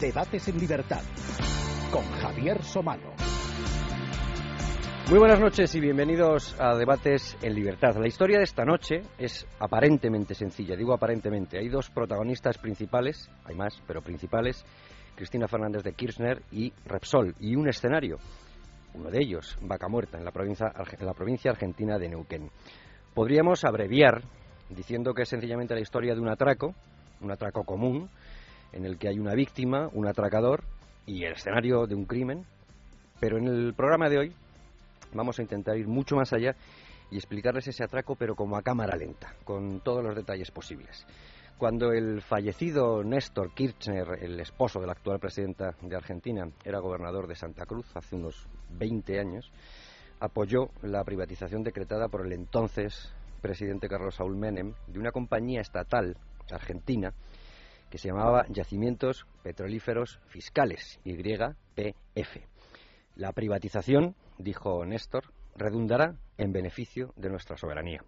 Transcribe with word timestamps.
Debates 0.00 0.46
en 0.46 0.60
Libertad 0.60 1.02
con 1.90 2.04
Javier 2.04 2.62
Somano. 2.62 3.14
Muy 5.10 5.18
buenas 5.18 5.40
noches 5.40 5.74
y 5.74 5.80
bienvenidos 5.80 6.54
a 6.60 6.76
Debates 6.76 7.36
en 7.42 7.52
Libertad. 7.52 7.96
La 7.96 8.06
historia 8.06 8.38
de 8.38 8.44
esta 8.44 8.64
noche 8.64 9.02
es 9.18 9.44
aparentemente 9.58 10.36
sencilla, 10.36 10.76
digo 10.76 10.94
aparentemente. 10.94 11.58
Hay 11.58 11.68
dos 11.68 11.90
protagonistas 11.90 12.58
principales, 12.58 13.28
hay 13.44 13.56
más, 13.56 13.82
pero 13.88 14.00
principales, 14.00 14.64
Cristina 15.16 15.48
Fernández 15.48 15.82
de 15.82 15.94
Kirchner 15.94 16.42
y 16.52 16.72
Repsol, 16.86 17.34
y 17.40 17.56
un 17.56 17.68
escenario, 17.68 18.18
uno 18.94 19.10
de 19.10 19.18
ellos, 19.20 19.58
Vaca 19.62 19.88
Muerta, 19.88 20.16
en 20.16 20.24
la 20.24 20.30
provincia, 20.30 20.72
en 20.96 21.06
la 21.06 21.14
provincia 21.14 21.50
argentina 21.50 21.98
de 21.98 22.08
Neuquén. 22.08 22.50
Podríamos 23.14 23.64
abreviar 23.64 24.22
diciendo 24.70 25.12
que 25.12 25.22
es 25.22 25.28
sencillamente 25.28 25.74
la 25.74 25.80
historia 25.80 26.14
de 26.14 26.20
un 26.20 26.28
atraco, 26.28 26.72
un 27.20 27.32
atraco 27.32 27.64
común, 27.64 28.08
en 28.72 28.84
el 28.84 28.98
que 28.98 29.08
hay 29.08 29.18
una 29.18 29.34
víctima, 29.34 29.88
un 29.92 30.06
atracador 30.06 30.64
y 31.06 31.24
el 31.24 31.32
escenario 31.32 31.86
de 31.86 31.94
un 31.94 32.04
crimen. 32.04 32.44
Pero 33.20 33.38
en 33.38 33.46
el 33.46 33.74
programa 33.74 34.08
de 34.08 34.18
hoy 34.18 34.32
vamos 35.12 35.38
a 35.38 35.42
intentar 35.42 35.76
ir 35.76 35.88
mucho 35.88 36.16
más 36.16 36.32
allá 36.32 36.54
y 37.10 37.16
explicarles 37.16 37.66
ese 37.66 37.84
atraco, 37.84 38.14
pero 38.16 38.34
como 38.36 38.56
a 38.56 38.62
cámara 38.62 38.96
lenta, 38.96 39.34
con 39.44 39.80
todos 39.80 40.04
los 40.04 40.14
detalles 40.14 40.50
posibles. 40.50 41.06
Cuando 41.56 41.92
el 41.92 42.22
fallecido 42.22 43.02
Néstor 43.02 43.52
Kirchner, 43.52 44.22
el 44.22 44.38
esposo 44.38 44.80
de 44.80 44.86
la 44.86 44.92
actual 44.92 45.18
presidenta 45.18 45.74
de 45.80 45.96
Argentina, 45.96 46.48
era 46.64 46.78
gobernador 46.78 47.26
de 47.26 47.34
Santa 47.34 47.66
Cruz 47.66 47.86
hace 47.96 48.14
unos 48.14 48.46
20 48.70 49.18
años, 49.18 49.50
apoyó 50.20 50.68
la 50.82 51.02
privatización 51.02 51.64
decretada 51.64 52.08
por 52.08 52.26
el 52.26 52.32
entonces 52.32 53.12
presidente 53.40 53.88
Carlos 53.88 54.16
Saúl 54.16 54.36
Menem 54.36 54.74
de 54.86 54.98
una 54.98 55.12
compañía 55.12 55.60
estatal 55.60 56.16
argentina 56.50 57.12
que 57.90 57.98
se 57.98 58.08
llamaba 58.08 58.46
Yacimientos 58.48 59.26
Petrolíferos 59.42 60.20
Fiscales, 60.28 61.00
YPF. 61.04 62.36
La 63.16 63.32
privatización, 63.32 64.14
dijo 64.38 64.84
Néstor, 64.84 65.32
redundará 65.56 66.16
en 66.36 66.52
beneficio 66.52 67.12
de 67.16 67.30
nuestra 67.30 67.56
soberanía. 67.56 68.04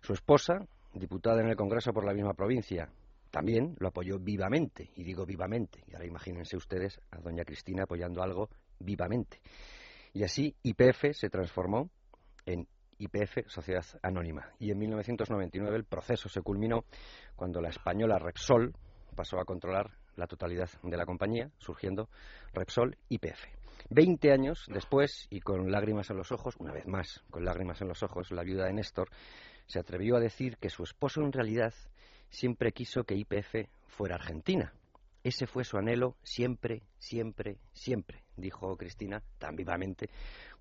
Su 0.00 0.12
esposa, 0.12 0.66
diputada 0.92 1.40
en 1.40 1.48
el 1.48 1.56
Congreso 1.56 1.92
por 1.92 2.04
la 2.04 2.12
misma 2.12 2.34
provincia, 2.34 2.90
también 3.30 3.76
lo 3.78 3.88
apoyó 3.88 4.18
vivamente, 4.18 4.90
y 4.96 5.04
digo 5.04 5.24
vivamente, 5.24 5.84
y 5.86 5.94
ahora 5.94 6.06
imagínense 6.06 6.56
ustedes 6.56 7.00
a 7.10 7.20
doña 7.20 7.44
Cristina 7.44 7.84
apoyando 7.84 8.22
algo 8.22 8.50
vivamente. 8.80 9.40
Y 10.12 10.24
así 10.24 10.54
IPF 10.62 11.12
se 11.12 11.30
transformó 11.30 11.88
en 12.44 12.66
IPF 12.98 13.46
Sociedad 13.46 13.84
Anónima. 14.02 14.50
Y 14.58 14.70
en 14.70 14.78
1999 14.78 15.76
el 15.76 15.84
proceso 15.84 16.28
se 16.28 16.42
culminó 16.42 16.84
cuando 17.36 17.60
la 17.60 17.70
española 17.70 18.18
Repsol, 18.18 18.74
pasó 19.20 19.38
a 19.38 19.44
controlar 19.44 19.90
la 20.16 20.26
totalidad 20.26 20.70
de 20.82 20.96
la 20.96 21.04
compañía, 21.04 21.50
surgiendo 21.58 22.08
Repsol 22.54 22.96
YPF. 23.10 23.44
Veinte 23.90 24.32
años 24.32 24.64
después, 24.72 25.26
y 25.28 25.40
con 25.40 25.70
lágrimas 25.70 26.08
en 26.08 26.16
los 26.16 26.32
ojos, 26.32 26.54
una 26.58 26.72
vez 26.72 26.86
más, 26.86 27.22
con 27.28 27.44
lágrimas 27.44 27.82
en 27.82 27.88
los 27.88 28.02
ojos, 28.02 28.30
la 28.30 28.44
viuda 28.44 28.64
de 28.64 28.72
Néstor 28.72 29.10
se 29.66 29.78
atrevió 29.78 30.16
a 30.16 30.20
decir 30.20 30.56
que 30.56 30.70
su 30.70 30.84
esposo 30.84 31.20
en 31.20 31.32
realidad 31.32 31.74
siempre 32.30 32.72
quiso 32.72 33.04
que 33.04 33.14
YPF 33.14 33.68
fuera 33.88 34.14
Argentina. 34.14 34.72
Ese 35.22 35.46
fue 35.46 35.64
su 35.64 35.76
anhelo 35.76 36.16
siempre, 36.22 36.82
siempre, 36.98 37.58
siempre, 37.74 38.22
dijo 38.36 38.74
Cristina 38.78 39.22
tan 39.36 39.54
vivamente 39.54 40.08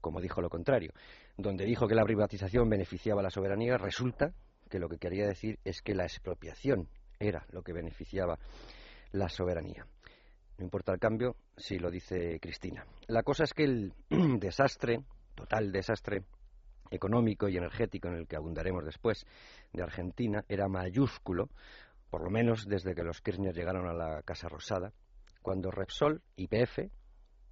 como 0.01 0.19
dijo 0.19 0.41
lo 0.41 0.49
contrario. 0.49 0.91
Donde 1.37 1.63
dijo 1.63 1.87
que 1.87 1.95
la 1.95 2.03
privatización 2.03 2.69
beneficiaba 2.69 3.21
a 3.21 3.23
la 3.23 3.29
soberanía, 3.29 3.77
resulta 3.77 4.33
que 4.69 4.79
lo 4.79 4.89
que 4.89 4.97
quería 4.97 5.25
decir 5.27 5.59
es 5.63 5.81
que 5.81 5.95
la 5.95 6.03
expropiación 6.03 6.89
era 7.19 7.45
lo 7.51 7.61
que 7.61 7.73
beneficiaba 7.73 8.39
la 9.11 9.29
soberanía. 9.29 9.85
No 10.57 10.63
importa 10.63 10.93
el 10.93 10.99
cambio 10.99 11.35
si 11.55 11.77
lo 11.77 11.91
dice 11.91 12.39
Cristina. 12.39 12.85
La 13.07 13.23
cosa 13.23 13.43
es 13.43 13.53
que 13.53 13.63
el 13.63 13.93
desastre, 14.39 15.03
total 15.35 15.71
desastre 15.71 16.23
económico 16.91 17.47
y 17.47 17.57
energético 17.57 18.07
en 18.07 18.15
el 18.15 18.27
que 18.27 18.35
abundaremos 18.35 18.83
después 18.83 19.25
de 19.73 19.83
Argentina 19.83 20.43
era 20.47 20.67
mayúsculo, 20.67 21.49
por 22.09 22.23
lo 22.23 22.29
menos 22.29 22.65
desde 22.65 22.95
que 22.95 23.03
los 23.03 23.21
Kirchner 23.21 23.53
llegaron 23.53 23.87
a 23.87 23.93
la 23.93 24.23
Casa 24.23 24.49
Rosada, 24.49 24.91
cuando 25.41 25.71
Repsol, 25.71 26.21
YPF, 26.35 26.89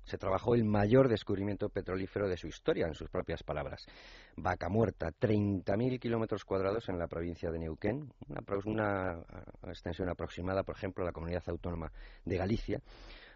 se 0.08 0.18
trabajó 0.18 0.56
el 0.56 0.64
mayor 0.64 1.10
descubrimiento 1.10 1.68
petrolífero 1.68 2.30
de 2.30 2.38
su 2.38 2.48
historia, 2.48 2.88
en 2.88 2.94
sus 2.94 3.10
propias 3.10 3.44
palabras. 3.44 3.86
Vaca 4.38 4.70
Muerta, 4.70 5.12
30.000 5.12 6.00
kilómetros 6.00 6.46
cuadrados 6.46 6.88
en 6.88 6.98
la 6.98 7.08
provincia 7.08 7.52
de 7.52 7.60
Neuquén, 7.60 8.14
una, 8.28 8.42
una, 8.66 9.26
extensión 9.68 10.10
aproximada, 10.10 10.64
por 10.64 10.78
ejemplo, 10.78 11.04
a 11.04 11.08
la 11.08 11.12
comunidad 11.12 11.44
autónoma 11.48 11.92
de 12.24 12.38
Galicia, 12.38 12.82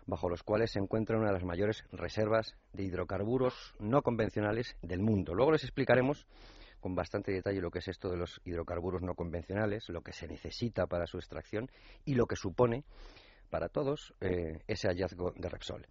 bajo 0.05 0.29
los 0.29 0.43
cuales 0.43 0.71
se 0.71 0.79
encuentra 0.79 1.17
una 1.17 1.27
de 1.27 1.33
las 1.33 1.43
mayores 1.43 1.83
reservas 1.91 2.55
de 2.71 2.83
hidrocarburos 2.83 3.75
no 3.79 4.01
convencionales 4.01 4.77
del 4.81 5.01
mundo. 5.01 5.33
Luego 5.33 5.51
les 5.51 5.65
explicaremos 5.65 6.25
con 6.79 6.95
bastante 6.95 7.33
detalle 7.33 7.59
lo 7.59 7.69
que 7.69 7.79
es 7.79 7.87
esto 7.89 8.09
de 8.09 8.17
los 8.17 8.39
hidrocarburos 8.45 9.01
no 9.01 9.13
convencionales, 9.13 9.89
lo 9.89 10.01
que 10.01 10.13
se 10.13 10.27
necesita 10.27 10.87
para 10.87 11.05
su 11.05 11.17
extracción 11.17 11.69
y 12.05 12.15
lo 12.15 12.27
que 12.27 12.37
supone 12.37 12.85
para 13.49 13.67
todos 13.67 14.15
eh, 14.21 14.63
ese 14.67 14.87
hallazgo 14.87 15.33
de 15.35 15.49
Repsol. 15.49 15.85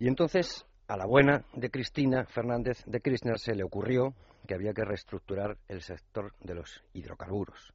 Y 0.00 0.08
entonces, 0.08 0.64
a 0.88 0.96
la 0.96 1.04
buena 1.04 1.44
de 1.52 1.70
Cristina 1.70 2.24
Fernández 2.24 2.82
de 2.86 3.00
Kirchner 3.02 3.38
se 3.38 3.54
le 3.54 3.62
ocurrió 3.62 4.14
que 4.48 4.54
había 4.54 4.72
que 4.72 4.82
reestructurar 4.82 5.58
el 5.68 5.82
sector 5.82 6.32
de 6.40 6.54
los 6.54 6.82
hidrocarburos. 6.94 7.74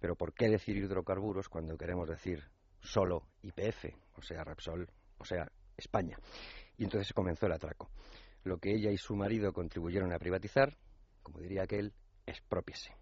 Pero 0.00 0.16
¿por 0.16 0.32
qué 0.32 0.48
decir 0.48 0.78
hidrocarburos 0.78 1.50
cuando 1.50 1.76
queremos 1.76 2.08
decir 2.08 2.42
solo 2.80 3.24
IPF, 3.42 3.94
o 4.16 4.22
sea, 4.22 4.42
Repsol, 4.42 4.88
o 5.18 5.24
sea, 5.26 5.52
España? 5.76 6.16
Y 6.78 6.84
entonces 6.84 7.12
comenzó 7.12 7.44
el 7.44 7.52
atraco. 7.52 7.90
Lo 8.44 8.56
que 8.56 8.74
ella 8.74 8.90
y 8.90 8.96
su 8.96 9.14
marido 9.14 9.52
contribuyeron 9.52 10.14
a 10.14 10.18
privatizar, 10.18 10.78
como 11.22 11.40
diría 11.40 11.64
aquel, 11.64 11.92
expropiese. 12.24 12.96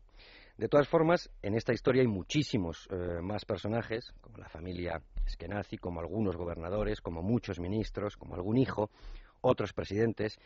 De 0.56 0.68
todas 0.68 0.88
formas, 0.88 1.30
en 1.42 1.54
esta 1.54 1.72
historia 1.72 2.02
hay 2.02 2.08
muchísimos 2.08 2.88
eh, 2.90 3.20
más 3.22 3.44
personajes, 3.44 4.12
como 4.20 4.38
la 4.38 4.48
familia 4.48 5.00
Eskenazi, 5.26 5.78
como 5.78 6.00
algunos 6.00 6.36
gobernadores, 6.36 7.00
como 7.00 7.22
muchos 7.22 7.58
ministros, 7.60 8.16
como 8.16 8.34
algún 8.34 8.58
hijo, 8.58 8.90
otros 9.40 9.72
presidentes, 9.72 10.38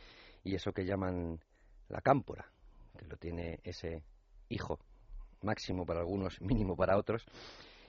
y 0.44 0.54
eso 0.54 0.72
que 0.72 0.84
llaman 0.84 1.40
la 1.88 2.00
cámpora, 2.00 2.50
que 2.96 3.06
lo 3.06 3.16
tiene 3.16 3.60
ese 3.62 4.02
hijo, 4.48 4.78
máximo 5.42 5.84
para 5.84 6.00
algunos, 6.00 6.40
mínimo 6.40 6.76
para 6.76 6.96
otros, 6.96 7.24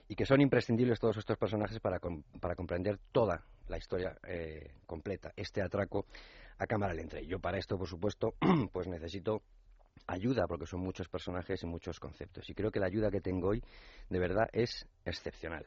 y 0.08 0.14
que 0.16 0.26
son 0.26 0.40
imprescindibles 0.40 0.98
todos 0.98 1.16
estos 1.16 1.36
personajes 1.36 1.78
para, 1.80 2.00
para 2.40 2.54
comprender 2.56 2.98
toda 3.12 3.44
la 3.68 3.78
historia 3.78 4.18
eh, 4.26 4.74
completa, 4.86 5.32
este 5.36 5.62
atraco 5.62 6.06
a 6.58 6.66
cámara 6.66 6.92
lenta. 6.92 7.20
Yo 7.20 7.38
para 7.38 7.58
esto, 7.58 7.78
por 7.78 7.88
supuesto, 7.88 8.34
pues 8.72 8.88
necesito 8.88 9.42
ayuda, 10.06 10.46
porque 10.46 10.66
son 10.66 10.80
muchos 10.80 11.08
personajes 11.08 11.62
y 11.62 11.66
muchos 11.66 12.00
conceptos. 12.00 12.48
Y 12.50 12.54
creo 12.54 12.70
que 12.70 12.80
la 12.80 12.86
ayuda 12.86 13.10
que 13.10 13.20
tengo 13.20 13.48
hoy, 13.48 13.62
de 14.08 14.18
verdad, 14.18 14.48
es 14.52 14.86
excepcional. 15.04 15.66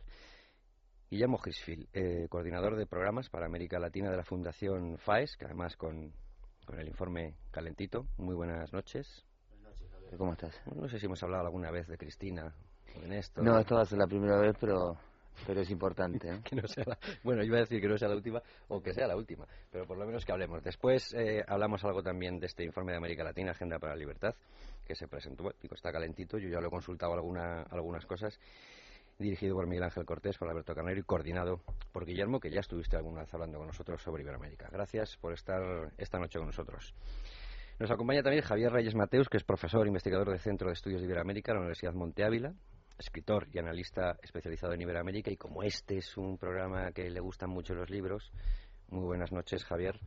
Guillermo 1.13 1.37
Gisfield, 1.37 1.89
eh, 1.93 2.25
coordinador 2.27 2.75
de 2.75 2.87
programas 2.87 3.29
para 3.29 3.45
América 3.45 3.77
Latina 3.77 4.09
de 4.09 4.17
la 4.17 4.23
Fundación 4.23 4.97
FAES, 4.97 5.37
que 5.37 5.45
además 5.45 5.77
con, 5.77 6.11
con 6.65 6.79
el 6.79 6.87
informe 6.87 7.35
calentito. 7.51 8.07
Muy 8.17 8.33
buenas 8.33 8.73
noches. 8.73 9.23
Buenas 9.51 9.79
noches, 9.79 9.91
Javier. 9.91 10.17
¿Cómo 10.17 10.31
estás? 10.31 10.59
No 10.73 10.89
sé 10.89 10.97
si 10.97 11.05
hemos 11.05 11.21
hablado 11.21 11.45
alguna 11.45 11.69
vez 11.69 11.87
de 11.87 11.99
Cristina 11.99 12.55
o 12.97 12.99
de 12.99 13.09
Néstor. 13.09 13.43
No, 13.43 13.59
esta 13.59 13.75
va 13.75 13.81
a 13.81 13.85
ser 13.85 13.99
la 13.99 14.07
primera 14.07 14.39
vez, 14.39 14.55
pero 14.59 14.97
pero 15.45 15.61
es 15.61 15.69
importante. 15.69 16.29
¿eh? 16.29 16.41
que 16.49 16.55
no 16.55 16.67
sea 16.67 16.83
la, 16.87 16.97
bueno, 17.23 17.43
iba 17.43 17.57
a 17.57 17.61
decir 17.61 17.79
que 17.79 17.87
no 17.87 17.95
sea 17.95 18.07
la 18.07 18.15
última 18.15 18.41
o 18.69 18.81
que 18.81 18.93
sea 18.93 19.05
la 19.05 19.15
última, 19.15 19.45
pero 19.71 19.85
por 19.85 19.99
lo 19.99 20.07
menos 20.07 20.25
que 20.25 20.31
hablemos. 20.31 20.63
Después 20.63 21.13
eh, 21.13 21.43
hablamos 21.47 21.83
algo 21.83 22.01
también 22.01 22.39
de 22.39 22.47
este 22.47 22.63
informe 22.63 22.93
de 22.93 22.97
América 22.97 23.23
Latina, 23.23 23.51
Agenda 23.51 23.77
para 23.77 23.93
la 23.93 23.99
Libertad, 23.99 24.33
que 24.83 24.95
se 24.95 25.07
presentó, 25.07 25.43
bueno, 25.43 25.57
está 25.71 25.91
calentito, 25.91 26.39
yo 26.39 26.49
ya 26.49 26.59
lo 26.59 26.69
he 26.69 26.71
consultado 26.71 27.13
alguna, 27.13 27.61
algunas 27.69 28.03
cosas, 28.07 28.39
dirigido 29.17 29.55
por 29.55 29.67
Miguel 29.67 29.83
Ángel 29.83 30.05
Cortés, 30.05 30.37
por 30.37 30.49
Alberto 30.49 30.73
Carnero 30.73 30.99
y 30.99 31.03
coordinado 31.03 31.61
por 31.91 32.05
Guillermo, 32.05 32.39
que 32.39 32.49
ya 32.49 32.59
estuviste 32.59 32.97
alguna 32.97 33.21
vez 33.21 33.33
hablando 33.33 33.57
con 33.57 33.67
nosotros 33.67 34.01
sobre 34.01 34.23
Iberoamérica. 34.23 34.69
Gracias 34.71 35.17
por 35.17 35.33
estar 35.33 35.91
esta 35.97 36.19
noche 36.19 36.39
con 36.39 36.47
nosotros. 36.47 36.93
Nos 37.79 37.89
acompaña 37.91 38.21
también 38.21 38.43
Javier 38.43 38.71
Reyes 38.71 38.95
Mateus, 38.95 39.29
que 39.29 39.37
es 39.37 39.43
profesor 39.43 39.87
investigador 39.87 40.29
del 40.29 40.39
Centro 40.39 40.67
de 40.67 40.73
Estudios 40.73 41.01
de 41.01 41.07
Iberoamérica 41.07 41.51
de 41.51 41.55
la 41.55 41.61
Universidad 41.61 41.93
Monte 41.93 42.23
Ávila, 42.23 42.53
escritor 42.97 43.47
y 43.51 43.59
analista 43.59 44.17
especializado 44.21 44.73
en 44.73 44.81
Iberoamérica 44.81 45.31
y 45.31 45.37
como 45.37 45.63
este 45.63 45.97
es 45.97 46.15
un 46.17 46.37
programa 46.37 46.91
que 46.91 47.09
le 47.09 47.19
gustan 47.19 47.49
mucho 47.49 47.73
los 47.73 47.89
libros, 47.89 48.31
muy 48.89 49.05
buenas 49.05 49.31
noches 49.31 49.65
Javier. 49.65 49.99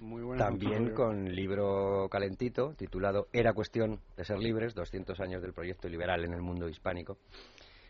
Muy 0.00 0.22
buenas 0.22 0.46
También 0.46 0.94
con 0.94 1.34
libro 1.34 2.08
calentito 2.08 2.74
titulado 2.74 3.26
Era 3.32 3.52
cuestión 3.52 4.00
de 4.16 4.24
ser 4.24 4.38
libres, 4.38 4.74
200 4.74 5.18
años 5.18 5.42
del 5.42 5.52
proyecto 5.52 5.88
liberal 5.88 6.24
en 6.24 6.34
el 6.34 6.40
mundo 6.40 6.68
hispánico. 6.68 7.18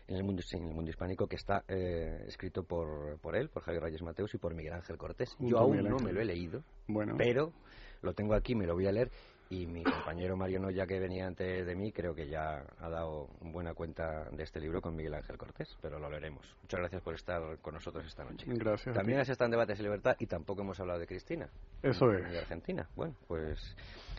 En 0.09 0.15
el 0.15 0.23
mundo, 0.23 0.41
en 0.51 0.67
el 0.67 0.73
mundo 0.73 0.89
hispánico 0.89 1.27
que 1.27 1.35
está 1.35 1.63
eh, 1.67 2.25
escrito 2.27 2.63
por, 2.63 3.19
por 3.19 3.35
él, 3.35 3.49
por 3.49 3.61
Javier 3.61 3.83
Reyes 3.83 4.01
Mateus 4.01 4.33
y 4.33 4.39
por 4.39 4.55
Miguel 4.55 4.73
Ángel 4.73 4.97
Cortés. 4.97 5.35
Yo 5.39 5.59
aún 5.59 5.83
no 5.83 5.97
me 5.99 6.11
lo 6.11 6.19
he 6.19 6.25
leído, 6.25 6.63
bueno. 6.87 7.13
pero 7.17 7.53
lo 8.01 8.13
tengo 8.13 8.33
aquí, 8.33 8.55
me 8.55 8.65
lo 8.65 8.73
voy 8.73 8.87
a 8.87 8.91
leer 8.91 9.11
y 9.49 9.65
mi 9.65 9.83
compañero 9.83 10.37
Mario 10.37 10.59
Noya, 10.59 10.85
que 10.85 10.99
venía 10.99 11.25
antes 11.25 11.65
de 11.65 11.75
mí, 11.75 11.91
creo 11.91 12.13
que 12.13 12.27
ya 12.27 12.63
ha 12.79 12.89
dado 12.89 13.27
buena 13.41 13.73
cuenta 13.73 14.29
de 14.31 14.43
este 14.43 14.59
libro 14.59 14.79
con 14.79 14.95
Miguel 14.95 15.15
Ángel 15.15 15.37
Cortés, 15.37 15.75
pero 15.81 15.97
lo 15.97 16.09
leeremos. 16.09 16.45
Muchas 16.61 16.79
gracias 16.79 17.01
por 17.01 17.15
estar 17.15 17.57
con 17.59 17.73
nosotros 17.73 18.05
esta 18.05 18.23
noche. 18.23 18.45
Gracias. 18.47 18.95
También 18.95 19.19
has 19.19 19.29
estado 19.29 19.45
en 19.47 19.51
Debates 19.51 19.79
y 19.79 19.83
Libertad 19.83 20.15
y 20.19 20.27
tampoco 20.27 20.61
hemos 20.61 20.79
hablado 20.79 20.99
de 20.99 21.07
Cristina. 21.07 21.49
Eso 21.81 22.11
es. 22.11 22.29
De 22.29 22.37
Argentina. 22.37 22.87
Bueno, 22.95 23.15
pues 23.27 23.75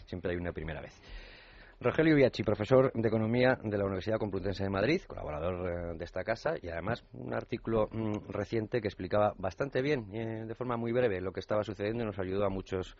siempre 0.06 0.32
hay 0.32 0.36
una 0.36 0.52
primera 0.52 0.80
vez. 0.80 1.00
Rogelio 1.82 2.14
Biachi, 2.14 2.42
profesor 2.42 2.92
de 2.92 3.08
Economía 3.08 3.58
de 3.62 3.78
la 3.78 3.86
Universidad 3.86 4.18
Complutense 4.18 4.62
de 4.62 4.68
Madrid, 4.68 5.00
colaborador 5.06 5.66
eh, 5.66 5.96
de 5.96 6.04
esta 6.04 6.22
casa 6.24 6.52
y 6.60 6.68
además 6.68 7.02
un 7.14 7.32
artículo 7.32 7.88
mm, 7.90 8.28
reciente 8.28 8.82
que 8.82 8.88
explicaba 8.88 9.32
bastante 9.38 9.80
bien, 9.80 10.14
eh, 10.14 10.44
de 10.46 10.54
forma 10.54 10.76
muy 10.76 10.92
breve, 10.92 11.22
lo 11.22 11.32
que 11.32 11.40
estaba 11.40 11.64
sucediendo 11.64 12.02
y 12.02 12.06
nos 12.06 12.18
ayudó 12.18 12.44
a 12.44 12.50
muchos 12.50 12.98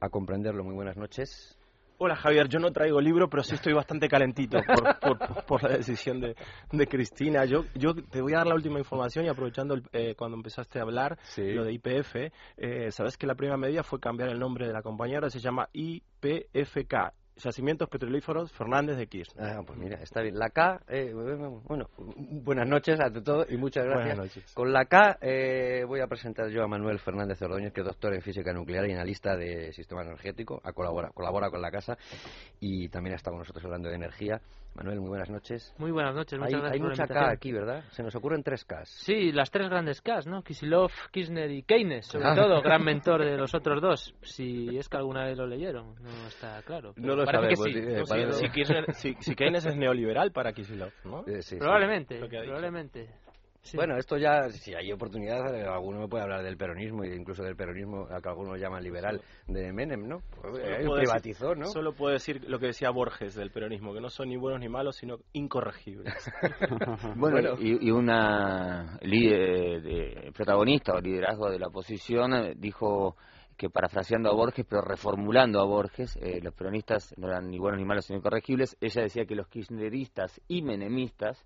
a 0.00 0.08
comprenderlo. 0.08 0.64
Muy 0.64 0.74
buenas 0.74 0.96
noches. 0.96 1.58
Hola 1.98 2.16
Javier, 2.16 2.48
yo 2.48 2.58
no 2.58 2.72
traigo 2.72 3.02
libro, 3.02 3.28
pero 3.28 3.42
sí 3.42 3.54
estoy 3.54 3.74
bastante 3.74 4.08
calentito 4.08 4.60
por, 5.02 5.44
por, 5.44 5.62
la 5.62 5.76
decisión 5.76 6.18
de, 6.18 6.36
de, 6.72 6.86
Cristina. 6.86 7.44
Yo, 7.44 7.64
yo 7.74 7.94
te 7.94 8.22
voy 8.22 8.32
a 8.32 8.38
dar 8.38 8.46
la 8.46 8.54
última 8.54 8.78
información 8.78 9.26
y 9.26 9.28
aprovechando 9.28 9.76
eh, 9.92 10.14
cuando 10.16 10.38
empezaste 10.38 10.78
a 10.78 10.82
hablar 10.82 11.18
lo 11.36 11.64
de 11.64 11.72
IPF, 11.74 12.16
eh, 12.56 12.90
sabes 12.92 13.18
que 13.18 13.26
la 13.26 13.34
primera 13.34 13.58
medida 13.58 13.82
fue 13.82 14.00
cambiar 14.00 14.30
el 14.30 14.38
nombre 14.38 14.66
de 14.66 14.72
la 14.72 14.80
compañía, 14.80 15.18
ahora 15.18 15.28
se 15.28 15.40
llama 15.40 15.68
IPFK, 15.74 17.12
Yacimientos 17.36 17.88
Petrolíferos 17.88 18.50
Fernández 18.52 18.96
de 18.96 19.06
Kirchner. 19.06 19.46
Ah, 19.46 19.62
pues 19.66 19.78
mira, 19.78 19.98
está 20.02 20.22
bien. 20.22 20.38
La 20.38 20.50
K, 20.50 20.80
eh, 20.88 21.12
bueno, 21.12 21.88
buenas 21.96 22.66
noches 22.66 22.98
ante 22.98 23.20
todo 23.20 23.44
y 23.48 23.56
muchas 23.56 23.84
gracias. 23.84 24.16
Buenas 24.16 24.34
noches. 24.34 24.54
Con 24.54 24.72
la 24.72 24.86
K 24.86 25.18
eh, 25.20 25.84
voy 25.86 26.00
a 26.00 26.06
presentar 26.06 26.48
yo 26.48 26.62
a 26.62 26.68
Manuel 26.68 26.98
Fernández 26.98 27.40
Ordóñez, 27.42 27.72
que 27.72 27.80
es 27.80 27.86
doctor 27.86 28.14
en 28.14 28.22
física 28.22 28.52
nuclear 28.52 28.88
y 28.88 28.92
analista 28.92 29.36
de 29.36 29.72
sistema 29.72 30.02
energético, 30.02 30.60
a 30.64 30.72
colabora, 30.72 31.10
colabora 31.10 31.50
con 31.50 31.60
la 31.60 31.70
casa 31.70 31.98
y 32.60 32.88
también 32.88 33.14
ha 33.14 33.16
estado 33.16 33.34
con 33.34 33.40
nosotros 33.40 33.64
hablando 33.64 33.88
de 33.88 33.96
energía. 33.96 34.40
Manuel, 34.76 35.00
muy 35.00 35.08
buenas 35.08 35.30
noches. 35.30 35.74
Muy 35.78 35.90
buenas 35.90 36.14
noches, 36.14 36.38
muchas 36.38 36.52
hay, 36.52 36.60
gracias 36.60 36.74
Hay 36.74 36.80
mucha 36.80 37.06
K 37.06 37.30
aquí, 37.30 37.50
¿verdad? 37.50 37.84
Se 37.92 38.02
nos 38.02 38.14
ocurren 38.14 38.42
tres 38.42 38.62
Ks. 38.64 38.88
Sí, 38.90 39.32
las 39.32 39.50
tres 39.50 39.70
grandes 39.70 40.02
Ks, 40.02 40.26
¿no? 40.26 40.42
Kisilov, 40.42 40.90
Kirchner 41.10 41.50
y 41.50 41.62
Keynes, 41.62 42.06
sobre 42.06 42.26
ah. 42.26 42.34
todo, 42.34 42.60
gran 42.60 42.82
mentor 42.84 43.24
de 43.24 43.38
los 43.38 43.54
otros 43.54 43.80
dos. 43.80 44.14
Si 44.20 44.76
es 44.76 44.88
que 44.90 44.98
alguna 44.98 45.24
vez 45.24 45.38
lo 45.38 45.46
leyeron, 45.46 45.94
no 46.02 46.26
está 46.28 46.60
claro. 46.62 46.92
No 46.96 47.16
lo 47.16 47.24
sabemos. 47.26 48.38
Si, 48.94 49.14
si, 49.20 49.34
Keynes 49.34 49.66
es 49.66 49.76
neoliberal 49.76 50.32
para 50.32 50.52
Kisilov, 50.52 50.92
¿no? 51.04 51.24
Eh, 51.26 51.40
probablemente, 51.58 52.18
probablemente. 52.18 53.08
Bueno, 53.74 53.96
esto 53.96 54.16
ya, 54.16 54.48
si 54.50 54.74
hay 54.74 54.92
oportunidad, 54.92 55.54
eh, 55.54 55.64
alguno 55.64 56.00
me 56.00 56.08
puede 56.08 56.22
hablar 56.22 56.42
del 56.42 56.56
peronismo 56.56 57.04
y 57.04 57.12
incluso 57.12 57.42
del 57.42 57.56
peronismo, 57.56 58.06
a 58.10 58.20
que 58.20 58.28
algunos 58.28 58.60
llaman 58.60 58.82
liberal, 58.82 59.20
de 59.46 59.72
Menem, 59.72 60.06
¿no? 60.06 60.22
Eh, 60.60 60.86
privatizó, 60.96 61.54
¿no? 61.54 61.66
Solo 61.66 61.92
puedo 61.92 62.12
decir 62.12 62.44
lo 62.48 62.58
que 62.58 62.66
decía 62.66 62.90
Borges 62.90 63.34
del 63.34 63.50
peronismo, 63.50 63.92
que 63.92 64.00
no 64.00 64.08
son 64.08 64.28
ni 64.28 64.36
buenos 64.36 64.60
ni 64.60 64.68
malos, 64.68 64.96
sino 64.96 65.18
incorregibles. 65.32 66.14
bueno, 67.16 67.56
Y, 67.58 67.90
una 67.90 68.98
líder, 69.02 70.32
protagonista 70.32 70.92
o 70.94 71.00
liderazgo 71.00 71.50
de 71.50 71.58
la 71.58 71.68
oposición 71.68 72.34
eh, 72.34 72.54
dijo 72.56 73.16
que 73.56 73.70
parafraseando 73.70 74.28
a 74.28 74.34
Borges, 74.34 74.66
pero 74.68 74.82
reformulando 74.82 75.60
a 75.60 75.64
Borges, 75.64 76.18
los 76.42 76.54
peronistas 76.54 77.14
no 77.16 77.28
eran 77.28 77.50
ni 77.50 77.58
buenos 77.58 77.80
ni 77.80 77.86
malos, 77.86 78.04
sino 78.04 78.18
incorregibles. 78.18 78.76
Ella 78.80 79.02
decía 79.02 79.24
que 79.24 79.34
los 79.34 79.48
kirchneristas 79.48 80.40
y 80.48 80.62
menemistas 80.62 81.44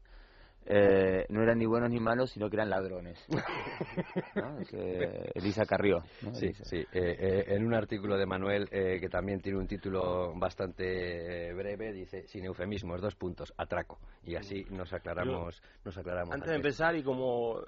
eh, 0.73 1.27
no 1.31 1.43
eran 1.43 1.59
ni 1.59 1.67
buenos 1.67 1.91
ni 1.91 1.99
malos, 1.99 2.31
sino 2.31 2.49
que 2.49 2.55
eran 2.55 2.71
ladrones. 2.71 3.19
Elisa 5.35 5.67
Carrió. 5.67 6.05
Sí, 6.33 6.53
sí. 6.63 6.77
Eh, 6.77 6.87
eh, 6.93 7.45
en 7.49 7.67
un 7.67 7.75
artículo 7.75 8.17
de 8.17 8.25
Manuel, 8.25 8.69
que 8.69 9.09
también 9.09 9.41
tiene 9.41 9.59
un 9.59 9.67
título 9.67 10.33
bastante 10.37 11.53
breve, 11.55 11.93
dice, 11.93 12.29
sin 12.29 12.45
eufemismos, 12.45 13.01
dos 13.01 13.17
puntos, 13.17 13.53
atraco. 13.57 13.99
Y 14.25 14.37
así 14.37 14.65
nos 14.71 14.93
aclaramos. 14.93 15.61
nos 15.85 15.99
aclaramos 15.99 16.35
antes, 16.35 16.51
de 16.51 16.57
empezar, 16.57 16.95
y 16.95 17.03
como 17.03 17.63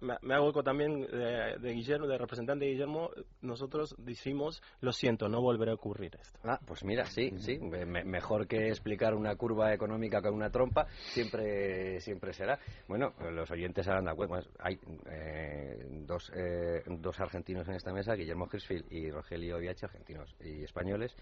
me, 0.00 0.34
hago 0.34 0.50
eco 0.50 0.62
también 0.62 1.00
de, 1.00 1.72
Guillermo, 1.72 2.06
de 2.06 2.18
representante 2.18 2.66
de 2.66 2.70
Guillermo, 2.70 3.10
nosotros 3.40 3.96
decimos, 3.98 4.62
lo 4.80 4.92
siento, 4.92 5.28
no 5.28 5.40
volverá 5.40 5.72
a 5.72 5.74
ocurrir 5.74 6.16
esto. 6.20 6.38
Ah, 6.44 6.60
pues 6.64 6.84
mira, 6.84 7.06
sí, 7.06 7.32
sí. 7.38 7.58
mejor 7.58 8.46
que 8.46 8.68
explicar 8.68 9.14
una 9.14 9.34
curva 9.34 9.74
económica 9.74 10.22
con 10.22 10.34
una 10.34 10.50
trompa, 10.50 10.86
siempre 11.12 11.95
siempre 12.00 12.32
será. 12.32 12.58
Bueno, 12.88 13.14
los 13.30 13.50
oyentes 13.50 13.86
harán 13.88 14.04
la 14.04 14.14
cuenta. 14.14 14.40
Hay 14.58 14.78
eh, 15.10 15.86
dos, 16.06 16.32
eh, 16.34 16.82
dos 16.86 17.20
argentinos 17.20 17.68
en 17.68 17.74
esta 17.74 17.92
mesa, 17.92 18.14
Guillermo 18.14 18.48
Hirschfield 18.52 18.92
y 18.92 19.10
Rogelio 19.10 19.58
Viache, 19.58 19.86
argentinos 19.86 20.34
y 20.40 20.64
españoles 20.64 21.14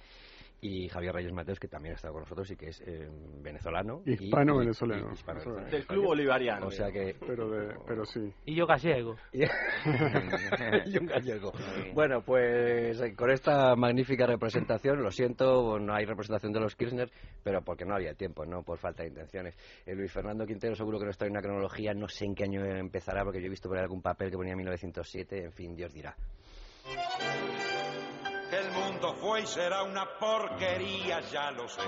y 0.65 0.89
Javier 0.89 1.15
Reyes 1.15 1.31
Mateos, 1.31 1.61
que 1.61 1.69
también 1.69 1.93
ha 1.93 1.97
estado 1.97 2.15
con 2.15 2.23
nosotros 2.23 2.51
y 2.51 2.57
que 2.57 2.69
es 2.69 2.81
eh, 2.87 3.07
venezolano. 3.43 4.01
Hispano-venezolano. 4.07 5.11
Del 5.71 5.87
club 5.87 6.07
bolivariano. 6.07 6.69
O 6.69 6.71
sea 6.71 6.91
que... 6.91 7.15
Pero, 7.21 7.51
pero 7.87 8.07
sí. 8.07 8.33
Y 8.47 8.55
yo 8.55 8.67
gallego. 8.67 9.15
y 9.35 10.99
un 10.99 11.05
gallego. 11.07 11.53
Bueno, 11.93 12.23
pues 12.23 12.99
eh, 12.99 13.15
con 13.15 13.31
esta 13.31 13.77
magnífica 13.77 14.27
representación, 14.27 15.03
lo 15.03 15.11
siento, 15.11 15.79
no 15.79 15.95
hay 15.95 16.07
representación 16.07 16.55
de 16.55 16.61
los 16.61 16.75
Kirchner, 16.77 17.11
pero 17.43 17.63
porque 17.63 17.85
no 17.85 17.95
había 17.95 18.15
tiempo, 18.15 18.47
no 18.47 18.63
por 18.63 18.79
falta 18.79 19.03
de 19.03 19.11
intenciones. 19.11 19.59
Eh, 19.85 19.95
Luis 19.95 20.13
Fernando 20.13 20.47
Quintero 20.47 20.75
seguro 20.75 20.99
que 20.99 21.05
no 21.05 21.11
está 21.11 21.27
en 21.27 21.33
una 21.33 21.43
cronología, 21.43 21.93
no 21.93 22.09
sé 22.09 22.25
en 22.25 22.35
qué 22.35 22.45
año 22.45 22.65
empezará, 22.65 23.23
porque 23.23 23.39
yo 23.39 23.49
he 23.49 23.51
visto 23.51 23.69
por 23.69 23.77
ahí 23.77 23.83
algún 23.83 24.01
papel 24.01 24.31
que 24.31 24.39
ponía 24.39 24.57
1907, 24.57 25.45
en 25.45 25.53
fin, 25.53 25.77
Dios 25.77 25.93
dirá 25.93 26.17
el 28.55 28.71
mundo 28.71 29.15
fue 29.15 29.43
y 29.43 29.47
será 29.47 29.83
una 29.83 30.07
porquería, 30.19 31.21
ya 31.33 31.51
lo 31.51 31.69
sé. 31.69 31.83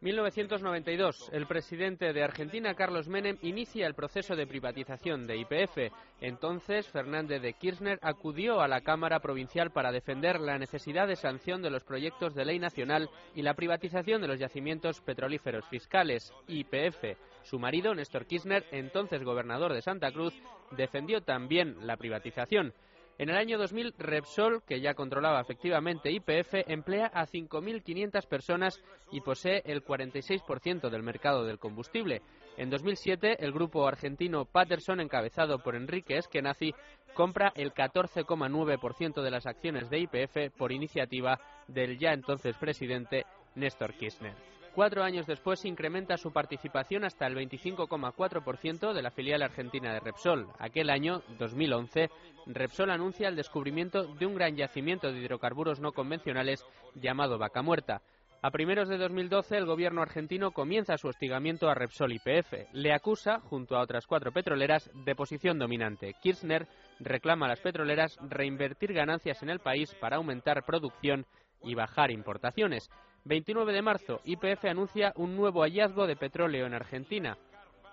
1992. 0.00 1.30
El 1.32 1.46
presidente 1.46 2.12
de 2.12 2.22
Argentina, 2.22 2.74
Carlos 2.74 3.08
Menem, 3.08 3.38
inicia 3.42 3.86
el 3.86 3.94
proceso 3.94 4.36
de 4.36 4.46
privatización 4.46 5.26
de 5.26 5.38
IPF. 5.38 5.92
Entonces, 6.20 6.86
Fernández 6.88 7.40
de 7.40 7.54
Kirchner 7.54 7.98
acudió 8.02 8.60
a 8.60 8.68
la 8.68 8.82
Cámara 8.82 9.20
Provincial 9.20 9.70
para 9.70 9.92
defender 9.92 10.38
la 10.38 10.58
necesidad 10.58 11.08
de 11.08 11.16
sanción 11.16 11.62
de 11.62 11.70
los 11.70 11.82
proyectos 11.82 12.34
de 12.34 12.44
ley 12.44 12.58
nacional 12.58 13.08
y 13.34 13.42
la 13.42 13.54
privatización 13.54 14.20
de 14.20 14.28
los 14.28 14.38
yacimientos 14.38 15.00
petrolíferos 15.00 15.66
fiscales, 15.68 16.32
IPF. 16.46 17.16
Su 17.42 17.58
marido, 17.58 17.94
Néstor 17.94 18.26
Kirchner, 18.26 18.64
entonces 18.72 19.24
gobernador 19.24 19.72
de 19.72 19.82
Santa 19.82 20.12
Cruz, 20.12 20.34
defendió 20.72 21.22
también 21.22 21.86
la 21.86 21.96
privatización. 21.96 22.74
En 23.18 23.30
el 23.30 23.36
año 23.36 23.56
2000, 23.56 23.94
Repsol, 23.96 24.62
que 24.64 24.80
ya 24.80 24.92
controlaba 24.94 25.40
efectivamente 25.40 26.10
IPF, 26.10 26.68
emplea 26.68 27.06
a 27.06 27.26
5.500 27.26 28.26
personas 28.26 28.82
y 29.10 29.22
posee 29.22 29.62
el 29.64 29.82
46% 29.82 30.90
del 30.90 31.02
mercado 31.02 31.44
del 31.44 31.58
combustible. 31.58 32.20
En 32.58 32.68
2007, 32.68 33.42
el 33.42 33.52
grupo 33.52 33.86
argentino 33.86 34.44
Patterson, 34.44 35.00
encabezado 35.00 35.60
por 35.60 35.76
Enrique 35.76 36.18
Eskenazi, 36.18 36.74
compra 37.14 37.52
el 37.56 37.72
14,9% 37.72 39.22
de 39.22 39.30
las 39.30 39.46
acciones 39.46 39.88
de 39.88 40.00
IPF 40.00 40.54
por 40.56 40.70
iniciativa 40.70 41.40
del 41.68 41.98
ya 41.98 42.12
entonces 42.12 42.54
presidente 42.58 43.24
Néstor 43.54 43.94
Kirchner. 43.94 44.55
Cuatro 44.76 45.02
años 45.02 45.26
después 45.26 45.64
incrementa 45.64 46.18
su 46.18 46.34
participación 46.34 47.04
hasta 47.04 47.26
el 47.26 47.34
25,4% 47.34 48.92
de 48.92 49.00
la 49.00 49.10
filial 49.10 49.40
argentina 49.40 49.90
de 49.90 50.00
Repsol. 50.00 50.48
Aquel 50.58 50.90
año, 50.90 51.22
2011, 51.38 52.10
Repsol 52.44 52.90
anuncia 52.90 53.28
el 53.28 53.36
descubrimiento 53.36 54.04
de 54.04 54.26
un 54.26 54.34
gran 54.34 54.54
yacimiento 54.54 55.10
de 55.10 55.18
hidrocarburos 55.18 55.80
no 55.80 55.92
convencionales 55.92 56.62
llamado 56.94 57.38
Vaca 57.38 57.62
Muerta. 57.62 58.02
A 58.42 58.50
primeros 58.50 58.90
de 58.90 58.98
2012, 58.98 59.56
el 59.56 59.64
gobierno 59.64 60.02
argentino 60.02 60.50
comienza 60.50 60.98
su 60.98 61.08
hostigamiento 61.08 61.70
a 61.70 61.74
Repsol 61.74 62.12
YPF. 62.12 62.70
Le 62.74 62.92
acusa, 62.92 63.40
junto 63.40 63.78
a 63.78 63.80
otras 63.80 64.06
cuatro 64.06 64.30
petroleras, 64.30 64.90
de 64.92 65.14
posición 65.14 65.58
dominante. 65.58 66.14
Kirchner 66.20 66.68
reclama 67.00 67.46
a 67.46 67.48
las 67.48 67.60
petroleras 67.60 68.18
reinvertir 68.28 68.92
ganancias 68.92 69.42
en 69.42 69.48
el 69.48 69.60
país 69.60 69.94
para 69.94 70.16
aumentar 70.16 70.66
producción 70.66 71.24
y 71.62 71.74
bajar 71.74 72.10
importaciones. 72.10 72.90
29 73.26 73.72
de 73.72 73.82
marzo, 73.82 74.20
YPF 74.24 74.66
anuncia 74.66 75.12
un 75.16 75.34
nuevo 75.34 75.62
hallazgo 75.62 76.06
de 76.06 76.14
petróleo 76.14 76.64
en 76.64 76.74
Argentina. 76.74 77.36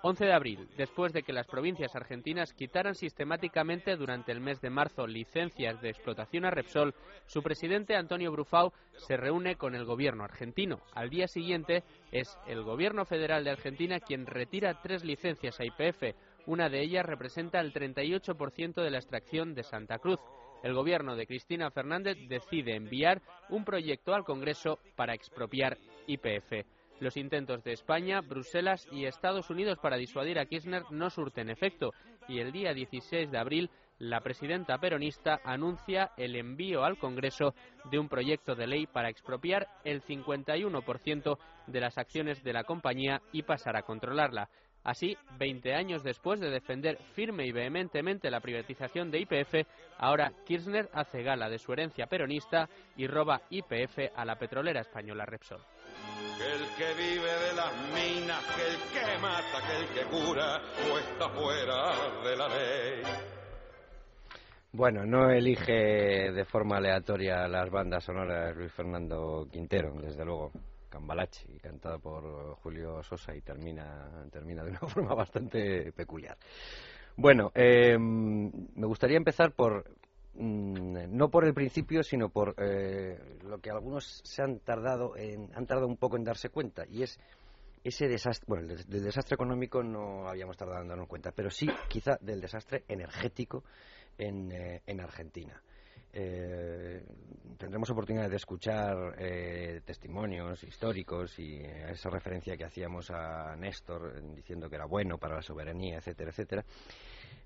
11 0.04 0.26
de 0.26 0.34
abril, 0.34 0.70
después 0.78 1.12
de 1.12 1.24
que 1.24 1.34
las 1.34 1.48
provincias 1.48 1.96
argentinas 1.96 2.54
quitaran 2.54 2.94
sistemáticamente 2.94 3.96
durante 3.96 4.32
el 4.32 4.42
mes 4.42 4.62
de 4.62 4.70
marzo 4.70 5.08
licencias 5.08 5.82
de 5.82 5.90
explotación 5.90 6.46
a 6.46 6.52
Repsol, 6.52 6.94
su 7.26 7.42
presidente 7.42 7.96
Antonio 7.96 8.32
Brufau 8.32 8.74
se 8.96 9.18
reúne 9.18 9.56
con 9.56 9.74
el 9.74 9.86
gobierno 9.86 10.24
argentino. 10.24 10.82
Al 10.94 11.10
día 11.10 11.28
siguiente 11.28 11.84
es 12.12 12.38
el 12.46 12.62
gobierno 12.62 13.04
federal 13.04 13.44
de 13.44 13.52
Argentina 13.52 14.00
quien 14.00 14.28
retira 14.28 14.82
tres 14.84 15.04
licencias 15.04 15.60
a 15.60 15.66
YPF. 15.66 16.16
Una 16.46 16.70
de 16.70 16.82
ellas 16.82 17.08
representa 17.08 17.60
el 17.60 17.74
38% 17.74 18.84
de 18.84 18.92
la 18.92 19.00
extracción 19.00 19.56
de 19.56 19.64
Santa 19.64 19.98
Cruz 19.98 20.20
el 20.64 20.74
gobierno 20.74 21.16
de 21.16 21.28
Cristina 21.28 21.70
Fernández 21.70 22.18
decide 22.28 22.76
enviar 22.76 23.22
un 23.50 23.66
proyecto 23.66 24.16
al 24.16 24.24
Congreso 24.24 24.80
para 24.96 25.14
expropiar 25.14 25.78
IPF. 26.08 26.66
Los 27.00 27.18
intentos 27.18 27.64
de 27.64 27.74
España, 27.74 28.22
Bruselas 28.22 28.88
y 28.92 29.06
Estados 29.06 29.50
Unidos 29.50 29.78
para 29.82 29.98
disuadir 29.98 30.40
a 30.40 30.46
Kirchner 30.46 30.84
no 30.90 31.10
surten 31.10 31.50
efecto 31.50 31.92
y 32.28 32.40
el 32.40 32.52
día 32.52 32.74
16 32.74 33.30
de 33.30 33.38
abril 33.38 33.70
la 34.00 34.22
presidenta 34.22 34.78
peronista 34.80 35.40
anuncia 35.44 36.12
el 36.18 36.36
envío 36.36 36.84
al 36.84 36.98
Congreso 36.98 37.54
de 37.92 38.00
un 38.00 38.10
proyecto 38.10 38.56
de 38.56 38.68
ley 38.68 38.88
para 38.88 39.10
expropiar 39.10 39.68
el 39.84 40.02
51% 40.02 41.38
de 41.68 41.80
las 41.80 41.98
acciones 41.98 42.44
de 42.44 42.54
la 42.54 42.64
compañía 42.64 43.22
y 43.32 43.44
pasar 43.44 43.76
a 43.76 43.84
controlarla. 43.84 44.50
Así, 44.84 45.18
20 45.40 45.74
años 45.74 46.04
después 46.04 46.40
de 46.40 46.50
defender 46.50 46.98
firme 47.14 47.46
y 47.46 47.52
vehementemente 47.52 48.30
la 48.30 48.42
privatización 48.42 49.12
de 49.12 49.20
IPF, 49.20 49.68
ahora 49.98 50.34
Kirchner 50.46 50.90
hace 50.94 51.24
gala 51.24 51.50
de 51.50 51.58
su 51.58 51.72
herencia 51.72 52.08
peronista 52.08 52.68
y 52.98 53.08
roba 53.08 53.42
IPF 53.50 54.12
a 54.16 54.26
la 54.26 54.38
petrolera 54.38 54.82
española 54.82 55.26
Repsol. 55.26 55.62
el 56.42 56.68
que 56.76 56.94
vive 57.02 57.32
de 57.32 57.54
las 57.56 57.74
minas, 57.94 58.44
que 58.56 58.68
el 58.68 58.78
que 58.92 59.22
mata, 59.22 59.62
que 59.68 59.78
el 59.78 59.88
que 59.88 60.10
cura, 60.10 60.62
o 60.92 60.98
está 60.98 61.30
fuera 61.30 62.30
de 62.30 62.36
la 62.36 62.48
ley. 62.50 63.04
Bueno, 64.74 65.06
no 65.06 65.30
elige 65.30 66.32
de 66.32 66.46
forma 66.46 66.78
aleatoria 66.78 67.48
las 67.48 67.70
bandas 67.70 68.04
sonoras 68.04 68.56
Luis 68.56 68.74
Fernando 68.74 69.48
Quintero, 69.52 69.94
desde 70.02 70.26
luego. 70.26 70.52
Cambalache, 70.94 71.58
cantado 71.60 71.98
por 71.98 72.56
Julio 72.58 73.02
Sosa 73.02 73.36
y 73.36 73.42
termina, 73.42 74.28
termina 74.32 74.64
de 74.64 74.70
una 74.70 74.80
forma 74.88 75.16
bastante 75.16 75.92
peculiar. 75.92 76.38
Bueno, 77.16 77.52
eh, 77.56 77.98
me 77.98 78.86
gustaría 78.86 79.18
empezar 79.18 79.54
por, 79.54 79.90
mm, 80.36 81.18
no 81.18 81.30
por 81.32 81.46
el 81.46 81.56
principio, 81.56 82.04
sino 82.04 82.30
por 82.30 82.54
eh, 82.60 83.18
lo 83.44 83.58
que 83.58 83.72
algunos 83.72 84.22
se 84.24 84.44
han 84.44 84.60
tardado, 84.60 85.18
en, 85.18 85.50
han 85.56 85.66
tardado 85.66 85.88
un 85.88 85.98
poco 85.98 86.16
en 86.16 86.26
darse 86.26 86.50
cuenta, 86.50 86.86
y 86.88 87.02
es 87.02 87.20
ese 87.84 88.08
desastre, 88.08 88.46
bueno, 88.48 88.68
del 88.68 89.04
desastre 89.04 89.34
económico 89.34 89.82
no 89.82 90.28
habíamos 90.30 90.58
tardado 90.58 90.84
en 90.84 90.90
darnos 90.90 91.08
cuenta, 91.08 91.32
pero 91.32 91.50
sí 91.50 91.68
quizá 91.90 92.20
del 92.22 92.40
desastre 92.40 92.84
energético 92.88 93.64
en, 94.20 94.52
eh, 94.52 94.84
en 94.86 95.02
Argentina. 95.02 95.60
Eh, 96.14 97.04
tendremos 97.58 97.90
oportunidad 97.90 98.30
de 98.30 98.36
escuchar 98.36 99.16
eh, 99.18 99.82
testimonios 99.84 100.64
históricos 100.64 101.38
y 101.40 101.60
esa 101.64 102.10
referencia 102.10 102.56
que 102.56 102.66
hacíamos 102.66 103.10
a 103.10 103.56
Néstor 103.56 104.22
diciendo 104.36 104.70
que 104.70 104.76
era 104.76 104.86
bueno 104.86 105.18
para 105.18 105.36
la 105.36 105.42
soberanía, 105.42 105.98
etcétera, 105.98 106.30
etcétera. 106.30 106.66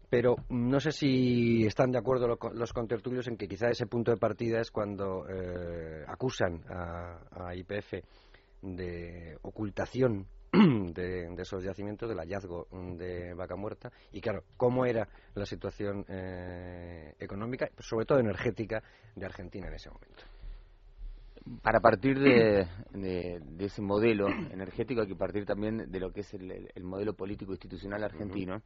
Pero 0.10 0.36
no 0.50 0.80
sé 0.80 0.92
si 0.92 1.66
están 1.66 1.92
de 1.92 1.98
acuerdo 1.98 2.38
los 2.54 2.74
contertulios 2.74 3.28
en 3.28 3.38
que 3.38 3.48
quizá 3.48 3.70
ese 3.70 3.88
punto 3.88 4.12
de 4.12 4.18
partida 4.18 4.62
es 4.62 4.72
cuando 4.72 5.26
acusan 6.08 6.64
a, 6.70 7.20
a 7.32 7.56
IPF 7.56 7.96
de 8.62 9.38
ocultación 9.42 10.28
de, 10.94 11.34
esos 11.38 11.64
yacimientos, 11.64 12.08
del 12.08 12.20
hallazgo 12.20 12.68
de 12.98 13.34
vaca 13.34 13.56
muerta 13.56 13.92
y, 14.12 14.22
claro, 14.22 14.44
cómo 14.56 14.86
era 14.86 15.08
la 15.36 15.46
situación 15.46 16.06
eh, 16.08 17.14
económica, 17.20 17.70
sobre 17.80 18.06
todo 18.06 18.20
energética, 18.20 18.82
de 19.16 19.26
Argentina 19.26 19.68
en 19.68 19.74
ese 19.74 19.90
momento. 19.90 20.24
Para 21.62 21.80
partir 21.80 22.20
de, 22.20 22.68
ese 23.60 23.82
modelo 23.82 24.28
energético 24.28 25.02
hay 25.02 25.08
que 25.08 25.16
partir 25.16 25.46
también 25.46 25.90
de 25.90 26.00
lo 26.00 26.12
que 26.12 26.22
es 26.22 26.34
el, 26.34 26.84
modelo 26.84 27.14
político 27.14 27.54
institucional 27.54 28.04
argentino, 28.04 28.62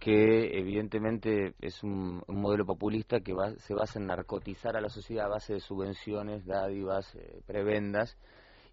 que 0.00 0.58
evidentemente 0.58 1.54
es 1.60 1.80
un, 1.84 2.22
modelo 2.26 2.66
populista 2.66 3.20
que 3.20 3.34
se 3.58 3.74
basa 3.74 4.00
en 4.00 4.06
narcotizar 4.06 4.76
a 4.76 4.80
la 4.80 4.88
sociedad 4.88 5.26
a 5.26 5.34
base 5.34 5.54
de 5.54 5.60
subvenciones, 5.60 6.44
dádivas, 6.44 7.14
eh, 7.14 7.40
prebendas, 7.46 8.16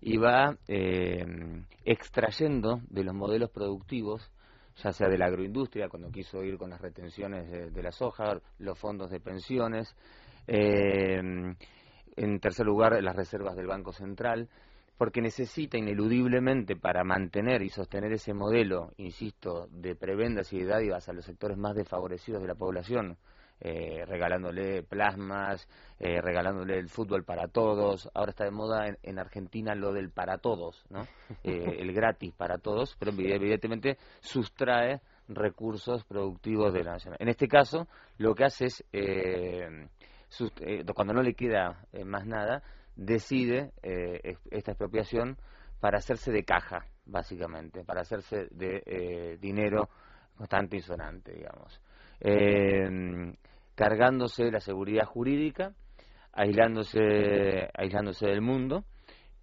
y 0.02 0.18
va 0.18 0.58
eh, 0.68 1.26
extrayendo 1.84 2.82
de 2.90 3.04
los 3.04 3.14
modelos 3.14 3.50
productivos, 3.50 4.32
ya 4.84 4.94
sea 4.94 5.10
de 5.10 5.18
la 5.18 5.26
agroindustria, 5.26 5.90
cuando 5.90 6.10
quiso 6.10 6.44
ir 6.44 6.58
con 6.58 6.70
las 6.70 6.82
retenciones 6.82 7.74
de, 7.74 7.84
la 7.84 7.92
soja, 7.92 8.40
los 8.60 8.80
fondos 8.80 9.10
de 9.12 9.20
pensiones, 9.20 9.94
eh, 10.48 11.20
en 12.16 12.40
tercer 12.40 12.66
lugar, 12.66 13.02
las 13.04 13.16
reservas 13.16 13.56
del 13.56 13.68
Banco 13.68 13.92
Central, 13.92 14.50
porque 14.98 15.22
necesita 15.22 15.78
ineludiblemente 15.78 16.76
para 16.76 17.06
mantener 17.06 17.62
y 17.62 17.70
sostener 17.70 18.12
ese 18.12 18.34
modelo, 18.34 18.92
insisto, 18.98 19.68
de 19.72 19.96
prebendas 19.96 20.52
y 20.52 20.60
de 20.60 20.66
dádivas 20.66 21.08
a 21.08 21.14
los 21.14 21.24
sectores 21.24 21.58
más 21.58 21.76
desfavorecidos 21.76 22.42
de 22.42 22.48
la 22.50 22.56
población, 22.56 23.18
eh, 23.62 24.06
regalándole 24.06 24.84
plasmas, 24.84 25.68
eh, 26.00 26.22
regalándole 26.22 26.78
el 26.78 26.88
fútbol 26.88 27.26
para 27.26 27.50
todos. 27.50 28.10
Ahora 28.14 28.30
está 28.30 28.46
de 28.46 28.52
moda 28.52 28.86
en, 29.04 29.20
Argentina 29.20 29.76
lo 29.76 29.92
del 29.92 30.12
para 30.12 30.38
todos, 30.38 30.86
¿no? 30.90 31.02
Eh, 31.44 31.76
el 31.80 31.92
gratis 31.92 32.34
para 32.34 32.60
todos, 32.60 32.96
pero 32.98 33.12
evidentemente 33.12 33.98
sustrae 34.22 35.02
recursos 35.28 36.06
productivos 36.06 36.72
de 36.72 36.86
la 36.86 36.94
nación. 36.94 37.16
En 37.20 37.28
este 37.28 37.50
caso, 37.50 37.90
lo 38.18 38.34
que 38.34 38.46
hace 38.46 38.68
es, 38.68 38.84
cuando 40.96 41.14
no 41.14 41.22
le 41.22 41.34
queda 41.34 41.86
más 42.06 42.26
nada, 42.26 42.64
decide 42.96 43.74
esta 44.52 44.72
expropiación 44.72 45.38
para 45.82 45.98
hacerse 45.98 46.32
de 46.32 46.46
caja, 46.46 46.86
básicamente, 47.06 47.84
para 47.84 48.02
hacerse 48.02 48.48
de 48.52 49.38
dinero 49.40 49.90
constante 50.36 50.78
y 50.78 50.82
sonante, 50.82 51.34
digamos 51.34 51.80
cargándose 53.76 54.52
la 54.52 54.60
seguridad 54.60 55.06
jurídica, 55.06 55.74
aislándose, 56.34 57.70
aislándose 57.74 58.28
del 58.28 58.42
mundo 58.42 58.84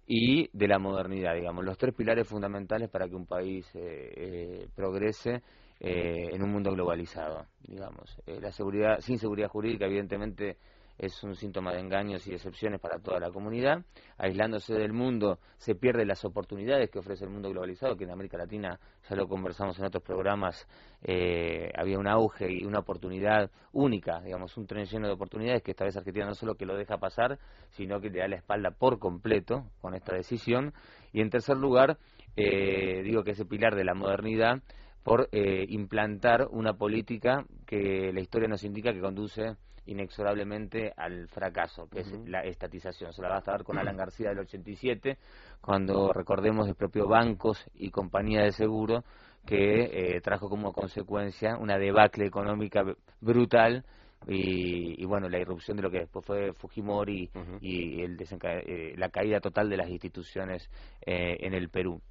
y 0.07 0.49
de 0.57 0.67
la 0.67 0.79
modernidad, 0.79 1.35
digamos, 1.35 1.65
los 1.65 1.77
tres 1.77 1.93
pilares 1.93 2.27
fundamentales 2.27 2.89
para 2.89 3.07
que 3.07 3.15
un 3.15 3.25
país 3.25 3.69
eh, 3.75 4.13
eh, 4.15 4.67
progrese 4.73 5.41
eh, 5.79 6.29
en 6.31 6.41
un 6.41 6.51
mundo 6.51 6.71
globalizado, 6.71 7.45
digamos. 7.61 8.17
la 8.25 8.51
seguridad, 8.51 8.99
sin 8.99 9.19
seguridad 9.19 9.49
jurídica, 9.49 9.85
evidentemente, 9.85 10.57
es 10.97 11.23
un 11.23 11.35
síntoma 11.35 11.73
de 11.73 11.79
engaños 11.79 12.25
y 12.27 12.31
decepciones 12.31 12.79
para 12.79 12.99
toda 12.99 13.19
la 13.19 13.29
comunidad. 13.29 13.83
Aislándose 14.17 14.73
del 14.73 14.93
mundo, 14.93 15.39
se 15.57 15.75
pierden 15.75 16.07
las 16.07 16.25
oportunidades 16.25 16.89
que 16.89 16.99
ofrece 16.99 17.25
el 17.25 17.31
mundo 17.31 17.49
globalizado, 17.49 17.95
que 17.95 18.05
en 18.05 18.11
América 18.11 18.37
Latina, 18.37 18.79
ya 19.09 19.15
lo 19.15 19.27
conversamos 19.27 19.77
en 19.79 19.85
otros 19.85 20.03
programas, 20.03 20.67
eh, 21.03 21.71
había 21.75 21.99
un 21.99 22.07
auge 22.07 22.51
y 22.51 22.65
una 22.65 22.79
oportunidad 22.79 23.51
única, 23.73 24.19
digamos, 24.21 24.57
un 24.57 24.65
tren 24.65 24.85
lleno 24.85 25.07
de 25.07 25.13
oportunidades 25.13 25.61
que 25.61 25.71
esta 25.71 25.85
vez 25.85 25.95
Argentina 25.95 26.25
no 26.25 26.33
solo 26.33 26.55
que 26.55 26.65
lo 26.65 26.75
deja 26.75 26.97
pasar, 26.97 27.37
sino 27.69 27.99
que 28.01 28.09
le 28.09 28.19
da 28.19 28.27
la 28.27 28.37
espalda 28.37 28.71
por 28.71 28.99
completo 28.99 29.69
con 29.81 29.93
esta 29.93 30.15
decisión. 30.15 30.73
Y 31.13 31.21
en 31.21 31.29
tercer 31.29 31.57
lugar, 31.57 31.97
eh, 32.35 33.01
digo 33.03 33.23
que 33.23 33.31
ese 33.31 33.45
pilar 33.45 33.75
de 33.75 33.83
la 33.83 33.93
modernidad 33.93 34.61
por 35.03 35.29
eh, 35.31 35.65
implantar 35.69 36.47
una 36.51 36.73
política 36.73 37.45
que 37.65 38.11
la 38.11 38.19
historia 38.19 38.49
nos 38.49 38.65
indica 38.65 38.91
que 38.91 38.99
conduce 38.99 39.55
inexorablemente 39.87 40.93
al 40.95 41.27
fracaso, 41.27 41.87
que 41.89 42.01
es 42.01 42.11
la 42.27 42.41
estatización. 42.41 43.13
Se 43.13 43.21
la 43.21 43.29
va 43.29 43.35
a 43.35 43.39
estar 43.39 43.63
con 43.63 43.77
Alan 43.77 43.97
García 43.97 44.29
del 44.29 44.39
87, 44.39 45.17
cuando 45.61 46.13
recordemos 46.13 46.67
el 46.67 46.75
propio 46.75 47.07
bancos 47.07 47.65
y 47.73 47.89
compañía 47.89 48.43
de 48.43 48.51
seguro 48.51 49.03
que 49.47 50.15
eh, 50.15 50.21
trajo 50.21 50.49
como 50.49 50.73
consecuencia 50.73 51.57
una 51.57 51.77
debacle 51.77 52.25
económica 52.25 52.83
brutal 53.21 53.85
y, 54.27 55.05
bueno, 55.05 55.29
la 55.29 55.39
irrupción 55.39 55.77
de 55.77 55.83
lo 55.83 55.91
que 55.91 55.99
después 55.99 56.25
fue 56.25 56.51
Fujimori 56.51 57.29
y 57.61 58.01
el 58.01 58.17
eh, 58.19 58.93
la 58.97 59.09
caída 59.09 59.39
total 59.39 59.69
de 59.69 59.77
las 59.77 59.89
instituciones 59.89 60.69
eh, 61.05 61.37
en 61.39 61.53
el 61.53 61.69
Perú. 61.69 62.01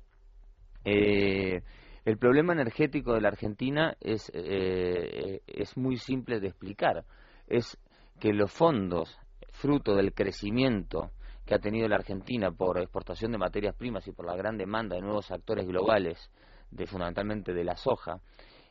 el 0.85 2.19
problema 2.19 2.55
energético 2.55 3.13
de 3.13 3.21
la 3.21 3.29
Argentina 3.29 3.97
es, 4.01 4.31
es 4.33 5.77
muy 5.77 5.99
simple 5.99 6.41
de 6.41 6.47
explicar 6.47 7.05
es 7.47 7.79
que 8.21 8.33
los 8.33 8.53
fondos, 8.53 9.19
fruto 9.53 9.95
del 9.95 10.13
crecimiento 10.13 11.11
que 11.45 11.55
ha 11.55 11.59
tenido 11.59 11.89
la 11.89 11.97
Argentina 11.97 12.51
por 12.51 12.79
exportación 12.79 13.33
de 13.33 13.39
materias 13.39 13.75
primas 13.77 14.07
y 14.09 14.13
por 14.13 14.27
la 14.27 14.37
gran 14.37 14.59
demanda 14.59 14.97
de 14.97 15.03
nuevos 15.03 15.31
actores 15.31 15.67
globales, 15.67 16.31
de 16.71 16.87
fundamentalmente 16.87 17.55
de 17.55 17.65
la 17.65 17.77
soja, 17.77 18.21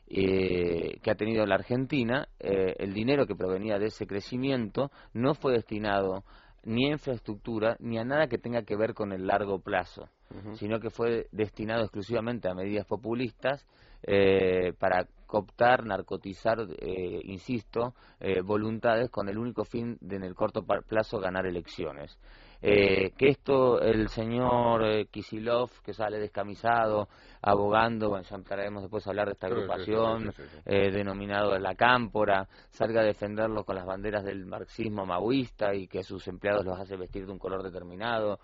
eh, 0.08 0.98
que 1.02 1.10
ha 1.10 1.14
tenido 1.14 1.44
la 1.46 1.56
Argentina, 1.56 2.28
eh, 2.38 2.74
el 2.78 2.92
dinero 2.92 3.26
que 3.26 3.34
provenía 3.34 3.78
de 3.78 3.86
ese 3.86 4.06
crecimiento 4.06 4.90
no 5.14 5.34
fue 5.34 5.54
destinado 5.54 6.22
ni 6.64 6.86
a 6.86 6.92
infraestructura 6.92 7.76
ni 7.80 7.98
a 7.98 8.04
nada 8.04 8.28
que 8.28 8.38
tenga 8.38 8.62
que 8.62 8.76
ver 8.76 8.92
con 8.92 9.12
el 9.12 9.26
largo 9.26 9.60
plazo, 9.60 10.08
sino 10.54 10.80
que 10.80 10.90
fue 10.90 11.28
destinado 11.30 11.82
exclusivamente 11.82 12.48
a 12.48 12.54
medidas 12.54 12.84
populistas 12.86 13.64
eh, 14.02 14.72
para 14.78 15.06
cooptar, 15.26 15.84
narcotizar, 15.84 16.60
eh, 16.78 17.20
insisto, 17.24 17.94
eh, 18.20 18.40
voluntades 18.40 19.10
con 19.10 19.28
el 19.28 19.38
único 19.38 19.64
fin 19.64 19.96
de 20.00 20.16
en 20.16 20.24
el 20.24 20.34
corto 20.34 20.64
plazo 20.64 21.18
ganar 21.18 21.46
elecciones. 21.46 22.18
Eh, 22.62 23.12
que 23.16 23.28
esto 23.28 23.80
el 23.80 24.08
señor 24.08 24.82
eh, 24.84 25.06
Kisilov, 25.06 25.70
que 25.84 25.92
sale 25.92 26.18
descamisado, 26.18 27.08
abogando, 27.42 28.08
bueno, 28.08 28.24
ya 28.28 28.36
entraremos 28.36 28.82
después 28.82 29.06
a 29.06 29.10
hablar 29.10 29.26
de 29.26 29.32
esta 29.34 29.46
agrupación, 29.46 30.32
eh, 30.64 30.90
denominado 30.90 31.58
La 31.58 31.74
Cámpora, 31.74 32.48
salga 32.70 33.02
a 33.02 33.04
defenderlo 33.04 33.64
con 33.64 33.76
las 33.76 33.84
banderas 33.84 34.24
del 34.24 34.46
marxismo 34.46 35.04
maoísta 35.04 35.74
y 35.74 35.86
que 35.86 36.02
sus 36.02 36.26
empleados 36.28 36.64
los 36.64 36.78
hace 36.78 36.96
vestir 36.96 37.26
de 37.26 37.32
un 37.32 37.38
color 37.38 37.62
determinado, 37.62 38.40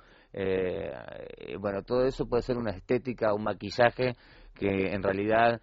bueno, 1.58 1.82
todo 1.82 2.04
eso 2.06 2.26
puede 2.26 2.42
ser 2.42 2.56
una 2.56 2.70
estética, 2.70 3.34
un 3.34 3.42
maquillaje 3.42 4.16
que 4.62 4.92
en 4.92 5.02
realidad 5.02 5.60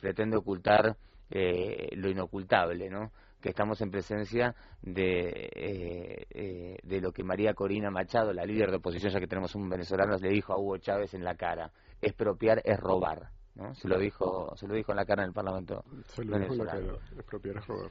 pretende 0.00 0.36
ocultar 0.36 0.96
lo 1.30 2.08
inocultable, 2.08 2.88
¿no? 2.88 3.10
que 3.40 3.50
estamos 3.50 3.80
en 3.80 3.90
presencia 3.90 4.54
de, 4.82 5.50
eh, 5.54 6.26
eh, 6.30 6.76
de 6.82 7.00
lo 7.00 7.12
que 7.12 7.22
María 7.22 7.54
Corina 7.54 7.90
Machado, 7.90 8.32
la 8.32 8.44
líder 8.44 8.70
de 8.70 8.76
oposición, 8.76 9.12
ya 9.12 9.20
que 9.20 9.26
tenemos 9.26 9.54
un 9.54 9.68
venezolano, 9.68 10.16
le 10.16 10.28
dijo 10.30 10.52
a 10.52 10.58
Hugo 10.58 10.78
Chávez 10.78 11.14
en 11.14 11.24
la 11.24 11.36
cara, 11.36 11.70
expropiar 12.00 12.60
es 12.64 12.78
robar. 12.78 13.30
¿no? 13.54 13.74
Se 13.74 13.88
lo 13.88 13.98
dijo 13.98 14.54
se 14.56 14.68
lo 14.68 14.74
dijo 14.74 14.92
en 14.92 14.96
la 14.96 15.04
cara 15.04 15.22
en 15.24 15.30
el 15.30 15.34
Parlamento 15.34 15.82
se 16.04 16.24
lo 16.24 16.38
dijo 16.38 16.52
en 16.52 16.58
la 16.58 16.64
cara, 16.66 16.94
expropiar 17.16 17.56
es 17.56 17.66
robar. 17.66 17.90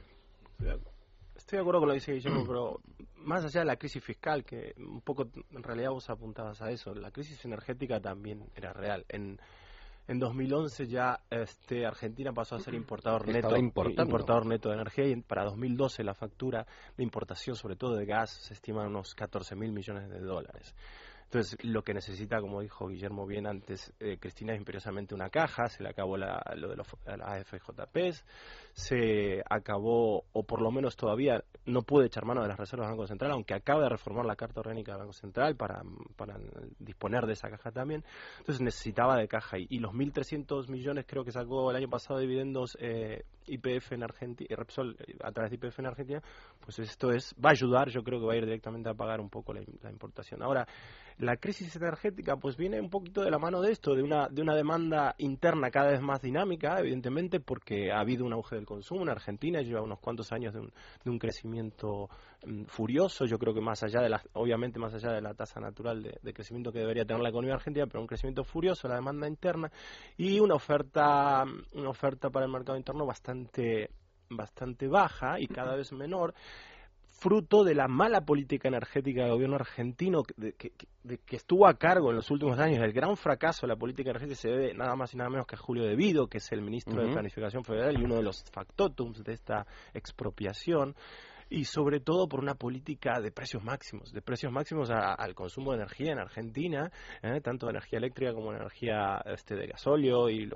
Estoy 1.36 1.58
de 1.58 1.60
acuerdo 1.60 1.80
con 1.80 1.88
lo 1.88 1.92
que 1.92 2.00
dice 2.00 2.12
Guillermo, 2.12 2.44
pero 2.46 2.80
más 3.16 3.44
allá 3.44 3.60
de 3.60 3.66
la 3.66 3.76
crisis 3.76 4.02
fiscal, 4.02 4.44
que 4.44 4.74
un 4.76 5.02
poco 5.02 5.28
en 5.50 5.62
realidad 5.62 5.90
vos 5.90 6.10
apuntabas 6.10 6.60
a 6.62 6.70
eso, 6.70 6.94
la 6.94 7.10
crisis 7.12 7.42
energética 7.44 8.00
también 8.00 8.50
era 8.56 8.72
real. 8.72 9.04
En, 9.08 9.38
en 10.08 10.18
2011 10.18 10.86
ya 10.86 11.20
este, 11.30 11.86
Argentina 11.86 12.32
pasó 12.32 12.56
a 12.56 12.60
ser 12.60 12.74
importador 12.74 13.28
neto, 13.28 13.56
importador 13.56 14.46
neto 14.46 14.70
de 14.70 14.76
energía 14.76 15.06
y 15.06 15.16
para 15.20 15.44
2012 15.44 16.02
la 16.02 16.14
factura 16.14 16.66
de 16.96 17.04
importación, 17.04 17.54
sobre 17.54 17.76
todo 17.76 17.94
de 17.94 18.06
gas, 18.06 18.30
se 18.30 18.54
estima 18.54 18.82
en 18.82 18.88
unos 18.88 19.14
14 19.14 19.54
mil 19.54 19.70
millones 19.70 20.08
de 20.08 20.20
dólares. 20.20 20.74
Entonces, 21.24 21.62
lo 21.62 21.82
que 21.82 21.92
necesita, 21.92 22.40
como 22.40 22.62
dijo 22.62 22.88
Guillermo 22.88 23.26
bien 23.26 23.46
antes, 23.46 23.92
eh, 24.00 24.16
Cristina 24.18 24.54
es 24.54 24.58
imperiosamente 24.58 25.14
una 25.14 25.28
caja, 25.28 25.68
se 25.68 25.82
le 25.82 25.90
acabó 25.90 26.16
la, 26.16 26.42
lo 26.56 26.70
de 26.70 26.76
los 26.76 26.86
AFJPs, 27.04 28.24
se 28.78 29.42
acabó, 29.50 30.24
o 30.32 30.44
por 30.44 30.62
lo 30.62 30.70
menos 30.70 30.94
todavía 30.94 31.42
no 31.66 31.82
puede 31.82 32.06
echar 32.06 32.24
mano 32.24 32.42
de 32.42 32.48
las 32.48 32.56
reservas 32.56 32.86
del 32.86 32.96
Banco 32.96 33.08
Central, 33.08 33.32
aunque 33.32 33.52
acaba 33.52 33.82
de 33.82 33.88
reformar 33.88 34.24
la 34.24 34.36
Carta 34.36 34.60
Orgánica 34.60 34.92
del 34.92 35.00
Banco 35.00 35.14
Central 35.14 35.56
para, 35.56 35.82
para 36.14 36.38
disponer 36.78 37.26
de 37.26 37.32
esa 37.32 37.50
caja 37.50 37.72
también. 37.72 38.04
Entonces 38.38 38.60
necesitaba 38.62 39.16
de 39.16 39.26
caja 39.26 39.58
y, 39.58 39.66
y 39.68 39.80
los 39.80 39.92
1.300 39.92 40.68
millones 40.68 41.06
creo 41.08 41.24
que 41.24 41.32
sacó 41.32 41.72
el 41.72 41.76
año 41.76 41.88
pasado 41.88 42.20
de 42.20 42.26
dividendos 42.26 42.78
eh, 42.80 43.24
IPF 43.48 43.92
en 43.92 44.02
Argentina, 44.02 44.48
Repsol 44.56 44.96
eh, 45.00 45.16
a 45.22 45.32
través 45.32 45.50
de 45.50 45.56
IPF 45.56 45.78
en 45.80 45.86
Argentina, 45.86 46.22
pues 46.60 46.78
esto 46.78 47.10
es 47.10 47.34
va 47.44 47.50
a 47.50 47.52
ayudar, 47.52 47.88
yo 47.88 48.02
creo 48.02 48.20
que 48.20 48.26
va 48.26 48.34
a 48.34 48.36
ir 48.36 48.44
directamente 48.44 48.88
a 48.88 48.94
pagar 48.94 49.20
un 49.20 49.30
poco 49.30 49.52
la, 49.52 49.60
importación. 49.90 50.42
Ahora, 50.42 50.66
la 51.18 51.36
crisis 51.36 51.74
energética 51.74 52.36
pues 52.36 52.56
viene 52.56 52.80
un 52.80 52.90
poquito 52.90 53.22
de 53.22 53.30
la 53.30 53.38
mano 53.38 53.60
de 53.60 53.72
esto, 53.72 53.94
de 53.94 54.02
una, 54.02 54.28
de 54.28 54.42
una 54.42 54.54
demanda 54.54 55.14
interna 55.18 55.70
cada 55.70 55.90
vez 55.90 56.00
más 56.00 56.20
dinámica, 56.22 56.78
evidentemente, 56.78 57.40
porque 57.40 57.90
ha 57.90 58.00
habido 58.00 58.24
un 58.24 58.32
auge 58.32 58.56
del 58.56 58.66
consumo. 58.68 59.02
En 59.02 59.08
Argentina, 59.08 59.62
lleva 59.62 59.80
unos 59.80 59.98
cuantos 59.98 60.30
años 60.30 60.52
de 60.52 60.60
un, 60.60 60.72
de 61.02 61.10
un 61.10 61.18
crecimiento 61.18 62.08
mm, 62.46 62.64
furioso, 62.64 63.24
yo 63.24 63.38
creo 63.38 63.54
que 63.54 63.60
más 63.60 63.82
allá 63.82 64.00
de 64.00 64.10
la, 64.10 64.22
obviamente 64.34 64.78
más 64.78 64.92
allá 64.94 65.12
de 65.12 65.22
la 65.22 65.34
tasa 65.34 65.58
natural 65.58 66.02
de, 66.02 66.18
de, 66.22 66.32
crecimiento 66.34 66.70
que 66.70 66.80
debería 66.80 67.04
tener 67.04 67.22
la 67.22 67.30
economía 67.30 67.54
argentina, 67.54 67.86
pero 67.86 68.00
un 68.00 68.06
crecimiento 68.06 68.44
furioso, 68.44 68.86
la 68.86 68.96
demanda 68.96 69.26
interna 69.26 69.72
y 70.16 70.38
una 70.38 70.54
oferta, 70.54 71.44
una 71.72 71.88
oferta 71.88 72.28
para 72.28 72.44
el 72.44 72.52
mercado 72.52 72.76
interno 72.76 73.06
bastante 73.06 73.90
bastante, 74.30 74.88
baja 74.88 75.40
y 75.40 75.46
cada 75.46 75.74
vez 75.74 75.92
menor 75.92 76.34
fruto 77.18 77.64
de 77.64 77.74
la 77.74 77.88
mala 77.88 78.20
política 78.20 78.68
energética 78.68 79.22
del 79.22 79.32
gobierno 79.32 79.56
argentino 79.56 80.22
de, 80.36 80.52
que, 80.52 80.72
estuvo 81.36 81.66
a 81.66 81.74
cargo 81.74 82.10
en 82.10 82.16
los 82.16 82.30
últimos 82.30 82.58
años. 82.58 82.82
El 82.82 82.92
gran 82.92 83.16
fracaso 83.16 83.66
de 83.66 83.72
la 83.72 83.76
política 83.76 84.10
energética 84.10 84.40
se 84.40 84.48
debe 84.48 84.74
nada 84.74 84.94
más 84.94 85.12
y 85.14 85.16
nada 85.16 85.28
menos 85.28 85.46
que 85.46 85.56
a 85.56 85.58
Julio 85.58 85.84
Devido, 85.84 86.28
que 86.28 86.38
es 86.38 86.52
el 86.52 86.62
ministro 86.62 87.02
de 87.02 87.12
Planificación 87.12 87.64
Federal 87.64 87.98
y 87.98 88.04
uno 88.04 88.16
de 88.16 88.22
los 88.22 88.44
factotums 88.52 89.24
de 89.24 89.32
esta 89.32 89.66
expropiación 89.94 90.94
y 91.50 91.64
sobre 91.64 92.00
todo 92.00 92.28
por 92.28 92.40
una 92.40 92.54
política 92.54 93.20
de 93.20 93.30
precios 93.30 93.62
máximos, 93.62 94.12
de 94.12 94.20
precios 94.20 94.52
máximos 94.52 94.90
al 94.90 95.34
consumo 95.34 95.72
de 95.72 95.78
energía 95.78 96.12
en 96.12 96.18
Argentina, 96.18 96.90
¿eh? 97.22 97.40
tanto 97.40 97.66
de 97.66 97.70
energía 97.70 97.98
eléctrica 97.98 98.32
como 98.32 98.50
de 98.50 98.58
energía 98.58 99.22
este, 99.26 99.54
de 99.54 99.66
gasóleo 99.68 100.28
y, 100.28 100.50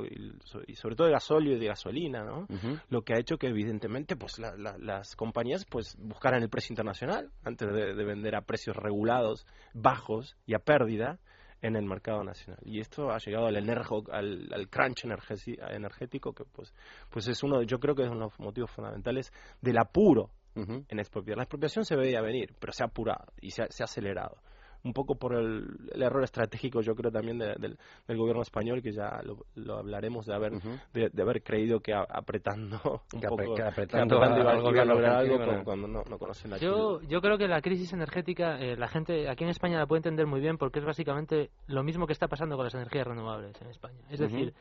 y, 0.67 0.75
sobre 0.75 0.97
todo 0.97 1.07
de 1.07 1.15
gasóleo 1.15 1.57
y 1.57 1.59
de 1.59 1.67
gasolina, 1.67 2.25
¿no? 2.25 2.47
Lo 2.89 3.03
que 3.03 3.15
ha 3.15 3.19
hecho 3.19 3.39
que 3.39 3.49
evidentemente 3.49 4.17
pues 4.17 4.39
las 4.39 5.17
compañías 5.17 5.65
pues 5.65 5.97
buscaran 5.99 6.43
el 6.43 6.49
precio 6.49 6.73
internacional 6.73 7.31
antes 7.45 7.69
de, 7.73 8.03
vender 8.03 8.35
a 8.35 8.43
precios 8.43 8.77
regulados, 8.77 9.47
bajos 9.75 10.37
y 10.47 10.55
a 10.55 10.59
pérdida 10.59 11.19
en 11.63 11.77
el 11.77 11.85
mercado 11.85 12.25
nacional. 12.25 12.59
Y 12.65 12.81
esto 12.81 13.11
ha 13.11 13.19
llegado 13.19 13.47
al, 13.47 13.57
energo, 13.57 14.03
al, 14.11 14.49
al 14.53 14.69
crunch 14.69 15.05
energético 15.05 16.33
que 16.33 16.45
pues, 16.45 16.75
pues 17.09 17.29
es 17.29 17.43
uno, 17.43 17.63
yo 17.63 17.79
creo 17.79 17.95
que 17.95 18.03
es 18.03 18.09
uno 18.09 18.27
de 18.27 18.31
los 18.31 18.41
motivos 18.41 18.71
fundamentales 18.73 19.33
del 19.61 19.79
apuro 19.79 20.31
en 20.55 20.99
expropiar. 20.99 21.37
La 21.37 21.45
expropiación 21.45 21.85
se 21.85 21.97
veía 21.97 22.21
venir, 22.21 22.55
pero 22.59 22.73
se 22.73 22.83
ha 22.83 22.87
apurado 22.87 23.33
y 23.41 23.51
se 23.51 23.63
ha, 23.63 23.67
acelerado. 23.67 24.37
Un 24.85 24.93
poco 24.93 25.15
por 25.15 25.37
el, 25.37 25.93
error 25.95 26.25
estratégico, 26.25 26.81
yo 26.81 26.97
creo, 26.97 27.13
también 27.13 27.39
del, 27.39 27.79
gobierno 28.09 28.43
español, 28.43 28.83
que 28.83 28.91
ya 28.93 29.21
lo, 29.23 29.77
hablaremos 29.79 30.27
de 30.27 30.35
haber, 30.35 30.53
de, 30.93 31.23
haber 31.23 31.43
creído 31.43 31.79
que 31.79 31.95
apretando 31.95 33.03
un 33.15 33.21
poco, 33.21 33.55
que 33.55 33.63
apretando, 33.63 34.21
a 34.21 34.85
lograr 34.85 35.17
algo 35.19 35.65
cuando, 35.65 35.87
no, 35.87 36.19
conocen 36.19 36.51
la 36.51 36.57
yo, 36.57 37.01
yo 37.03 37.21
creo 37.21 37.39
que 37.39 37.47
la 37.47 37.63
crisis 37.63 37.93
energética, 37.93 38.59
eh, 38.59 38.77
la 38.77 38.89
gente 38.89 39.29
aquí 39.29 39.45
en 39.45 39.51
España 39.51 39.79
la 39.79 39.87
puede 39.87 40.01
entender 40.01 40.27
muy 40.27 40.41
bien 40.41 40.59
porque 40.59 40.81
es 40.81 40.85
básicamente 40.85 41.51
lo 41.69 41.85
mismo 41.85 42.09
que 42.09 42.13
está 42.13 42.27
pasando 42.27 42.57
con 42.57 42.65
las 42.65 42.75
energías 42.75 43.07
renovables 43.07 43.61
en 43.63 43.69
España. 43.69 44.01
Es 44.11 44.19
decir, 44.19 44.53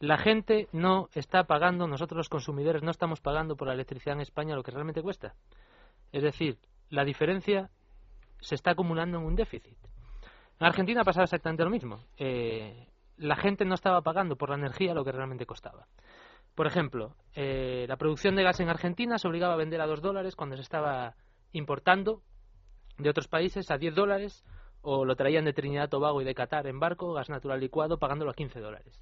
la 0.00 0.16
gente 0.16 0.66
no 0.72 1.10
está 1.12 1.44
pagando, 1.44 1.86
nosotros 1.86 2.16
los 2.16 2.28
consumidores 2.30 2.82
no 2.82 2.90
estamos 2.90 3.20
pagando 3.20 3.54
por 3.54 3.68
la 3.68 3.74
electricidad 3.74 4.14
en 4.14 4.22
España 4.22 4.56
lo 4.56 4.62
que 4.62 4.70
realmente 4.70 5.02
cuesta. 5.02 5.34
Es 6.10 6.22
decir, 6.22 6.58
la 6.88 7.04
diferencia 7.04 7.70
se 8.40 8.54
está 8.54 8.70
acumulando 8.70 9.18
en 9.18 9.26
un 9.26 9.36
déficit. 9.36 9.76
En 10.58 10.66
Argentina 10.66 11.04
pasaba 11.04 11.24
exactamente 11.24 11.64
lo 11.64 11.70
mismo. 11.70 12.02
Eh, 12.16 12.88
la 13.18 13.36
gente 13.36 13.66
no 13.66 13.74
estaba 13.74 14.00
pagando 14.00 14.36
por 14.36 14.48
la 14.48 14.56
energía 14.56 14.94
lo 14.94 15.04
que 15.04 15.12
realmente 15.12 15.44
costaba. 15.44 15.86
Por 16.54 16.66
ejemplo, 16.66 17.14
eh, 17.34 17.84
la 17.86 17.98
producción 17.98 18.34
de 18.36 18.42
gas 18.42 18.58
en 18.60 18.70
Argentina 18.70 19.18
se 19.18 19.28
obligaba 19.28 19.52
a 19.52 19.58
vender 19.58 19.82
a 19.82 19.86
dos 19.86 20.00
dólares 20.00 20.34
cuando 20.34 20.56
se 20.56 20.62
estaba 20.62 21.14
importando 21.52 22.22
de 22.96 23.10
otros 23.10 23.28
países 23.28 23.70
a 23.70 23.76
10 23.76 23.94
dólares 23.94 24.44
o 24.80 25.04
lo 25.04 25.14
traían 25.14 25.44
de 25.44 25.52
Trinidad, 25.52 25.90
Tobago 25.90 26.22
y 26.22 26.24
de 26.24 26.34
Qatar 26.34 26.66
en 26.66 26.80
barco, 26.80 27.12
gas 27.12 27.28
natural 27.28 27.60
licuado, 27.60 27.98
pagándolo 27.98 28.30
a 28.30 28.34
15 28.34 28.60
dólares 28.60 28.98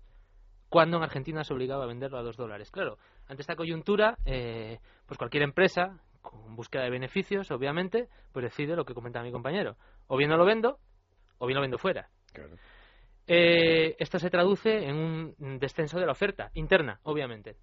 cuando 0.69 0.99
en 0.99 1.03
Argentina 1.03 1.45
se 1.45 1.55
obligaba 1.55 1.85
a 1.85 1.87
venderlo 1.87 2.19
a 2.19 2.23
dos 2.23 2.37
dólares. 2.37 2.71
Claro, 2.71 2.99
ante 3.27 3.43
esta 3.43 3.57
coyuntura, 3.57 4.19
eh, 4.25 4.79
pues 5.07 5.19
cualquier 5.19 5.43
empresa, 5.43 5.99
con 6.21 6.57
búsqueda 6.57 6.85
de 6.85 6.91
beneficios, 6.91 7.51
obviamente, 7.51 8.09
pues 8.33 8.45
decide 8.45 8.77
lo 8.77 8.85
que 8.85 8.95
comenta 8.95 9.23
mi 9.23 9.33
compañero. 9.33 9.77
O 10.07 10.17
bien 10.17 10.31
no 10.31 10.37
lo 10.37 10.45
vendo, 10.45 10.79
o 11.39 11.47
bien 11.47 11.57
lo 11.57 11.63
vendo 11.63 11.79
fuera. 11.79 12.09
Eh, 13.27 13.97
esto 13.99 14.19
se 14.19 14.31
traduce 14.31 14.89
en 14.89 14.97
un 14.97 15.59
descenso 15.59 15.99
de 15.99 16.07
la 16.07 16.13
oferta 16.13 16.51
interna, 16.55 17.01
obviamente, 17.03 17.57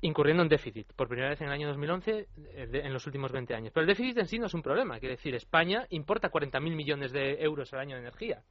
incurriendo 0.00 0.42
en 0.42 0.48
déficit, 0.48 0.92
por 0.92 1.08
primera 1.08 1.30
vez 1.30 1.40
en 1.40 1.48
el 1.48 1.52
año 1.52 1.68
2011, 1.68 2.28
eh, 2.36 2.68
en 2.72 2.92
los 2.92 3.06
últimos 3.06 3.32
20 3.32 3.54
años. 3.54 3.72
Pero 3.72 3.82
el 3.82 3.88
déficit 3.88 4.18
en 4.18 4.26
sí 4.26 4.38
no 4.38 4.46
es 4.46 4.54
un 4.54 4.62
problema, 4.62 4.98
quiere 5.00 5.16
decir, 5.16 5.34
España 5.34 5.86
importa 5.90 6.30
40.000 6.30 6.60
millones 6.74 7.12
de 7.12 7.42
euros 7.42 7.72
al 7.72 7.80
año 7.80 7.96
de 7.96 8.02
energía. 8.02 8.42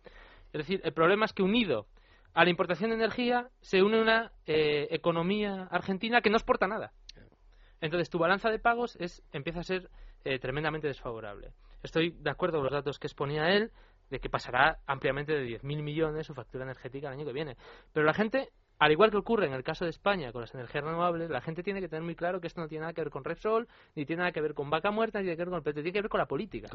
Es 0.52 0.60
decir, 0.60 0.82
el 0.84 0.94
problema 0.94 1.26
es 1.26 1.34
que 1.34 1.44
unido 1.44 1.88
a 2.34 2.43
la 2.43 2.50
importación 2.50 2.89
de 2.89 2.96
energía 2.96 3.50
se 3.62 3.84
une 3.84 4.02
una 4.02 4.32
eh, 4.46 4.88
economía 4.91 5.67
argentina 5.69 6.22
que 6.22 6.30
no 6.30 6.38
exporta 6.38 6.67
nada. 6.67 6.93
Entonces 7.82 8.10
tu 8.10 8.17
balanza 8.17 8.50
de 8.50 8.60
pagos 8.60 8.96
es, 9.00 9.24
empieza 9.32 9.60
a 9.60 9.63
ser 9.63 9.89
eh, 10.24 10.39
tremendamente 10.39 10.88
desfavorable. 10.88 11.54
Estoy 11.84 12.12
de 12.12 12.30
acuerdo 12.30 12.58
con 12.58 12.65
los 12.65 12.74
datos 12.74 12.98
que 12.98 13.08
exponía 13.08 13.50
él 13.50 13.72
de 14.10 14.19
que 14.19 14.30
pasará 14.30 14.80
ampliamente 14.86 15.34
de 15.34 15.60
10.000 15.60 15.82
millones 15.84 16.28
su 16.28 16.34
factura 16.34 16.63
energética 16.63 17.08
el 17.08 17.13
año 17.15 17.26
que 17.26 17.34
viene. 17.34 17.58
Pero 17.91 18.06
la 18.06 18.13
gente 18.13 18.50
al 18.80 18.92
igual 18.92 19.12
que 19.12 19.18
ocurre 19.18 19.46
en 19.46 19.54
el 19.54 19.64
caso 19.64 19.86
de 19.86 19.92
España 19.92 20.32
con 20.32 20.42
las 20.42 20.54
energías 20.54 20.84
renovables, 20.84 21.30
la 21.30 21.42
gente 21.42 21.64
tiene 21.64 21.80
que 21.80 21.88
tener 21.88 22.04
muy 22.04 22.16
claro 22.16 22.42
que 22.42 22.48
esto 22.48 22.62
no 22.62 22.68
tiene 22.68 22.82
nada 22.82 22.94
que 22.94 23.02
ver 23.02 23.12
con 23.12 23.24
Repsol, 23.24 23.68
ni 23.96 24.06
tiene 24.06 24.22
nada 24.22 24.32
que 24.32 24.42
ver 24.42 24.54
con 24.54 24.70
vaca 24.70 24.92
muerta, 24.92 25.20
ni 25.20 25.26
tiene 25.26 25.38
que 25.38 25.44
ver 25.44 25.50
con 25.50 25.64
el 25.66 25.74
tiene 25.74 25.92
que 25.92 26.02
ver 26.02 26.10
con 26.10 26.20
la 26.20 26.26
política. 26.26 26.68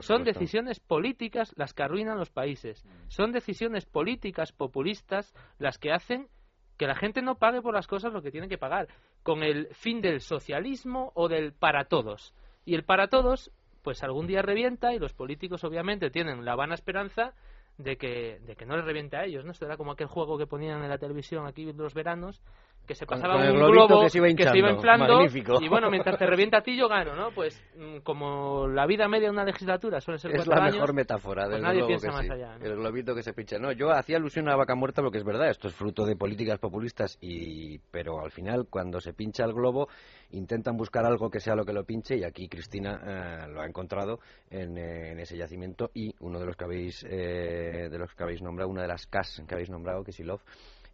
Son 0.00 0.24
decisiones 0.24 0.80
políticas 0.80 1.52
las 1.56 1.74
que 1.74 1.82
arruinan 1.82 2.18
los 2.18 2.30
países. 2.30 2.84
Son 3.08 3.32
decisiones 3.32 3.84
políticas 3.86 4.52
populistas 4.52 5.34
las 5.58 5.78
que 5.78 5.92
hacen 5.92 6.28
que 6.76 6.86
la 6.86 6.94
gente 6.94 7.22
no 7.22 7.36
pague 7.36 7.60
por 7.62 7.74
las 7.74 7.86
cosas 7.86 8.12
lo 8.12 8.22
que 8.22 8.30
tiene 8.30 8.48
que 8.48 8.58
pagar, 8.58 8.88
con 9.22 9.42
el 9.42 9.68
fin 9.74 10.00
del 10.00 10.20
socialismo 10.20 11.12
o 11.14 11.28
del 11.28 11.52
para 11.52 11.84
todos. 11.84 12.34
Y 12.64 12.74
el 12.74 12.84
para 12.84 13.08
todos, 13.08 13.52
pues 13.82 14.02
algún 14.02 14.26
día 14.26 14.42
revienta 14.42 14.94
y 14.94 14.98
los 14.98 15.12
políticos 15.12 15.64
obviamente 15.64 16.10
tienen 16.10 16.44
la 16.44 16.56
vana 16.56 16.74
esperanza 16.74 17.34
de 17.78 17.96
que, 17.96 18.40
de 18.40 18.56
que 18.56 18.66
no 18.66 18.76
les 18.76 18.84
reviente 18.84 19.16
a 19.16 19.24
ellos, 19.24 19.44
¿no? 19.44 19.52
Esto 19.52 19.66
era 19.66 19.76
como 19.76 19.92
aquel 19.92 20.06
juego 20.06 20.38
que 20.38 20.46
ponían 20.46 20.82
en 20.82 20.90
la 20.90 20.98
televisión 20.98 21.46
aquí 21.46 21.72
los 21.72 21.94
veranos, 21.94 22.42
que 22.86 22.94
se 22.94 23.06
pasaba 23.06 23.36
un 23.36 23.58
globo 23.58 24.02
que 24.02 24.10
se, 24.10 24.18
iba 24.18 24.28
inflando 24.28 25.22
y 25.60 25.68
bueno, 25.68 25.88
mientras 25.90 26.18
te 26.18 26.26
revienta 26.32 26.58
a 26.58 26.62
ti 26.62 26.76
yo 26.76 26.88
gano, 26.88 27.14
¿no? 27.14 27.30
Pues 27.30 27.62
mm, 27.76 27.98
como 27.98 28.66
la 28.66 28.86
vida 28.86 29.06
media 29.08 29.28
de 29.28 29.32
una 29.32 29.44
legislatura 29.44 30.00
suele 30.00 30.18
ser 30.18 30.34
es 30.34 30.46
la 30.46 30.60
mejor 30.62 30.92
metáfora 30.92 31.44
pues 31.44 31.54
del 31.54 31.62
nadie 31.62 31.86
piensa 31.86 32.10
más 32.10 32.28
allá. 32.28 32.56
El 32.60 32.76
globito 32.76 33.14
que 33.14 33.22
se 33.22 33.32
pincha. 33.32 33.58
No, 33.58 33.72
yo 33.72 33.90
hacía 33.90 34.16
alusión 34.16 34.48
a 34.48 34.52
la 34.52 34.56
vaca 34.56 34.74
muerta 34.74 35.00
porque 35.02 35.18
es 35.18 35.24
verdad, 35.24 35.48
esto 35.48 35.68
es 35.68 35.74
fruto 35.74 36.04
de 36.04 36.16
políticas 36.16 36.58
populistas 36.58 37.18
y 37.20 37.78
pero 37.90 38.20
al 38.20 38.30
final 38.30 38.66
cuando 38.68 39.00
se 39.00 39.12
pincha 39.12 39.44
el 39.44 39.52
globo 39.52 39.88
intentan 40.30 40.76
buscar 40.76 41.04
algo 41.04 41.30
que 41.30 41.40
sea 41.40 41.54
lo 41.54 41.64
que 41.64 41.72
lo 41.72 41.84
pinche 41.84 42.16
y 42.16 42.24
aquí 42.24 42.48
Cristina 42.48 43.00
eh, 43.04 43.48
lo 43.48 43.60
ha 43.60 43.66
encontrado 43.66 44.18
en, 44.50 44.76
eh, 44.76 45.12
en, 45.12 45.20
ese 45.20 45.36
yacimiento 45.36 45.90
y 45.94 46.14
uno 46.20 46.40
de 46.40 46.46
los 46.46 46.56
que 46.56 46.64
habéis 46.64 47.04
eh, 47.08 47.88
de 47.90 47.98
los 47.98 48.12
que 48.14 48.22
habéis 48.22 48.42
nombrado, 48.42 48.70
una 48.70 48.82
de 48.82 48.88
las 48.88 49.06
CAS 49.06 49.42
que 49.46 49.54
habéis 49.54 49.70
nombrado, 49.70 50.02
que 50.02 50.12
Silov, 50.12 50.40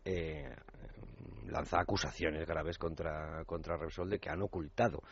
eh, 0.05 0.55
lanza 1.47 1.81
acusaciones 1.81 2.47
graves 2.47 2.79
contra, 2.79 3.45
contra 3.45 3.77
Repsol 3.77 4.11
de 4.11 4.19
que 4.19 4.31
han 4.31 4.43
ocultado 4.43 5.03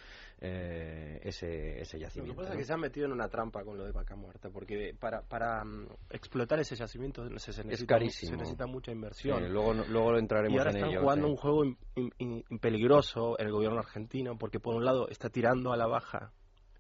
eh, 0.41 1.21
ese, 1.23 1.81
ese 1.81 1.99
yacimiento. 1.99 2.35
Lo 2.35 2.37
que 2.37 2.43
pasa 2.45 2.53
es 2.55 2.59
que 2.59 2.65
se 2.65 2.73
han 2.73 2.81
metido 2.81 3.07
en 3.07 3.13
una 3.13 3.29
trampa 3.29 3.65
con 3.65 3.77
lo 3.79 3.85
de 3.85 3.93
vaca 3.93 4.17
muerta, 4.17 4.51
porque 4.51 4.95
para, 4.99 5.23
para 5.23 5.63
um, 5.63 5.87
explotar 6.11 6.61
ese 6.61 6.77
yacimiento 6.77 7.25
se, 7.25 7.33
necesita, 7.33 7.73
es 7.73 7.85
carísimo. 7.85 8.33
se 8.33 8.37
necesita 8.37 8.67
mucha 8.67 8.93
inversión. 8.93 9.39
Sí, 9.39 9.49
luego, 9.49 9.75
luego 9.75 10.19
entraremos 10.19 10.55
y 10.55 10.59
ahora 10.59 10.71
en 10.71 10.77
están 10.77 10.91
ello, 10.91 11.01
jugando 11.01 11.27
sí. 11.27 11.31
un 11.31 11.37
juego 11.37 11.65
in, 11.65 11.77
in, 12.19 12.45
in 12.49 12.59
peligroso 12.59 13.39
el 13.39 13.51
gobierno 13.51 13.79
argentino, 13.79 14.37
porque 14.37 14.61
por 14.61 14.75
un 14.75 14.85
lado 14.85 15.09
está 15.09 15.31
tirando 15.31 15.73
a 15.73 15.77
la 15.77 15.87
baja 15.87 16.33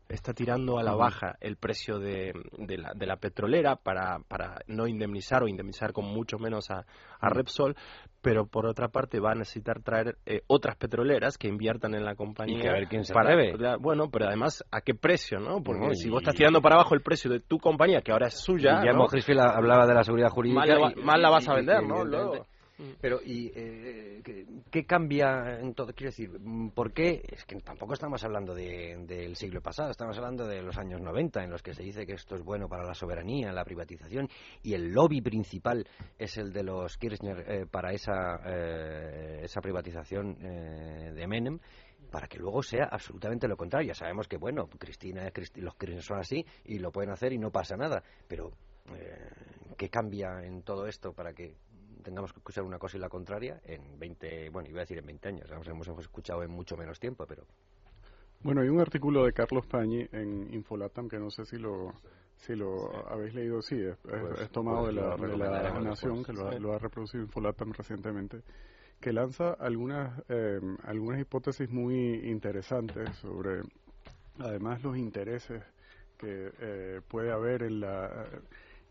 está 0.08 0.32
tirando 0.32 0.78
a 0.78 0.82
la 0.82 0.94
baja 0.94 1.36
el 1.40 1.56
precio 1.56 1.98
de, 1.98 2.32
de, 2.58 2.78
la, 2.78 2.92
de 2.94 3.06
la 3.06 3.16
petrolera 3.16 3.76
para, 3.76 4.18
para 4.28 4.60
no 4.68 4.86
indemnizar 4.86 5.42
o 5.42 5.48
indemnizar 5.48 5.92
con 5.92 6.04
mucho 6.06 6.38
menos 6.38 6.70
a, 6.70 6.84
a 7.20 7.28
Repsol, 7.28 7.74
pero 8.22 8.46
por 8.46 8.66
otra 8.66 8.88
parte 8.88 9.18
va 9.20 9.32
a 9.32 9.34
necesitar 9.34 9.82
traer 9.82 10.16
eh, 10.26 10.42
otras 10.46 10.76
petroleras 10.76 11.38
que 11.38 11.48
inviertan 11.48 11.94
en 11.94 12.04
la 12.04 12.14
compañía. 12.14 12.56
Y 12.58 12.60
que 12.60 12.68
a 12.68 12.72
ver 12.72 12.88
quién 12.88 13.04
se 13.04 13.12
para. 13.14 13.34
Bueno, 13.78 14.08
pero 14.10 14.26
además, 14.26 14.64
¿a 14.70 14.80
qué 14.80 14.94
precio? 14.94 15.38
no 15.40 15.62
Porque 15.62 15.86
No, 15.86 15.94
si 15.94 16.08
y- 16.08 16.10
vos 16.10 16.22
estás 16.22 16.34
tirando 16.34 16.60
para 16.60 16.76
abajo 16.76 16.94
el 16.94 17.02
precio 17.02 17.30
de 17.30 17.40
tu 17.40 17.58
compañía, 17.58 18.00
que 18.00 18.12
ahora 18.12 18.28
es 18.28 18.38
suya, 18.40 18.78
Guillermo 18.80 19.04
¿no? 19.04 19.08
Crisfield 19.08 19.40
hablaba 19.40 19.86
de 19.86 19.94
la 19.94 20.04
seguridad 20.04 20.28
jurídica. 20.30 20.60
Mal 20.60 20.68
la 20.68 20.78
va- 20.78 20.92
y- 21.18 21.20
la 21.22 21.30
vas 21.30 21.48
a 21.48 21.52
y- 21.52 21.56
vender, 21.56 21.82
y- 21.82 21.86
¿no? 21.86 22.46
Luego. 22.78 22.94
Pero, 23.00 23.20
¿y 23.24 23.52
eh, 23.54 24.20
¿qué, 24.24 24.46
qué 24.70 24.84
cambia 24.84 25.58
en 25.60 25.74
todo? 25.74 25.92
Quiero 25.94 26.10
decir, 26.10 26.30
¿por 26.74 26.92
qué? 26.92 27.22
Es 27.30 27.44
que 27.44 27.56
tampoco 27.60 27.94
estamos 27.94 28.22
hablando 28.24 28.54
de- 28.54 28.96
del 29.06 29.36
siglo 29.36 29.60
pasado, 29.62 29.90
estamos 29.90 30.16
hablando 30.18 30.46
de 30.46 30.62
los 30.62 30.76
años 30.76 31.00
90, 31.00 31.42
en 31.44 31.50
los 31.50 31.62
que 31.62 31.74
se 31.74 31.82
dice 31.82 32.06
que 32.06 32.12
esto 32.14 32.36
es 32.36 32.42
bueno 32.42 32.68
para 32.68 32.84
la 32.84 32.94
soberanía, 32.94 33.52
la 33.52 33.64
privatización, 33.64 34.28
y 34.62 34.74
el 34.74 34.92
lobby 34.92 35.20
principal 35.22 35.86
es 36.18 36.36
el 36.36 36.52
de 36.52 36.62
los 36.64 36.96
Kirchner 36.98 37.44
eh, 37.50 37.66
para 37.70 37.92
esa, 37.92 38.40
eh, 38.44 39.40
esa 39.44 39.60
privatización 39.60 40.36
eh, 40.42 41.12
de 41.14 41.26
Menem 41.26 41.58
para 42.10 42.28
que 42.28 42.38
luego 42.38 42.62
sea 42.62 42.84
absolutamente 42.90 43.48
lo 43.48 43.56
contrario. 43.56 43.88
Ya 43.88 43.94
sabemos 43.94 44.28
que, 44.28 44.36
bueno, 44.36 44.68
Cristina, 44.68 45.28
Cristi- 45.32 45.60
los 45.60 45.74
Kirchner 45.76 46.02
son 46.02 46.18
así 46.18 46.44
y 46.64 46.78
lo 46.78 46.92
pueden 46.92 47.10
hacer 47.10 47.32
y 47.32 47.38
no 47.38 47.50
pasa 47.50 47.76
nada, 47.76 48.02
pero 48.28 48.52
eh, 48.94 49.28
¿qué 49.76 49.88
cambia 49.90 50.40
en 50.44 50.62
todo 50.62 50.86
esto 50.86 51.12
para 51.12 51.32
que 51.32 51.54
tengamos 52.06 52.32
que 52.32 52.38
escuchar 52.38 52.62
una 52.62 52.78
cosa 52.78 52.96
y 52.96 53.00
la 53.00 53.08
contraria 53.08 53.60
en 53.64 53.98
20, 53.98 54.48
bueno, 54.50 54.68
iba 54.70 54.78
a 54.78 54.84
decir 54.84 54.96
en 54.98 55.06
20 55.06 55.28
años, 55.28 55.50
hemos 55.50 55.66
hemos 55.88 55.88
escuchado 56.04 56.44
en 56.44 56.52
mucho 56.52 56.76
menos 56.76 57.00
tiempo, 57.00 57.26
pero 57.26 57.42
Bueno, 58.44 58.60
hay 58.60 58.68
un 58.68 58.78
artículo 58.80 59.24
de 59.24 59.32
Carlos 59.32 59.66
Pañi 59.66 60.06
en 60.12 60.54
Infolatam 60.54 61.08
que 61.08 61.18
no 61.18 61.30
sé 61.30 61.44
si 61.44 61.58
lo 61.58 61.92
si 62.36 62.54
lo 62.54 62.94
habéis 63.10 63.34
leído, 63.34 63.60
sí, 63.60 63.80
es, 63.80 63.96
Pues- 63.98 64.50
tomado 64.52 64.82
pues 64.84 64.94
de 64.94 65.00
la, 65.00 65.16
de 65.16 65.36
la 65.36 65.80
Nación, 65.80 66.22
que 66.22 66.32
lo 66.32 66.52
sí. 66.52 66.58
lo 66.60 66.72
ha 66.74 66.78
reproducido 66.78 67.24
Infolatam 67.24 67.72
recientemente, 67.72 68.42
que 69.00 69.12
lanza 69.12 69.54
algunas, 69.54 70.22
eh, 70.28 70.60
algunas 70.84 71.18
hipótesis 71.18 71.68
muy 71.70 72.28
interesantes 72.30 73.16
sobre, 73.16 73.62
además, 74.38 74.80
los 74.84 74.96
intereses 74.96 75.62
que 76.18 76.52
eh, 76.60 77.00
puede 77.08 77.32
haber 77.32 77.62
en 77.64 77.80
la 77.80 78.26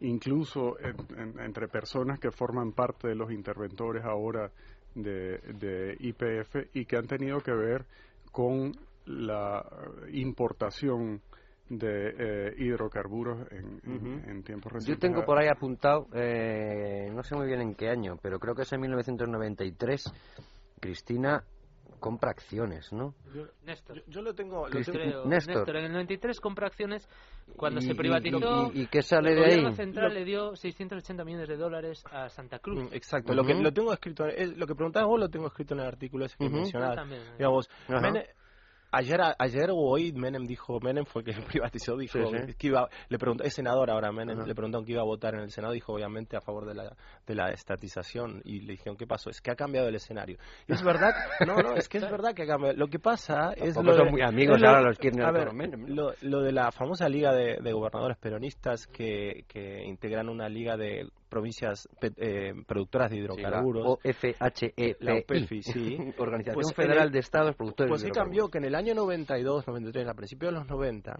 incluso 0.01 0.77
en- 0.79 0.95
en- 1.17 1.39
entre 1.39 1.67
personas 1.67 2.19
que 2.19 2.31
forman 2.31 2.73
parte 2.73 3.07
de 3.07 3.15
los 3.15 3.31
interventores 3.31 4.03
ahora 4.03 4.51
de, 4.93 5.37
de 5.39 5.95
IPF 5.99 6.69
y 6.73 6.85
que 6.85 6.97
han 6.97 7.07
tenido 7.07 7.39
que 7.39 7.51
ver 7.53 7.85
con 8.31 8.71
la 9.05 9.63
importación 10.11 11.21
de 11.69 12.13
eh, 12.17 12.53
hidrocarburos 12.57 13.51
en, 13.51 13.81
en- 13.85 14.29
en 14.29 14.43
tiempos 14.43 14.71
yo 14.71 14.77
recientes. 14.79 14.99
tengo 14.99 15.25
por 15.25 15.37
ahí 15.37 15.47
apuntado, 15.47 16.07
eh, 16.13 17.09
no 17.13 17.23
sé 17.23 17.35
muy 17.35 17.47
bien 17.47 17.61
en 17.61 17.75
qué 17.75 17.89
año, 17.89 18.17
pero 18.21 18.39
creo 18.39 18.53
que 18.55 18.61
es 18.63 18.73
en 18.73 18.81
1993, 18.81 20.03
Cristina 20.79 21.43
compra 21.99 22.31
acciones, 22.31 22.91
¿no? 22.93 23.15
Néstor. 23.63 23.97
Yo, 23.97 24.03
yo 24.07 24.21
lo 24.21 24.33
tengo, 24.35 24.67
lo 24.67 24.81
tengo- 24.83 25.25
Néstor. 25.25 25.55
Néstor, 25.55 25.75
en 25.77 25.85
el 25.85 25.91
93 25.93 26.39
compra 26.39 26.67
acciones 26.67 27.07
cuando 27.55 27.79
Y- 27.79 27.83
se 27.83 27.95
privatizó. 27.95 28.71
y- 28.73 28.81
y 28.81 28.87
qué 28.87 29.01
sale 29.01 29.29
el 29.31 29.35
de 29.35 29.41
ahí? 29.45 29.49
gobierno 29.51 29.71
central 29.75 30.13
le 30.13 30.25
dio 30.25 30.55
680 30.55 31.23
millones 31.23 31.47
de 31.47 31.57
dólares 31.57 32.03
a 32.11 32.29
Santa 32.29 32.59
Cruz. 32.59 32.83
Mm, 32.83 32.93
Exacto, 32.93 33.33
lo 33.33 33.43
que 33.43 33.53
lo 33.55 33.71
tengo 33.73 33.91
escrito, 33.93 34.25
es- 34.27 34.55
lo 34.57 34.67
que 34.67 34.75
preguntabas 34.75 35.07
vos 35.07 35.19
lo 35.19 35.29
tengo 35.29 35.47
escrito 35.47 35.73
en 35.73 35.79
el 35.81 35.87
artículo 35.87 36.25
ese 36.25 36.37
que 36.37 36.45
Ujú. 36.45 36.55
mencionabas. 36.55 36.95
Yo 36.95 37.01
también. 37.01 37.21
Digamos, 37.37 37.69
ayer, 38.95 39.19
ayer 39.37 39.69
o 39.71 39.75
hoy 39.77 40.11
Menem 40.13 40.45
dijo, 40.45 40.79
Menem 40.79 41.05
fue 41.05 41.23
que 41.23 41.33
privatizó, 41.47 41.97
dijo 41.97 42.17
Sí, 42.31 42.37
sí. 42.47 42.53
que 42.55 42.67
iba, 42.67 42.87
le 43.09 43.17
preguntó, 43.17 43.43
es 43.43 43.53
senador 43.53 43.89
ahora 43.91 44.11
Menem, 44.11 44.39
le 44.45 44.55
preguntaron 44.55 44.85
que 44.85 44.93
iba 44.93 45.01
a 45.01 45.05
votar 45.05 45.33
en 45.35 45.41
el 45.41 45.51
Senado, 45.51 45.73
dijo 45.73 45.93
obviamente 45.93 46.35
a 46.37 46.41
favor 46.41 46.65
de 46.65 46.73
la, 46.75 46.95
de 47.27 47.35
la 47.35 47.49
estatización 47.51 48.41
y 48.43 48.61
le 48.61 48.73
dijeron, 48.73 48.97
¿qué 48.97 49.05
pasó? 49.07 49.29
Es 49.29 49.41
que 49.41 49.51
ha 49.51 49.55
cambiado 49.55 49.87
el 49.87 49.95
escenario. 49.95 50.37
Y 50.67 50.73
es 50.73 50.83
verdad, 50.83 51.13
no, 51.45 51.55
no, 51.57 51.75
es 51.75 51.87
que 51.89 51.97
es 51.99 52.09
verdad 52.09 52.33
que 52.33 52.43
ha 52.43 52.47
cambiado. 52.47 52.75
Lo 52.77 52.87
que 52.87 52.99
pasa 52.99 53.53
es 53.55 53.75
lo 53.75 53.93
son 53.93 54.05
de- 54.05 54.11
muy 54.11 54.21
amigos 54.21 54.59
lo- 54.59 54.67
ahora 54.69 54.81
los 54.81 54.97
Kirchner 54.97 55.25
a 55.25 55.31
ver, 55.31 55.53
Menem, 55.53 55.85
¿no? 55.87 55.95
lo, 55.95 56.13
lo 56.21 56.41
de 56.41 56.51
la 56.51 56.71
famosa 56.71 57.07
liga 57.09 57.33
de, 57.33 57.57
de 57.61 57.73
gobernadores 57.73 58.17
peronistas 58.17 58.87
que, 58.87 59.43
que 59.47 59.83
integran 59.83 60.29
una 60.29 60.49
liga 60.49 60.77
de 60.77 61.07
provincias 61.35 61.89
pe- 61.99 62.13
eh, 62.15 62.53
productoras 62.65 63.09
de 63.09 63.17
Sí, 63.17 63.21
la 63.21 63.25
hidrocarburos. 63.33 63.97
OFHEPI, 64.05 64.95
La 65.01 65.15
OPEFI, 65.15 65.61
sí. 65.63 65.97
Organización 66.17 66.53
Pues 66.53 66.73
Federal 66.73 67.07
el- 67.07 67.11
de 67.11 67.19
Estados 67.19 67.55
Productores 67.55 67.89
Pues 67.89 68.01
de 68.03 68.07
sí 68.07 68.11
cambió 68.13 68.47
que 68.47 68.59
en 68.59 68.65
el 68.65 68.75
año 68.75 68.95
92, 68.95 69.67
93, 69.67 70.07
a 70.07 70.13
principios 70.13 70.53
de 70.53 70.59
los 70.59 70.67
90, 70.69 71.17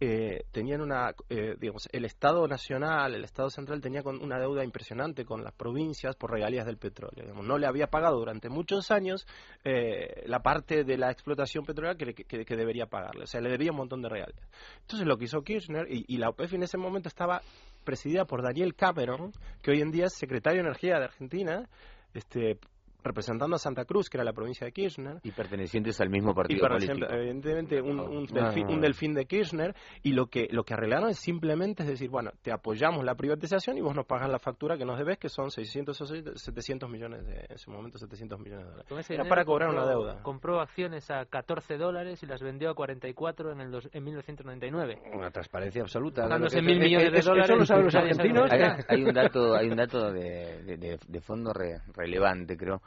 eh, 0.00 0.44
tenían 0.52 0.80
una, 0.80 1.12
eh, 1.28 1.56
digamos, 1.60 1.88
el 1.92 2.04
Estado 2.04 2.46
Nacional, 2.46 3.14
el 3.14 3.24
Estado 3.24 3.50
Central 3.50 3.80
tenía 3.80 4.02
con 4.02 4.22
una 4.22 4.38
deuda 4.38 4.64
impresionante 4.64 5.24
con 5.24 5.42
las 5.42 5.52
provincias 5.52 6.14
por 6.16 6.30
regalías 6.30 6.64
del 6.66 6.78
petróleo. 6.78 7.24
Digamos, 7.24 7.44
no 7.44 7.58
le 7.58 7.66
había 7.66 7.88
pagado 7.88 8.16
durante 8.18 8.48
muchos 8.48 8.90
años 8.92 9.26
eh, 9.64 10.22
la 10.26 10.40
parte 10.40 10.84
de 10.84 10.96
la 10.96 11.10
explotación 11.10 11.64
petrolera 11.64 11.96
que, 11.96 12.14
que- 12.14 12.44
que 12.44 12.56
debería 12.56 12.86
pagarle. 12.86 13.24
O 13.24 13.26
sea, 13.26 13.40
le 13.40 13.50
debía 13.50 13.72
un 13.72 13.76
montón 13.78 14.00
de 14.00 14.08
regalías. 14.08 14.48
Entonces 14.82 15.06
lo 15.06 15.16
que 15.18 15.24
hizo 15.24 15.42
Kirchner, 15.42 15.86
y, 15.90 16.04
y 16.06 16.16
la 16.18 16.28
OPEF 16.30 16.54
en 16.54 16.62
ese 16.62 16.78
momento 16.78 17.08
estaba 17.08 17.42
presidida 17.88 18.26
por 18.26 18.42
Daniel 18.42 18.74
Cameron, 18.74 19.32
que 19.62 19.70
hoy 19.70 19.80
en 19.80 19.90
día 19.90 20.04
es 20.04 20.12
secretario 20.12 20.60
de 20.60 20.68
Energía 20.68 20.98
de 20.98 21.04
Argentina, 21.04 21.70
este 22.12 22.58
representando 23.02 23.56
a 23.56 23.58
Santa 23.58 23.84
Cruz, 23.84 24.08
que 24.10 24.16
era 24.16 24.24
la 24.24 24.32
provincia 24.32 24.64
de 24.64 24.72
Kirchner, 24.72 25.18
Y 25.22 25.30
pertenecientes 25.32 26.00
al 26.00 26.10
mismo 26.10 26.32
y 26.32 26.34
partido 26.34 26.60
para 26.60 26.74
político. 26.76 27.06
evidentemente 27.10 27.80
un, 27.80 28.00
un, 28.00 28.26
Ah, 28.30 28.34
delfín, 28.44 28.66
ah. 28.68 28.72
un 28.72 28.80
delfín 28.80 29.14
de 29.14 29.24
Kirchner 29.26 29.74
y 30.02 30.12
lo 30.12 30.26
que 30.26 30.48
lo 30.50 30.64
que 30.64 30.74
arreglaron 30.74 31.10
es 31.10 31.18
simplemente 31.18 31.82
es 31.84 31.88
decir 31.88 32.10
bueno 32.10 32.32
te 32.42 32.52
apoyamos 32.52 33.04
la 33.04 33.14
privatización 33.14 33.78
y 33.78 33.80
vos 33.80 33.94
nos 33.94 34.06
pagas 34.06 34.28
la 34.28 34.38
factura 34.38 34.76
que 34.76 34.84
nos 34.84 34.98
debes 34.98 35.18
que 35.18 35.28
son 35.28 35.50
600 35.50 36.00
o 36.00 36.06
700 36.06 36.90
millones 36.90 37.24
de, 37.26 37.46
en 37.48 37.58
su 37.58 37.70
momento 37.70 37.98
700 37.98 38.38
millones 38.40 38.66
de 38.66 38.72
dólares 38.72 39.10
era 39.10 39.24
para 39.24 39.44
cobrar 39.44 39.68
compró- 39.68 39.82
una 39.82 39.90
deuda 39.90 40.22
Compró 40.22 40.60
acciones 40.60 41.10
a 41.10 41.24
14 41.26 41.76
dólares 41.78 42.22
y 42.22 42.26
las 42.26 42.42
vendió 42.42 42.70
a 42.70 42.74
44 42.74 43.52
en, 43.52 43.60
el 43.60 43.70
dos- 43.70 43.88
en 43.92 44.04
1999. 44.04 45.00
Una 45.14 45.30
transparencia 45.30 45.82
absoluta. 45.82 46.26
Que- 46.28 46.62
mil 46.62 46.78
millones 46.80 47.12
de 47.12 47.20
dólares. 47.20 47.50
Eso 47.50 47.56
lo 47.58 47.64
saben 47.66 47.84
los 47.84 47.94
argentinos. 47.94 48.50
hay, 48.50 48.60
hay 48.88 49.02
un 49.04 49.14
dato 49.14 49.54
hay 49.54 49.68
un 49.68 49.76
dato 49.76 50.12
de, 50.12 50.62
de, 50.64 50.76
de- 50.76 50.98
de 51.06 51.20
fondo 51.20 51.52
re- 51.52 51.80
relevante 51.94 52.56
creo 52.56 52.82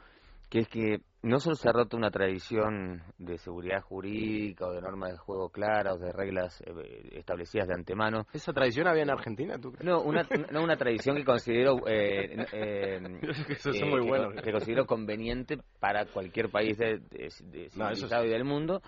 que 0.52 0.58
es 0.58 0.68
que 0.68 1.00
no 1.22 1.38
solo 1.40 1.56
se 1.56 1.66
ha 1.66 1.72
roto 1.72 1.96
una 1.96 2.10
tradición 2.10 3.00
de 3.16 3.38
seguridad 3.38 3.80
jurídica 3.80 4.66
o 4.66 4.72
de 4.72 4.82
normas 4.82 5.12
de 5.12 5.16
juego 5.16 5.48
claras 5.48 5.94
o 5.94 5.98
de 5.98 6.12
reglas 6.12 6.60
eh, 6.66 7.08
establecidas 7.12 7.68
de 7.68 7.74
antemano. 7.74 8.26
Esa 8.34 8.52
tradición 8.52 8.86
había 8.86 9.04
en 9.04 9.10
Argentina 9.10 9.58
tú 9.58 9.72
crees 9.72 9.86
no 9.86 10.02
una 10.02 10.28
no 10.50 10.62
una 10.62 10.76
tradición 10.76 11.16
que 11.16 11.24
considero 11.24 11.78
eh, 11.88 12.36
eh, 12.52 13.00
eso 13.48 13.70
es 13.70 13.80
eh, 13.80 13.86
muy 13.86 14.00
bueno. 14.06 14.28
que 14.42 14.52
considero 14.52 14.84
conveniente 14.84 15.56
para 15.80 16.04
cualquier 16.04 16.50
país 16.50 16.76
de, 16.76 16.98
de- 16.98 17.70
No, 17.74 17.90
y 17.90 18.28
del 18.28 18.44
mundo 18.44 18.82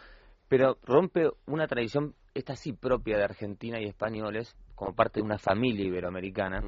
pero 0.49 0.77
rompe 0.83 1.31
una 1.47 1.67
tradición 1.67 2.15
esta 2.35 2.57
sí 2.57 2.75
propia 2.75 3.17
de 3.17 3.25
Argentina 3.25 3.81
y 3.81 3.87
españoles 3.87 4.55
como 4.75 4.95
parte 4.95 5.21
de 5.21 5.25
una 5.25 5.39
familia 5.39 5.87
iberoamericana 5.87 6.61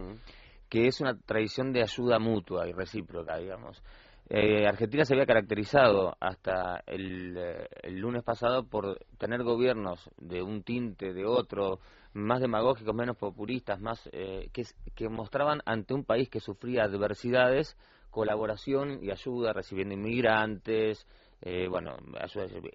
que 0.70 0.86
es 0.86 1.00
una 1.00 1.16
tradición 1.18 1.72
de 1.72 1.82
ayuda 1.82 2.18
mutua 2.18 2.66
y 2.66 2.72
recíproca, 2.72 3.36
digamos. 3.38 3.82
Eh, 4.28 4.66
Argentina 4.66 5.04
se 5.04 5.14
había 5.14 5.26
caracterizado 5.26 6.16
hasta 6.18 6.82
el, 6.86 7.36
eh, 7.36 7.68
el 7.82 7.98
lunes 7.98 8.24
pasado 8.24 8.66
por 8.66 8.98
tener 9.18 9.44
gobiernos 9.44 10.10
de 10.18 10.42
un 10.42 10.64
tinte, 10.64 11.12
de 11.12 11.24
otro, 11.24 11.78
más 12.16 12.40
demagógicos, 12.40 12.94
menos 12.94 13.16
populistas, 13.16 13.80
más 13.80 14.08
eh, 14.12 14.50
que, 14.52 15.08
mostraban 15.08 15.60
ante 15.64 15.94
un 15.94 16.04
país 16.04 16.28
que 16.28 16.40
sufría 16.40 16.84
adversidades 16.84 17.76
colaboración 18.10 19.04
y 19.04 19.10
ayuda 19.10 19.52
recibiendo 19.52 19.94
inmigrantes, 19.94 21.06
eh, 21.42 21.68
bueno, 21.68 21.96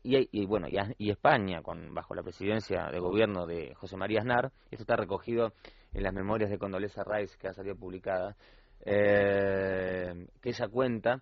y, 0.03 0.45
bueno, 0.45 0.67
y, 0.69 1.09
España, 1.09 1.63
con, 1.63 1.95
bajo 1.95 2.13
la 2.13 2.21
presidencia 2.21 2.89
de 2.91 2.99
gobierno 2.99 3.47
de 3.47 3.73
José 3.73 3.97
María 3.97 4.19
Aznar, 4.19 4.51
esto 4.69 4.83
está 4.83 4.95
recogido 4.95 5.53
en 5.93 6.03
las 6.03 6.13
memorias 6.13 6.51
de 6.51 6.59
Condoleza 6.59 7.03
Rice 7.03 7.35
que 7.39 7.47
ha 7.47 7.53
salido 7.53 7.75
publicada, 7.75 8.35
eh, 8.83 10.27
que 10.41 10.49
ella 10.49 10.67
cuenta 10.67 11.21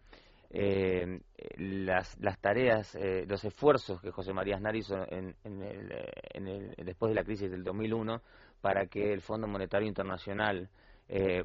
eh, 0.50 1.20
las, 1.58 2.18
las 2.20 2.40
tareas, 2.40 2.96
eh, 2.96 3.26
los 3.28 3.44
esfuerzos 3.44 4.02
que 4.02 4.12
José 4.12 4.34
María 4.34 4.56
Aznar 4.56 4.76
hizo 4.76 4.96
en, 5.12 5.36
el, 5.44 6.76
después 6.78 7.10
de 7.10 7.16
la 7.16 7.24
crisis 7.24 7.52
del 7.52 7.64
2001 7.64 8.22
para 8.62 8.88
que 8.88 9.14
el 9.14 9.22
Fondo 9.22 9.48
Monetario 9.48 9.88
Internacional 9.88 10.70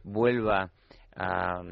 vuelva 0.03 0.71
a, 1.17 1.63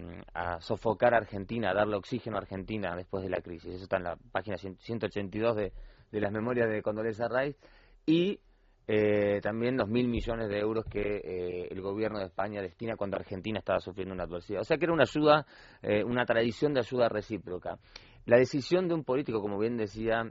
sofocar 0.61 1.12
a 1.12 1.18
Argentina, 1.18 1.70
a 1.70 1.74
darle 1.74 1.96
oxígeno 1.96 2.37
a 2.37 2.40
Argentina 2.40 2.96
después 2.96 3.22
de 3.22 3.28
la 3.28 3.42
crisis. 3.42 3.74
Eso 3.74 3.83
está 3.83 3.98
en 3.98 4.05
la 4.05 4.16
página 4.16 4.57
182 4.57 5.57
de, 5.57 5.72
de 6.11 6.20
las 6.20 6.33
memorias 6.33 6.70
de 6.70 6.81
Condoleezza 6.81 7.28
Rice. 7.28 7.59
Y 8.07 8.40
eh, 8.88 9.40
también 9.40 9.76
los 9.76 9.88
mil 9.88 10.08
millones 10.08 10.48
de 10.48 10.58
euros 10.58 10.84
que 10.84 11.00
eh, 11.00 11.68
el 11.70 11.80
gobierno 11.80 12.18
de 12.18 12.26
España 12.26 12.60
destina 12.60 12.96
cuando 12.96 13.16
Argentina 13.16 13.60
estaba 13.60 13.78
sufriendo 13.78 14.14
una 14.14 14.24
adversidad. 14.24 14.60
O 14.60 14.64
sea 14.64 14.76
que 14.76 14.84
era 14.84 14.92
una 14.92 15.04
ayuda, 15.04 15.46
eh, 15.82 16.02
una 16.02 16.24
tradición 16.24 16.74
de 16.74 16.80
ayuda 16.80 17.08
recíproca. 17.08 17.78
La 18.26 18.38
decisión 18.38 18.88
de 18.88 18.94
un 18.94 19.04
político, 19.04 19.40
como 19.40 19.58
bien 19.58 19.76
decía 19.76 20.22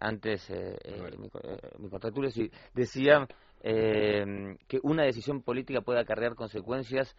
antes 0.00 0.50
mi, 1.18 1.28
mi 1.78 2.50
decía 2.74 3.26
que 3.58 4.80
una 4.82 5.04
decisión 5.04 5.42
política 5.42 5.82
puede 5.82 6.00
acarrear 6.00 6.34
consecuencias 6.34 7.14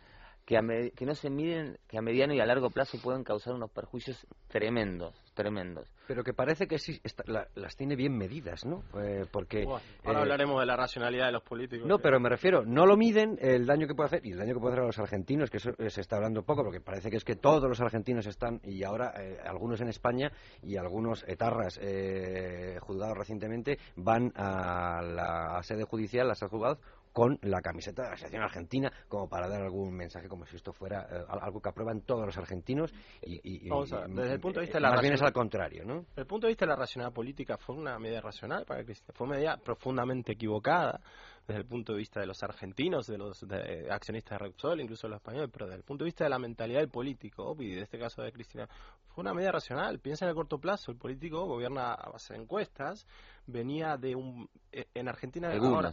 que, 0.46 0.92
que 0.96 1.06
no 1.06 1.16
se 1.16 1.30
miden, 1.30 1.78
que 1.88 1.98
a 1.98 2.02
mediano 2.02 2.34
y 2.34 2.40
a 2.40 2.46
largo 2.46 2.70
plazo 2.70 2.98
pueden 3.02 3.24
causar 3.24 3.54
unos 3.54 3.72
perjuicios 3.72 4.26
tremendos, 4.48 5.16
tremendos. 5.34 5.88
Pero 6.08 6.24
que 6.24 6.34
parece 6.34 6.68
que 6.68 6.78
sí 6.78 7.00
las 7.56 7.78
tiene 7.78 7.96
bien 7.96 8.18
medidas, 8.18 8.66
¿no? 8.66 8.84
Eh, 9.02 9.26
porque 9.32 9.64
ahora 9.64 9.82
eh, 10.04 10.22
hablaremos 10.22 10.60
de 10.60 10.66
la 10.66 10.76
racionalidad 10.76 11.28
de 11.28 11.32
los 11.32 11.44
políticos. 11.44 11.88
No, 11.88 12.00
pero 12.00 12.20
me 12.20 12.28
refiero, 12.28 12.66
no 12.66 12.86
lo 12.86 12.98
miden 12.98 13.38
el 13.40 13.66
daño 13.66 13.88
que 13.88 13.96
puede 13.96 14.08
hacer 14.08 14.26
y 14.26 14.32
el 14.32 14.38
daño 14.38 14.54
que 14.56 14.60
puede 14.60 14.74
hacer 14.74 14.84
a 14.84 14.88
los 14.88 15.00
argentinos, 15.00 15.50
que 15.50 15.58
eso 15.58 15.72
se 15.88 16.02
está 16.02 16.18
hablando 16.18 16.44
poco, 16.44 16.64
porque 16.64 16.82
parece 16.82 17.10
que 17.10 17.18
es 17.18 17.24
que 17.24 17.36
todos 17.36 17.64
los 17.64 17.80
argentinos 17.80 18.26
están 18.26 18.60
y 18.64 18.84
ahora 18.84 19.14
eh, 19.18 19.40
algunos 19.46 19.80
en 19.80 19.88
España 19.88 20.32
y 20.62 20.76
algunos 20.76 21.24
etarras 21.28 21.80
juzgados 22.82 23.18
recientemente 23.18 23.78
van 23.96 24.34
a 24.36 25.02
la 25.02 25.64
sede 25.64 25.84
judicial, 25.86 26.30
a 26.30 26.36
ser 26.36 26.50
juzgados 26.50 26.80
con 27.14 27.38
la 27.42 27.62
camiseta 27.62 28.04
de 28.04 28.10
la 28.10 28.18
selección 28.18 28.44
argentina 28.44 28.92
como 29.08 29.28
para 29.28 29.48
dar 29.48 29.62
algún 29.62 29.94
mensaje 29.94 30.28
como 30.28 30.46
si 30.46 30.56
esto 30.56 30.74
fuera 30.74 31.08
eh, 31.12 31.24
algo 31.28 31.62
que 31.62 31.70
aprueban 31.70 32.02
todos 32.02 32.26
los 32.26 32.38
argentinos 32.38 32.94
y, 33.22 33.70
desde 33.70 34.34
el 34.34 34.40
punto 34.40 34.60
de 34.60 34.66
vista 34.66 34.78
de 34.78 34.82
la 34.82 34.92
más 34.92 35.02
bien 35.02 35.14
es 35.14 35.22
al 35.22 35.34
contrario 35.34 35.84
¿no? 35.86 36.06
desde 36.10 36.22
el 36.22 36.28
punto 36.28 36.48
de 36.48 36.52
vista 36.52 36.66
de 36.66 36.70
la 36.70 36.76
racionalidad 36.76 37.14
política 37.14 37.58
fue 37.58 37.76
una 37.76 38.00
medida 38.00 38.22
racional 38.22 38.66
para 38.66 38.84
Cristina 38.84 39.14
fue 39.14 39.28
una 39.28 39.36
medida 39.36 39.58
profundamente 39.58 40.34
equivocada 40.34 41.02
desde 41.48 41.62
el 41.62 41.68
punto 41.68 41.94
de 41.94 42.00
vista 42.00 42.20
de 42.20 42.26
los 42.26 42.42
argentinos, 42.44 43.08
de 43.08 43.18
los 43.18 43.46
accionistas 43.90 44.40
de 44.40 44.46
Repsol, 44.46 44.82
incluso 44.82 45.08
de 45.08 45.12
los 45.12 45.18
españoles, 45.18 45.50
pero 45.52 45.66
desde 45.66 45.78
el 45.78 45.84
punto 45.84 46.04
de 46.04 46.08
vista 46.08 46.24
de 46.24 46.30
la 46.30 46.40
mentalidad 46.40 46.80
del 46.80 46.90
político, 46.90 47.56
y 47.60 47.76
de 47.76 47.82
este 47.82 48.00
caso 48.00 48.22
de 48.22 48.32
Cristina, 48.32 48.68
fue 49.08 49.24
una 49.24 49.34
medida 49.34 49.52
racional. 49.52 50.00
Piensa 50.00 50.26
en 50.26 50.30
el 50.30 50.36
corto 50.36 50.60
plazo, 50.60 50.92
el 50.92 50.98
político 50.98 51.46
gobierna 51.46 51.94
a 51.94 52.10
base 52.10 52.34
de 52.34 52.42
encuestas, 52.42 53.06
venía 53.46 53.98
de 53.98 54.16
un... 54.16 54.50
Eh, 54.72 54.86
en 54.94 55.10
Argentina 55.10 55.52
ahora, 55.54 55.92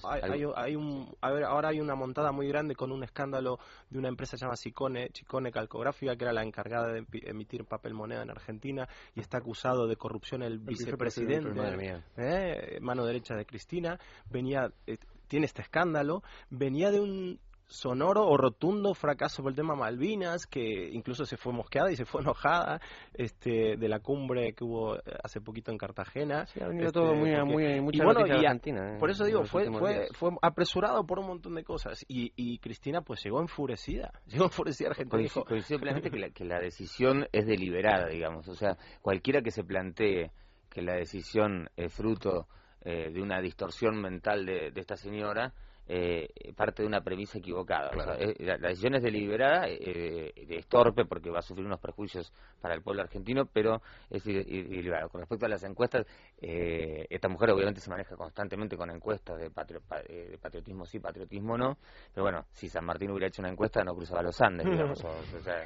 hay, 0.56 0.76
un, 0.76 1.12
ahora 1.20 1.70
hay 1.70 1.80
una 1.80 1.96
montada 1.96 2.30
muy 2.30 2.46
grande 2.46 2.76
con 2.76 2.92
un 2.92 3.02
escándalo 3.02 3.58
de 3.90 3.98
una 3.98 4.08
empresa 4.08 4.36
llamada 4.36 4.56
Chicone, 4.56 5.10
Chicone 5.10 5.50
Calcográfica, 5.50 6.16
que 6.16 6.24
era 6.24 6.32
la 6.32 6.42
encargada 6.42 6.92
de 6.92 7.04
emitir 7.24 7.64
papel 7.64 7.94
moneda 7.94 8.22
en 8.22 8.30
Argentina, 8.30 8.88
y 9.14 9.20
está 9.20 9.38
acusado 9.38 9.86
de 9.86 9.96
corrupción 9.96 10.42
el, 10.42 10.58
vicepresidente, 10.58 12.02
eh, 12.16 12.78
mano 12.80 13.04
derecha 13.04 13.34
de 13.34 13.44
Cristina, 13.44 13.98
venía... 14.30 14.70
Eh, 14.86 14.98
tiene 15.28 15.46
este 15.46 15.62
escándalo, 15.62 16.22
venía 16.50 16.90
de 16.90 17.00
un 17.00 17.40
sonoro 17.68 18.26
o 18.26 18.36
rotundo 18.36 18.94
fracaso 18.94 19.42
por 19.42 19.52
el 19.52 19.56
tema 19.56 19.76
Malvinas, 19.76 20.46
que 20.46 20.88
incluso 20.90 21.24
se 21.24 21.36
fue 21.36 21.52
mosqueada 21.52 21.92
y 21.92 21.96
se 21.96 22.04
fue 22.04 22.22
enojada 22.22 22.80
este, 23.14 23.76
de 23.76 23.88
la 23.88 24.00
cumbre 24.00 24.54
que 24.54 24.64
hubo 24.64 24.96
eh, 24.96 25.02
hace 25.22 25.40
poquito 25.40 25.70
en 25.70 25.78
Cartagena. 25.78 26.46
Sí, 26.46 26.60
ha 26.62 26.68
venido 26.68 26.90
todo 26.90 27.14
muy, 27.14 27.30
muy, 27.44 27.80
mucha 27.80 28.02
y 28.02 28.04
bueno, 28.04 28.20
Argentina. 28.20 28.94
Eh, 28.94 28.98
por 28.98 29.10
eso 29.10 29.24
digo, 29.24 29.44
fue, 29.44 29.70
fue, 29.70 30.08
fue, 30.12 30.30
apresurado 30.42 31.04
por 31.06 31.18
un 31.18 31.26
montón 31.26 31.54
de 31.54 31.64
cosas. 31.64 32.04
Y, 32.08 32.32
y 32.36 32.58
Cristina 32.58 33.02
pues 33.02 33.22
llegó 33.22 33.40
enfurecida, 33.40 34.12
llegó 34.26 34.44
enfurecida 34.44 34.88
a 34.88 34.90
Argentina. 34.92 35.28
Coincido, 35.46 35.78
plenamente 35.80 36.10
que 36.10 36.18
la, 36.18 36.30
que 36.30 36.44
la 36.44 36.58
decisión 36.58 37.26
es 37.32 37.46
deliberada, 37.46 38.08
digamos. 38.08 38.48
O 38.48 38.54
sea, 38.54 38.78
cualquiera 39.02 39.42
que 39.42 39.50
se 39.50 39.62
plantee 39.62 40.32
que 40.70 40.82
la 40.82 40.94
decisión 40.94 41.68
es 41.76 41.92
fruto 41.92 42.46
eh, 42.82 43.10
de 43.10 43.22
una 43.22 43.40
distorsión 43.40 44.00
mental 44.00 44.46
de, 44.46 44.70
de 44.70 44.80
esta 44.80 44.96
señora, 44.96 45.52
eh, 45.88 46.52
parte 46.54 46.82
de 46.82 46.86
una 46.88 47.00
premisa 47.00 47.38
equivocada. 47.38 47.90
Eh, 48.18 48.34
la, 48.40 48.58
decisión 48.58 48.94
es 48.94 49.02
deliberada, 49.02 49.66
eh, 49.68 50.32
es 50.36 50.66
torpe 50.66 51.06
porque 51.06 51.30
va 51.30 51.38
a 51.38 51.42
sufrir 51.42 51.64
unos 51.64 51.80
perjuicios 51.80 52.32
para 52.60 52.74
el 52.74 52.82
pueblo 52.82 53.02
argentino, 53.02 53.46
pero 53.46 53.80
es 54.10 54.22
deliberada. 54.24 55.08
Con 55.08 55.20
respecto 55.22 55.46
a 55.46 55.48
las 55.48 55.64
encuestas, 55.64 56.06
eh, 56.40 57.06
esta 57.08 57.28
mujer 57.28 57.50
obviamente 57.50 57.80
se 57.80 57.90
maneja 57.90 58.16
constantemente 58.16 58.76
con 58.76 58.90
encuestas 58.90 59.38
de, 59.38 59.48
de, 59.48 60.38
patriotismo 60.38 60.84
sí, 60.84 61.00
patriotismo 61.00 61.56
no, 61.56 61.78
pero 62.12 62.24
bueno, 62.24 62.44
si 62.52 62.68
San 62.68 62.84
Martín 62.84 63.10
hubiera 63.10 63.28
hecho 63.28 63.40
una 63.40 63.50
encuesta 63.50 63.82
no 63.82 63.94
cruzaba 63.94 64.22
los 64.22 64.38
Andes, 64.40 64.66
digamos, 64.68 65.02
o, 65.04 65.40
sea, 65.40 65.64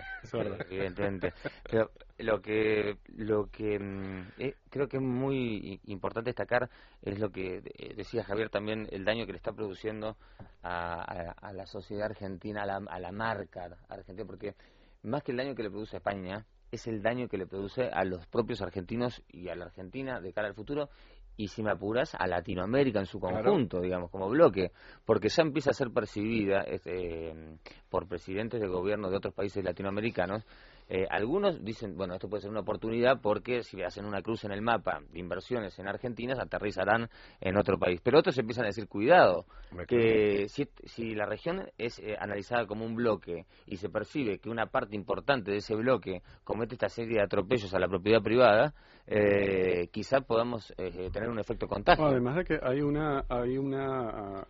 evidentemente. 0.70 1.32
Pero 1.68 1.90
lo 2.18 2.40
que, 2.40 2.98
lo 3.16 3.46
que 3.50 3.78
mm, 3.78 4.32
creo 4.70 4.88
que 4.88 4.96
es 4.98 5.02
muy 5.02 5.80
importante 5.86 6.30
destacar 6.30 6.70
es 7.02 7.18
lo 7.18 7.30
que 7.30 7.60
decía 7.96 8.24
Javier 8.24 8.50
también, 8.50 8.88
el 8.90 9.04
daño 9.04 9.26
que 9.26 9.32
le 9.32 9.38
está 9.38 9.52
produciendo 9.52 10.16
a, 10.62 11.52
la 11.52 11.66
sociedad 11.66 12.06
argentina, 12.06 12.62
a 12.62 12.66
la, 12.66 12.76
a 12.88 13.00
la 13.00 13.12
marca 13.12 13.76
argentina, 13.88 14.26
porque 14.26 14.54
más 15.02 15.22
que 15.22 15.32
el 15.32 15.38
daño 15.38 15.54
que 15.54 15.62
le 15.64 15.70
produce 15.70 15.96
a 15.96 15.98
España, 15.98 16.46
es 16.72 16.86
el 16.86 17.02
daño 17.02 17.28
que 17.28 17.36
le 17.36 17.46
produce 17.46 17.84
a 17.84 18.02
los 18.04 18.26
propios 18.26 18.62
argentinos 18.62 19.22
y 19.28 19.48
a 19.48 19.54
la 19.54 19.66
Argentina 19.66 20.20
de 20.20 20.32
cara 20.32 20.48
al 20.48 20.54
futuro 20.54 20.88
y 21.36 21.48
si 21.48 21.62
me 21.62 21.70
apuras 21.70 22.14
a 22.14 22.26
Latinoamérica 22.26 22.98
en 22.98 23.06
su 23.06 23.18
conjunto, 23.18 23.80
digamos, 23.80 24.10
como 24.10 24.28
bloque, 24.28 24.72
porque 25.04 25.28
ya 25.28 25.42
empieza 25.42 25.70
a 25.70 25.74
ser 25.74 25.90
percibida 25.90 26.62
este, 26.62 27.58
por 27.88 28.06
presidentes 28.06 28.60
de 28.60 28.68
gobierno 28.68 29.10
de 29.10 29.16
otros 29.16 29.34
países 29.34 29.64
latinoamericanos 29.64 30.44
eh, 30.88 31.06
algunos 31.08 31.64
dicen, 31.64 31.96
bueno, 31.96 32.14
esto 32.14 32.28
puede 32.28 32.42
ser 32.42 32.50
una 32.50 32.60
oportunidad 32.60 33.20
porque 33.20 33.62
si 33.62 33.82
hacen 33.82 34.04
una 34.04 34.22
cruz 34.22 34.44
en 34.44 34.52
el 34.52 34.62
mapa 34.62 35.00
de 35.10 35.20
inversiones 35.20 35.78
en 35.78 35.88
Argentina, 35.88 36.34
se 36.34 36.42
aterrizarán 36.42 37.08
en 37.40 37.56
otro 37.56 37.78
país. 37.78 38.00
Pero 38.02 38.18
otros 38.18 38.36
empiezan 38.38 38.64
a 38.64 38.68
decir, 38.68 38.88
cuidado, 38.88 39.46
que 39.86 40.46
si, 40.48 41.14
la 41.14 41.26
región 41.26 41.66
es 41.78 41.98
eh, 41.98 42.16
analizada 42.18 42.66
como 42.66 42.84
un 42.84 42.94
bloque 42.94 43.46
y 43.66 43.76
se 43.76 43.88
percibe 43.88 44.38
que 44.38 44.50
una 44.50 44.66
parte 44.66 44.94
importante 44.94 45.50
de 45.50 45.58
ese 45.58 45.74
bloque 45.74 46.22
comete 46.44 46.74
esta 46.74 46.88
serie 46.88 47.16
de 47.16 47.22
atropellos 47.22 47.72
a 47.74 47.78
la 47.78 47.88
propiedad 47.88 48.20
privada, 48.22 48.74
eh, 49.06 49.88
quizá 49.90 50.20
podamos 50.20 50.72
eh, 50.76 51.10
tener 51.12 51.28
un 51.28 51.38
efecto 51.38 51.66
contagio. 51.66 52.04
además 52.04 52.36
de 52.36 52.44
que 52.44 52.60
hay 52.62 52.82
una 52.82 53.24
hay 53.28 53.58
una 53.58 54.46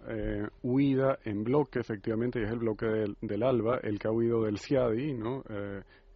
huida 0.62 1.18
en 1.24 1.44
bloque, 1.44 1.80
efectivamente, 1.80 2.40
y 2.40 2.44
es 2.44 2.50
el 2.50 2.58
bloque 2.58 2.86
del, 2.86 3.16
del 3.20 3.42
ALBA, 3.42 3.78
el 3.82 3.98
que 3.98 4.08
ha 4.08 4.10
huido 4.10 4.42
del 4.42 4.58
CIADI, 4.58 5.14
¿no? 5.14 5.42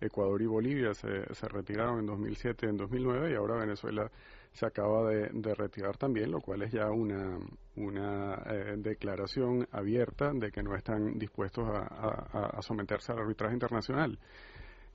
Ecuador 0.01 0.41
y 0.43 0.47
Bolivia 0.47 0.95
se, 0.95 1.35
se 1.35 1.49
retiraron 1.49 2.01
en 2.01 2.07
2007 2.07 2.67
y 2.67 2.69
en 2.69 2.77
2009 2.77 3.33
y 3.33 3.35
ahora 3.35 3.57
Venezuela 3.57 4.11
se 4.57 4.65
acaba 4.65 5.11
de, 5.11 5.55
retirar 5.55 5.99
también, 5.99 6.31
lo 6.31 6.41
cual 6.41 6.63
es 6.63 6.73
ya 6.73 6.91
una, 6.91 7.39
una 7.77 8.43
eh, 8.47 8.75
declaración 8.79 9.69
abierta 9.71 10.33
de 10.33 10.51
que 10.51 10.63
no 10.63 10.75
están 10.75 11.19
dispuestos 11.19 11.69
a, 11.69 12.63
someterse 12.63 13.13
al 13.13 13.19
arbitraje 13.19 13.53
internacional. 13.53 14.19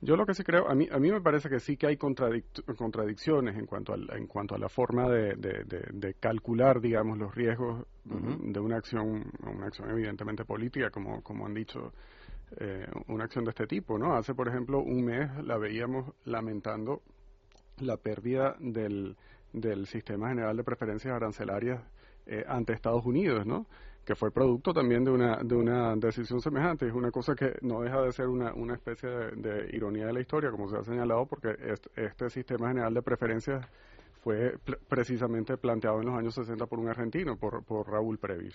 Yo 0.00 0.16
lo 0.16 0.26
que 0.26 0.34
sí 0.34 0.42
creo, 0.42 0.68
a 0.68 0.74
mí, 0.74 0.88
a 0.90 0.98
mí 0.98 1.12
me 1.12 1.20
parece 1.20 1.48
que 1.48 1.60
sí 1.60 1.76
que 1.76 1.86
hay 1.86 1.96
contradicciones 1.96 3.56
en 3.56 3.66
cuanto, 3.66 3.94
a, 3.94 4.16
en 4.16 4.26
cuanto 4.26 4.56
a 4.56 4.58
la 4.58 4.68
forma 4.68 5.08
de, 5.08 5.36
de, 5.36 6.14
calcular, 6.14 6.80
digamos, 6.80 7.18
los 7.18 7.32
riesgos 7.32 7.86
de 8.04 8.58
una 8.58 8.78
acción, 8.78 9.30
una 9.46 9.66
acción 9.66 9.90
evidentemente 9.90 10.44
política, 10.44 10.90
como, 10.90 11.22
como 11.22 11.46
han 11.46 11.54
dicho 11.54 11.92
eh, 12.56 12.86
una 13.08 13.24
acción 13.24 13.44
de 13.44 13.50
este 13.50 13.66
tipo, 13.66 13.98
¿no? 13.98 14.14
Hace, 14.14 14.34
por 14.34 14.48
ejemplo, 14.48 14.80
un 14.80 15.04
mes 15.04 15.30
la 15.44 15.58
veíamos 15.58 16.12
lamentando 16.24 17.02
la 17.78 17.96
pérdida 17.96 18.56
del, 18.60 19.16
del 19.52 19.86
Sistema 19.86 20.28
General 20.28 20.56
de 20.56 20.64
Preferencias 20.64 21.14
Arancelarias 21.14 21.80
eh, 22.26 22.44
ante 22.46 22.72
Estados 22.72 23.04
Unidos, 23.04 23.46
¿no? 23.46 23.66
que 24.04 24.16
fue 24.16 24.30
producto 24.30 24.72
también 24.72 25.04
de 25.04 25.10
una, 25.10 25.36
de 25.42 25.54
una 25.54 25.94
decisión 25.96 26.40
semejante. 26.40 26.86
Es 26.86 26.92
una 26.92 27.10
cosa 27.10 27.34
que 27.34 27.56
no 27.62 27.82
deja 27.82 28.02
de 28.02 28.12
ser 28.12 28.28
una, 28.28 28.52
una 28.52 28.74
especie 28.74 29.08
de, 29.08 29.70
ironía 29.72 30.06
de 30.06 30.12
la 30.12 30.20
historia, 30.20 30.50
como 30.50 30.68
se 30.68 30.76
ha 30.76 30.82
señalado, 30.82 31.26
porque 31.26 31.56
este, 31.96 32.30
sistema 32.30 32.68
general 32.68 32.94
de 32.94 33.02
preferencias 33.02 33.64
fue 34.22 34.56
precisamente 34.88 35.56
planteado 35.56 36.00
en 36.00 36.06
los 36.06 36.16
años 36.16 36.34
60 36.34 36.66
por 36.66 36.78
un 36.78 36.88
argentino, 36.88 37.36
por, 37.36 37.62
por 37.64 37.88
Raúl 37.88 38.18
Previs. 38.18 38.54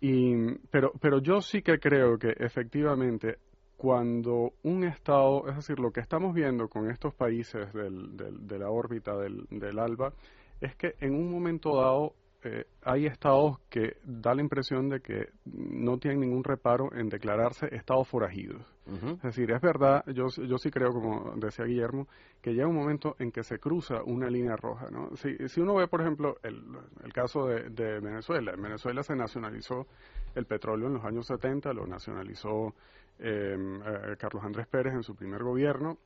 Y, 0.00 0.54
pero, 0.70 0.92
pero 1.00 1.20
yo 1.20 1.40
sí 1.40 1.62
que 1.62 1.78
creo 1.78 2.18
que 2.18 2.34
efectivamente 2.38 3.38
cuando 3.76 4.54
un 4.62 4.84
Estado, 4.84 5.48
es 5.48 5.56
decir, 5.56 5.78
lo 5.78 5.90
que 5.90 6.00
estamos 6.00 6.34
viendo 6.34 6.68
con 6.68 6.90
estos 6.90 7.14
países 7.14 7.72
del, 7.72 8.16
de 8.16 8.58
la 8.58 8.70
órbita 8.70 9.16
del, 9.16 9.46
del 9.50 9.78
ALBA, 9.78 10.12
es 10.60 10.74
que 10.76 10.94
en 11.00 11.14
un 11.14 11.30
momento 11.30 11.76
dado 11.76 12.14
eh, 12.44 12.64
hay 12.82 13.06
estados 13.06 13.58
que 13.68 13.96
da 14.04 14.34
la 14.34 14.42
impresión 14.42 14.88
de 14.88 15.00
que 15.00 15.30
no 15.44 15.98
tienen 15.98 16.20
ningún 16.20 16.44
reparo 16.44 16.92
en 16.94 17.08
declararse 17.08 17.74
estados 17.74 18.08
forajidos. 18.08 18.62
Es 18.86 19.22
decir, 19.22 19.50
es 19.50 19.60
verdad, 19.60 20.04
yo, 20.06 20.28
yo 20.28 20.58
sí 20.58 20.70
creo, 20.70 20.92
como 20.92 21.34
decía 21.36 21.64
Guillermo, 21.64 22.06
que 22.40 22.52
llega 22.52 22.68
un 22.68 22.76
momento 22.76 23.16
en 23.18 23.32
que 23.32 23.42
se 23.42 23.58
cruza 23.58 24.04
una 24.04 24.30
línea 24.30 24.54
roja. 24.54 24.88
¿no? 24.92 25.10
Si, 25.16 25.36
si 25.48 25.60
uno 25.60 25.74
ve, 25.74 25.88
por 25.88 26.02
ejemplo, 26.02 26.36
el, 26.44 26.62
el 27.02 27.12
caso 27.12 27.46
de, 27.46 27.68
de, 27.70 27.98
Venezuela, 27.98 28.52
en 28.52 28.62
Venezuela 28.62 29.02
se 29.02 29.16
nacionalizó 29.16 29.88
el 30.36 30.46
petróleo 30.46 30.86
en 30.86 30.94
los 30.94 31.04
años 31.04 31.26
70, 31.26 31.72
lo 31.72 31.84
nacionalizó 31.84 32.74
em, 33.18 33.82
eh, 33.82 34.16
Carlos 34.18 34.44
Andrés 34.44 34.68
Pérez 34.68 34.94
en 34.94 35.02
su 35.02 35.16
primer 35.16 35.42
gobierno, 35.42 35.98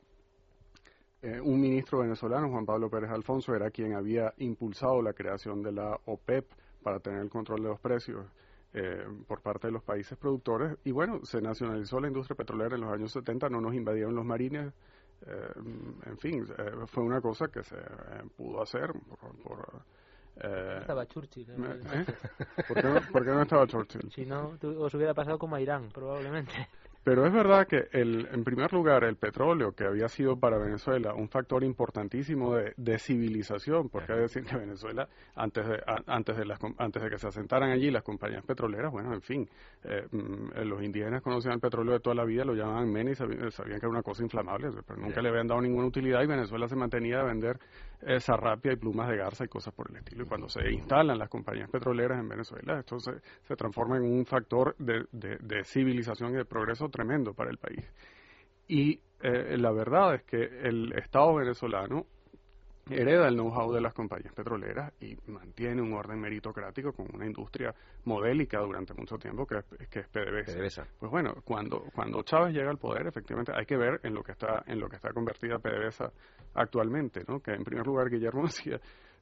eh, 1.23 1.39
un 1.39 1.61
ministro 1.61 1.99
venezolano, 1.99 2.49
Juan 2.49 2.65
Pablo 2.65 2.89
Pérez 2.89 3.11
Alfonso, 3.11 3.53
era 3.53 3.69
quien 3.69 3.93
había 3.93 4.33
impulsado 4.37 5.01
la 5.03 5.13
creación 5.13 5.61
de 5.61 5.71
la 5.71 5.99
OPEP 6.05 6.51
para 6.81 6.99
tener 6.99 7.21
el 7.21 7.29
control 7.29 7.61
de 7.61 7.69
los 7.69 7.79
precios 7.79 8.25
eh, 8.73 9.05
por 9.27 9.41
parte 9.41 9.67
de 9.67 9.73
los 9.73 9.83
países 9.83 10.17
productores. 10.17 10.77
Y 10.83 10.91
bueno, 10.91 11.19
se 11.23 11.39
nacionalizó 11.39 11.99
la 11.99 12.07
industria 12.07 12.35
petrolera 12.35 12.75
en 12.75 12.81
los 12.81 12.91
años 12.91 13.11
70, 13.11 13.49
no 13.49 13.61
nos 13.61 13.75
invadieron 13.75 14.15
los 14.15 14.25
marines. 14.25 14.73
Eh, 15.27 15.53
en 16.07 16.17
fin, 16.17 16.47
fue 16.87 17.03
una 17.03 17.21
cosa 17.21 17.49
que 17.49 17.61
se 17.63 17.77
pudo 18.35 18.63
hacer 18.63 18.91
por, 19.43 19.83
estaba 20.79 21.05
Churchill. 21.05 21.45
¿Por, 21.45 22.81
qué 22.81 22.87
no, 22.87 22.99
¿Por, 23.11 23.23
qué 23.23 23.29
no, 23.29 23.41
estaba 23.43 23.67
Churchill? 23.67 24.11
Si 24.11 24.25
no, 24.25 24.57
os 24.79 24.93
hubiera 24.95 25.13
pasado 25.13 25.37
como 25.37 25.55
a 25.55 25.61
Irán, 25.61 25.89
probablemente. 25.93 26.51
Pero 27.03 27.25
es 27.25 27.33
verdad 27.33 27.65
que, 27.65 27.87
el, 27.93 28.27
en 28.31 28.43
primer 28.43 28.71
lugar, 28.71 29.03
el 29.03 29.15
petróleo, 29.15 29.71
que 29.71 29.85
había 29.85 30.07
sido 30.07 30.37
para 30.37 30.59
Venezuela 30.59 31.15
un 31.15 31.29
factor 31.29 31.63
importantísimo 31.63 32.55
de, 32.55 32.99
civilización, 32.99 33.89
porque 33.89 34.11
hay 34.11 34.17
que 34.19 34.21
decir 34.23 34.43
que 34.43 34.55
Venezuela, 34.55 35.09
antes 35.35 35.67
de, 35.67 35.81
antes, 36.05 36.37
de 36.37 36.45
las, 36.45 36.59
antes 36.77 37.01
de 37.01 37.09
que 37.09 37.17
se 37.17 37.27
asentaran 37.27 37.71
allí 37.71 37.89
las 37.89 38.03
compañías 38.03 38.43
petroleras, 38.45 38.91
bueno, 38.91 39.13
en 39.15 39.21
fin, 39.21 39.49
eh, 39.83 40.07
mm, 40.11 40.59
los 40.63 40.83
indígenas 40.83 41.23
conocían 41.23 41.55
el 41.55 41.59
petróleo 41.59 41.93
de 41.93 42.01
toda 42.01 42.15
la 42.15 42.23
vida, 42.23 42.45
lo 42.45 42.53
llamaban 42.53 42.91
mene 42.91 43.11
y 43.11 43.15
sabían, 43.15 43.49
que 43.49 43.75
era 43.77 43.89
una 43.89 44.03
cosa 44.03 44.21
inflamable, 44.21 44.69
pero 44.85 44.99
nunca 44.99 45.23
le 45.23 45.29
habían 45.29 45.47
dado 45.47 45.61
ninguna 45.61 45.87
utilidad 45.87 46.21
y 46.21 46.27
Venezuela 46.27 46.67
se 46.67 46.75
mantenía 46.75 47.21
a 47.21 47.23
vender 47.23 47.57
zarrapia 48.19 48.73
y 48.73 48.75
plumas 48.75 49.09
de 49.09 49.17
garza 49.17 49.45
y 49.45 49.47
cosas 49.47 49.73
por 49.73 49.89
el 49.89 49.97
estilo. 49.97 50.23
Y 50.23 50.27
cuando 50.27 50.49
se 50.49 50.71
instalan 50.71 51.17
las 51.17 51.29
compañías 51.29 51.69
petroleras 51.69 52.19
en 52.19 52.29
Venezuela, 52.29 52.79
esto 52.79 52.99
se, 52.99 53.13
se 53.47 53.55
transforma 53.55 53.97
en 53.97 54.03
un 54.03 54.25
factor 54.25 54.75
de, 54.77 55.05
de 55.11 55.63
civilización 55.63 56.31
y 56.31 56.37
de 56.37 56.45
progreso 56.45 56.89
tremendo 56.89 57.33
para 57.33 57.51
el 57.51 57.57
país. 57.57 57.85
Y 58.67 58.99
eh, 59.21 59.57
la 59.57 59.71
verdad 59.71 60.15
es 60.15 60.23
que 60.23 60.41
el 60.43 60.93
Estado 60.93 61.35
venezolano 61.35 62.05
hereda 62.89 63.27
el 63.27 63.35
know-how 63.35 63.71
de 63.71 63.81
las 63.81 63.93
compañías 63.93 64.33
petroleras 64.33 64.91
y 64.99 65.15
mantiene 65.27 65.81
un 65.81 65.93
orden 65.93 66.19
meritocrático 66.19 66.93
con 66.93 67.07
una 67.13 67.25
industria 67.25 67.73
modélica 68.05 68.59
durante 68.59 68.93
mucho 68.93 69.17
tiempo 69.17 69.45
que 69.45 69.59
es, 69.59 69.89
que 69.89 69.99
es 69.99 70.07
PDVSA. 70.07 70.87
Pues 70.99 71.11
bueno, 71.11 71.35
cuando 71.43 71.85
cuando 71.93 72.23
Chávez 72.23 72.53
llega 72.53 72.69
al 72.69 72.77
poder, 72.77 73.07
efectivamente 73.07 73.51
hay 73.55 73.65
que 73.65 73.77
ver 73.77 73.99
en 74.03 74.13
lo 74.13 74.23
que 74.23 74.31
está 74.31 74.63
en 74.65 74.79
lo 74.79 74.89
que 74.89 74.95
está 74.95 75.11
convertida 75.13 75.59
PDVSA 75.59 76.11
actualmente, 76.55 77.23
¿no? 77.27 77.39
Que 77.39 77.51
en 77.51 77.63
primer 77.63 77.85
lugar 77.85 78.09
Guillermo 78.09 78.43
decía 78.47 78.79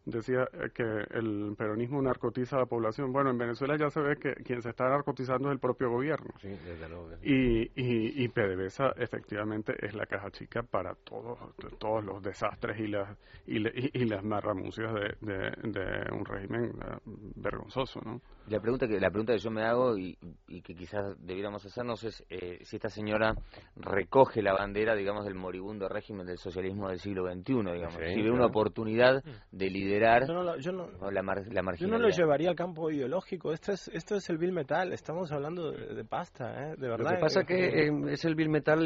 decía 0.09 0.47
eh, 0.53 0.69
que 0.73 0.83
el 0.83 1.55
peronismo 1.57 2.01
narcotiza 2.01 2.57
a 2.57 2.59
la 2.59 2.65
población. 2.65 3.11
Bueno, 3.11 3.29
en 3.29 3.37
Venezuela 3.37 3.77
ya 3.77 3.89
se 3.89 4.01
ve 4.01 4.17
que 4.17 4.33
quien 4.43 4.61
se 4.61 4.69
está 4.69 4.89
narcotizando 4.89 5.49
es 5.49 5.53
el 5.53 5.59
propio 5.59 5.89
gobierno. 5.89 6.33
Sí, 6.41 6.49
desde 6.49 6.89
luego. 6.89 7.09
Y, 7.21 7.71
y, 7.75 8.23
y 8.23 8.27
PDVSA 8.29 8.93
efectivamente 8.97 9.73
es 9.85 9.93
la 9.93 10.05
caja 10.05 10.29
chica 10.31 10.63
para 10.63 10.95
todos, 10.95 11.37
todos 11.77 12.03
los 12.03 12.21
desastres 12.21 12.79
y 12.79 12.87
las, 12.87 13.17
y, 13.47 13.57
y 13.57 14.05
las 14.05 14.23
marramucias 14.23 14.93
de, 14.93 15.15
de, 15.21 16.15
un 16.15 16.25
régimen 16.25 16.65
eh, 16.65 16.97
vergonzoso, 17.35 17.99
¿no? 18.03 18.21
La 18.47 18.59
pregunta 18.59 18.87
que 18.87 18.99
la 18.99 19.11
pregunta 19.11 19.33
que 19.33 19.39
yo 19.39 19.51
me 19.51 19.63
hago 19.63 19.97
y, 19.97 20.17
que 20.63 20.73
quizás 20.73 21.15
debiéramos 21.19 21.63
hacernos 21.65 22.03
es 22.03 22.25
eh, 22.29 22.59
si 22.63 22.77
esta 22.77 22.89
señora 22.89 23.35
recoge 23.75 24.41
la 24.41 24.53
bandera, 24.53 24.95
digamos, 24.95 25.25
del 25.25 25.35
moribundo 25.35 25.87
régimen 25.87 26.25
del 26.25 26.39
socialismo 26.39 26.89
del 26.89 26.99
siglo 26.99 27.31
XXI, 27.31 27.53
digamos, 27.53 27.95
si 27.95 28.21
ve 28.21 28.31
una 28.31 28.47
oportunidad 28.47 29.23
de 29.51 29.69
liderar 29.69 29.98
yo 29.99 30.33
no 30.33 30.57
yo 30.57 30.71
no, 30.71 30.87
la, 31.11 31.21
la 31.21 31.75
Yo 31.75 31.87
no 31.87 31.97
lo 31.97 32.09
llevaría 32.09 32.49
al 32.49 32.55
campo 32.55 32.89
ideológico. 32.91 33.53
Esto 33.53 33.71
es 33.71 33.87
esto 33.89 34.15
es 34.15 34.29
el 34.29 34.37
bill 34.37 34.51
metal. 34.51 34.93
Estamos 34.93 35.31
hablando 35.31 35.71
de, 35.71 36.03
pasta, 36.03 36.51
¿eh? 36.51 36.75
de 36.77 36.87
verdad. 36.87 37.11
Lo 37.11 37.15
que 37.17 37.21
pasa 37.21 37.43
que 37.43 37.87
eh, 37.87 37.91
es 38.09 38.25
el 38.25 38.35
bill 38.35 38.49
metal 38.49 38.79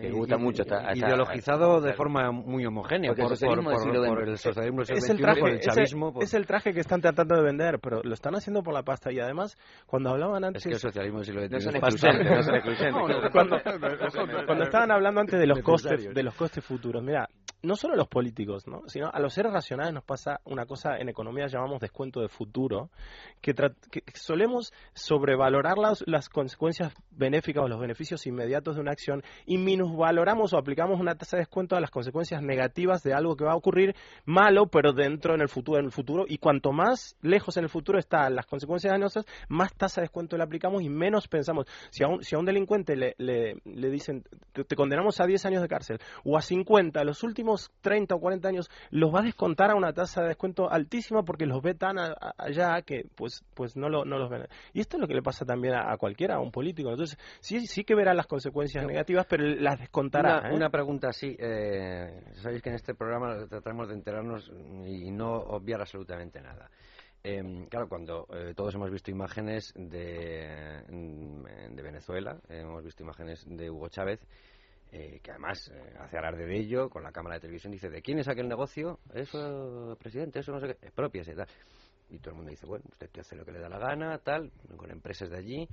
que 0.00 0.10
gusta 0.10 0.36
mucho, 0.36 0.62
ideologizado 0.94 1.80
de 1.80 1.92
forma 1.94 2.30
muy 2.32 2.66
homogénea 2.66 3.12
por, 3.14 3.30
el 3.30 4.38
socialismo 4.38 4.82
es 4.82 5.08
el 5.08 5.20
traje, 5.20 5.40
el 5.40 5.60
chavismo. 5.60 6.14
Es 6.20 6.34
el 6.34 6.46
traje 6.46 6.72
que 6.72 6.80
están 6.80 7.00
tratando 7.00 7.36
de 7.36 7.42
vender, 7.42 7.78
pero 7.80 8.02
lo 8.02 8.14
están 8.14 8.34
haciendo 8.34 8.62
por 8.62 8.74
la 8.74 8.82
pasta 8.82 9.12
y 9.12 9.18
además 9.18 9.56
cuando 9.86 10.10
hablaban 10.10 10.44
antes 10.44 10.64
es 10.64 10.68
que 10.68 10.74
el 10.74 10.80
socialismo 10.80 11.22
siglo 11.22 11.42
no 11.48 11.60
son 11.60 11.76
excluyentes, 11.76 13.30
cuando, 13.32 13.56
cuando 14.46 14.64
estaban 14.64 14.90
hablando 14.90 15.20
antes 15.20 15.38
de 15.38 15.46
los 15.46 15.60
costes 15.60 16.12
de 16.12 16.22
los 16.22 16.34
costes 16.34 16.64
futuros 16.64 17.02
mira 17.02 17.28
no 17.62 17.74
solo 17.76 17.94
a 17.94 17.96
los 17.96 18.08
políticos, 18.08 18.66
¿no? 18.66 18.82
sino 18.86 19.10
a 19.12 19.18
los 19.18 19.32
seres 19.32 19.52
racionales 19.52 19.92
nos 19.92 20.04
pasa 20.04 20.40
una 20.46 20.66
cosa 20.66 20.98
en 20.98 21.08
economía 21.08 21.46
llamamos 21.46 21.80
descuento 21.80 22.20
de 22.20 22.28
futuro, 22.28 22.90
que, 23.40 23.54
solemos 24.14 24.72
sobrevalorar 24.94 25.78
las, 25.78 26.02
las, 26.06 26.28
consecuencias 26.28 26.92
benéficas 27.10 27.64
o 27.64 27.68
los 27.68 27.80
beneficios 27.80 28.26
inmediatos 28.26 28.76
de 28.76 28.80
una 28.80 28.92
acción 28.92 29.22
y 29.44 29.58
minusvaloramos 29.58 30.52
o 30.52 30.58
aplicamos 30.58 31.00
una 31.00 31.14
tasa 31.14 31.36
de 31.36 31.42
descuento 31.42 31.76
a 31.76 31.80
las 31.80 31.90
consecuencias 31.90 32.42
negativas 32.42 33.02
de 33.02 33.14
algo 33.14 33.36
que 33.36 33.44
va 33.44 33.52
a 33.52 33.56
ocurrir 33.56 33.94
malo, 34.24 34.66
pero 34.66 34.92
dentro 34.92 35.34
en 35.34 35.40
el 35.40 35.48
futuro, 35.48 35.78
en 35.78 35.86
el 35.86 35.92
futuro 35.92 36.24
y 36.28 36.38
cuanto 36.38 36.72
más 36.72 37.16
lejos 37.22 37.56
en 37.56 37.64
el 37.64 37.70
futuro 37.70 37.98
están 37.98 38.34
las 38.34 38.46
consecuencias 38.46 38.92
dañosas, 38.92 39.24
más 39.48 39.74
tasa 39.74 40.00
de 40.00 40.06
descuento 40.06 40.36
le 40.36 40.44
aplicamos 40.44 40.82
y 40.82 40.88
menos 40.88 41.28
pensamos. 41.28 41.66
Si 41.90 42.02
a 42.04 42.08
un, 42.08 42.22
si 42.22 42.34
a 42.34 42.38
un 42.38 42.44
delincuente 42.44 42.96
le, 42.96 43.14
le, 43.18 43.56
le 43.64 43.90
dicen 43.90 44.24
te, 44.52 44.64
te 44.64 44.76
condenamos 44.76 45.20
a 45.20 45.26
10 45.26 45.46
años 45.46 45.62
de 45.62 45.68
cárcel 45.68 46.00
o 46.24 46.36
a 46.36 46.42
50, 46.42 47.02
los 47.04 47.22
últimos 47.22 47.70
30 47.80 48.14
o 48.14 48.20
40 48.20 48.48
años 48.48 48.70
los 48.90 49.14
va 49.14 49.20
a 49.20 49.22
descontar 49.22 49.70
a 49.70 49.74
una 49.74 49.92
tasa 49.92 50.22
de 50.22 50.35
descuento 50.36 50.70
altísima 50.70 51.24
porque 51.24 51.46
los 51.46 51.62
ve 51.62 51.74
tan 51.74 51.96
allá 51.98 52.82
que 52.82 53.06
pues 53.14 53.44
pues 53.54 53.76
no, 53.76 53.88
lo, 53.88 54.04
no 54.04 54.18
los 54.18 54.30
ven. 54.30 54.46
Y 54.72 54.80
esto 54.80 54.96
es 54.96 55.00
lo 55.00 55.08
que 55.08 55.14
le 55.14 55.22
pasa 55.22 55.44
también 55.44 55.74
a, 55.74 55.96
cualquiera, 55.96 56.36
a 56.36 56.40
un 56.40 56.50
político. 56.50 56.90
Entonces, 56.90 57.18
sí, 57.40 57.66
sí 57.66 57.84
que 57.84 57.94
verá 57.94 58.14
las 58.14 58.26
consecuencias 58.26 58.86
negativas, 58.86 59.26
pero 59.28 59.44
las 59.44 59.78
descontará. 59.80 60.40
Una, 60.40 60.50
¿eh? 60.50 60.54
una 60.54 60.70
pregunta 60.70 61.08
así. 61.08 61.36
Eh, 61.38 62.22
sabéis 62.34 62.62
que 62.62 62.68
en 62.68 62.76
este 62.76 62.94
programa 62.94 63.46
tratamos 63.48 63.88
de 63.88 63.94
enterarnos 63.94 64.52
y 64.86 65.10
no 65.10 65.32
obviar 65.34 65.80
absolutamente 65.80 66.40
nada. 66.40 66.70
Eh, 67.28 67.66
claro, 67.68 67.88
cuando 67.88 68.28
eh, 68.30 68.54
todos 68.54 68.74
hemos 68.76 68.90
visto 68.90 69.10
imágenes 69.10 69.72
de, 69.74 70.84
de 70.86 71.82
Venezuela, 71.82 72.38
hemos 72.48 72.84
visto 72.84 73.02
imágenes 73.02 73.44
de 73.48 73.68
Hugo 73.68 73.88
Chávez, 73.88 74.20
eh, 74.92 75.20
que 75.22 75.30
además 75.30 75.70
eh, 75.74 75.94
hace 75.98 76.18
alarde 76.18 76.46
de 76.46 76.58
ello, 76.58 76.88
con 76.88 77.02
la 77.02 77.12
cámara 77.12 77.36
de 77.36 77.40
televisión 77.40 77.72
dice, 77.72 77.90
¿de 77.90 78.02
quién 78.02 78.18
es 78.18 78.28
aquel 78.28 78.48
negocio? 78.48 79.00
Eso, 79.12 79.96
presidente, 79.98 80.40
eso 80.40 80.52
no 80.52 80.60
sé 80.60 80.68
qué, 80.68 80.86
es 80.86 80.92
propia, 80.92 81.22
tal. 81.24 81.46
Y 82.08 82.18
todo 82.18 82.30
el 82.30 82.36
mundo 82.36 82.50
dice, 82.50 82.66
bueno, 82.66 82.84
usted 82.88 83.10
hace 83.18 83.34
lo 83.34 83.44
que 83.44 83.52
le 83.52 83.58
da 83.58 83.68
la 83.68 83.78
gana, 83.78 84.18
tal, 84.18 84.52
con 84.76 84.90
empresas 84.90 85.28
de 85.28 85.38
allí. 85.38 85.68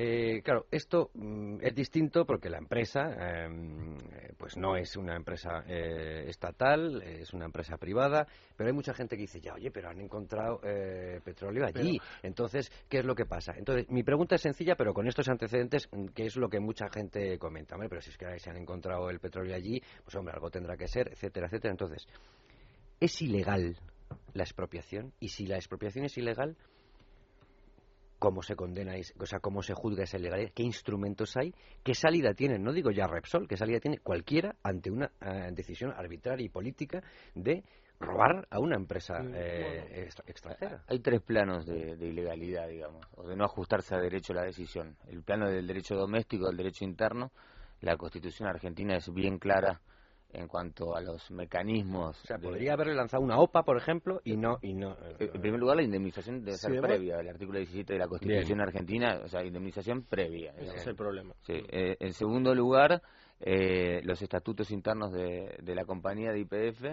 Eh, 0.00 0.42
claro, 0.44 0.66
esto 0.70 1.10
mm, 1.14 1.56
es 1.60 1.74
distinto 1.74 2.24
porque 2.24 2.48
la 2.48 2.58
empresa, 2.58 3.10
em, 3.10 3.96
eh, 3.96 4.32
pues 4.38 4.56
no 4.56 4.76
es 4.76 4.96
una 4.96 5.16
empresa 5.16 5.64
eh, 5.66 6.26
estatal, 6.28 7.02
es 7.02 7.32
una 7.32 7.46
empresa 7.46 7.76
privada, 7.78 8.24
pero 8.56 8.68
hay 8.68 8.74
mucha 8.74 8.94
gente 8.94 9.16
que 9.16 9.22
dice, 9.22 9.40
ya, 9.40 9.54
oye, 9.54 9.72
pero 9.72 9.88
han 9.88 10.00
encontrado 10.00 10.60
petróleo 11.24 11.66
allí. 11.66 12.00
Entonces, 12.22 12.70
¿qué 12.88 13.00
es 13.00 13.04
lo 13.04 13.16
que 13.16 13.26
pasa? 13.26 13.54
Entonces, 13.56 13.90
mi 13.90 14.04
pregunta 14.04 14.36
es 14.36 14.40
sencilla, 14.40 14.76
pero 14.76 14.94
con 14.94 15.08
estos 15.08 15.28
antecedentes, 15.28 15.88
mm, 15.90 16.06
que 16.14 16.26
es 16.26 16.36
lo 16.36 16.48
que 16.48 16.60
mucha 16.60 16.88
gente 16.90 17.36
comenta, 17.36 17.74
hombre, 17.74 17.88
pero 17.88 18.00
si 18.00 18.10
es 18.10 18.16
que 18.16 18.38
se 18.38 18.50
han 18.50 18.56
encontrado 18.56 19.10
el 19.10 19.18
petróleo 19.18 19.56
allí, 19.56 19.82
pues 20.04 20.14
hombre, 20.14 20.32
algo 20.32 20.48
tendrá 20.48 20.76
que 20.76 20.86
ser, 20.86 21.08
etcétera, 21.08 21.48
etcétera. 21.48 21.72
Entonces, 21.72 22.06
¿es 23.00 23.20
ilegal 23.20 23.76
la 24.32 24.44
expropiación? 24.44 25.12
Y 25.18 25.30
si 25.30 25.44
la 25.46 25.56
expropiación 25.56 26.04
es 26.04 26.16
ilegal, 26.16 26.56
cómo 28.18 28.42
se 28.42 28.56
condena, 28.56 28.94
o 29.18 29.26
sea, 29.26 29.40
cómo 29.40 29.62
se 29.62 29.74
juzga 29.74 30.04
esa 30.04 30.18
ilegalidad, 30.18 30.52
qué 30.54 30.62
instrumentos 30.62 31.36
hay, 31.36 31.54
qué 31.82 31.94
salida 31.94 32.34
tiene, 32.34 32.58
no 32.58 32.72
digo 32.72 32.90
ya 32.90 33.06
Repsol, 33.06 33.46
qué 33.46 33.56
salida 33.56 33.80
tiene 33.80 33.98
cualquiera 33.98 34.56
ante 34.62 34.90
una 34.90 35.10
eh, 35.20 35.50
decisión 35.52 35.92
arbitraria 35.92 36.44
y 36.44 36.48
política 36.48 37.02
de 37.34 37.62
robar 38.00 38.46
a 38.50 38.60
una 38.60 38.76
empresa 38.76 39.14
eh, 39.34 40.08
extranjera. 40.26 40.84
Hay 40.86 41.00
tres 41.00 41.20
planos 41.20 41.66
de, 41.66 41.96
ilegalidad, 42.00 42.68
digamos, 42.68 43.04
o 43.16 43.26
de 43.26 43.36
no 43.36 43.44
ajustarse 43.44 43.94
a 43.94 43.98
derecho 43.98 44.32
a 44.32 44.36
la 44.36 44.44
decisión. 44.44 44.96
El 45.08 45.22
plano 45.22 45.48
del 45.48 45.66
derecho 45.66 45.96
doméstico, 45.96 46.46
del 46.46 46.56
derecho 46.56 46.84
interno. 46.84 47.32
La 47.80 47.96
Constitución 47.96 48.48
argentina 48.48 48.96
es 48.96 49.12
bien 49.12 49.38
clara 49.38 49.80
en 50.32 50.46
cuanto 50.46 50.94
a 50.94 51.00
los 51.00 51.30
mecanismos. 51.30 52.20
O 52.22 52.26
sea, 52.26 52.38
podría 52.38 52.74
haberle 52.74 52.94
lanzado 52.94 53.22
una 53.22 53.38
OPA, 53.38 53.62
por 53.62 53.76
ejemplo, 53.76 54.20
y 54.24 54.36
no. 54.36 54.58
y 54.62 54.74
no 54.74 54.92
eh, 55.18 55.30
En 55.32 55.40
primer 55.40 55.58
lugar, 55.58 55.76
la 55.76 55.82
indemnización 55.82 56.44
debe 56.44 56.58
ser 56.58 56.80
previa. 56.80 57.20
El 57.20 57.28
artículo 57.28 57.58
17 57.58 57.92
de 57.92 57.98
la 57.98 58.08
Constitución 58.08 58.60
argentina, 58.60 59.20
o 59.24 59.28
sea, 59.28 59.44
indemnización 59.44 60.02
previa. 60.02 60.52
Ese 60.58 60.76
es 60.76 60.86
el 60.86 60.96
problema. 60.96 61.34
Sí. 61.40 61.54
Eh, 61.54 61.96
en 61.98 62.12
segundo 62.12 62.54
lugar, 62.54 63.02
eh, 63.40 64.00
los 64.04 64.20
estatutos 64.20 64.70
internos 64.70 65.12
de, 65.12 65.56
de 65.62 65.74
la 65.74 65.84
compañía 65.84 66.32
de 66.32 66.40
IPF 66.40 66.84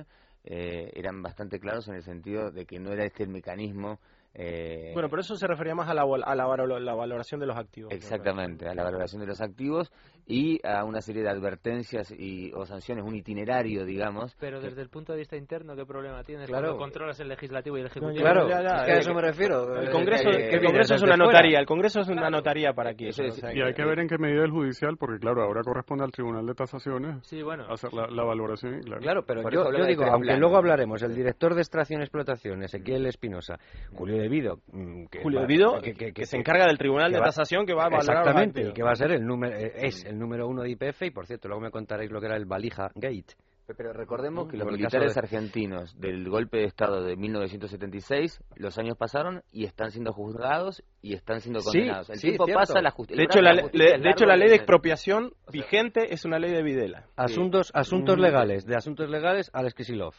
eh, 0.44 0.92
eran 0.94 1.22
bastante 1.22 1.60
claros 1.60 1.88
en 1.88 1.96
el 1.96 2.04
sentido 2.04 2.52
de 2.52 2.66
que 2.66 2.80
no 2.80 2.92
era 2.92 3.04
este 3.04 3.24
el 3.24 3.30
mecanismo 3.30 4.00
eh, 4.38 4.92
bueno, 4.94 5.08
pero 5.10 5.22
eso 5.22 5.38
se 5.38 5.48
refería 5.48 5.74
más 5.76 5.88
a 5.88 5.94
la, 5.94 6.02
a 6.04 6.36
la, 6.36 6.46
valoración 6.46 7.40
de 7.40 7.46
los 7.46 7.58
activos. 7.58 7.94
Exactamente, 7.94 8.68
a 8.68 8.76
la 8.76 8.84
valoración 8.84 9.22
de 9.22 9.28
los 9.28 9.40
activos 9.40 9.94
y 10.26 10.60
a 10.66 10.84
una 10.84 11.02
serie 11.02 11.24
de 11.24 11.30
advertencias 11.30 12.12
y, 12.12 12.52
o 12.54 12.66
sanciones, 12.66 13.06
un 13.06 13.16
itinerario, 13.16 13.86
digamos. 13.86 14.36
Pero 14.40 14.60
desde 14.60 14.82
el 14.82 14.90
punto 14.90 15.14
de 15.14 15.20
vista 15.20 15.38
interno, 15.38 15.76
¿qué 15.76 15.86
problema 15.86 16.24
tienes 16.24 16.48
claro. 16.48 16.70
cuando 16.70 16.84
controlas 16.84 17.20
el 17.20 17.30
legislativo 17.30 17.78
y 17.78 17.82
el 17.82 17.88
ejecutivo? 17.88 18.22
claro, 18.22 18.48
a 18.48 18.86
eso 18.88 19.14
me 19.14 19.22
refiero. 19.22 19.76
El 19.80 19.90
Congreso, 19.92 20.30
el 20.30 20.64
Congreso 20.64 20.96
es 20.96 21.04
una 21.04 21.18
notaría, 21.18 21.60
el 21.60 21.66
Congreso 21.66 22.00
es 22.02 22.10
una 22.10 22.30
notaría 22.30 22.74
para 22.74 22.92
aquí. 22.92 23.06
y 23.06 23.62
hay 23.62 23.74
que 23.74 23.86
ver 23.86 24.00
en 24.00 24.08
qué 24.08 24.18
medida 24.18 24.44
el 24.44 24.52
judicial, 24.52 24.98
porque 24.98 25.20
claro, 25.20 25.44
ahora 25.44 25.62
corresponde 25.64 26.04
al 26.04 26.12
Tribunal 26.12 26.46
de 26.46 26.54
Tasaciones 26.54 27.22
hacer 27.70 27.94
la, 27.94 28.24
valoración. 28.24 28.82
Claro, 28.82 29.24
pero 29.26 29.50
yo, 29.50 29.86
digo, 29.86 30.06
aunque 30.06 30.36
luego 30.38 30.58
hablaremos, 30.58 31.02
el 31.04 31.16
director 31.16 31.54
de 31.54 31.62
extracción 31.62 32.02
y 32.02 32.04
explotación, 32.04 32.64
Ezequiel 32.64 33.06
Espinosa, 33.06 33.58
Julio 33.94 34.18
debido 34.18 34.60
mm, 34.72 35.06
Julio 35.22 35.42
Devido, 35.42 35.82
que, 35.82 36.26
se 36.26 36.38
encarga 36.38 36.66
del 36.66 36.78
Tribunal 36.78 37.12
de 37.12 37.20
Tasación 37.20 37.66
que 37.66 37.74
va 37.74 37.86
a 37.86 37.90
valorar 37.90 38.20
Exactamente, 38.20 38.70
y 38.70 38.74
que 38.74 38.84
va 38.84 38.92
a 38.92 38.96
ser 38.96 39.12
el 39.12 39.26
número, 39.26 39.56
eh, 39.56 39.72
es 39.76 40.06
el 40.06 40.15
número 40.20 40.48
uno 40.48 40.64
de 40.64 40.72
IPF 40.72 41.04
y 41.04 41.12
por 41.12 41.26
cierto, 41.26 41.48
luego 41.48 41.62
me 41.62 41.72
contaréis 41.72 42.12
lo 42.12 42.20
que 42.20 42.28
era 42.28 42.36
el 42.36 42.46
Valija 42.46 42.92
Gate. 42.96 43.36
Pero 43.76 43.94
recordemos 43.94 44.48
que 44.48 44.58
los 44.58 44.72
militares 44.72 45.18
argentinos 45.18 46.00
del 46.00 46.30
golpe 46.30 46.58
de 46.58 46.66
Estado 46.66 47.04
de 47.04 47.16
1976, 47.16 48.40
los 48.58 48.78
años 48.78 48.96
pasaron 48.96 49.42
y 49.52 49.66
están 49.66 49.90
siendo 49.90 50.14
juzgados 50.14 50.84
y 51.02 51.14
están 51.16 51.42
siendo 51.42 51.62
condenados. 51.62 52.12
el 52.12 52.22
tiempo 52.22 52.46
pasa, 52.46 52.80
la 52.82 52.92
justicia. 52.92 53.18
De 53.18 53.24
hecho, 53.24 53.42
la, 53.42 53.54
de 53.56 54.10
hecho, 54.12 54.26
la 54.26 54.36
ley 54.36 54.50
de 54.50 54.56
expropiación 54.56 55.34
vigente 55.52 56.14
es 56.14 56.26
una 56.26 56.38
ley 56.38 56.52
de 56.52 56.62
Videla. 56.62 57.08
Asuntos, 57.16 57.72
asuntos 57.74 58.20
legales, 58.20 58.68
de 58.68 58.76
asuntos 58.76 59.10
legales 59.10 59.50
al 59.52 59.68
Skisilov. 59.72 60.14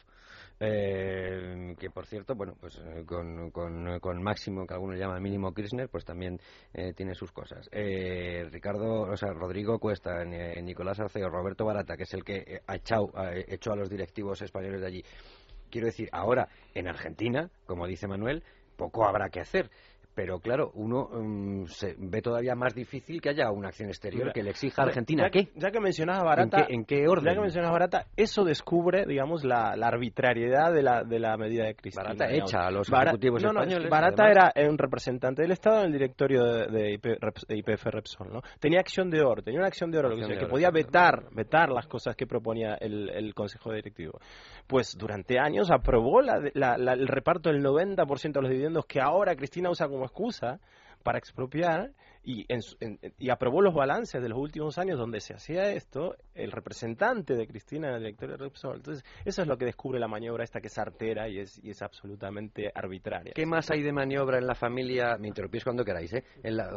Eh, 0.58 1.74
que 1.78 1.90
por 1.90 2.06
cierto, 2.06 2.34
bueno, 2.34 2.54
pues 2.58 2.78
eh, 2.78 3.04
con, 3.06 3.50
con, 3.50 4.22
Máximo, 4.22 4.66
que 4.66 4.74
algunos 4.74 4.98
llaman 4.98 5.22
mínimo 5.22 5.52
Kirchner, 5.52 5.88
pues 5.88 6.04
también 6.04 6.40
eh, 6.72 6.92
tiene 6.94 7.14
sus 7.14 7.30
cosas. 7.32 7.68
Eh, 7.72 8.48
Ricardo, 8.50 9.02
o 9.02 9.16
sea, 9.16 9.32
Rodrigo 9.32 9.78
Cuesta, 9.78 10.24
Nicolás 10.24 11.00
Arceo, 11.00 11.28
Roberto 11.28 11.64
Barata, 11.64 11.96
que 11.96 12.04
es 12.04 12.14
el 12.14 12.24
que 12.24 12.62
ha 12.66 12.76
echado, 12.76 13.12
ha 13.16 13.72
a 13.72 13.76
los 13.76 13.90
directivos 13.90 14.40
españoles 14.42 14.80
de 14.80 14.86
allí. 14.86 15.04
Quiero 15.70 15.86
decir, 15.86 16.08
ahora 16.12 16.48
en 16.74 16.88
Argentina, 16.88 17.50
como 17.66 17.86
dice 17.86 18.06
Manuel, 18.06 18.42
poco 18.76 19.06
habrá 19.06 19.28
que 19.28 19.40
hacer 19.40 19.70
pero 20.16 20.40
claro, 20.40 20.70
uno 20.76 21.10
mm, 21.12 21.66
se 21.66 21.94
ve 21.98 22.22
todavía 22.22 22.54
más 22.54 22.74
difícil 22.74 23.20
que 23.20 23.28
haya 23.28 23.50
una 23.50 23.68
acción 23.68 23.90
exterior 23.90 24.32
que 24.32 24.42
le 24.42 24.48
exija 24.48 24.80
a 24.80 24.86
Argentina. 24.86 25.24
Ya, 25.24 25.30
¿Qué? 25.30 25.50
Ya 25.54 25.70
que 25.70 25.78
mencionas 25.78 26.24
Barata, 26.24 26.64
¿En 26.70 26.86
qué, 26.86 27.06
orden? 27.06 27.26
Ya 27.26 27.34
que 27.34 27.40
mencionas 27.42 27.70
Barata, 27.70 28.06
eso 28.16 28.42
descubre, 28.42 29.04
digamos, 29.04 29.44
la, 29.44 29.72
arbitrariedad 29.72 30.72
de 30.72 30.82
la, 30.82 31.04
de 31.04 31.18
la 31.18 31.36
medida 31.36 31.66
de 31.66 31.74
Cristina. 31.74 32.04
Barata 32.04 32.30
hecha 32.30 32.66
a 32.66 32.70
los 32.70 32.90
ejecutivos 32.90 33.44
españoles. 33.44 33.90
Barata 33.90 34.26
era 34.28 34.52
un 34.70 34.78
representante 34.78 35.42
del 35.42 35.50
Estado 35.50 35.80
en 35.80 35.86
el 35.88 35.92
directorio 35.92 36.44
de, 36.44 36.94
IPF 37.50 37.84
Repsol, 37.84 38.32
¿no? 38.32 38.40
Tenía 38.58 38.80
acción 38.80 39.10
de 39.10 39.20
oro, 39.20 39.42
tenía 39.42 39.60
una 39.60 39.68
acción 39.68 39.90
de 39.90 39.98
oro, 39.98 40.16
que, 40.16 40.38
que 40.38 40.46
podía 40.46 40.70
vetar, 40.70 41.26
vetar 41.32 41.68
las 41.68 41.86
cosas 41.86 42.16
que 42.16 42.26
proponía 42.26 42.76
el, 42.80 43.10
el 43.10 43.34
Consejo 43.34 43.70
Directivo. 43.70 44.18
Pues 44.66 44.96
durante 44.96 45.38
años 45.38 45.70
aprobó 45.70 46.22
la, 46.22 46.38
el 46.38 47.06
reparto 47.06 47.50
del 47.50 47.62
90% 47.62 48.32
de 48.32 48.40
los 48.40 48.50
dividendos 48.50 48.86
que 48.86 48.98
ahora 48.98 49.36
Cristina 49.36 49.68
usa 49.68 49.88
como 49.88 50.05
excusa 50.06 50.60
para 51.02 51.18
expropiar 51.18 51.90
y, 52.26 52.44
y 53.18 53.30
aprobó 53.30 53.62
los 53.62 53.72
balances 53.72 54.20
de 54.20 54.28
los 54.28 54.36
últimos 54.36 54.78
años 54.78 54.98
donde 54.98 55.20
se 55.20 55.32
hacía 55.32 55.70
esto 55.70 56.16
el 56.34 56.50
representante 56.50 57.34
de 57.34 57.46
Cristina 57.46 57.88
en 57.88 57.94
el 57.94 58.00
directorio 58.00 58.36
de 58.36 58.44
Repsol. 58.44 58.76
Entonces, 58.76 59.04
eso 59.24 59.42
es 59.42 59.48
lo 59.48 59.56
que 59.56 59.64
descubre 59.64 60.00
la 60.00 60.08
maniobra 60.08 60.42
esta 60.42 60.60
que 60.60 60.66
es 60.66 60.76
artera 60.76 61.28
y 61.28 61.38
es, 61.38 61.62
y 61.62 61.70
es 61.70 61.80
absolutamente 61.82 62.72
arbitraria. 62.74 63.32
¿Qué 63.32 63.46
más 63.46 63.70
hay 63.70 63.82
de 63.82 63.92
maniobra 63.92 64.38
en 64.38 64.46
la 64.46 64.56
familia? 64.56 65.16
Me 65.18 65.28
interrumpís 65.28 65.62
cuando 65.62 65.84
queráis, 65.84 66.12
¿eh? 66.14 66.24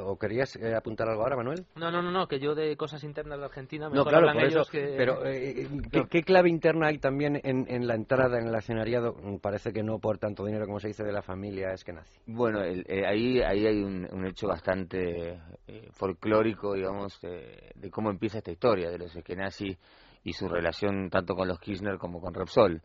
¿O 0.06 0.18
querías 0.18 0.56
eh, 0.56 0.76
apuntar 0.76 1.10
algo 1.10 1.24
ahora, 1.24 1.36
Manuel? 1.36 1.66
No, 1.76 1.90
no, 1.90 2.04
no, 2.04 2.12
no, 2.12 2.28
que 2.28 2.40
yo 2.40 2.54
de 2.54 2.78
cosas 2.78 3.04
internas 3.04 3.40
de 3.40 3.46
Argentina 3.46 3.90
no, 3.90 4.06
claro, 4.06 4.32
por 4.32 4.44
eso, 4.44 4.62
Pero, 4.72 5.26
eh, 5.26 5.68
eh, 5.92 6.04
¿qué, 6.12 6.22
clave 6.22 6.50
interna 6.50 6.88
hay 6.88 7.00
también 7.00 7.42
en, 7.44 7.66
en, 7.68 7.88
la 7.88 7.96
entrada 7.96 8.38
en 8.38 8.50
el 8.50 8.56
accionariado? 8.56 9.16
Parece 9.42 9.74
que 9.74 9.82
no 9.82 9.98
por 9.98 10.20
tanto 10.20 10.46
dinero 10.46 10.68
como 10.68 10.80
se 10.80 10.90
dice 10.90 11.04
de 11.04 11.12
la 11.12 11.24
familia 11.24 11.74
es 11.74 11.84
que 11.84 11.94
nace. 11.94 12.20
Bueno, 12.28 12.60
ahí, 12.60 13.42
ahí 13.42 13.66
hay 13.66 13.82
un, 13.82 14.08
un 14.12 14.26
hecho 14.28 14.48
bastante 14.48 15.39
eh, 15.68 15.90
folclórico, 15.92 16.74
digamos, 16.74 17.20
de 17.22 17.90
cómo 17.92 18.10
empieza 18.10 18.40
esta 18.40 18.52
historia 18.52 18.90
de 18.90 18.98
los 18.98 19.16
Eskenazi 19.16 19.78
y 20.24 20.34
su 20.34 20.48
relación 20.48 21.10
tanto 21.10 21.36
con 21.36 21.48
los 21.48 21.60
Kirchner 21.60 21.98
como 21.98 22.20
con 22.20 22.34
Repsol. 22.34 22.82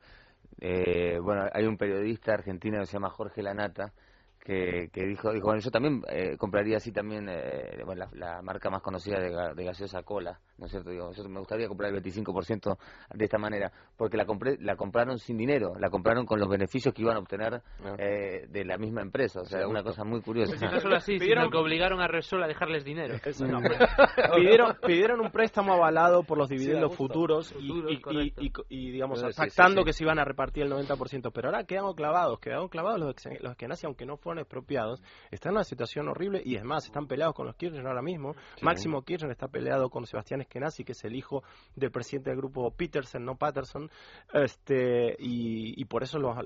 Eh, 0.61 1.19
bueno, 1.21 1.47
hay 1.53 1.65
un 1.67 1.77
periodista 1.77 2.33
argentino 2.33 2.81
que 2.81 2.87
se 2.87 2.93
llama 2.93 3.11
Jorge 3.11 3.43
Lanata, 3.43 3.93
que, 4.39 4.91
que 4.93 5.07
dijo, 5.07 5.33
dijo, 5.33 5.47
bueno, 5.47 5.61
yo 5.61 5.71
también 5.71 6.03
eh, 6.09 6.37
compraría 6.37 6.77
así 6.77 6.93
también 6.93 7.29
eh, 7.29 7.83
bueno, 7.85 8.07
la, 8.13 8.43
marca 8.43 8.71
más 8.71 8.83
conocida 8.83 9.19
de, 9.19 9.55
de, 9.55 9.65
gaseosa 9.65 10.03
cola, 10.03 10.39
¿no 10.59 10.67
es 10.67 10.71
cierto? 10.71 10.91
Digo, 10.91 11.13
yo 11.13 11.25
me 11.29 11.39
gustaría 11.39 11.69
comprar 11.69 11.93
el 11.93 12.03
25% 12.03 12.77
de 13.15 13.25
esta 13.25 13.39
manera, 13.39 13.73
porque 13.97 14.17
la 14.17 14.25
compré, 14.25 14.57
la 14.61 14.77
compraron 14.77 15.19
sin 15.19 15.37
dinero, 15.37 15.75
la 15.79 15.91
compraron 15.91 16.27
con 16.27 16.39
los 16.39 16.49
beneficios 16.49 16.95
que 16.95 17.03
iban 17.03 17.17
a 17.17 17.21
obtener 17.21 17.55
ah. 17.55 17.97
eh, 17.99 18.47
de 18.49 18.65
la 18.65 18.79
misma 18.79 19.03
empresa, 19.03 19.41
o 19.41 19.45
sea, 19.45 19.67
una 19.67 19.83
cosa 19.83 20.05
muy 20.05 20.21
curiosa. 20.21 20.55
Pues 20.59 20.73
no 20.73 20.81
solo 20.81 20.97
así, 20.97 21.19
sino 21.21 21.51
que 21.51 21.57
obligaron 21.57 22.01
a 22.01 22.07
Repsol 22.07 22.43
a 22.43 22.47
dejarles 22.47 22.85
dinero. 22.85 23.15
pidieron, 24.35 24.77
pidieron 24.85 25.21
un 25.21 25.31
préstamo 25.31 25.75
avalado 25.75 26.23
por 26.23 26.39
los 26.39 26.49
dividendos 26.49 26.95
futuros, 26.97 27.55
y, 27.59 28.53
y, 28.69 28.91
digamos, 28.91 29.23
pactando 29.37 29.85
que 29.85 29.93
se 29.93 30.05
iban 30.05 30.19
a 30.19 30.25
repartir 30.25 30.65
el 30.65 30.73
90%, 30.73 31.31
pero 31.33 31.49
ahora 31.49 31.65
quedaron 31.65 31.95
clavados, 31.95 32.39
quedaron 32.39 32.69
clavados 32.69 33.01
los, 33.01 33.15
los 33.41 33.57
que 33.57 33.69
nacen, 33.69 33.89
aunque 33.89 34.07
no 34.07 34.17
fueron 34.17 34.41
expropiados, 34.41 35.03
están 35.31 35.51
en 35.51 35.57
una 35.57 35.65
situación 35.65 36.09
horrible 36.09 36.43
y 36.45 36.57
es 36.57 36.65
más, 36.65 36.85
están 36.85 37.07
peleados 37.07 37.35
con 37.35 37.47
los 37.47 37.57
Kirchner 37.57 37.87
ahora 37.87 38.03
mismo. 38.03 38.35
Máximo 38.63 39.03
Kirchner 39.03 39.31
está 39.31 39.49
peleado 39.49 39.91
con 39.91 40.07
Sebastián 40.07 40.44
Eskenazi, 40.45 40.85
que 40.85 40.93
es 40.93 41.05
el 41.05 41.15
hijo 41.15 41.43
del 41.75 41.91
presidente 41.91 42.31
del 42.31 42.39
grupo 42.39 42.71
Peterson, 42.71 43.25
no 43.25 43.37
Patterson, 43.37 43.91
este, 44.33 45.17
y, 45.19 45.85
por 45.87 46.03
eso, 46.03 46.19
los, 46.19 46.37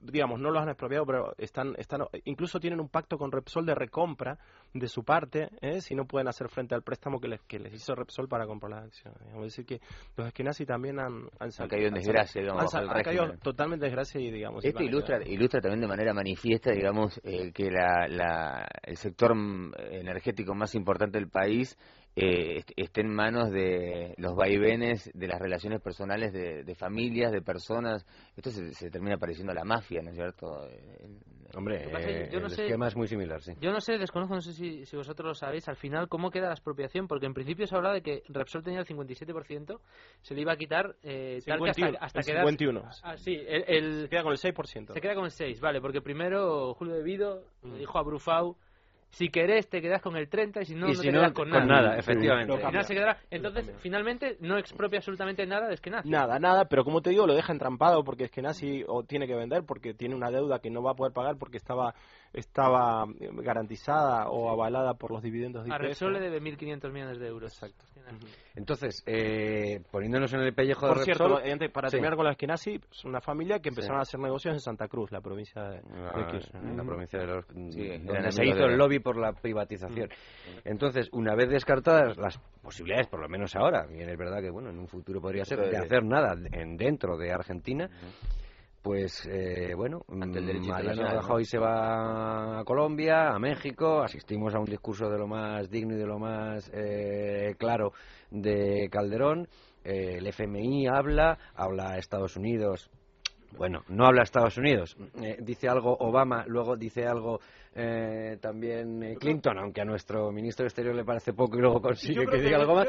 digamos, 0.00 0.40
no 0.40 0.50
los 0.50 0.62
han 0.62 0.68
expropiado, 0.68 1.06
pero 1.06 1.34
están, 1.38 1.74
están, 1.78 2.02
incluso 2.24 2.60
tienen 2.60 2.80
un 2.80 2.88
pacto 2.88 3.16
con 3.18 3.32
Repsol 3.32 3.66
de 3.66 3.74
recompra 3.74 4.38
de 4.72 4.88
su 4.88 5.04
parte, 5.04 5.48
¿eh? 5.60 5.80
si 5.80 5.94
no 5.94 6.04
pueden 6.04 6.28
hacer 6.28 6.48
frente 6.48 6.74
al 6.74 6.82
préstamo 6.82 7.20
que 7.20 7.28
les, 7.28 7.40
que 7.42 7.58
les 7.58 7.72
hizo 7.72 7.94
Repsol 7.94 8.28
para 8.28 8.46
comprar 8.46 8.70
las 8.70 8.84
acciones. 8.84 9.20
Digamos, 9.24 9.44
decir 9.44 9.64
que 9.64 9.80
los 10.16 10.26
Eskenazi 10.26 10.66
también 10.66 10.98
han, 10.98 11.28
han, 11.38 11.50
caído 11.68 11.88
en 11.88 11.94
desgracia, 11.94 12.40
digamos, 12.40 12.74
han, 12.74 13.02
caído 13.02 13.36
totalmente 13.42 13.86
en 13.86 13.90
desgracia 13.90 14.20
y, 14.20 14.30
digamos... 14.30 14.64
Esto 14.64 14.82
ilustra, 14.82 15.22
ilustra 15.24 15.60
también 15.60 15.80
de 15.80 15.88
manera 15.88 16.12
manifiesta, 16.12 16.72
digamos, 16.72 17.20
eh, 17.24 17.52
que 17.52 17.70
la, 17.70 18.66
el 18.82 18.96
sector 18.96 19.32
energético 19.90 20.54
más 20.54 20.74
importante 20.74 21.18
del 21.18 21.28
país 21.28 21.76
eh, 22.16 22.62
esté 22.76 23.00
en 23.00 23.08
manos 23.08 23.50
de 23.50 24.14
los 24.18 24.36
vaivenes 24.36 25.10
de 25.14 25.26
las 25.26 25.40
relaciones 25.40 25.80
personales 25.80 26.32
de, 26.32 26.74
familias, 26.76 27.32
de 27.32 27.42
personas. 27.42 28.06
Esto 28.36 28.50
se, 28.50 28.90
termina 28.90 29.16
pareciendo 29.16 29.52
a 29.52 29.54
la 29.54 29.64
mafia, 29.64 30.00
¿no 30.02 30.10
es 30.10 30.16
cierto? 30.16 30.68
Hombre, 31.56 31.84
eh, 31.84 32.28
yo 32.32 32.40
no 32.40 32.46
el 32.46 32.52
sé, 32.52 32.64
esquema 32.64 32.88
es 32.88 32.96
muy 32.96 33.06
similar, 33.06 33.40
sí. 33.40 33.52
Yo 33.60 33.72
no 33.72 33.80
sé, 33.80 33.98
desconozco, 33.98 34.34
no 34.34 34.40
sé 34.40 34.52
si, 34.52 34.84
si, 34.86 34.96
vosotros 34.96 35.26
lo 35.26 35.34
sabéis, 35.34 35.68
al 35.68 35.76
final, 35.76 36.08
cómo 36.08 36.30
queda 36.30 36.46
la 36.46 36.54
expropiación, 36.54 37.06
porque 37.06 37.26
en 37.26 37.34
principio 37.34 37.66
se 37.66 37.76
habla 37.76 37.92
de 37.92 38.02
que 38.02 38.22
Repsol 38.28 38.62
tenía 38.62 38.80
el 38.80 38.86
57%, 38.86 39.80
se 40.20 40.34
le 40.34 40.40
iba 40.40 40.52
a 40.52 40.56
quitar 40.56 40.96
eh, 41.02 41.40
tal 41.46 41.62
que 41.62 41.70
hasta, 41.70 41.86
hasta 42.00 42.22
quedar... 42.22 42.44
51. 42.44 42.82
Ah, 43.02 43.16
sí, 43.16 43.36
el, 43.46 44.02
Se 44.02 44.08
queda 44.08 44.22
con 44.22 44.32
el 44.32 44.38
6%. 44.38 44.92
Se 44.94 45.00
queda 45.00 45.14
con 45.14 45.24
el 45.24 45.30
6, 45.30 45.60
vale, 45.60 45.80
porque 45.80 46.00
primero 46.00 46.74
Julio 46.74 46.94
De 46.94 47.02
Vido 47.02 47.44
mm. 47.62 47.76
dijo 47.76 47.98
a 47.98 48.02
Brufau 48.02 48.56
si 49.14 49.28
querés 49.28 49.68
te 49.68 49.80
quedas 49.80 50.02
con 50.02 50.16
el 50.16 50.28
30 50.28 50.62
y 50.62 50.64
si 50.64 50.74
no, 50.74 50.88
no 50.88 50.92
te 50.92 51.08
quedas 51.08 51.32
con, 51.32 51.48
nada. 51.48 51.96
efectivamente. 51.96 52.52
Entonces, 53.30 53.72
finalmente, 53.78 54.36
no 54.40 54.58
expropia 54.58 54.98
absolutamente 54.98 55.46
nada 55.46 55.68
de 55.68 55.74
Eskenazi. 55.74 56.08
Nada, 56.08 56.38
nada, 56.40 56.64
pero 56.64 56.84
como 56.84 57.00
te 57.00 57.10
digo, 57.10 57.26
lo 57.26 57.34
deja 57.34 57.52
entrampado 57.52 58.02
porque 58.02 58.24
Eskenazi 58.24 58.84
o 58.86 59.04
tiene 59.04 59.26
que 59.26 59.36
vender 59.36 59.62
porque 59.64 59.94
tiene 59.94 60.16
una 60.16 60.30
deuda 60.30 60.58
que 60.58 60.70
no 60.70 60.82
va 60.82 60.92
a 60.92 60.94
poder 60.94 61.12
pagar 61.12 61.36
porque 61.38 61.58
estaba 61.58 61.94
estaba 62.34 63.06
garantizada 63.42 64.28
o 64.28 64.50
avalada 64.50 64.94
por 64.94 65.10
los 65.10 65.22
dividendos 65.22 65.64
de 65.64 65.72
A 65.72 65.78
Repsol 65.78 66.12
le 66.14 66.20
debe 66.20 66.40
1.500 66.40 66.92
millones 66.92 67.18
de 67.18 67.28
euros. 67.28 67.52
Exacto. 67.52 67.84
Entonces, 68.54 69.02
eh, 69.06 69.80
poniéndonos 69.90 70.32
en 70.34 70.40
el 70.40 70.54
pellejo 70.54 70.86
de 70.86 70.92
Por 70.92 71.04
cierto, 71.04 71.40
para 71.72 71.88
terminar 71.88 72.16
con 72.16 72.24
la 72.24 72.32
Eskenazi, 72.32 72.80
es 72.90 73.04
una 73.04 73.20
familia 73.20 73.60
que 73.60 73.70
empezaron 73.70 73.98
a 73.98 74.02
hacer 74.02 74.20
negocios 74.20 74.54
en 74.54 74.60
Santa 74.60 74.88
Cruz, 74.88 75.10
la 75.10 75.20
provincia 75.20 75.62
de, 75.62 75.78
ah, 75.78 76.32
La 76.76 76.84
provincia 76.84 77.18
de 77.18 77.26
los... 77.26 77.46
donde 77.48 78.30
se 78.30 78.44
hizo 78.44 78.64
el 78.66 78.76
lobby 78.76 78.98
por 78.98 79.16
la 79.16 79.32
privatización. 79.32 80.08
Mm. 80.08 80.68
Entonces, 80.68 81.08
una 81.12 81.34
vez 81.34 81.48
descartadas 81.48 82.16
las 82.16 82.38
posibilidades, 82.62 83.08
por 83.08 83.20
lo 83.20 83.28
menos 83.28 83.56
ahora, 83.56 83.86
bien 83.86 84.08
es 84.08 84.18
verdad 84.18 84.40
que 84.40 84.50
bueno, 84.50 84.70
en 84.70 84.78
un 84.78 84.86
futuro 84.86 85.20
podría 85.20 85.44
ser, 85.44 85.60
de 85.60 85.76
hacer 85.76 86.04
nada 86.04 86.36
en, 86.52 86.76
dentro 86.76 87.16
de 87.16 87.32
Argentina, 87.32 87.90
pues 88.84 89.26
eh, 89.32 89.72
bueno, 89.74 90.02
Mariano 90.08 91.04
Rajoy 91.04 91.46
se 91.46 91.58
va 91.58 92.60
a 92.60 92.64
Colombia, 92.64 93.30
a 93.30 93.38
México, 93.38 94.02
asistimos 94.02 94.54
a 94.54 94.58
un 94.58 94.66
discurso 94.66 95.08
de 95.08 95.16
lo 95.16 95.26
más 95.26 95.70
digno 95.70 95.94
y 95.94 95.96
de 95.96 96.04
lo 96.04 96.18
más 96.18 96.70
eh, 96.74 97.54
claro 97.58 97.94
de 98.30 98.90
Calderón, 98.92 99.48
eh, 99.82 100.16
el 100.18 100.26
FMI 100.26 100.86
habla, 100.86 101.38
habla 101.54 101.96
Estados 101.96 102.36
Unidos, 102.36 102.90
bueno, 103.56 103.84
no 103.88 104.04
habla 104.04 104.22
Estados 104.22 104.58
Unidos, 104.58 104.98
dice 105.38 105.66
algo 105.66 105.96
Obama, 105.98 106.44
luego 106.46 106.76
dice 106.76 107.06
algo 107.06 107.40
también 108.40 109.16
Clinton, 109.18 109.58
aunque 109.60 109.80
a 109.80 109.86
nuestro 109.86 110.30
ministro 110.30 110.64
de 110.64 110.68
Exterior 110.68 110.94
le 110.94 111.04
parece 111.04 111.32
poco 111.32 111.56
y 111.56 111.62
luego 111.62 111.80
consigue 111.80 112.26
que, 112.26 112.36
diga 112.38 112.58
algo 112.58 112.74
más. 112.74 112.88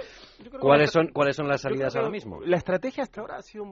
¿Cuáles 0.59 0.91
son, 0.91 1.07
¿Cuáles 1.13 1.37
son 1.37 1.47
las 1.47 1.61
salidas 1.61 1.95
ahora 1.95 2.09
mismo? 2.09 2.41
La 2.41 2.57
estrategia 2.57 3.03
hasta 3.03 3.21
ahora 3.21 3.37
ha 3.37 3.41
sido 3.41 3.63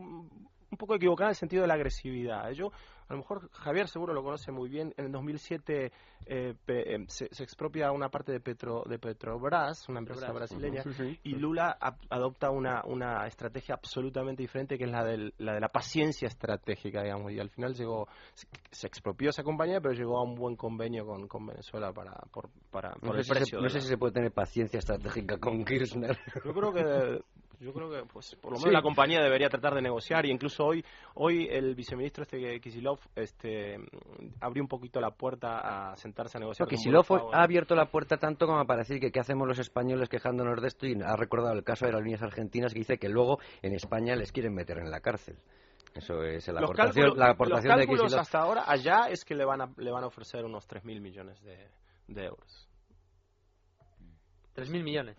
un 0.73 0.77
poco 0.77 0.95
equivocada 0.95 1.29
en 1.29 1.31
el 1.31 1.35
sentido 1.35 1.61
de 1.61 1.67
la 1.67 1.75
agresividad. 1.75 2.51
Yo, 2.51 2.71
a 3.07 3.13
lo 3.13 3.17
mejor 3.17 3.49
Javier 3.51 3.87
seguro 3.87 4.13
lo 4.13 4.23
conoce 4.23 4.51
muy 4.51 4.69
bien. 4.69 4.93
En 4.97 5.05
el 5.05 5.11
2007 5.11 5.91
eh, 6.25 6.55
eh, 6.67 7.05
se, 7.07 7.25
expropia 7.43 7.91
una 7.91 8.09
parte 8.09 8.31
de 8.31 8.39
Petro 8.39 8.83
de 8.87 8.97
Petrobras, 8.97 9.87
una 9.87 9.99
empresa 9.99 10.31
brasileña, 10.31 10.83
y 11.23 11.35
Lula 11.35 11.77
adopta 12.09 12.49
una, 12.49 12.81
una 12.85 13.27
estrategia 13.27 13.75
absolutamente 13.75 14.41
diferente 14.41 14.77
que 14.77 14.85
es 14.85 14.91
la, 14.91 15.03
del, 15.03 15.33
la 15.37 15.53
de 15.53 15.59
la 15.59 15.69
paciencia 15.69 16.27
estratégica, 16.27 17.03
digamos. 17.03 17.31
Y 17.31 17.39
al 17.39 17.49
final 17.49 17.75
llegó, 17.75 18.07
se, 18.71 18.87
expropió 18.87 19.29
esa 19.29 19.43
compañía, 19.43 19.79
pero 19.79 19.93
llegó 19.93 20.17
a 20.17 20.23
un 20.23 20.33
buen 20.33 20.55
convenio 20.55 21.05
con, 21.05 21.27
con 21.27 21.45
Venezuela 21.45 21.93
para, 21.93 22.13
por, 22.31 22.49
para, 22.71 22.95
no 23.01 23.13
el 23.13 23.25
precio. 23.25 23.61
no 23.61 23.69
sé 23.69 23.81
si 23.81 23.87
se 23.89 23.97
puede 23.97 24.13
tener 24.13 24.31
paciencia 24.31 24.79
estratégica 24.79 25.37
con 25.37 25.63
Kirchner. 25.63 26.17
Yo 26.43 26.53
creo 26.53 26.73
que 26.73 27.21
yo 27.59 27.73
creo 27.73 27.89
que, 27.89 28.03
pues, 28.11 28.35
por 28.35 28.53
lo 28.53 28.59
menos 28.59 28.73
la 28.73 28.81
compañía 28.81 29.21
debería 29.21 29.49
tratar 29.49 29.73
de 29.75 29.81
negociar 29.81 30.25
y 30.25 30.31
incluso 30.31 30.65
hoy, 30.65 30.83
hoy 31.15 31.47
el 31.49 31.75
viceministro 31.75 32.23
este 32.23 32.59
Kisilov, 32.59 32.99
este, 33.15 33.77
abrió 34.41 34.63
un 34.63 34.67
poquito 34.67 34.99
la 34.99 35.11
puerta 35.11 35.91
a 35.91 35.95
sentarse 35.95 36.37
a 36.37 36.41
negociar. 36.41 36.67
Kisilov 36.67 37.05
ha 37.33 37.43
abierto 37.43 37.75
la 37.75 37.85
puerta 37.85 38.17
tanto 38.17 38.45
como 38.45 38.65
para 38.65 38.79
decir 38.79 38.99
que 38.99 39.11
qué 39.11 39.19
hacemos 39.19 39.47
los 39.47 39.59
españoles 39.59 40.09
quejándonos 40.09 40.61
de 40.61 40.67
esto 40.67 40.87
y 40.87 40.99
ha 41.01 41.15
recordado 41.15 41.53
el 41.53 41.63
caso 41.63 41.85
de 41.85 41.93
las 41.93 42.01
líneas 42.01 42.21
argentinas 42.21 42.73
que 42.73 42.79
dice 42.79 42.97
que 42.97 43.09
luego 43.09 43.39
en 43.61 43.73
España 43.73 44.15
les 44.15 44.31
quieren 44.31 44.53
meter 44.53 44.79
en 44.79 44.91
la 44.91 44.99
cárcel. 44.99 45.37
Eso 45.93 46.23
es 46.23 46.47
la 46.47 46.61
aportación, 46.61 47.17
la 47.17 47.31
aportación 47.31 47.77
los 47.77 47.85
cálculos 47.85 48.13
hasta 48.15 48.39
ahora 48.39 48.63
allá 48.67 49.09
es 49.09 49.23
que 49.23 49.35
le 49.35 49.45
van 49.45 49.61
a, 49.61 49.69
le 49.77 49.91
van 49.91 50.03
a 50.03 50.07
ofrecer 50.07 50.43
unos 50.43 50.67
3.000 50.67 51.01
millones 51.01 51.39
de 51.43 52.25
euros. 52.25 52.72
3.000 54.55 54.83
millones. 54.83 55.17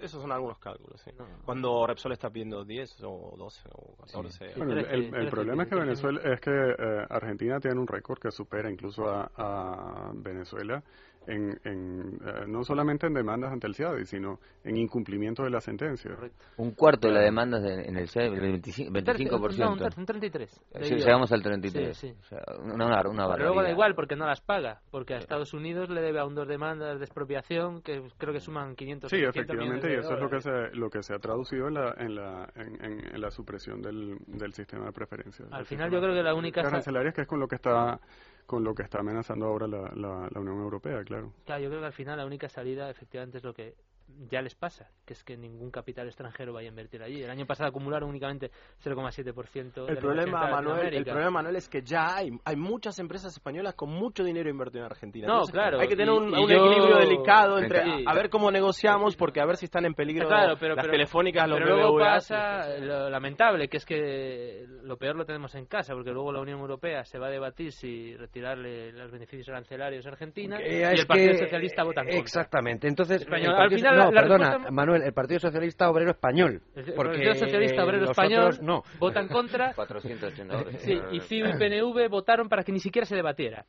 esos 0.00 0.20
son 0.20 0.32
algunos 0.32 0.58
cálculos, 0.58 1.00
sí. 1.00 1.12
Cuando 1.44 1.86
Repsol 1.86 2.12
está 2.12 2.30
pidiendo 2.30 2.64
10 2.64 3.02
o 3.04 3.34
12 3.36 3.68
o 3.72 3.96
14. 3.96 4.52
Bueno, 4.56 4.72
el, 4.72 5.28
problema 5.30 5.62
es 5.62 5.68
que 5.68 5.74
Venezuela 5.76 6.20
es 6.24 6.40
que 6.40 6.50
eh, 6.50 7.06
Argentina 7.08 7.60
tiene 7.60 7.78
un 7.78 7.86
récord 7.86 8.18
que 8.18 8.30
supera 8.30 8.70
incluso 8.70 9.08
a, 9.08 9.30
a 9.36 10.10
Venezuela 10.14 10.82
en, 11.26 11.58
en 11.64 12.18
eh, 12.24 12.44
no 12.46 12.62
solamente 12.64 13.06
en 13.06 13.14
demandas 13.14 13.52
ante 13.52 13.66
el 13.66 13.74
CIADI, 13.74 14.06
sino 14.06 14.38
en 14.64 14.76
incumplimiento 14.76 15.42
de 15.42 15.50
la 15.50 15.60
sentencia. 15.60 16.12
Un 16.56 16.72
cuarto 16.72 17.08
de 17.08 17.14
las 17.14 17.24
demandas 17.24 17.64
en 17.64 17.96
el 17.96 18.08
CIADI, 18.08 18.28
el 18.28 18.62
25%. 18.62 18.90
25%. 18.90 19.58
No, 19.58 19.72
un 19.96 20.06
33. 20.06 20.60
llegamos 20.80 21.32
al 21.32 21.42
33. 21.42 21.96
Sí, 21.96 22.14
sí. 22.20 22.36
una, 22.72 22.86
una 23.08 23.28
Pero 23.32 23.44
luego 23.44 23.62
da 23.62 23.70
igual 23.70 23.94
porque 23.94 24.16
no 24.16 24.26
las 24.26 24.40
paga, 24.40 24.80
porque 24.90 25.14
a 25.14 25.18
Estados 25.18 25.52
Unidos 25.54 25.90
le 25.90 26.00
debe 26.00 26.20
aún 26.20 26.34
dos 26.34 26.48
demandas 26.48 26.98
de 26.98 27.04
expropiación 27.04 27.82
que 27.82 28.02
creo 28.18 28.32
que 28.32 28.40
suman 28.40 28.74
500 28.74 29.10
Sí, 29.10 29.16
efectivamente, 29.16 29.90
y 29.90 29.96
eso 29.96 30.14
es 30.14 30.20
lo 30.20 30.30
que, 30.30 30.40
se, 30.40 30.70
lo 30.74 30.90
que 30.90 31.02
se 31.02 31.14
ha 31.14 31.18
traducido 31.18 31.68
en 31.68 31.74
la, 31.74 31.94
en 31.98 32.14
la, 32.14 32.48
en, 32.54 33.20
la 33.20 33.30
supresión 33.30 33.80
del, 33.82 34.18
del 34.26 34.52
sistema 34.52 34.86
de 34.86 34.92
preferencias. 34.92 35.48
Al 35.52 35.66
final 35.66 35.90
yo 35.90 36.00
creo 36.00 36.14
que 36.14 36.22
la 36.22 36.34
única... 36.34 36.60
Arancelarias 36.60 37.14
que 37.14 37.22
es 37.22 37.26
con 37.26 37.40
lo 37.40 37.48
que 37.48 37.56
está 37.56 37.98
con 38.46 38.64
lo 38.64 38.74
que 38.74 38.82
está 38.82 39.00
amenazando 39.00 39.46
ahora 39.46 39.66
la, 39.66 39.90
la, 39.94 40.40
Unión 40.40 40.60
Europea, 40.60 41.02
claro. 41.04 41.32
Claro, 41.44 41.62
yo 41.62 41.68
creo 41.68 41.80
que 41.80 41.86
al 41.86 41.92
final 41.92 42.18
la 42.18 42.26
única 42.26 42.48
salida 42.48 42.88
efectivamente 42.88 43.38
es 43.38 43.44
lo 43.44 43.52
que 43.52 43.74
ya 44.30 44.40
les 44.40 44.54
pasa, 44.54 44.88
que 45.04 45.12
es 45.12 45.24
que 45.24 45.36
ningún 45.36 45.70
capital 45.70 46.06
extranjero 46.06 46.52
vaya 46.52 46.68
a 46.68 46.70
invertir 46.70 47.02
allí. 47.02 47.22
El 47.22 47.30
año 47.30 47.46
pasado 47.46 47.68
acumularon 47.68 48.08
únicamente 48.08 48.50
0,7% 48.82 49.88
el 49.88 49.98
problema 49.98 50.48
Manuel 50.48 50.94
El 50.94 51.04
problema, 51.04 51.30
Manuel, 51.30 51.56
es 51.56 51.68
que 51.68 51.82
ya 51.82 52.16
hay, 52.16 52.30
hay 52.44 52.56
muchas 52.56 52.98
empresas 52.98 53.32
españolas 53.32 53.74
con 53.74 53.90
mucho 53.90 54.24
dinero 54.24 54.48
invertido 54.48 54.84
en 54.84 54.90
Argentina. 54.90 55.26
No, 55.26 55.42
claro. 55.44 55.80
Hay 55.80 55.88
que 55.88 55.96
tener 55.96 56.10
un, 56.10 56.34
equilibrio 56.34 56.98
delicado 56.98 57.58
entre 57.58 58.04
a, 58.06 58.14
ver 58.14 58.30
cómo 58.30 58.50
negociamos, 58.50 59.16
porque 59.16 59.40
a 59.40 59.46
ver 59.46 59.56
si 59.56 59.66
están 59.66 59.84
en 59.84 59.94
peligro 59.94 60.28
claro, 60.28 60.56
pero, 60.58 60.74
las 60.74 60.88
telefónicas, 60.88 61.48
los 61.48 61.58
Pero 61.58 61.76
luego 61.76 61.98
pasa 61.98 62.78
lo 62.78 63.10
lamentable, 63.10 63.68
que 63.68 63.78
es 63.78 63.84
que 63.84 64.64
lo 64.82 64.96
peor 64.96 65.16
lo 65.16 65.24
tenemos 65.24 65.54
en 65.54 65.66
casa, 65.66 65.94
porque 65.94 66.10
luego 66.10 66.32
la 66.32 66.40
Unión 66.40 66.60
Europea 66.60 67.04
se 67.04 67.18
va 67.18 67.26
a 67.26 67.30
debatir 67.30 67.72
si 67.72 68.16
retirarle 68.16 68.92
los 68.92 69.10
beneficios 69.10 69.48
arancelarios 69.48 70.06
a 70.06 70.10
Argentina 70.10 70.58
y 70.60 70.82
el 70.82 71.06
Partido 71.06 71.34
Socialista 71.34 71.82
vota 71.82 72.00
en 72.02 72.06
contra. 72.06 72.20
Exactamente. 72.20 72.88
Entonces, 72.88 73.26
al 73.28 73.70
final 73.70 73.95
no, 73.96 74.10
perdona, 74.10 74.70
Manuel, 74.70 75.02
el 75.02 75.12
Partido 75.12 75.40
Socialista 75.40 75.90
Obrero 75.90 76.10
Español. 76.10 76.62
El, 76.74 76.94
Partido 76.94 77.34
Socialista 77.34 77.84
Obrero 77.84 78.10
Español 78.10 78.58
no. 78.62 78.82
vota 78.98 79.20
en 79.20 79.28
contra. 79.28 79.74
sí, 80.78 81.00
y 81.12 81.20
CIU 81.20 81.46
y 81.46 81.58
PNV 81.58 82.08
votaron 82.08 82.48
para 82.48 82.62
que 82.62 82.72
ni 82.72 82.80
siquiera 82.80 83.06
se 83.06 83.16
debatiera 83.16 83.64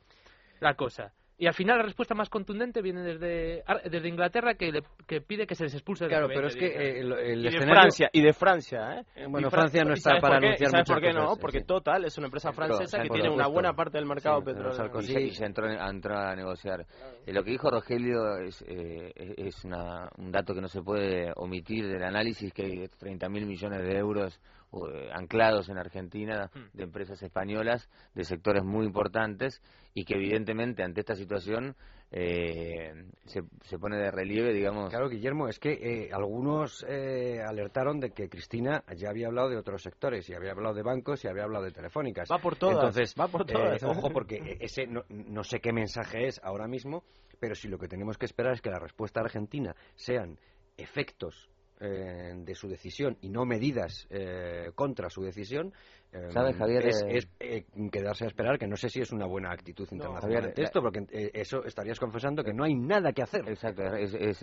la 0.60 0.74
cosa. 0.74 1.12
Y 1.40 1.46
al 1.46 1.54
final 1.54 1.78
la 1.78 1.84
respuesta 1.84 2.16
más 2.16 2.28
contundente 2.28 2.82
viene 2.82 3.00
desde, 3.00 3.62
desde 3.88 4.08
Inglaterra 4.08 4.54
que, 4.54 4.82
que 5.06 5.20
pide 5.20 5.46
que 5.46 5.54
se 5.54 5.62
les 5.62 5.74
expulse 5.74 6.04
de 6.04 6.10
Claro, 6.10 6.26
pero 6.26 6.48
es 6.48 6.56
que 6.56 6.66
eh, 6.66 7.00
el, 7.00 7.46
y 7.46 7.50
de 7.50 7.60
Francia 7.60 8.10
y 8.12 8.20
de 8.20 8.32
Francia, 8.32 8.98
¿eh? 8.98 9.04
eh 9.14 9.26
bueno, 9.28 9.48
Francia 9.48 9.84
no 9.84 9.94
está 9.94 10.18
para 10.18 10.38
anunciar 10.38 10.70
¿sabes 10.72 10.88
por 10.88 11.00
qué 11.00 11.12
no? 11.12 11.36
Porque 11.40 11.60
Total 11.60 12.04
es 12.04 12.18
una 12.18 12.26
empresa 12.26 12.52
francesa 12.52 13.00
que 13.00 13.08
tiene 13.08 13.30
una 13.30 13.46
buena 13.46 13.72
parte 13.72 13.98
del 13.98 14.06
mercado 14.06 14.42
petrolero. 14.42 15.00
Y 15.00 15.30
se 15.30 15.44
entró, 15.44 15.68
a 15.68 16.34
negociar. 16.34 16.84
Eh, 17.24 17.32
lo 17.32 17.44
que 17.44 17.52
dijo 17.52 17.70
Rogelio 17.70 18.38
es, 18.38 18.64
es 18.66 19.64
un 19.64 20.32
dato 20.32 20.54
que 20.54 20.60
no 20.60 20.68
se 20.68 20.82
puede 20.82 21.30
omitir 21.36 21.86
del 21.86 22.02
análisis 22.02 22.52
que 22.52 22.62
hay 22.64 22.88
30 22.98 23.28
mil 23.28 23.46
millones 23.46 23.82
de 23.82 23.96
euros 23.96 24.40
eh, 24.70 25.08
anclados 25.14 25.70
en 25.70 25.78
Argentina 25.78 26.50
hmm. 26.52 26.76
de 26.76 26.84
empresas 26.84 27.22
españolas 27.22 27.88
de 28.14 28.24
sectores 28.24 28.62
muy 28.62 28.84
importantes 28.84 29.62
y 29.94 30.04
que 30.04 30.14
evidentemente 30.14 30.82
ante 30.82 31.00
esta 31.00 31.14
situación 31.14 31.74
eh, 32.10 32.92
se, 33.24 33.44
se, 33.62 33.78
pone 33.78 33.96
de 33.96 34.10
relieve, 34.10 34.52
digamos. 34.52 34.90
Claro, 34.90 35.08
Guillermo, 35.08 35.48
es 35.48 35.58
que 35.58 35.72
eh, 35.72 36.10
algunos 36.12 36.84
alertaron 36.84 37.98
de 37.98 38.10
que 38.10 38.28
Cristina 38.28 38.84
ya 38.94 39.08
había 39.08 39.28
hablado 39.28 39.48
de 39.48 39.56
otros 39.56 39.82
sectores, 39.82 40.28
y 40.28 40.34
había 40.34 40.52
hablado 40.52 40.74
de 40.74 40.82
bancos 40.82 41.24
y 41.24 41.28
había 41.28 41.44
hablado 41.44 41.64
de 41.64 41.72
telefónicas. 41.72 42.28
Va 42.30 42.38
por 42.38 42.56
todas. 42.56 42.76
Entonces, 42.76 43.14
va 43.18 43.28
por 43.28 43.46
todas. 43.46 43.82
ojo, 43.82 44.10
porque 44.10 44.58
ese 44.60 44.86
no, 44.86 45.04
no 45.08 45.44
sé 45.44 45.60
qué 45.60 45.72
mensaje 45.72 46.26
es 46.26 46.40
ahora 46.44 46.68
mismo, 46.68 47.04
pero 47.40 47.54
si 47.54 47.68
lo 47.68 47.78
que 47.78 47.88
tenemos 47.88 48.18
que 48.18 48.26
esperar 48.26 48.52
es 48.52 48.60
que 48.60 48.70
la 48.70 48.78
respuesta 48.78 49.20
argentina 49.20 49.74
sean 49.94 50.38
efectos 50.76 51.48
eh, 51.80 52.34
de 52.36 52.54
su 52.54 52.68
decisión 52.68 53.16
y 53.20 53.28
no 53.28 53.44
medidas 53.44 54.06
eh, 54.10 54.72
contra 54.74 55.10
su 55.10 55.22
decisión, 55.22 55.72
eh, 56.12 56.52
Javier? 56.52 56.86
Es, 56.86 57.28
quedarse 57.90 58.24
a 58.24 58.28
esperar, 58.28 58.58
que 58.58 58.66
no 58.66 58.76
sé 58.76 58.88
si 58.88 59.00
es 59.00 59.12
una 59.12 59.26
buena 59.26 59.50
actitud 59.50 59.86
internacional 59.90 60.52
esto, 60.56 60.80
porque 60.80 61.04
eso 61.34 61.64
estarías 61.64 61.98
confesando 61.98 62.42
que 62.42 62.52
no 62.52 62.64
hay 62.64 62.74
nada 62.74 63.12
que 63.12 63.22
hacer. 63.22 63.48
Exacto, 63.48 63.82
es, 63.94 64.42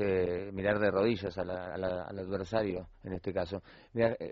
mirar 0.53 0.80
de 0.80 0.91
rodillas 0.91 1.38
al 1.38 1.49
adversario, 1.49 2.88
en 3.03 3.13
este 3.13 3.34
caso. 3.34 3.61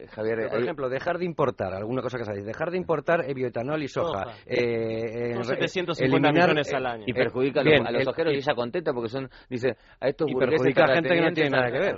Javier, 0.10 0.50
por 0.50 0.62
ejemplo, 0.62 0.90
dejar 0.90 1.18
de 1.18 1.26
importar, 1.26 1.74
alguna 1.74 2.02
cosa 2.02 2.18
que 2.18 2.26
sabéis, 2.26 2.46
dejar 2.46 2.72
de 2.72 2.78
importar 2.78 3.26
bioetanol 3.34 3.82
y 3.84 3.88
soja. 3.88 4.36
Eh, 4.46 5.36
750 5.42 6.32
millones 6.32 6.74
al 6.74 6.86
año. 6.86 7.04
Y 7.08 7.14
perjudica 7.14 7.62
a 7.62 7.92
los 7.92 8.08
ojeros 8.08 8.34
y 8.34 8.38
ella 8.38 8.54
contenta 8.56 8.94
porque 8.94 9.10
son, 9.10 9.30
dice, 9.50 9.76
a 10.00 10.08
estos 10.08 10.30
y 10.30 10.36
perjudica 10.36 10.86
a 10.86 10.96
gente 10.96 11.10
que 11.10 11.22
no 11.22 11.34
tiene 11.34 11.50
nada 11.50 11.72
que 11.72 11.80
ver 11.80 11.98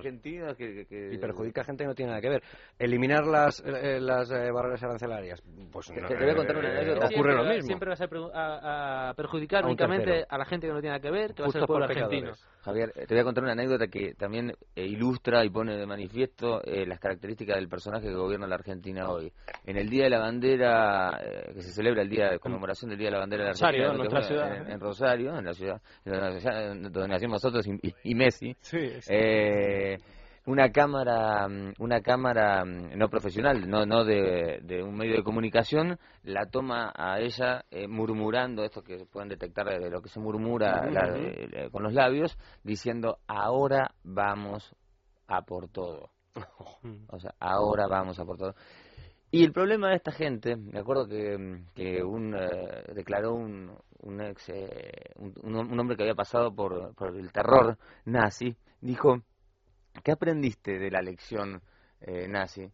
y 1.14 1.18
perjudica 1.18 1.62
a 1.62 1.64
gente 1.64 1.84
que 1.84 1.88
no 1.88 1.96
tiene 1.96 2.12
nada 2.12 2.22
que 2.22 2.30
ver. 2.30 2.44
Eliminar 2.80 3.26
las, 3.26 3.64
eh, 3.66 4.00
las 4.00 4.30
eh, 4.32 4.52
barreras 4.52 4.84
arancelarias, 4.84 5.25
pues 5.72 5.92
no, 5.92 6.08
te 6.08 6.16
voy 6.16 6.30
a 6.30 6.36
contar 6.36 6.58
una 6.58 6.70
eh, 6.70 6.78
anécdota. 6.80 7.08
Ocurre 7.08 7.36
lo 7.36 7.44
mismo. 7.44 7.68
Siempre 7.68 7.90
vas 7.90 8.02
a, 8.02 9.14
perjudicar 9.16 9.66
únicamente 9.66 10.26
a 10.28 10.38
la 10.38 10.46
gente 10.46 10.68
que 10.68 10.74
no 10.74 10.80
tiene 10.80 10.96
nada 10.96 11.02
que 11.02 11.12
ver, 11.12 11.34
que 11.34 11.44
va 11.44 11.50
a 11.50 11.52
ser 11.52 11.62
el 11.62 11.68
pueblo 11.68 11.86
argentino. 11.86 12.34
Javier, 12.62 12.92
te 12.94 13.14
voy 13.14 13.20
a 13.20 13.24
contar 13.24 13.44
una 13.44 13.54
anécdota 13.54 13.88
que 13.88 14.14
también 14.16 14.54
ilustra 14.76 15.46
y 15.46 15.50
pone 15.50 15.78
de 15.78 15.86
manifiesto 15.86 16.62
las 16.66 17.00
características 17.00 17.58
del 17.58 17.68
personaje 17.68 18.08
que 18.08 18.14
gobierna 18.16 18.48
la 18.48 18.56
Argentina 18.56 19.10
hoy. 19.10 19.32
En 19.66 19.78
el 19.78 19.90
Día 19.90 20.06
de 20.06 20.10
la 20.10 20.20
Bandera, 20.20 21.20
que 21.54 21.62
se 21.62 21.72
celebra 21.72 22.02
el 22.02 22.10
día 22.10 22.30
de 22.30 22.40
conmemoración 22.40 22.90
del 22.90 23.00
Día 23.00 23.08
de 23.08 23.14
la 23.14 23.20
Bandera 23.20 23.44
de 23.44 23.50
la 23.50 23.68
Argentina, 23.68 23.92
en, 23.92 23.98
nuestra 23.98 24.22
ciudad, 24.22 24.70
en, 24.70 24.80
Rosario, 24.80 25.38
en 25.38 25.46
la 25.46 25.54
ciudad 25.54 25.82
donde 26.06 27.08
nacimos 27.08 27.44
nosotros 27.44 27.66
y, 28.04 28.16
Messi. 28.16 28.56
Sí, 28.62 28.78
Eh, 29.10 29.98
una 30.46 30.72
cámara, 30.72 31.48
mm, 31.48 31.74
una 31.80 32.02
cámara 32.02 32.64
mm, 32.64 32.98
no 32.98 33.10
profesional, 33.10 33.70
no, 33.70 33.86
no 33.86 34.04
de, 34.04 34.84
un 34.84 34.96
medio 34.96 35.18
de 35.18 35.24
comunicación, 35.24 35.98
la 36.24 36.46
toma 36.46 36.92
a 36.96 37.20
ella 37.20 37.66
eh, 37.72 37.88
murmurando, 37.88 38.64
esto 38.64 38.82
que 38.82 39.06
pueden 39.06 39.30
detectar 39.30 39.68
de 39.68 39.90
lo 39.90 40.02
que 40.02 40.10
se 40.10 40.20
murmura 40.20 40.82
con 41.72 41.84
los 41.84 41.94
labios, 41.94 42.38
diciendo, 42.64 43.18
ahora 43.28 43.92
vamos 44.04 44.76
a 45.28 45.42
por 45.42 45.68
todo. 45.70 46.10
o 47.10 47.20
sea, 47.20 47.34
ahora 47.40 47.88
vamos 47.88 48.20
a 48.20 48.26
por 48.26 48.38
todo. 48.38 48.56
Y 49.32 49.44
el 49.44 49.52
problema 49.52 49.90
de 49.90 49.96
esta 49.96 50.12
gente, 50.12 50.56
me 50.56 50.80
acuerdo 50.80 51.08
que, 51.08 51.64
que 51.74 52.04
un, 52.04 52.36
eh, 52.36 52.84
declaró 52.94 53.34
un, 53.34 53.76
un 54.04 54.22
ex, 54.22 54.48
eh, 54.50 55.12
un, 55.18 55.34
un, 55.44 55.80
hombre 55.80 55.98
que 55.98 56.04
había 56.04 56.16
pasado 56.16 56.54
por, 56.56 56.96
por 56.96 57.16
el 57.18 57.32
terror 57.34 57.78
nazi, 58.06 58.56
dijo, 58.80 59.24
¿qué 60.04 60.12
aprendiste 60.12 60.78
de 60.78 60.92
la 60.92 61.02
lección 61.02 61.62
eh, 62.02 62.28
nazi? 62.28 62.72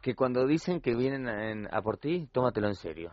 Que 0.00 0.14
cuando 0.14 0.46
dicen 0.46 0.80
que 0.80 0.96
vienen 0.96 1.68
a, 1.72 1.80
por 1.82 1.96
ti, 1.96 2.28
tómatelo 2.32 2.66
en 2.66 2.74
serio. 2.74 3.12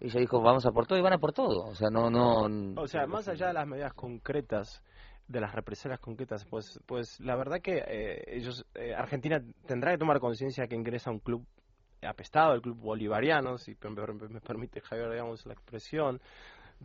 Y 0.00 0.06
ella 0.06 0.20
dijo, 0.20 0.40
vamos 0.40 0.64
a 0.64 0.70
por 0.72 0.86
todo 0.86 0.98
y 0.98 1.02
van 1.02 1.12
a 1.12 1.18
por 1.18 1.32
todo. 1.32 1.66
O 1.66 1.74
sea, 1.74 1.90
no, 1.90 2.10
no... 2.10 2.80
O 2.80 2.86
sea, 2.86 3.06
más 3.06 3.28
allá 3.28 3.48
de 3.48 3.52
las 3.52 3.66
medidas 3.66 3.92
concretas, 3.92 4.82
de 5.28 5.40
las 5.40 5.54
represalias 5.54 6.00
concretas, 6.00 6.46
pues, 6.46 6.80
pues 6.86 7.20
la 7.20 7.36
verdad 7.36 7.60
que 7.60 7.84
eh, 7.86 8.24
ellos, 8.28 8.64
eh, 8.74 8.94
Argentina 8.94 9.42
tendrá 9.66 9.92
que 9.92 9.98
tomar 9.98 10.20
conciencia 10.20 10.66
que 10.66 10.74
ingresa 10.74 11.10
a 11.10 11.12
un 11.12 11.20
club 11.20 11.46
apestado, 12.02 12.54
el 12.54 12.62
club 12.62 12.78
bolivariano, 12.78 13.58
si 13.58 13.76
me 13.80 14.40
permite 14.40 14.80
Javier, 14.80 15.10
digamos, 15.10 15.46
la 15.46 15.52
expresión, 15.52 16.20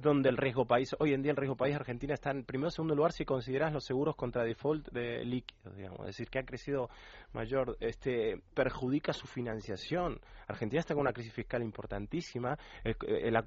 donde 0.01 0.29
el 0.29 0.37
riesgo 0.37 0.65
país, 0.65 0.95
hoy 0.99 1.13
en 1.13 1.21
día 1.21 1.31
el 1.31 1.37
riesgo 1.37 1.55
país 1.55 1.75
Argentina 1.75 2.13
está 2.13 2.31
en 2.31 2.43
primero 2.43 2.67
o 2.67 2.71
segundo 2.71 2.95
lugar 2.95 3.11
si 3.11 3.25
consideras 3.25 3.73
los 3.73 3.83
seguros 3.83 4.15
contra 4.15 4.43
default 4.43 4.89
de 4.89 5.25
líquidos, 5.25 5.75
digamos, 5.75 5.99
es 6.01 6.07
decir, 6.07 6.29
que 6.29 6.39
ha 6.39 6.43
crecido 6.43 6.89
mayor, 7.33 7.77
este, 7.79 8.41
perjudica 8.53 9.13
su 9.13 9.27
financiación. 9.27 10.19
Argentina 10.47 10.79
está 10.79 10.93
con 10.93 11.01
una 11.01 11.13
crisis 11.13 11.33
fiscal 11.33 11.61
importantísima, 11.61 12.57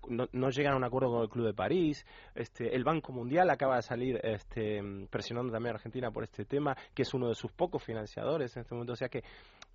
no, 0.09 0.51
llegan 0.51 0.75
a 0.75 0.77
un 0.77 0.85
acuerdo 0.85 1.11
con 1.11 1.23
el 1.23 1.29
Club 1.29 1.47
de 1.47 1.55
París, 1.55 2.05
este, 2.35 2.75
el 2.75 2.85
Banco 2.85 3.13
Mundial 3.13 3.49
acaba 3.51 3.77
de 3.77 3.83
salir 3.83 4.21
este, 4.23 4.83
presionando 5.09 5.53
también 5.53 5.75
a 5.75 5.77
Argentina 5.77 6.11
por 6.11 6.25
este 6.25 6.45
tema, 6.45 6.77
que 6.95 7.03
es 7.03 7.15
uno 7.15 7.29
de 7.29 7.35
sus 7.35 7.53
pocos 7.53 7.83
financiadores 7.83 8.57
en 8.57 8.63
este 8.63 8.75
momento, 8.75 8.93
o 8.93 8.97
sea 8.97 9.09
que 9.09 9.23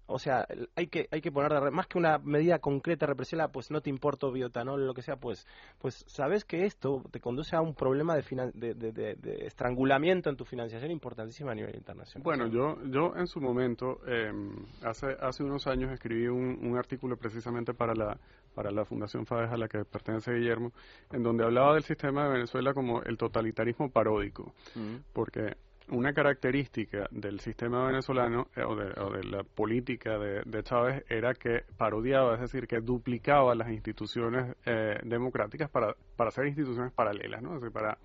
o 0.08 0.20
sea, 0.20 0.48
hay 0.76 0.88
que 0.88 1.08
hay 1.12 1.22
que 1.22 1.32
poner 1.32 1.72
más 1.72 1.88
que 1.88 1.98
una 1.98 2.18
medida 2.20 2.60
concreta 2.60 3.06
represiva, 3.06 3.48
pues 3.48 3.72
no 3.72 3.82
te 3.82 3.90
importa 3.90 4.28
biotanol 4.30 4.82
o 4.82 4.86
lo 4.86 4.94
que 4.94 5.02
sea, 5.02 5.18
pues 5.18 5.48
pues 5.80 6.04
sabes 6.08 6.46
que 6.46 6.66
esto 6.66 7.04
te 7.12 7.20
conduce 7.20 7.56
a 7.56 7.62
un 7.62 7.74
problema 7.74 8.16
de, 8.16 8.74
de, 8.74 9.46
estrangulamiento 9.46 10.30
en 10.30 10.36
tu 10.36 10.46
financiación 10.46 10.92
importantísima 10.92 11.52
a 11.52 11.56
nivel 11.56 11.76
internacional. 11.76 12.24
Bueno, 12.24 12.48
yo 12.48 12.78
yo 12.86 13.16
en 13.16 13.28
su 13.28 13.40
momento 13.42 14.00
em, 14.08 14.66
hace 14.84 15.08
hace 15.20 15.44
unos 15.44 15.68
años 15.68 15.92
escribí 15.92 16.28
un, 16.28 16.60
un 16.62 16.78
artículo 16.78 17.18
precisamente 17.18 17.74
para 17.74 17.94
la 17.94 18.18
para 18.54 18.72
la 18.72 18.86
Fundación 18.86 19.26
FADES 19.26 19.52
a 19.52 19.58
la 19.58 19.68
que 19.68 19.84
pertenece 19.84 20.34
Guillermo, 20.34 20.72
en 21.12 21.22
donde 21.22 21.44
hablaba 21.44 21.74
del 21.74 21.84
sistema 21.84 22.24
de 22.24 22.34
Venezuela 22.34 22.74
como 22.74 23.02
el 23.04 23.18
totalitarismo 23.18 23.92
paródico, 23.92 24.54
mm. 24.76 24.96
porque 25.14 25.58
una 25.90 26.14
característica 26.14 27.08
del 27.12 27.40
sistema 27.40 27.86
venezolano 27.86 28.48
eh, 28.56 28.64
o, 28.64 28.76
de, 28.76 29.24
la 29.24 29.44
política 29.44 30.18
de, 30.18 30.64
Chávez 30.64 31.04
era 31.10 31.34
que 31.34 31.64
parodiaba, 31.78 32.36
es 32.36 32.42
decir, 32.42 32.68
que 32.68 32.80
duplicaba 32.80 33.54
las 33.56 33.70
instituciones 33.70 34.56
eh, 34.66 35.00
democráticas 35.04 35.70
para, 35.70 35.96
para 36.16 36.32
ser 36.32 36.48
instituciones 36.48 36.92
paralelas, 36.92 37.42
¿no? 37.42 37.60
para, 37.72 37.98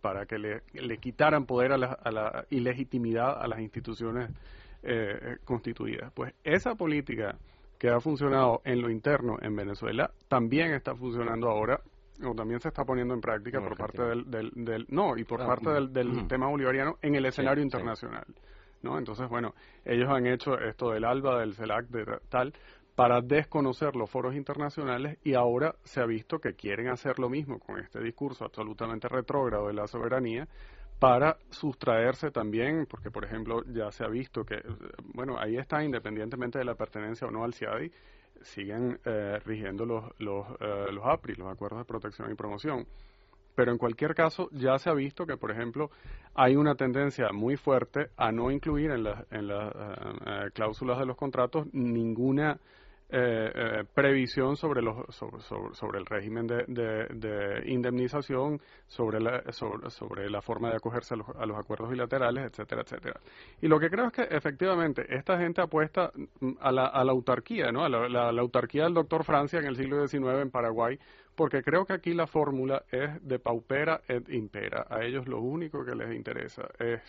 para 0.00 0.26
que 0.26 0.38
le, 0.38 0.62
le 0.72 0.98
quitaran 0.98 1.46
poder 1.46 1.72
a 1.72 1.78
la, 1.78 1.92
a 1.92 2.10
la 2.10 2.44
ilegitimidad 2.50 3.40
a 3.40 3.46
las 3.46 3.60
instituciones 3.60 4.30
eh, 4.82 5.36
constituidas. 5.44 6.12
Pues 6.12 6.34
esa 6.44 6.74
política 6.74 7.36
que 7.78 7.88
ha 7.88 8.00
funcionado 8.00 8.60
en 8.64 8.82
lo 8.82 8.90
interno 8.90 9.38
en 9.40 9.54
Venezuela 9.54 10.10
también 10.26 10.72
está 10.72 10.94
funcionando 10.94 11.48
ahora 11.48 11.80
o 12.24 12.34
también 12.34 12.60
se 12.60 12.68
está 12.68 12.84
poniendo 12.84 13.14
en 13.14 13.20
práctica 13.20 13.60
por 13.60 13.76
parte 13.76 14.02
del, 14.02 14.50
del, 14.54 14.86
no 14.88 15.16
y 15.16 15.24
por 15.24 15.42
ah, 15.42 15.46
parte 15.46 15.70
del, 15.70 15.92
del 15.92 16.26
tema 16.26 16.48
bolivariano 16.48 16.98
en 17.02 17.14
el 17.14 17.26
escenario 17.26 17.62
internacional 17.62 18.26
no 18.82 18.98
entonces 18.98 19.28
bueno 19.28 19.54
ellos 19.84 20.08
han 20.08 20.26
hecho 20.26 20.58
esto 20.58 20.90
del 20.90 21.04
ALBA 21.04 21.40
del 21.40 21.54
CELAC 21.54 21.86
de 21.88 22.18
tal 22.28 22.52
para 22.94 23.20
desconocer 23.20 23.94
los 23.94 24.10
foros 24.10 24.34
internacionales 24.34 25.18
y 25.22 25.34
ahora 25.34 25.76
se 25.84 26.00
ha 26.00 26.06
visto 26.06 26.40
que 26.40 26.54
quieren 26.54 26.88
hacer 26.88 27.20
lo 27.20 27.28
mismo 27.28 27.60
con 27.60 27.78
este 27.78 28.02
discurso 28.02 28.44
absolutamente 28.44 29.06
retrógrado 29.06 29.68
de 29.68 29.74
la 29.74 29.86
soberanía 29.86 30.48
para 30.98 31.38
sustraerse 31.50 32.30
también, 32.30 32.86
porque 32.86 33.10
por 33.10 33.24
ejemplo 33.24 33.62
ya 33.66 33.92
se 33.92 34.04
ha 34.04 34.08
visto 34.08 34.44
que, 34.44 34.60
bueno, 35.14 35.38
ahí 35.38 35.56
está 35.56 35.84
independientemente 35.84 36.58
de 36.58 36.64
la 36.64 36.74
pertenencia 36.74 37.26
o 37.28 37.30
no 37.30 37.44
al 37.44 37.54
CIADI, 37.54 37.90
siguen 38.42 38.98
eh, 39.04 39.38
rigiendo 39.44 39.84
los, 39.84 40.04
los, 40.18 40.46
eh, 40.60 40.92
los 40.92 41.04
APRI, 41.04 41.34
los 41.34 41.52
Acuerdos 41.52 41.80
de 41.80 41.84
Protección 41.84 42.30
y 42.30 42.34
Promoción. 42.34 42.86
Pero 43.54 43.72
en 43.72 43.78
cualquier 43.78 44.14
caso, 44.14 44.48
ya 44.52 44.78
se 44.78 44.88
ha 44.88 44.94
visto 44.94 45.26
que, 45.26 45.36
por 45.36 45.50
ejemplo, 45.50 45.90
hay 46.34 46.54
una 46.54 46.76
tendencia 46.76 47.30
muy 47.32 47.56
fuerte 47.56 48.10
a 48.16 48.30
no 48.30 48.50
incluir 48.50 48.92
en, 48.92 49.06
en 49.30 49.48
las 49.48 49.74
eh, 49.74 50.50
cláusulas 50.54 50.98
de 50.98 51.06
los 51.06 51.16
contratos 51.16 51.66
ninguna 51.72 52.58
eh, 53.10 53.50
eh, 53.54 53.84
previsión 53.94 54.54
sobre, 54.54 54.82
los, 54.82 54.94
sobre, 55.72 55.98
el 55.98 56.04
régimen 56.04 56.46
de, 56.46 56.64
de, 56.66 57.62
indemnización, 57.64 58.60
sobre 58.86 59.18
la, 59.18 59.50
sobre, 59.50 60.28
la 60.28 60.42
forma 60.42 60.68
de 60.68 60.76
acogerse 60.76 61.14
a 61.14 61.46
los, 61.46 61.56
acuerdos 61.56 61.88
bilaterales, 61.88 62.44
etcétera, 62.44 62.82
etcétera. 62.82 63.18
Y 63.62 63.68
lo 63.68 63.80
que 63.80 63.88
creo 63.88 64.08
es 64.08 64.12
que 64.12 64.22
efectivamente 64.24 65.06
esta 65.08 65.38
gente 65.38 65.62
apuesta 65.62 66.12
a 66.60 66.70
la, 66.70 66.88
a 66.88 67.02
la 67.02 67.12
autarquía, 67.12 67.72
¿no? 67.72 67.82
a 67.82 67.88
la, 67.88 68.28
autarquía 68.28 68.84
del 68.84 68.92
doctor 68.92 69.24
Francia 69.24 69.58
en 69.58 69.68
el 69.68 69.76
siglo 69.76 70.06
XIX 70.06 70.42
en 70.42 70.50
Paraguay, 70.50 70.98
porque 71.34 71.62
creo 71.62 71.86
que 71.86 71.94
aquí 71.94 72.12
la 72.12 72.26
fórmula 72.26 72.84
es 72.90 73.26
de 73.26 73.38
paupera 73.38 74.02
et 74.06 74.28
impera. 74.28 74.86
A 74.90 75.02
ellos 75.02 75.26
lo 75.26 75.40
único 75.40 75.82
que 75.82 75.94
les 75.94 76.14
interesa 76.14 76.68
es 76.78 77.00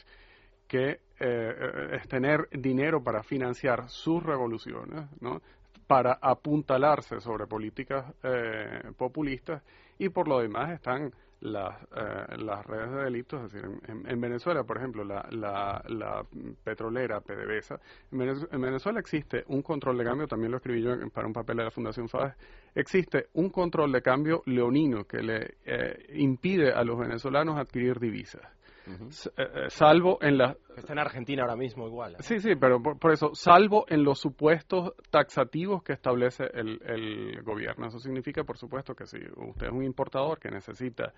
que 0.66 1.00
eh, 1.20 1.90
es 1.94 2.08
tener 2.08 2.48
dinero 2.52 3.04
para 3.04 3.22
financiar 3.24 3.90
sus 3.90 4.24
revoluciones, 4.24 5.10
¿no? 5.20 5.42
Para 5.90 6.20
apuntalarse 6.22 7.20
sobre 7.20 7.48
políticas 7.48 8.14
eh, 8.22 8.92
populistas 8.96 9.64
y 9.98 10.10
por 10.10 10.28
lo 10.28 10.40
demás 10.40 10.70
están 10.70 11.12
las, 11.40 11.82
eh, 11.96 12.38
las 12.38 12.64
redes 12.64 12.92
de 12.92 13.04
delitos, 13.06 13.44
es 13.44 13.54
decir, 13.54 13.68
en, 13.88 14.22
Venezuela, 14.22 14.64
por 14.64 14.78
ejemplo, 14.78 15.04
la, 15.04 15.28
la, 15.32 16.24
petrolera 16.64 17.22
PDVSA, 17.22 17.80
en 18.12 18.62
Venezuela, 18.62 19.00
existe 19.00 19.44
un 19.48 19.64
control 19.64 19.98
de 19.98 20.04
cambio, 20.04 20.28
también 20.28 20.52
lo 20.52 20.58
escribí 20.58 20.84
yo 20.84 20.92
para 21.10 21.26
un 21.26 21.34
papel 21.34 21.58
de 21.58 21.64
la 21.64 21.72
Fundación 21.72 22.08
FADES, 22.08 22.36
existe 22.76 23.30
un 23.34 23.50
control 23.50 23.92
de 23.92 24.04
cambio 24.04 24.44
leonino 24.46 25.06
que 25.06 25.24
le 25.24 25.56
eh, 25.66 26.06
impide 26.14 26.72
a 26.72 26.84
los 26.84 27.00
venezolanos 27.00 27.58
adquirir 27.58 28.00
divisas. 28.00 28.44
Eh, 28.90 28.98
eh, 29.38 29.66
salvo 29.70 30.20
en 30.22 30.38
la... 30.38 30.56
Está 30.76 30.94
en 30.94 31.00
Argentina 31.00 31.44
ahora 31.44 31.56
mismo 31.56 31.88
igual. 31.88 32.16
Sí, 32.20 32.40
sí, 32.40 32.56
pero 32.56 32.82
por, 32.82 33.12
eso, 33.12 33.32
salvo 33.34 33.86
en 33.90 34.04
los 34.04 34.20
supuestos 34.20 34.94
taxativos 35.10 35.84
que 35.84 35.94
establece 35.94 36.46
el, 36.54 36.82
el 36.84 37.42
gobierno. 37.44 37.88
Eso 37.88 38.00
significa, 38.00 38.44
por 38.44 38.58
supuesto, 38.58 38.96
que 38.96 39.06
si 39.06 39.18
usted 39.36 39.68
es 39.68 39.74
un 39.74 39.84
importador 39.84 40.40
que 40.40 40.50
necesita 40.50 41.14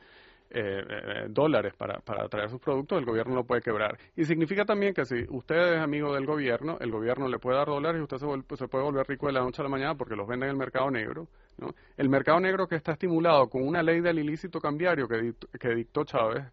eh, 0.53 1.27
dólares 1.29 1.73
para, 1.77 1.99
para 1.99 2.27
traer 2.27 2.49
sus 2.49 2.59
productos, 2.59 2.99
el 2.99 3.05
gobierno 3.05 3.35
lo 3.35 3.43
puede 3.45 3.61
quebrar. 3.61 3.97
Y 4.15 4.25
significa 4.25 4.65
también 4.65 4.93
que 4.93 5.05
si 5.05 5.25
usted 5.29 5.75
es 5.75 5.79
amigo 5.79 6.13
del 6.13 6.25
gobierno, 6.25 6.77
el 6.79 6.91
gobierno 6.91 7.27
le 7.27 7.39
puede 7.39 7.57
dar 7.57 7.67
dólares 7.67 7.99
y 7.99 8.03
usted 8.03 8.17
se, 8.17 8.57
se 8.57 8.67
puede 8.67 8.83
volver 8.83 9.07
rico 9.07 9.27
de 9.27 9.33
la 9.33 9.41
noche 9.41 9.61
a 9.61 9.63
la 9.63 9.69
mañana 9.69 9.95
porque 9.95 10.15
los 10.15 10.27
vende 10.27 10.45
en 10.47 10.51
el 10.51 10.57
mercado 10.57 10.91
negro. 10.91 11.27
¿no? 11.57 11.73
El 11.95 12.09
mercado 12.09 12.39
negro 12.39 12.67
que 12.67 12.75
está 12.75 12.93
estimulado 12.93 13.47
con 13.47 13.65
una 13.65 13.81
ley 13.81 14.01
del 14.01 14.19
ilícito 14.19 14.59
cambiario 14.59 15.07
que, 15.07 15.33
que 15.57 15.69
dictó 15.69 16.03
Chávez 16.03 16.43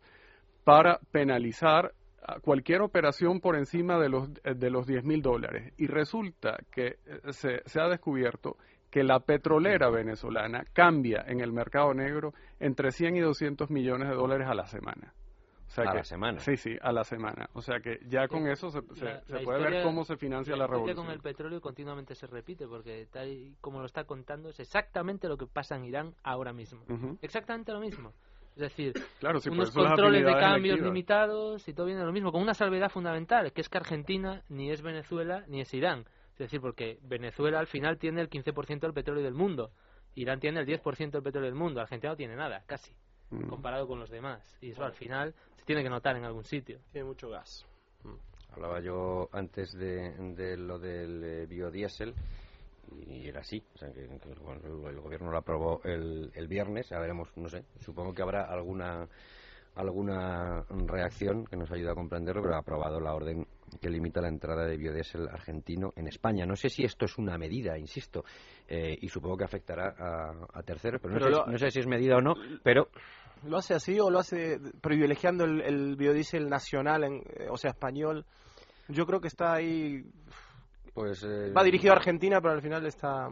para 0.69 1.01
penalizar 1.13 1.95
cualquier 2.43 2.83
operación 2.83 3.41
por 3.41 3.57
encima 3.57 3.99
de 3.99 4.11
los, 4.11 4.29
de 4.35 4.69
los 4.69 4.87
10 4.87 5.03
mil 5.03 5.23
dólares. 5.23 5.73
Y 5.79 5.87
resulta 5.87 6.59
que 6.71 6.99
eh, 7.07 7.33
se, 7.33 7.63
se, 7.65 7.81
ha 7.81 7.89
descubierto 7.89 8.59
que 8.91 9.03
la 9.03 9.21
petrolera 9.21 9.89
venezolana 9.89 10.67
cambia 10.75 11.25
en 11.27 11.41
el 11.41 11.55
mercado 11.55 11.95
negro 11.95 12.35
entre 12.61 12.93
100 12.93 13.17
y 13.17 13.21
200 13.21 13.71
millones 13.71 14.11
de 14.11 14.15
dólares 14.15 14.47
a 14.47 14.53
la 14.53 14.67
semana. 14.67 15.15
a 15.75 15.85
la 15.85 16.05
semana. 16.05 16.39
Sí, 16.41 16.59
sí, 16.59 16.77
a 16.83 16.93
la 16.93 17.05
semana. 17.05 17.49
O 17.55 17.63
sea 17.63 17.81
que 17.81 18.01
ya 18.07 18.29
con 18.29 18.47
eso 18.47 18.69
se, 18.71 18.83
se, 18.93 19.39
puede 19.43 19.71
ver 19.71 19.83
cómo 19.83 20.05
se 20.05 20.19
financia 20.19 20.53
la, 20.55 20.65
la 20.65 20.67
revolución. 20.67 21.07
con 21.07 21.15
el 21.15 21.21
petróleo 21.21 21.63
continuamente 21.63 22.15
se 22.15 22.27
repite 22.27 22.67
porque 22.69 23.07
tal 23.11 23.57
como 23.63 23.81
lo 23.81 23.87
está 23.87 24.05
contando 24.05 24.51
es 24.51 24.61
exactamente 24.61 25.29
lo 25.29 25.39
que 25.39 25.47
pasa 25.47 25.77
en 25.77 25.87
Irán 25.87 26.15
ahora 26.23 26.53
mismo. 26.53 26.83
Exactamente 27.23 27.73
lo 27.73 27.81
mismo. 27.81 28.13
Es 28.59 28.75
decir, 28.75 28.93
unos 29.53 29.71
controles 29.71 30.27
de 30.27 30.33
cambios 30.33 30.81
limitados 30.81 31.69
y 31.69 31.73
todo 31.73 31.87
viene 31.87 32.03
lo 32.03 32.11
mismo, 32.11 32.33
con 32.33 32.43
una 32.43 32.55
salvedad 32.55 32.91
fundamental, 32.91 33.53
que 33.53 33.61
es 33.61 33.69
que 33.69 33.79
Argentina 33.79 34.43
ni 34.49 34.73
es 34.73 34.83
Venezuela 34.83 35.45
ni 35.47 35.61
es 35.61 35.73
Irán. 35.75 36.07
Es 36.33 36.39
decir, 36.39 36.61
porque 36.61 36.99
Venezuela 37.03 37.61
al 37.61 37.69
final 37.69 37.99
tiene 37.99 38.21
el 38.21 38.29
15% 38.29 38.81
del 38.81 38.93
petróleo 38.93 39.23
del 39.23 39.35
mundo, 39.35 39.71
Irán 40.17 40.41
tiene 40.41 40.59
el 40.59 40.67
10% 40.67 41.11
del 41.13 41.23
petróleo 41.23 41.49
del 41.49 41.55
mundo, 41.55 41.81
Argentina 41.81 42.11
no 42.11 42.17
tiene 42.17 42.35
nada, 42.35 42.65
casi, 42.67 42.93
mm. 43.31 43.47
comparado 43.49 43.87
con 43.87 44.01
los 44.01 44.11
demás. 44.11 44.43
Y 44.61 44.71
eso 44.71 44.83
al 44.83 44.95
final 44.95 45.37
se 45.55 45.65
tiene 45.65 45.85
que 45.85 45.91
notar 45.91 46.17
en 46.17 46.25
algún 46.25 46.43
sitio. 46.43 46.81
Tiene 46.91 47.07
mucho 47.07 47.31
gas. 47.31 47.65
Mm. 48.03 48.55
Hablaba 48.55 48.81
yo 48.81 49.29
antes 49.31 49.73
de, 49.73 50.57
lo 50.57 50.81
del 50.81 51.23
eh, 51.23 51.47
biodiesel 51.47 52.13
y 53.07 53.29
era 53.29 53.41
así. 53.41 53.63
O 53.75 53.79
sea, 53.79 53.91
que, 53.93 54.05
el, 54.05 55.01
gobierno 55.01 55.31
lo 55.31 55.39
aprobó 55.39 55.81
el, 55.85 56.31
el 56.35 56.49
viernes. 56.49 56.89
Ya 56.89 56.99
veremos, 56.99 57.29
no 57.37 57.49
sé. 57.49 57.65
Supongo 57.81 58.13
que 58.13 58.23
habrá 58.23 58.45
alguna 58.45 59.09
alguna 59.79 60.65
reacción 60.87 61.45
que 61.47 61.57
nos 61.57 61.71
ayuda 61.71 61.93
a 61.93 61.95
comprenderlo, 61.95 62.43
pero 62.43 62.57
ha 62.57 62.59
aprobado 62.59 63.01
la 63.01 63.15
orden 63.15 63.47
que 63.81 63.89
limita 63.89 64.21
la 64.21 64.29
entrada 64.29 64.67
de 64.67 64.77
biodiesel 64.77 65.29
argentino 65.29 65.93
en 65.95 66.09
España. 66.09 66.45
No 66.47 66.57
sé 66.57 66.69
si 66.69 66.85
esto 66.85 67.05
es 67.05 67.17
una 67.17 67.39
medida, 67.39 67.79
insisto, 67.79 68.25
eh, 68.67 68.99
y 69.01 69.09
supongo 69.09 69.37
que 69.37 69.45
afectará 69.45 69.95
a, 70.53 70.63
terceros, 70.63 71.01
pero, 71.01 71.47
no, 71.47 71.59
sé, 71.59 71.71
si 71.71 71.81
es 71.81 71.87
medida 71.87 72.17
o 72.17 72.21
no, 72.21 72.35
pero... 72.63 72.89
¿Lo 73.45 73.59
hace 73.59 73.75
así 73.75 74.01
o 74.01 74.11
lo 74.11 74.19
hace 74.19 74.59
privilegiando 74.81 75.45
el, 75.45 75.95
biodiesel 75.95 76.49
nacional, 76.49 77.05
en, 77.05 77.23
eh, 77.37 77.47
o 77.49 77.57
sea, 77.57 77.71
español? 77.71 78.27
Yo 78.89 79.07
creo 79.07 79.21
que 79.21 79.29
está 79.29 79.53
ahí... 79.53 80.03
Pues, 80.99 81.23
eh, 81.23 81.53
Va 81.57 81.63
dirigido 81.63 81.93
a 81.93 81.97
Argentina, 81.97 82.41
pero 82.41 82.55
al 82.55 82.61
final 82.61 82.85
está 82.85 83.29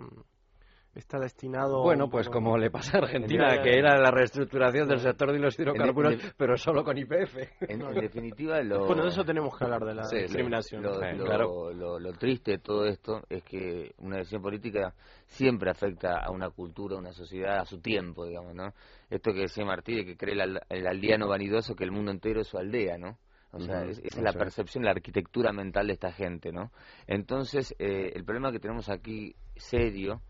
está 0.95 1.19
destinado... 1.19 1.83
Bueno, 1.83 2.09
pues 2.09 2.29
como 2.29 2.57
le 2.57 2.71
pasa 2.71 2.99
a 2.99 3.01
Argentina, 3.03 3.61
que 3.63 3.79
era 3.79 3.99
la 3.99 4.11
reestructuración 4.11 4.89
del 4.89 5.01
sector 5.01 5.33
de 5.33 5.39
los 5.39 5.59
hidrocarburos, 5.59 6.15
pero 6.37 6.57
solo 6.57 6.85
con 6.85 6.97
IPF. 6.97 7.37
En, 7.69 7.81
definitiva, 8.01 8.63
lo... 8.63 8.87
Bueno, 8.87 9.03
de 9.03 9.11
eso 9.11 9.25
tenemos 9.25 9.57
que 9.57 9.65
hablar, 9.65 9.85
de 9.85 9.95
la 9.95 10.09
discriminación. 10.09 10.83
Lo, 10.83 11.99
lo, 11.99 12.13
triste 12.15 12.53
de 12.53 12.59
todo 12.59 12.87
esto 12.87 13.23
es 13.29 13.43
que 13.43 13.95
una 13.99 14.19
decisión 14.19 14.41
política 14.41 14.95
siempre 15.27 15.71
afecta 15.71 16.19
a 16.25 16.31
una 16.31 16.51
cultura, 16.51 16.97
a 16.97 16.99
una 16.99 17.13
sociedad, 17.13 17.59
a 17.59 17.65
su 17.67 17.81
tiempo, 17.81 18.25
digamos, 18.25 18.55
¿no? 18.55 18.73
Esto 19.11 19.33
que 19.33 19.41
decía 19.41 19.65
Martí, 19.65 19.97
de 19.97 20.05
que 20.05 20.17
cree 20.17 20.35
el, 20.35 20.87
aldeano 20.87 21.29
vanidoso 21.29 21.75
que 21.75 21.85
el 21.85 21.93
mundo 21.93 22.11
entero 22.11 22.41
es 22.41 22.49
su 22.49 22.57
aldea, 22.57 22.97
¿no? 22.97 23.19
O 23.57 23.61
sea, 23.61 23.85
esa 23.85 24.01
es 24.03 24.19
la 24.19 24.33
percepción, 24.33 24.85
la 24.85 24.91
arquitectura 24.91 25.53
mental 25.53 25.87
de 25.87 25.95
esta 25.95 26.13
gente, 26.13 26.53
¿no? 26.53 26.71
Entonces, 27.07 27.75
eh, 27.79 28.13
el 28.15 28.25
problema 28.25 28.53
que 28.53 28.61
tenemos 28.61 28.89
aquí 28.89 29.35
serio 29.57 30.21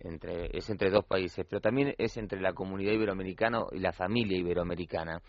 entre, 0.00 0.56
es 0.56 0.68
entre 0.70 0.90
dos 0.90 1.04
países, 1.04 1.44
pero 1.48 1.60
también 1.60 1.94
es 1.98 2.16
entre 2.16 2.40
la 2.40 2.52
comunidad 2.52 2.92
iberoamericana 2.92 3.62
y 3.72 3.78
la 3.78 3.92
familia 3.92 4.38
iberoamericana. 4.38 5.20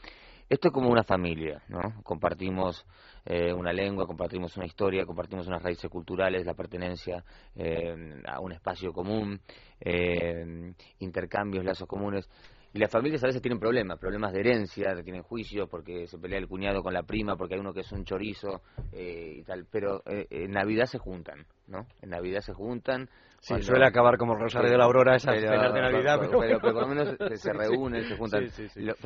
Esto 0.50 0.70
es 0.70 0.74
como 0.74 0.90
una 0.90 1.04
familia, 1.04 1.62
¿no? 1.68 2.02
Compartimos 2.04 2.86
eh, 3.26 3.52
una 3.52 3.74
lengua, 3.74 4.08
compartimos 4.08 4.56
una 4.56 4.66
historia, 4.66 5.06
compartimos 5.06 5.46
unas 5.48 5.62
raíces 5.62 5.90
culturales, 5.90 6.46
la 6.46 6.54
pertenencia 6.54 7.22
eh, 7.54 8.22
a 8.26 8.40
un 8.40 8.54
espacio 8.54 8.94
común, 8.94 9.42
eh, 9.82 10.74
intercambios, 11.00 11.66
lazos 11.66 11.88
comunes. 11.88 12.30
Y 12.78 12.80
las 12.80 12.92
familias 12.92 13.24
a 13.24 13.26
veces 13.26 13.42
tienen 13.42 13.60
problemas, 13.60 13.98
problemas 13.98 14.32
de 14.32 14.40
herencia, 14.40 14.94
tienen 15.04 15.24
juicios 15.24 15.68
porque 15.68 16.06
se 16.06 16.20
pelea 16.20 16.38
el 16.38 16.48
cuñado 16.48 16.84
con 16.84 16.94
la 16.94 17.02
prima, 17.02 17.36
porque 17.36 17.56
hay 17.56 17.60
uno 17.60 17.74
que 17.74 17.80
es 17.80 17.92
un 17.92 18.06
chorizo 18.06 18.62
y 18.94 19.42
tal. 19.42 19.66
Pero 19.72 20.04
en 20.06 20.52
Navidad 20.52 20.86
se 20.86 21.00
juntan, 21.00 21.48
¿no? 21.66 21.88
En 22.04 22.12
Navidad 22.12 22.42
se 22.42 22.54
juntan, 22.54 23.10
Sí, 23.40 23.62
suele 23.62 23.86
acabar 23.86 24.18
como 24.18 24.34
el 24.34 24.40
Rosario 24.40 24.72
de 24.72 24.78
la 24.78 24.86
Aurora 24.86 25.16
esas 25.16 25.40
cenas 25.40 25.74
de 25.74 25.82
Navidad. 25.82 26.20
Pero, 26.20 26.60
por 26.60 26.74
lo 26.74 26.88
menos 26.88 27.16
se, 27.40 27.54
reúnen, 27.54 28.04
se 28.04 28.18
juntan. 28.18 28.48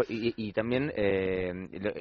y, 0.07 0.51
también 0.53 0.91
eh, 0.95 1.51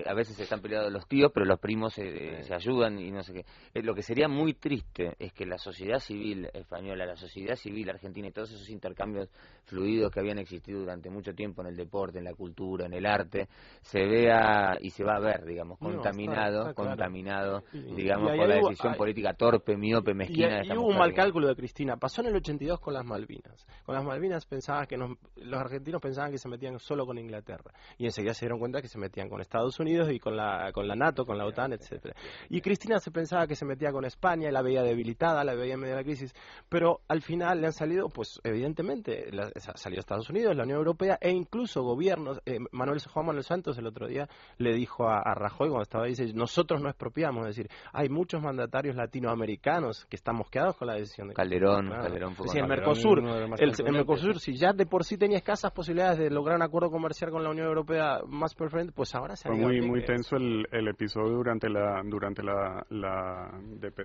a 0.06 0.14
veces 0.14 0.38
están 0.38 0.60
peleados 0.60 0.92
los 0.92 1.06
tíos, 1.06 1.30
pero 1.34 1.44
los 1.44 1.58
primos 1.58 1.94
se 1.94 2.54
ayudan 2.54 2.98
y 2.98 3.10
no 3.10 3.22
sé 3.22 3.32
qué. 3.32 3.44
Eh, 3.74 3.82
lo 3.82 3.94
que 3.94 4.02
sería 4.02 4.28
muy 4.28 4.54
triste 4.54 5.14
es 5.18 5.32
que 5.32 5.44
la 5.44 5.58
sociedad 5.58 5.98
civil 5.98 6.48
española, 6.52 7.04
la 7.04 7.16
sociedad 7.16 7.56
civil 7.56 7.90
argentina 7.90 8.28
y 8.28 8.32
todos 8.32 8.52
esos 8.52 8.68
intercambios 8.70 9.28
fluidos 9.64 10.10
que 10.10 10.20
habían 10.20 10.38
existido 10.38 10.80
durante 10.80 11.10
mucho 11.10 11.34
tiempo 11.34 11.62
en 11.62 11.68
el 11.68 11.76
deporte, 11.76 12.18
en 12.18 12.24
la 12.24 12.34
cultura, 12.34 12.86
en 12.86 12.94
el 12.94 13.06
arte, 13.06 13.48
se 13.80 14.06
vea 14.06 14.76
y 14.80 14.90
se 14.90 15.04
va 15.04 15.16
a 15.16 15.20
ver, 15.20 15.44
digamos, 15.44 15.78
contaminado, 15.78 16.74
contaminado, 16.74 17.62
digamos, 17.72 18.36
por 18.36 18.48
la 18.48 18.56
decisión 18.56 18.94
política 18.94 19.34
torpe, 19.34 19.76
miope, 19.76 20.14
mezquina. 20.14 20.64
Y, 20.64 20.76
hubo 20.76 20.88
un 20.88 20.98
mal 20.98 21.12
cálculo 21.12 21.48
de 21.48 21.56
Cristina. 21.56 21.96
Pasó 21.96 22.19
en 22.20 22.26
el 22.26 22.36
82 22.36 22.80
con 22.80 22.94
las 22.94 23.04
Malvinas. 23.04 23.66
Con 23.84 23.94
las 23.94 24.04
Malvinas 24.04 24.46
pensaba 24.46 24.86
que 24.86 24.96
los 24.96 25.60
argentinos 25.60 26.00
pensaban 26.00 26.30
que 26.30 26.38
se 26.38 26.48
metían 26.48 26.78
solo 26.78 27.06
con 27.06 27.18
Inglaterra 27.18 27.72
y 27.98 28.04
enseguida 28.04 28.34
se 28.34 28.46
dieron 28.46 28.58
cuenta 28.58 28.80
que 28.80 28.88
se 28.88 28.98
metían 28.98 29.28
con 29.28 29.40
Estados 29.40 29.78
Unidos 29.80 30.10
y 30.10 30.18
con 30.18 30.36
la 30.36 30.70
con 30.72 30.86
la 30.86 30.94
NATO, 30.94 31.24
con 31.24 31.38
la 31.38 31.46
OTAN, 31.46 31.72
etcétera. 31.72 32.14
Y 32.48 32.60
Cristina 32.60 32.98
se 32.98 33.10
pensaba 33.10 33.46
que 33.46 33.56
se 33.56 33.64
metía 33.64 33.92
con 33.92 34.04
España, 34.04 34.48
y 34.48 34.52
la 34.52 34.62
veía 34.62 34.82
debilitada, 34.82 35.44
la 35.44 35.54
veía 35.54 35.74
en 35.74 35.80
medio 35.80 35.94
de 35.94 36.00
la 36.00 36.04
crisis, 36.04 36.34
pero 36.68 37.00
al 37.08 37.22
final 37.22 37.60
le 37.60 37.68
han 37.68 37.72
salido, 37.72 38.08
pues 38.08 38.40
evidentemente, 38.44 39.30
la, 39.32 39.50
salió 39.74 40.00
Estados 40.00 40.28
Unidos, 40.30 40.56
la 40.56 40.64
Unión 40.64 40.78
Europea 40.78 41.18
e 41.20 41.30
incluso 41.30 41.82
gobiernos. 41.82 42.40
Eh, 42.46 42.58
Manuel 42.72 43.00
Juan 43.00 43.26
Manuel 43.26 43.44
Santos 43.44 43.78
el 43.78 43.86
otro 43.86 44.06
día 44.06 44.28
le 44.58 44.74
dice 44.74 44.90
a, 44.98 45.34
Rajoy 45.34 45.68
cuando 45.68 45.82
estaba 45.82 46.04
ahí, 46.04 46.10
dice, 46.10 46.32
nosotros 46.34 46.80
no 46.80 46.88
expropiamos, 46.88 47.46
es 47.48 47.56
decir, 47.56 47.70
hay 47.92 48.08
muchos 48.08 48.42
mandatarios 48.42 48.96
latinoamericanos 48.96 50.06
que 50.06 50.16
están 50.16 50.36
mosqueados 50.36 50.76
con 50.76 50.88
la 50.88 50.94
decisión 50.94 51.28
de 51.28 51.34
Calderón, 51.34 51.88
Calderón 51.88 52.09
fue 52.34 52.60
el 52.60 52.66
Mercosur, 52.66 53.18
el, 53.58 53.92
Mercosur, 53.92 54.38
si 54.38 54.56
ya 54.56 54.72
de 54.72 54.86
por 54.86 55.04
sí 55.04 55.16
tenía 55.16 55.38
escasas 55.38 55.72
posibilidades 55.72 56.18
de 56.18 56.30
lograr 56.30 56.56
un 56.56 56.62
acuerdo 56.62 56.90
comercial 56.90 57.30
con 57.30 57.42
la 57.42 57.50
Unión 57.50 57.66
Europea 57.66 58.20
más 58.26 58.54
perfecto, 58.54 58.92
pues 58.94 59.14
ahora 59.14 59.36
se 59.36 59.48
ha 59.48 59.52
Fue 59.52 59.60
muy, 59.60 59.80
muy 59.80 60.04
tenso 60.04 60.36
el, 60.36 60.66
el, 60.70 60.88
episodio 60.88 61.36
durante 61.36 61.68
la 61.68 62.02
durante 62.04 62.42
la, 62.42 62.84
la, 62.90 63.50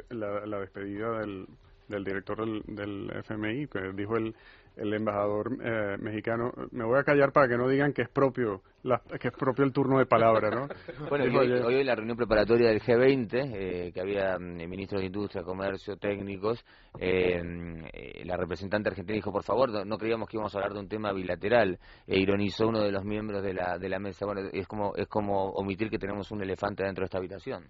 la, 0.10 0.60
despedida 0.60 1.20
del, 1.20 1.48
del 1.88 2.04
director 2.04 2.40
del, 2.40 2.64
del 2.68 3.12
FMI, 3.24 3.68
que 3.68 3.92
dijo 3.94 4.18
el 4.18 4.36
el 4.78 4.94
embajador 4.94 5.58
eh, 5.62 5.98
mexicano. 6.00 6.52
Me 6.72 6.84
voy 6.84 7.00
a 7.00 7.04
callar 7.04 7.32
para 7.32 7.48
que 7.48 7.58
no 7.58 7.68
digan 7.68 7.94
que 7.94 8.04
es 8.04 8.10
propio 8.10 8.62
que 9.20 9.30
es 9.30 9.34
propio 9.34 9.66
el 9.66 9.74
turno 9.74 9.98
de 9.98 10.06
palabra, 10.06 10.52
¿no? 10.52 10.68
bueno, 11.10 11.40
hoy, 11.40 11.52
hoy, 11.52 11.84
la 11.84 11.96
reunión 11.96 12.16
preparatoria 12.16 12.70
del 12.70 12.80
G20, 12.80 13.52
eh, 13.56 13.92
que 13.92 14.00
había 14.00 14.38
mm, 14.38 14.70
ministros 14.70 15.02
de 15.02 15.08
Industria, 15.08 15.42
Comercio, 15.42 15.98
técnicos, 15.98 16.64
eh, 17.00 17.42
la 18.26 18.38
representante 18.38 18.90
argentina 18.90 19.16
dijo, 19.16 19.32
por 19.32 19.44
favor, 19.44 19.88
no, 19.88 19.98
creíamos 19.98 20.30
que 20.30 20.38
íbamos 20.38 20.54
a 20.54 20.60
hablar 20.60 20.74
de 20.74 20.80
un 20.82 20.88
tema 20.88 21.12
bilateral, 21.14 21.80
e 22.06 22.20
ironizó 22.20 22.68
uno 22.68 22.82
de 22.82 22.92
los 22.92 23.04
miembros 23.04 23.42
de 23.42 23.56
la, 23.56 23.80
de 23.80 23.90
la 23.90 23.98
mesa. 23.98 24.28
Bueno, 24.28 24.50
es 24.54 24.68
como, 24.68 24.96
es 24.96 25.08
como 25.08 25.46
omitir 25.54 25.90
que 25.90 25.98
tenemos 25.98 26.30
un 26.30 26.44
elefante 26.44 26.84
dentro 26.84 27.02
de 27.02 27.06
esta 27.06 27.18
habitación. 27.18 27.66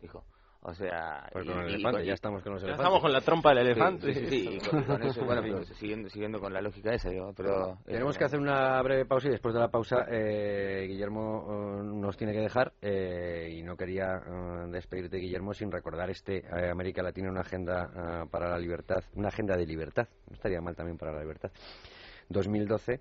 Dijo. 0.00 0.22
O 0.64 0.72
sea, 0.74 1.28
pues 1.32 1.44
con 1.44 1.58
el 1.58 1.74
elefante, 1.74 2.06
ya 2.06 2.12
estamos 2.12 2.40
con 2.40 2.52
los 2.52 2.62
elefantes. 2.62 2.84
Estamos 2.84 3.02
con 3.02 3.12
la 3.12 3.20
trompa 3.20 3.48
del 3.48 3.66
elefante. 3.66 4.14
Sí, 4.14 4.26
sí, 4.26 4.48
y 4.52 4.58
con, 4.60 5.02
eso, 5.02 5.24
bueno, 5.24 5.42
pero 5.42 5.64
siguiendo, 5.64 6.08
siguiendo 6.08 6.38
con 6.38 6.52
la 6.52 6.60
lógica 6.60 6.94
esa, 6.94 7.10
digo, 7.10 7.32
pero... 7.36 7.78
Tenemos 7.84 8.16
que 8.16 8.24
hacer 8.24 8.38
una 8.38 8.80
breve 8.80 9.04
pausa 9.04 9.26
y 9.26 9.32
después 9.32 9.54
de 9.54 9.60
la 9.60 9.68
pausa 9.68 10.06
eh, 10.08 10.86
Guillermo 10.88 11.46
eh, 11.48 11.82
nos 11.82 12.16
tiene 12.16 12.32
que 12.32 12.38
dejar 12.38 12.74
eh, 12.80 13.56
y 13.58 13.62
no 13.62 13.76
quería 13.76 14.22
eh, 14.24 14.68
despedirte, 14.70 15.16
Guillermo, 15.16 15.52
sin 15.52 15.72
recordar 15.72 16.10
este 16.10 16.44
América 16.70 17.02
Latina, 17.02 17.28
una 17.28 17.40
agenda 17.40 18.28
para 18.30 18.48
la 18.48 18.58
libertad, 18.58 19.02
una 19.14 19.28
agenda 19.28 19.56
de 19.56 19.66
libertad, 19.66 20.06
no 20.28 20.34
estaría 20.34 20.60
mal 20.60 20.76
también 20.76 20.96
para 20.96 21.12
la 21.12 21.22
libertad, 21.22 21.50
2012 22.28 23.00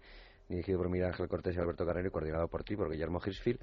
dirigido 0.49 0.79
por 0.79 0.89
Miguel 0.89 1.07
Ángel 1.07 1.27
Cortés 1.27 1.55
y 1.55 1.59
Alberto 1.59 1.85
Carrero 1.85 2.07
y 2.07 2.11
coordinado 2.11 2.47
por 2.47 2.63
ti, 2.63 2.75
por 2.75 2.89
Guillermo 2.89 3.21
Hirschfield. 3.23 3.59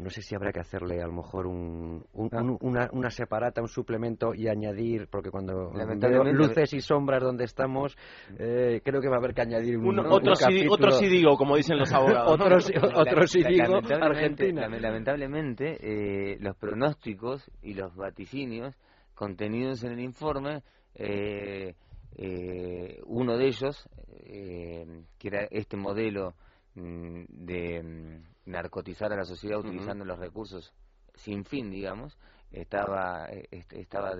No 0.00 0.08
sé 0.10 0.22
si 0.22 0.34
habrá 0.34 0.52
que 0.52 0.60
hacerle 0.60 1.02
a 1.02 1.06
lo 1.06 1.12
mejor 1.12 1.46
un, 1.46 2.04
ah. 2.32 2.42
una, 2.60 2.88
una, 2.92 3.10
separata, 3.10 3.60
un 3.60 3.68
suplemento 3.68 4.34
y 4.34 4.48
añadir, 4.48 5.06
porque 5.10 5.30
cuando 5.30 5.70
veo 5.70 6.24
luces 6.24 6.72
y 6.72 6.80
sombras 6.80 7.22
donde 7.22 7.44
estamos, 7.44 7.96
eh, 8.38 8.80
creo 8.82 9.00
que 9.00 9.08
va 9.08 9.16
a 9.16 9.18
haber 9.18 9.34
que 9.34 9.42
añadir 9.42 9.76
un, 9.76 9.98
otro, 9.98 10.34
sí, 10.34 10.66
otro 10.68 10.92
sí 10.92 11.08
digo, 11.08 11.36
como 11.36 11.56
dicen 11.56 11.78
los 11.78 11.92
abogados. 11.92 12.32
otro, 12.94 13.26
sí 13.26 13.42
digo, 13.42 13.80
Argentina. 14.00 14.66
Lamentablemente, 14.68 15.76
eh, 15.80 16.38
los 16.40 16.56
pronósticos 16.56 17.50
y 17.62 17.74
los 17.74 17.94
vaticinios 17.94 18.74
contenidos 19.14 19.84
en 19.84 19.92
el 19.92 20.00
informe 20.00 20.62
eh, 20.94 21.74
eh, 22.16 23.00
uno 23.06 23.36
de 23.36 23.46
ellos, 23.46 23.88
eh, 24.24 24.86
que 25.18 25.28
era 25.28 25.44
este 25.50 25.76
modelo 25.76 26.34
de 26.74 27.82
mm, 27.82 28.50
narcotizar 28.50 29.12
a 29.12 29.16
la 29.16 29.24
sociedad 29.24 29.58
utilizando 29.58 30.04
los 30.04 30.18
recursos 30.18 30.72
sin 31.14 31.44
fin, 31.44 31.70
digamos, 31.70 32.16
estaba 32.50 33.28
eh, 33.30 33.48
estaba 33.70 34.12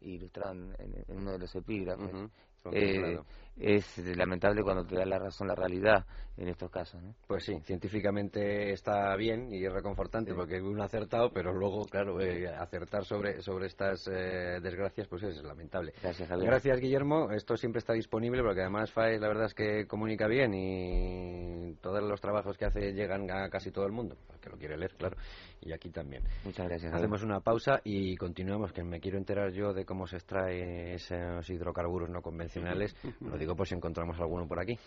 ilustrado 0.00 0.52
en, 0.52 1.04
uno 1.08 1.32
de 1.32 1.38
los 1.38 1.54
epígrafes. 1.54 2.30
Eh, 2.72 3.18
es 3.60 3.98
lamentable 4.16 4.62
cuando 4.62 4.84
te 4.84 4.96
da 4.96 5.04
la 5.04 5.18
razón 5.18 5.48
la 5.48 5.54
realidad 5.54 6.04
en 6.36 6.48
estos 6.48 6.70
casos. 6.70 7.02
¿no? 7.02 7.14
Pues 7.26 7.44
sí, 7.44 7.58
científicamente 7.64 8.72
está 8.72 9.14
bien 9.16 9.52
y 9.52 9.64
es 9.64 9.72
reconfortante 9.72 10.34
porque 10.34 10.60
uno 10.60 10.82
ha 10.82 10.86
acertado, 10.86 11.30
pero 11.32 11.52
luego, 11.52 11.84
claro, 11.86 12.20
eh, 12.20 12.48
acertar 12.48 13.04
sobre, 13.04 13.42
sobre 13.42 13.66
estas 13.66 14.06
eh, 14.08 14.60
desgracias 14.62 15.08
pues 15.08 15.24
es 15.24 15.42
lamentable. 15.42 15.92
Gracias, 16.00 16.28
Gracias, 16.28 16.80
Guillermo. 16.80 17.30
Esto 17.32 17.56
siempre 17.56 17.80
está 17.80 17.92
disponible 17.92 18.42
porque 18.42 18.60
además 18.60 18.92
FAE 18.92 19.18
la 19.18 19.28
verdad 19.28 19.46
es 19.46 19.54
que 19.54 19.86
comunica 19.86 20.28
bien 20.28 20.54
y 20.54 21.74
todos 21.80 22.02
los 22.02 22.20
trabajos 22.20 22.56
que 22.56 22.66
hace 22.66 22.92
llegan 22.92 23.30
a 23.30 23.48
casi 23.48 23.70
todo 23.70 23.86
el 23.86 23.92
mundo, 23.92 24.16
que 24.40 24.50
lo 24.50 24.56
quiere 24.56 24.76
leer, 24.76 24.94
claro 24.94 25.16
y 25.60 25.72
aquí 25.72 25.90
también. 25.90 26.22
Muchas 26.44 26.68
gracias. 26.68 26.94
Hacemos 26.94 27.22
una 27.22 27.40
pausa 27.40 27.80
y 27.84 28.16
continuamos, 28.16 28.72
que 28.72 28.82
me 28.82 29.00
quiero 29.00 29.18
enterar 29.18 29.52
yo 29.52 29.72
de 29.72 29.84
cómo 29.84 30.06
se 30.06 30.16
extrae 30.16 30.94
esos 30.94 31.48
hidrocarburos 31.50 32.08
no 32.08 32.22
convencionales. 32.22 32.94
Lo 33.20 33.36
digo 33.36 33.47
por 33.56 33.66
si 33.66 33.74
encontramos 33.74 34.18
alguno 34.18 34.46
por 34.46 34.60
aquí. 34.60 34.78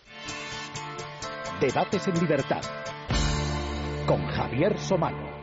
Debates 1.60 2.08
en 2.08 2.18
libertad 2.18 2.62
con 4.06 4.26
Javier 4.26 4.78
Somano. 4.78 5.41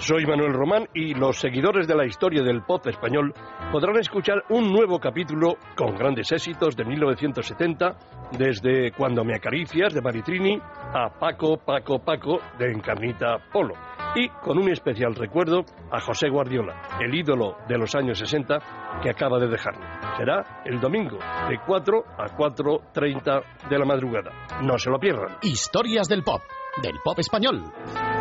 Soy 0.00 0.24
Manuel 0.24 0.54
Román 0.54 0.88
y 0.94 1.12
los 1.12 1.38
seguidores 1.38 1.86
de 1.86 1.94
la 1.94 2.06
historia 2.06 2.42
del 2.42 2.62
pop 2.62 2.86
español 2.86 3.34
podrán 3.70 3.98
escuchar 3.98 4.44
un 4.48 4.72
nuevo 4.72 4.98
capítulo 4.98 5.58
con 5.76 5.94
grandes 5.94 6.32
éxitos 6.32 6.74
de 6.74 6.86
1970, 6.86 7.98
desde 8.32 8.92
Cuando 8.92 9.24
me 9.24 9.34
acaricias 9.34 9.92
de 9.92 10.00
Maritrini 10.00 10.58
a 10.58 11.10
Paco, 11.10 11.58
Paco, 11.58 11.98
Paco 11.98 12.40
de 12.58 12.72
Encarnita 12.72 13.36
Polo. 13.52 13.74
Y 14.14 14.30
con 14.42 14.56
un 14.56 14.70
especial 14.70 15.14
recuerdo 15.14 15.66
a 15.92 16.00
José 16.00 16.30
Guardiola, 16.30 16.80
el 16.98 17.14
ídolo 17.14 17.58
de 17.68 17.76
los 17.76 17.94
años 17.94 18.18
60 18.18 19.00
que 19.02 19.10
acaba 19.10 19.38
de 19.38 19.48
dejarnos. 19.48 20.16
Será 20.16 20.62
el 20.64 20.80
domingo 20.80 21.18
de 21.46 21.58
4 21.66 22.04
a 22.16 22.24
4.30 22.38 23.68
de 23.68 23.78
la 23.78 23.84
madrugada. 23.84 24.30
No 24.62 24.78
se 24.78 24.88
lo 24.88 24.98
pierdan. 24.98 25.36
Historias 25.42 26.08
del 26.08 26.24
pop, 26.24 26.40
del 26.82 26.96
pop 27.04 27.18
español, 27.18 27.70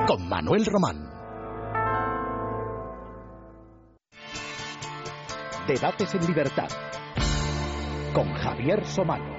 con 0.05 0.27
Manuel 0.27 0.65
Román. 0.65 1.18
Debates 5.70 6.15
en 6.15 6.26
libertad 6.26 6.67
con 8.11 8.34
Javier 8.34 8.84
Somano. 8.88 9.38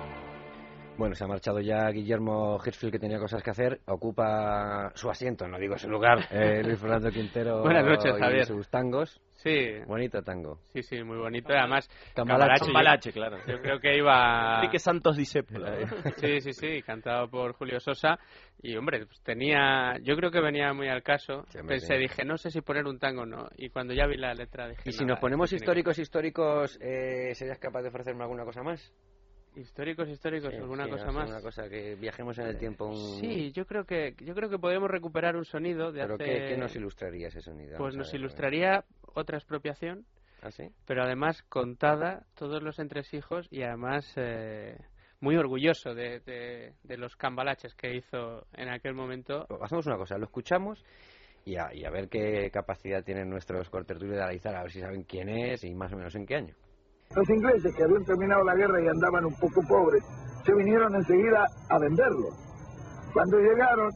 Bueno, 1.01 1.15
se 1.15 1.25
ha 1.25 1.27
marchado 1.27 1.61
ya 1.61 1.89
Guillermo 1.89 2.59
Hirschfield, 2.63 2.93
que 2.93 2.99
tenía 2.99 3.19
cosas 3.19 3.43
que 3.43 3.49
hacer. 3.49 3.81
Ocupa 3.87 4.93
su 4.95 5.09
asiento, 5.09 5.49
no 5.49 5.59
digo 5.59 5.79
su 5.79 5.89
lugar, 5.89 6.19
eh, 6.31 6.63
Luis 6.63 6.79
Fernando 6.79 7.11
Quintero. 7.11 7.63
Buenas 7.63 7.87
noches, 7.87 8.13
Javier. 8.19 8.45
sus 8.45 8.69
tangos. 8.69 9.19
Sí. 9.33 9.79
Bonito 9.87 10.21
tango. 10.23 10.59
Sí, 10.75 10.83
sí, 10.83 11.03
muy 11.03 11.17
bonito. 11.17 11.55
Además, 11.55 11.89
Cambalache, 12.15 12.67
Cambalache 12.67 13.13
claro. 13.13 13.39
Yo 13.47 13.63
creo 13.63 13.81
que 13.81 13.97
iba... 13.97 14.61
que 14.71 14.79
Santos 14.79 15.17
dice. 15.17 15.43
Sí, 16.19 16.43
sí, 16.43 16.53
sí, 16.53 16.83
cantado 16.83 17.31
por 17.31 17.55
Julio 17.55 17.81
Sosa. 17.81 18.19
Y, 18.61 18.77
hombre, 18.77 19.07
pues 19.07 19.23
tenía... 19.23 19.97
Yo 20.03 20.15
creo 20.17 20.31
que 20.31 20.43
venía 20.43 20.75
muy 20.75 20.89
al 20.89 21.03
caso. 21.03 21.47
Pensé, 21.67 21.97
dije, 21.97 22.27
no 22.27 22.37
sé 22.37 22.51
si 22.51 22.61
poner 22.61 22.85
un 22.85 22.99
tango 22.99 23.23
o 23.23 23.27
no. 23.27 23.49
Y 23.57 23.71
cuando 23.71 23.95
ya 23.95 24.07
vi 24.07 24.19
la 24.19 24.35
letra 24.35 24.69
dije... 24.69 24.83
Y 24.85 24.93
si 24.93 25.07
nos 25.07 25.19
ponemos 25.19 25.51
históricos, 25.51 25.99
históricos, 25.99 26.79
eh, 26.83 27.35
¿serías 27.35 27.59
capaz 27.59 27.81
de 27.81 27.89
ofrecerme 27.89 28.25
alguna 28.25 28.45
cosa 28.45 28.63
más? 28.63 28.93
Históricos, 29.57 30.09
históricos, 30.09 30.55
alguna 30.55 30.89
cosa 30.89 31.11
más. 31.11 31.29
Una 31.29 31.41
cosa 31.41 31.69
que 31.69 31.97
viajemos 31.97 32.39
en 32.39 32.47
el 32.47 32.59
tiempo. 32.59 32.95
Sí, 33.21 33.51
yo 33.53 33.67
creo 33.67 33.85
que 33.85 34.15
yo 34.21 34.35
creo 34.35 34.49
que 34.49 34.59
podemos 34.59 34.89
recuperar 34.89 35.37
un 35.37 35.45
sonido 35.45 35.91
de 35.91 36.03
¿Pero 36.03 36.15
hace... 36.15 36.25
¿qué, 36.25 36.57
nos 36.57 36.75
ilustraría 36.77 37.29
ese 37.29 37.41
sonido? 37.41 37.77
Pues 37.77 37.97
nos 37.97 38.13
ilustraría 38.15 38.85
otra 39.15 39.39
expropiación. 39.39 40.07
¿Ah, 40.43 40.51
sí? 40.51 40.71
Pero 40.87 41.03
además 41.03 41.43
contada 41.49 42.27
todos 42.35 42.63
los 42.63 42.79
entresijos 42.79 43.47
y 43.51 43.63
además 43.63 44.11
eh, 44.17 44.79
muy 45.21 45.37
orgulloso 45.37 45.95
de, 45.95 46.21
de, 46.83 46.97
los 46.97 47.17
cambalaches 47.17 47.75
que 47.75 47.95
hizo 47.95 48.47
en 48.55 48.69
aquel 48.69 48.95
momento. 48.95 49.47
Hacemos 49.61 49.87
una 49.87 49.97
cosa, 49.97 50.17
lo 50.17 50.25
escuchamos 50.25 50.83
y 51.45 51.57
a, 51.57 51.75
y 51.75 51.85
a 51.85 51.91
ver 51.91 52.09
qué 52.09 52.51
capacidad 52.51 53.05
tienen 53.05 53.29
nuestros 53.29 53.69
cortertulios 53.69 54.17
de 54.17 54.23
analizar, 54.23 54.55
a 54.55 54.63
ver 54.63 54.71
si 54.71 54.81
saben 54.81 55.03
quién 55.03 55.29
es 55.29 55.65
y 55.65 55.75
más 55.75 55.93
o 55.93 55.97
menos 55.97 56.15
en 56.15 56.25
qué 56.25 56.37
año. 56.37 56.55
Los 57.13 57.29
ingleses 57.29 57.75
que 57.75 57.83
habían 57.83 58.05
terminado 58.05 58.45
la 58.45 58.55
guerra 58.55 58.81
y 58.81 58.87
andaban 58.87 59.25
un 59.25 59.35
poco 59.35 59.63
pobres, 59.63 60.05
se 60.47 60.55
vinieron 60.55 60.95
enseguida 60.95 61.45
a 61.69 61.77
venderlo. 61.81 62.29
Cuando 63.13 63.37
llegaron, 63.41 63.91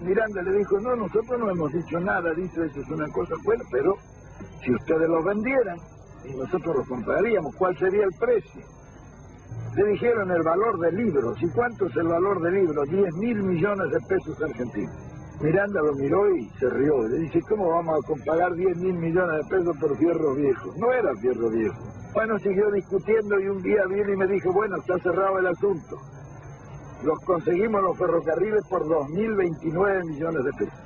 Miranda 0.00 0.42
le 0.42 0.58
dijo, 0.58 0.80
no, 0.80 0.96
nosotros 0.96 1.38
no 1.38 1.48
hemos 1.48 1.72
dicho 1.72 2.00
nada, 2.00 2.34
dice, 2.34 2.66
eso 2.66 2.80
es 2.80 2.88
una 2.88 3.06
cosa 3.12 3.36
buena, 3.44 3.62
pero 3.70 3.96
si 4.64 4.74
ustedes 4.74 5.08
lo 5.08 5.22
vendieran 5.22 5.78
y 6.24 6.34
nosotros 6.34 6.78
lo 6.78 6.84
compraríamos, 6.86 7.54
¿cuál 7.54 7.78
sería 7.78 8.02
el 8.02 8.12
precio? 8.18 8.62
Le 9.76 9.86
dijeron 9.92 10.28
el 10.32 10.42
valor 10.42 10.80
de 10.80 10.90
libros. 10.90 11.40
¿Y 11.40 11.48
cuánto 11.50 11.86
es 11.86 11.94
el 11.94 12.08
valor 12.08 12.40
de 12.42 12.50
libros? 12.50 12.88
10 12.88 13.14
mil 13.14 13.44
millones 13.44 13.92
de 13.92 14.00
pesos 14.00 14.42
argentinos. 14.42 15.05
Miranda 15.40 15.82
lo 15.82 15.94
miró 15.94 16.34
y 16.34 16.48
se 16.58 16.70
rió. 16.70 17.06
Le 17.06 17.18
dice, 17.18 17.42
¿cómo 17.42 17.68
vamos 17.68 18.04
a 18.04 18.24
pagar 18.24 18.54
10 18.54 18.76
mil 18.78 18.94
millones 18.94 19.36
de 19.36 19.56
pesos 19.56 19.76
por 19.78 19.96
fierro 19.98 20.34
viejo? 20.34 20.72
No 20.76 20.92
era 20.92 21.14
fierro 21.16 21.50
viejo. 21.50 21.76
Bueno, 22.14 22.38
siguió 22.38 22.70
discutiendo 22.70 23.38
y 23.38 23.48
un 23.48 23.62
día 23.62 23.84
viene 23.86 24.12
y 24.12 24.16
me 24.16 24.26
dijo, 24.26 24.52
bueno, 24.52 24.76
está 24.78 24.98
cerrado 24.98 25.38
el 25.38 25.46
asunto. 25.48 25.98
Los 27.02 27.18
conseguimos 27.20 27.82
los 27.82 27.98
ferrocarriles 27.98 28.66
por 28.68 28.84
2.029 28.86 30.04
millones 30.06 30.44
de 30.44 30.52
pesos. 30.52 30.80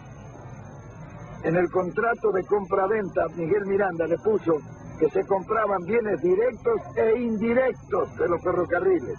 En 1.44 1.56
el 1.56 1.70
contrato 1.70 2.32
de 2.32 2.44
compra-venta, 2.44 3.26
Miguel 3.36 3.64
Miranda 3.66 4.06
le 4.06 4.18
puso 4.18 4.58
que 4.98 5.08
se 5.08 5.24
compraban 5.24 5.84
bienes 5.84 6.20
directos 6.20 6.80
e 6.96 7.18
indirectos 7.20 8.16
de 8.16 8.28
los 8.28 8.42
ferrocarriles. 8.42 9.18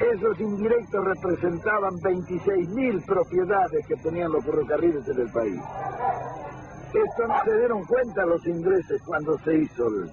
Esos 0.00 0.40
indirectos 0.40 1.04
representaban 1.04 1.94
26.000 2.00 3.06
propiedades 3.06 3.86
que 3.86 3.94
tenían 3.96 4.32
los 4.32 4.44
ferrocarriles 4.44 5.06
en 5.08 5.20
el 5.20 5.32
país. 5.32 5.60
Esto 6.88 7.26
no 7.26 7.44
se 7.44 7.58
dieron 7.58 7.84
cuenta 7.84 8.24
los 8.26 8.46
ingleses 8.46 9.02
cuando 9.04 9.38
se 9.38 9.56
hizo 9.56 9.86
el, 9.88 10.10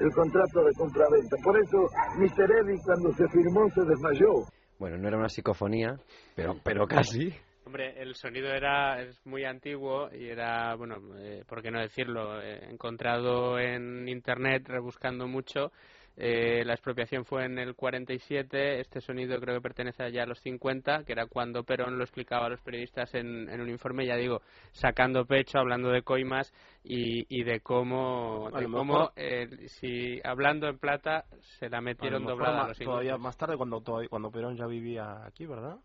el 0.00 0.12
contrato 0.12 0.64
de 0.64 0.72
compraventa. 0.74 1.36
Por 1.42 1.58
eso 1.58 1.88
Mr. 2.18 2.50
Eddy 2.50 2.78
cuando 2.84 3.12
se 3.12 3.28
firmó 3.28 3.68
se 3.70 3.82
desmayó. 3.82 4.44
Bueno, 4.78 4.96
no 4.98 5.08
era 5.08 5.16
una 5.16 5.28
psicofonía, 5.28 5.96
pero, 6.36 6.54
pero 6.62 6.86
casi. 6.86 7.32
Hombre, 7.66 8.00
el 8.00 8.14
sonido 8.14 8.48
era 8.48 9.02
es 9.02 9.20
muy 9.26 9.44
antiguo 9.44 10.08
y 10.12 10.28
era, 10.28 10.74
bueno, 10.76 10.96
eh, 11.18 11.44
por 11.46 11.60
qué 11.60 11.70
no 11.70 11.80
decirlo, 11.80 12.40
eh, 12.40 12.60
encontrado 12.70 13.58
en 13.58 14.08
internet 14.08 14.66
rebuscando 14.66 15.26
mucho 15.26 15.72
eh, 16.20 16.64
la 16.64 16.74
expropiación 16.74 17.24
fue 17.24 17.44
en 17.44 17.60
el 17.60 17.76
47, 17.76 18.80
este 18.80 19.00
sonido 19.00 19.38
creo 19.38 19.54
que 19.54 19.60
pertenece 19.60 20.10
ya 20.10 20.24
a 20.24 20.26
los 20.26 20.40
50, 20.40 21.04
que 21.04 21.12
era 21.12 21.26
cuando 21.26 21.62
Perón 21.62 21.96
lo 21.96 22.02
explicaba 22.02 22.46
a 22.46 22.48
los 22.48 22.60
periodistas 22.60 23.14
en, 23.14 23.48
un 23.48 23.68
informe, 23.68 24.04
ya 24.04 24.16
digo, 24.16 24.42
sacando 24.72 25.26
pecho, 25.26 25.60
hablando 25.60 25.90
de 25.90 26.02
coimas 26.02 26.52
y, 26.82 27.44
de 27.44 27.60
cómo, 27.60 28.50
de 28.50 29.68
si 29.68 30.20
hablando 30.24 30.66
en 30.66 30.78
plata 30.78 31.26
se 31.60 31.68
la 31.68 31.80
metieron 31.80 32.24
doblada 32.24 32.64
a 32.64 32.68
los 32.68 32.78
Todavía 32.78 33.16
más 33.16 33.36
tarde, 33.36 33.56
cuando, 33.56 33.80
cuando 34.10 34.30
Perón 34.32 34.56
ya 34.56 34.66
vivía 34.66 35.24
aquí, 35.24 35.46
¿verdad? 35.46 35.76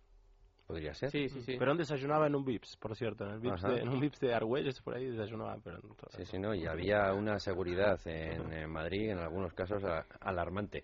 Podría 0.66 0.94
ser. 0.94 1.12
Sí, 1.12 1.28
sí, 1.28 1.42
sí. 1.42 1.58
Perón 1.58 1.78
desayunaba 1.78 2.28
en 2.28 2.36
un 2.36 2.46
Vips, 2.46 2.78
por 2.78 2.96
cierto. 2.96 3.26
En, 3.26 3.32
el 3.32 3.40
Vips 3.40 3.62
de, 3.64 3.82
en 3.82 3.90
un 3.90 4.00
Vips 4.00 4.20
de 4.20 4.34
Argüelles, 4.34 4.80
por 4.82 4.96
ahí 4.96 5.08
desayunaba 5.08 5.58
Perón. 5.58 5.82
Sí, 6.16 6.26
sí, 6.26 6.40
no. 6.40 6.56
Y 6.56 6.66
había 6.66 7.14
una 7.14 7.38
seguridad 7.40 8.00
en, 8.06 8.70
Madrid, 8.70 9.10
en 9.10 9.20
algunos 9.20 9.54
casos, 9.54 9.84
alarmante, 10.22 10.84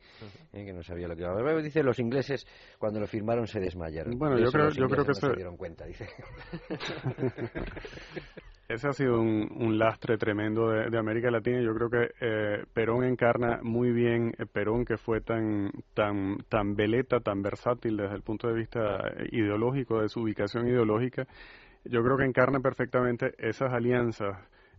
eh, 0.51 0.65
que 0.65 0.73
no 0.73 0.83
sabía 0.83 1.07
lo 1.07 1.15
que 1.15 1.21
iba 1.21 1.31
a 1.31 1.39
haber. 1.39 1.63
Dice, 1.63 1.81
los 1.81 1.99
ingleses, 1.99 2.45
cuando 2.77 2.99
lo 2.99 3.07
firmaron, 3.07 3.47
se 3.47 3.59
desmayaron. 3.59 4.17
Bueno, 4.17 4.37
yo 4.37 4.51
creo, 4.51 4.69
yo 4.69 4.87
creo 4.87 5.05
que 5.05 5.13
se 5.13 5.33
dieron 5.33 5.55
cuenta, 5.55 5.85
dice. 5.85 6.07
Ese 8.69 8.87
ha 8.87 8.93
sido 8.93 9.19
un, 9.19 9.79
lastre 9.79 10.19
tremendo 10.19 10.69
de, 10.69 10.95
América 10.95 11.31
Latina. 11.31 11.59
Yo 11.59 11.73
creo 11.73 11.89
que 11.89 12.11
eh, 12.21 12.63
Perón 12.71 13.03
encarna 13.03 13.61
muy 13.63 13.91
bien, 13.91 14.31
eh, 14.37 14.45
Perón 14.45 14.85
que 14.85 14.97
fue 14.97 15.21
tan, 15.21 15.71
tan, 15.95 16.37
tan 16.49 16.75
veleta, 16.75 17.19
tan 17.19 17.41
versátil 17.41 17.97
desde 17.97 18.13
el 18.13 18.21
punto 18.21 18.47
de 18.47 18.53
vista 18.53 19.11
ideológico, 19.31 20.01
de 20.01 20.09
su 20.09 20.21
ubicación 20.21 20.67
ideológica. 20.67 21.25
Yo 21.83 22.03
creo 22.03 22.15
que 22.15 22.25
encarna 22.25 22.59
perfectamente 22.59 23.33
esas 23.39 23.73
alianzas 23.73 24.37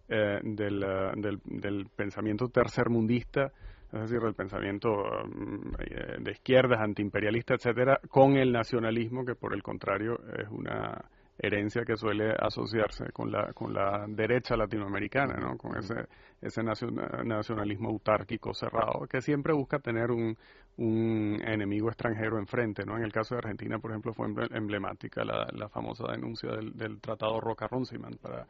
eh, 0.09 0.39
del, 0.45 0.87
del, 1.17 1.41
del, 1.45 1.87
pensamiento 1.89 2.47
tercermundista, 2.47 3.51
es 3.93 4.03
decir, 4.03 4.21
el 4.25 4.35
pensamiento 4.35 4.89
mm, 4.89 6.23
de 6.23 6.31
izquierdas, 6.31 6.81
antiimperialista, 6.81 7.55
etcétera, 7.55 7.99
con 8.09 8.37
el 8.37 8.53
nacionalismo, 8.53 9.25
que 9.25 9.35
por 9.35 9.53
el 9.53 9.65
contrario 9.65 10.17
es 10.39 10.49
una 10.49 11.11
herencia 11.43 11.85
que 11.85 11.97
suele 11.97 12.35
asociarse 12.39 13.11
con 13.13 13.33
la, 13.33 13.53
con 13.53 13.73
la 13.73 14.05
derecha 14.09 14.57
latinoamericana, 14.57 15.35
¿no? 15.35 15.57
con 15.57 15.77
ese, 15.77 16.07
ese 16.41 16.63
nacionalismo 16.63 17.89
autárquico 17.89 18.53
cerrado, 18.53 19.07
que 19.09 19.23
siempre 19.23 19.53
busca 19.55 19.79
tener 19.79 20.11
un, 20.11 20.37
un 20.77 21.41
enemigo 21.45 21.89
extranjero 21.89 22.39
enfrente. 22.39 22.85
¿no? 22.85 22.97
En 22.97 23.05
el 23.05 23.13
caso 23.13 23.35
de 23.35 23.39
Argentina, 23.39 23.79
por 23.79 23.91
ejemplo, 23.91 24.13
fue 24.13 24.27
emblemática 24.51 25.25
la, 25.25 25.47
la 25.53 25.69
famosa 25.69 26.11
denuncia 26.13 26.51
del, 26.51 26.77
del 26.77 27.01
Tratado 27.01 27.41
Roca-Runciman 27.41 28.19
para, 28.21 28.47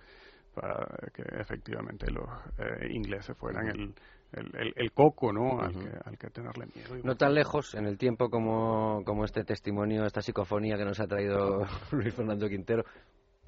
para 0.55 0.87
que 1.13 1.23
efectivamente 1.39 2.11
los 2.11 2.29
eh, 2.59 2.89
ingleses 2.91 3.37
fueran 3.37 3.69
el 3.69 3.95
el, 4.33 4.73
el, 4.77 4.93
coco, 4.93 5.33
¿no? 5.33 5.61
Al, 5.61 5.73
que, 5.73 5.91
al 6.05 6.19
que 6.19 6.31
tenerle 6.31 6.67
miedo. 6.75 6.97
No 7.05 7.17
tan 7.17 7.35
lejos 7.35 7.75
en 7.75 7.87
el 7.87 7.99
tiempo 7.99 8.31
como, 8.31 9.03
como 9.05 9.25
este 9.25 9.45
testimonio, 9.45 10.05
esta 10.07 10.23
psicofonía 10.23 10.77
que 10.77 10.85
nos 10.85 11.01
ha 11.01 11.07
traído 11.07 11.65
Luis 11.93 12.15
Fernando 12.15 12.49
Quintero, 12.49 12.85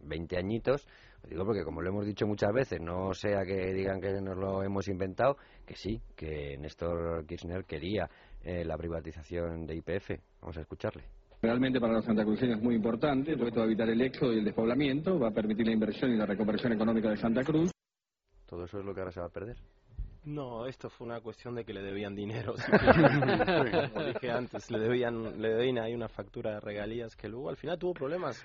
20 0.04 0.36
añitos. 0.36 0.86
Digo 1.28 1.44
porque, 1.44 1.62
como 1.62 1.80
lo 1.80 1.88
hemos 1.88 2.04
dicho 2.04 2.26
muchas 2.26 2.52
veces, 2.52 2.80
no 2.80 3.14
sea 3.14 3.44
que 3.44 3.72
digan 3.72 4.00
que 4.00 4.20
nos 4.20 4.36
lo 4.36 4.62
hemos 4.64 4.88
inventado, 4.88 5.36
que 5.64 5.76
sí, 5.76 6.00
que 6.16 6.56
Néstor 6.58 7.24
Kirchner 7.26 7.64
quería 7.64 8.10
eh, 8.42 8.64
la 8.64 8.76
privatización 8.76 9.66
de 9.66 9.76
IPF. 9.76 10.10
Vamos 10.40 10.56
a 10.56 10.62
escucharle. 10.62 11.04
Realmente 11.40 11.80
para 11.80 11.94
los 11.94 12.04
santacruceños 12.04 12.58
es 12.58 12.62
muy 12.62 12.76
importante, 12.76 13.32
porque 13.32 13.48
esto 13.48 13.60
va 13.60 13.64
a 13.64 13.68
evitar 13.68 13.88
el 13.88 14.00
éxodo 14.00 14.32
y 14.32 14.38
el 14.38 14.44
despoblamiento, 14.44 15.18
va 15.18 15.28
a 15.28 15.32
permitir 15.32 15.66
la 15.66 15.72
inversión 15.72 16.12
y 16.12 16.16
la 16.16 16.26
reconversión 16.26 16.72
económica 16.72 17.10
de 17.10 17.16
Santa 17.16 17.42
Cruz. 17.42 17.70
Todo 18.46 18.64
eso 18.64 18.78
es 18.78 18.84
lo 18.84 18.94
que 18.94 19.00
ahora 19.00 19.12
se 19.12 19.20
va 19.20 19.26
a 19.26 19.30
perder. 19.30 19.56
No, 20.24 20.66
esto 20.66 20.88
fue 20.88 21.06
una 21.06 21.20
cuestión 21.20 21.54
de 21.56 21.64
que 21.64 21.72
le 21.72 21.82
debían 21.82 22.14
dinero. 22.14 22.54
Como 23.92 24.04
dije 24.06 24.30
antes, 24.30 24.70
le 24.70 24.78
debían, 24.78 25.40
le 25.42 25.48
debían 25.48 25.78
ahí 25.78 25.94
una 25.94 26.08
factura 26.08 26.54
de 26.54 26.60
regalías 26.60 27.16
que 27.16 27.28
luego 27.28 27.48
al 27.48 27.56
final 27.56 27.78
tuvo 27.78 27.94
problemas 27.94 28.44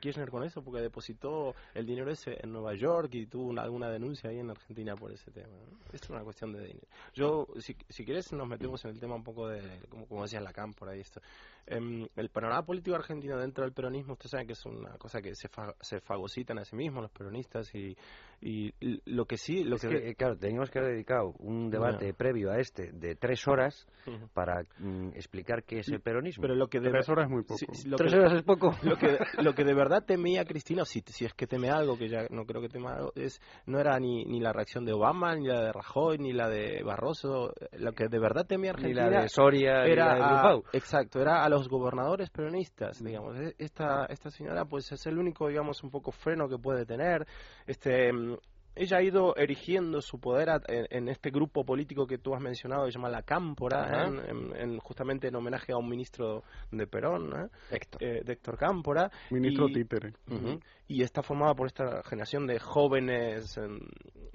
Kirchner 0.00 0.30
con 0.30 0.44
eso 0.44 0.62
porque 0.62 0.80
depositó 0.80 1.54
el 1.74 1.86
dinero 1.86 2.10
ese 2.10 2.38
en 2.42 2.52
Nueva 2.52 2.74
York 2.74 3.14
y 3.14 3.26
tuvo 3.26 3.46
una, 3.46 3.62
alguna 3.62 3.88
denuncia 3.90 4.30
ahí 4.30 4.38
en 4.38 4.50
Argentina 4.50 4.94
por 4.94 5.12
ese 5.12 5.30
tema. 5.30 5.54
Esto 5.92 6.06
es 6.06 6.10
una 6.10 6.22
cuestión 6.22 6.52
de 6.52 6.60
dinero. 6.60 6.86
Yo, 7.12 7.46
si, 7.58 7.76
si 7.88 8.04
quieres, 8.04 8.32
nos 8.32 8.48
metemos 8.48 8.84
en 8.84 8.92
el 8.92 9.00
tema 9.00 9.14
un 9.14 9.24
poco 9.24 9.48
de, 9.48 9.62
como, 9.88 10.06
como 10.06 10.22
decía 10.22 10.40
Lacan 10.40 10.72
por 10.72 10.88
ahí. 10.88 11.00
Esto. 11.00 11.20
Em, 11.66 12.06
el 12.16 12.28
panorama 12.28 12.64
político 12.64 12.94
argentino 12.94 13.38
dentro 13.38 13.64
del 13.64 13.72
peronismo, 13.72 14.12
usted 14.12 14.28
sabe 14.28 14.46
que 14.46 14.52
es 14.52 14.66
una 14.66 14.98
cosa 14.98 15.22
que 15.22 15.34
se, 15.34 15.48
se 15.80 16.00
fagocitan 16.00 16.58
a 16.58 16.64
sí 16.64 16.76
mismos 16.76 17.02
los 17.02 17.10
peronistas 17.10 17.74
y, 17.74 17.96
y 18.42 18.74
lo 19.06 19.24
que 19.24 19.38
sí... 19.38 19.64
Lo 19.64 19.78
que... 19.78 20.14
claro, 20.14 20.36
teníamos 20.36 20.70
que 20.70 20.78
haber 20.78 20.92
dedicado 20.92 21.32
un 21.38 21.70
debate 21.70 22.12
previo 22.12 22.50
a 22.50 22.58
este 22.58 22.92
de 22.92 23.14
tres 23.14 23.48
horas 23.48 23.86
para 24.34 24.62
mm, 24.78 25.08
explicar 25.14 25.64
qué 25.64 25.78
es 25.78 25.88
el 25.88 26.00
peronismo. 26.00 26.42
Pero 26.42 26.54
lo 26.54 26.68
que 26.68 26.80
de... 26.80 26.90
Tres 26.90 27.08
horas 27.08 27.24
es 27.24 27.30
muy 27.30 27.44
poco. 27.44 27.60
tres 27.96 28.12
horas 28.12 28.34
es 28.34 28.42
poco. 28.42 28.74
Lo 28.82 28.96
que, 28.96 29.18
lo 29.42 29.54
que 29.54 29.64
de 29.64 29.73
verdad 29.74 30.04
temía 30.04 30.44
Cristina, 30.44 30.84
si, 30.84 31.02
si 31.06 31.24
es 31.24 31.34
que 31.34 31.46
teme 31.46 31.70
algo, 31.70 31.96
que 31.98 32.08
ya 32.08 32.26
no 32.30 32.44
creo 32.44 32.60
que 32.60 32.68
tema 32.68 32.94
algo, 32.94 33.12
es, 33.14 33.40
no 33.66 33.78
era 33.78 33.98
ni, 33.98 34.24
ni 34.24 34.40
la 34.40 34.52
reacción 34.52 34.84
de 34.84 34.92
Obama, 34.92 35.34
ni 35.34 35.46
la 35.46 35.60
de 35.62 35.72
Rajoy, 35.72 36.18
ni 36.18 36.32
la 36.32 36.48
de 36.48 36.82
Barroso. 36.82 37.52
Lo 37.72 37.92
que 37.92 38.08
de 38.08 38.18
verdad 38.18 38.46
temía 38.46 38.70
Argentina... 38.70 39.06
Ni 39.06 39.14
la 39.14 39.22
de 39.22 39.28
Soria, 39.28 39.84
era 39.84 40.14
ni 40.14 40.20
la 40.20 40.52
de 40.52 40.78
Exacto, 40.78 41.20
era 41.20 41.44
a 41.44 41.48
los 41.48 41.68
gobernadores 41.68 42.30
peronistas, 42.30 43.02
digamos. 43.02 43.36
E, 43.38 43.54
esta, 43.58 44.06
esta 44.06 44.30
señora 44.30 44.64
pues 44.64 44.90
es 44.92 45.06
el 45.06 45.18
único, 45.18 45.48
digamos, 45.48 45.82
un 45.82 45.90
poco 45.90 46.10
freno 46.12 46.48
que 46.48 46.58
puede 46.58 46.84
tener. 46.84 47.26
Este 47.66 48.10
ella 48.76 48.98
ha 48.98 49.02
ido 49.02 49.36
erigiendo 49.36 50.00
su 50.00 50.18
poder 50.18 50.48
en, 50.68 51.08
este 51.08 51.30
grupo 51.30 51.64
político 51.64 52.06
que 52.06 52.18
tú 52.18 52.34
has 52.34 52.40
mencionado, 52.40 52.84
que 52.84 52.92
se 52.92 52.98
llama 52.98 53.08
La 53.08 53.22
Cámpora, 53.22 54.06
en, 54.06 54.78
justamente 54.78 55.28
en 55.28 55.36
homenaje 55.36 55.72
a 55.72 55.76
un 55.76 55.88
ministro 55.88 56.42
de 56.70 56.86
Perón, 56.86 57.30
¿eh? 57.32 57.48
Héctor. 57.70 58.02
Eh, 58.02 58.22
de 58.24 58.32
Héctor 58.32 58.58
Cámpora. 58.58 59.10
Ministro 59.30 59.68
títere. 59.68 60.12
Y 60.86 61.02
está 61.02 61.22
formada 61.22 61.54
por 61.54 61.66
esta 61.66 62.02
generación 62.02 62.46
de 62.46 62.58
jóvenes, 62.58 63.58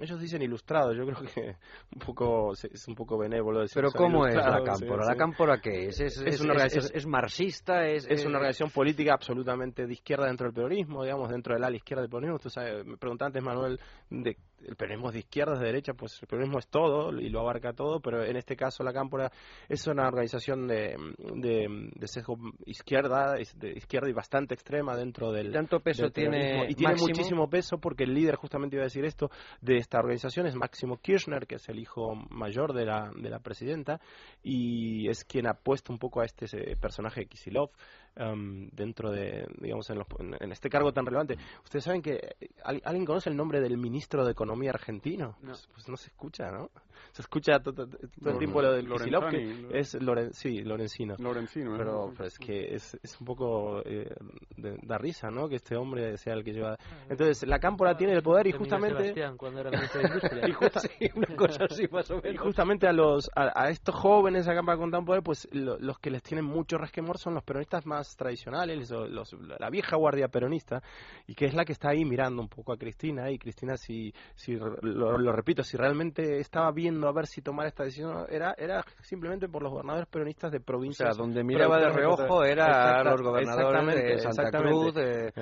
ellos 0.00 0.20
dicen 0.20 0.42
ilustrados, 0.42 0.96
yo 0.96 1.04
creo 1.06 1.20
que 1.20 1.56
un 1.94 1.98
poco 2.04 2.52
es 2.52 2.88
un 2.88 2.94
poco 2.94 3.18
benévolo 3.18 3.60
decir 3.60 3.76
Pero 3.76 3.92
¿cómo 3.92 4.26
es 4.26 4.34
La 4.34 4.62
Cámpora? 4.64 5.04
¿La 5.06 5.14
Cámpora 5.14 5.60
qué 5.60 5.86
es? 5.86 6.00
¿Es, 6.00 6.40
una 6.40 6.64
es, 6.64 7.06
marxista? 7.06 7.86
Es, 7.86 8.06
es 8.08 8.24
una 8.24 8.38
organización 8.38 8.70
política 8.70 9.14
absolutamente 9.14 9.86
de 9.86 9.92
izquierda 9.92 10.26
dentro 10.26 10.46
del 10.46 10.54
peronismo, 10.54 11.04
digamos, 11.04 11.30
dentro 11.30 11.54
del 11.54 11.62
ala 11.62 11.76
izquierda 11.76 12.02
del 12.02 12.10
peronismo. 12.10 12.38
Tú 12.38 12.50
sabes, 12.50 12.84
me 12.84 12.96
preguntaste 12.96 13.38
antes, 13.38 13.42
Manuel, 13.42 13.78
de 14.08 14.36
el 14.66 14.76
peronismo 14.76 15.10
de 15.10 15.20
izquierda, 15.20 15.58
de 15.58 15.66
derecha, 15.66 15.94
pues 15.94 16.20
el 16.22 16.28
peronismo 16.28 16.58
es 16.58 16.68
todo 16.68 17.18
y 17.18 17.28
lo 17.28 17.40
abarca 17.40 17.72
todo, 17.72 18.00
pero 18.00 18.24
en 18.24 18.36
este 18.36 18.56
caso 18.56 18.82
la 18.82 18.92
Cámpora 18.92 19.30
es 19.68 19.86
una 19.86 20.06
organización 20.06 20.66
de, 20.66 20.96
de, 21.34 22.06
sesgo 22.06 22.36
izquierda, 22.66 23.34
de 23.34 23.70
izquierda 23.72 24.08
y 24.08 24.12
bastante 24.12 24.54
extrema 24.54 24.96
dentro 24.96 25.32
del... 25.32 25.52
¿Tanto 25.52 25.80
peso 25.80 26.10
tiene 26.10 26.66
Y 26.68 26.74
tiene 26.74 26.94
muchísimo 26.96 27.48
peso 27.48 27.78
porque 27.78 28.04
el 28.04 28.14
líder, 28.14 28.36
justamente 28.36 28.76
iba 28.76 28.82
a 28.82 28.86
decir 28.86 29.04
esto, 29.04 29.30
de 29.60 29.76
esta 29.76 29.98
organización 29.98 30.46
es 30.46 30.54
Máximo 30.54 30.98
Kirchner, 30.98 31.46
que 31.46 31.56
es 31.56 31.68
el 31.68 31.78
hijo 31.78 32.14
mayor 32.30 32.72
de 32.72 32.86
la, 32.86 33.10
de 33.14 33.30
la 33.30 33.38
presidenta 33.40 34.00
y 34.42 35.08
es 35.08 35.24
quien 35.24 35.46
ha 35.46 35.54
puesto 35.54 35.92
un 35.92 35.98
poco 35.98 36.20
a 36.20 36.24
este 36.24 36.46
personaje 36.76 37.26
Kisilov 37.26 37.70
um, 38.16 38.68
dentro 38.70 39.10
de, 39.10 39.46
digamos, 39.60 39.88
en, 39.90 40.02
en, 40.40 40.52
este 40.52 40.68
cargo 40.68 40.92
tan 40.92 41.06
relevante. 41.06 41.36
Ustedes 41.64 41.84
saben 41.84 42.02
que, 42.02 42.36
¿alguien 42.64 43.04
conoce 43.04 43.30
el 43.30 43.36
nombre 43.36 43.60
del 43.60 43.76
ministro 43.76 44.24
de 44.24 44.32
Economía 44.32 44.70
argentino? 44.70 45.36
No. 45.42 45.48
Pues, 45.48 45.68
pues, 45.72 45.88
no 45.88 45.96
se 45.96 46.08
escucha, 46.08 46.50
¿no? 46.50 46.70
Se 47.12 47.22
escucha 47.22 47.58
todo, 47.60 47.84
el 47.84 48.38
tiempo 48.38 48.60
lo 48.62 48.72
del 48.72 48.86
que 48.86 49.78
es 49.78 49.94
Loren, 49.94 50.32
sí, 50.32 50.62
Lorenzino. 50.62 51.16
Lorenzino, 51.18 51.76
pero, 51.76 52.12
pero, 52.16 52.28
es 52.28 52.38
que 52.38 52.74
es, 52.74 52.98
es 53.02 53.18
un 53.20 53.26
poco 53.26 53.82
eh, 53.84 54.14
da 54.56 54.98
risa, 54.98 55.30
¿no? 55.30 55.48
Que 55.48 55.56
este 55.56 55.76
hombre 55.76 56.16
sea 56.18 56.34
el 56.34 56.44
que 56.44 56.52
lleva. 56.52 56.76
Entonces, 57.08 57.48
la 57.48 57.58
cámpora 57.58 57.96
tiene 57.96 58.12
el 58.12 58.22
poder 58.22 58.46
y 58.46 58.52
justamente. 58.52 59.14
cuando 59.36 59.60
era 59.60 59.70
ministro 59.70 60.00
de 60.02 60.08
Industria. 60.08 60.42
y 60.48 60.52
justa... 60.52 60.80
sí, 60.80 61.10
una 61.14 61.36
cosa 61.36 61.64
así 61.64 61.88
más 61.90 62.10
o 62.10 62.16
menos. 62.22 62.34
Y 62.34 62.36
justamente 62.36 62.86
a 62.86 62.92
los 62.92 63.30
a, 63.34 63.60
a 63.60 63.70
estos 63.70 63.94
jóvenes 63.94 64.46
acá 64.46 64.62
para 64.62 64.78
contar 64.78 65.04
poder, 65.04 65.22
pues 65.22 65.48
los 65.52 65.98
que 65.98 66.10
les 66.10 66.22
tienen 66.22 66.44
mucho 66.44 66.78
resquemor 66.78 67.18
son 67.18 67.34
los 67.34 67.42
peronistas 67.42 67.86
más 67.86 67.99
tradicionales, 68.16 68.90
los, 68.90 69.32
la 69.58 69.70
vieja 69.70 69.96
guardia 69.96 70.28
peronista, 70.28 70.82
y 71.26 71.34
que 71.34 71.46
es 71.46 71.54
la 71.54 71.64
que 71.64 71.72
está 71.72 71.90
ahí 71.90 72.04
mirando 72.04 72.42
un 72.42 72.48
poco 72.48 72.72
a 72.72 72.76
Cristina, 72.76 73.30
y 73.30 73.38
Cristina, 73.38 73.76
si, 73.76 74.12
si 74.34 74.54
lo, 74.54 75.32
repito, 75.32 75.62
si 75.62 75.76
realmente 75.76 76.38
estaba 76.38 76.70
viendo 76.72 77.08
a 77.08 77.12
ver 77.12 77.26
si 77.26 77.42
tomar 77.42 77.66
esta 77.66 77.84
decisión, 77.84 78.26
era, 78.28 78.54
era 78.58 78.84
simplemente 79.02 79.48
por 79.48 79.62
los 79.62 79.72
gobernadores 79.72 80.08
peronistas 80.08 80.52
de 80.52 80.60
provincias. 80.60 81.10
O 81.10 81.14
sea, 81.14 81.22
donde 81.22 81.44
miraba 81.44 81.78
de 81.78 81.90
reojo 81.90 82.44
era 82.44 83.00
a 83.00 83.04
los 83.04 83.22
gobernadores 83.22 83.94
de 83.94 84.18
Santa 84.18 84.58
Cruz. 84.58 84.94
¿Eh? 84.96 85.32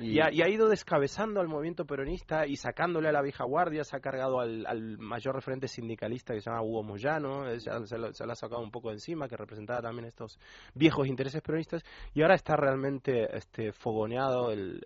y... 0.00 0.20
ha, 0.20 0.48
ido 0.48 0.68
descabezando 0.68 1.40
al 1.40 1.48
movimiento 1.48 1.84
peronista 1.84 2.46
y 2.46 2.56
sacándole 2.56 3.08
a 3.08 3.12
la 3.12 3.22
vieja 3.22 3.44
guardia, 3.44 3.84
se 3.84 3.96
ha 3.96 4.00
cargado 4.00 4.40
al, 4.40 4.66
al 4.66 4.98
mayor 4.98 5.34
referente 5.34 5.68
sindicalista 5.68 6.34
que 6.34 6.40
se 6.40 6.50
llama 6.50 6.62
Hugo 6.62 6.82
Moyano, 6.82 7.44
se, 7.58 7.86
se, 7.86 7.98
lo, 7.98 8.08
ha 8.08 8.34
sacado 8.34 8.62
un 8.62 8.70
poco 8.70 8.88
de 8.88 8.94
encima, 8.94 9.28
que 9.28 9.36
representaba 9.36 9.80
también 9.80 10.06
estos 10.06 10.38
viejos 10.74 11.06
intereses 11.06 11.40
peronistas, 11.42 11.84
y 12.14 12.22
ahora 12.22 12.34
está 12.34 12.56
realmente 12.56 13.36
este, 13.36 13.72
fogoneado 13.72 14.50
el, 14.52 14.82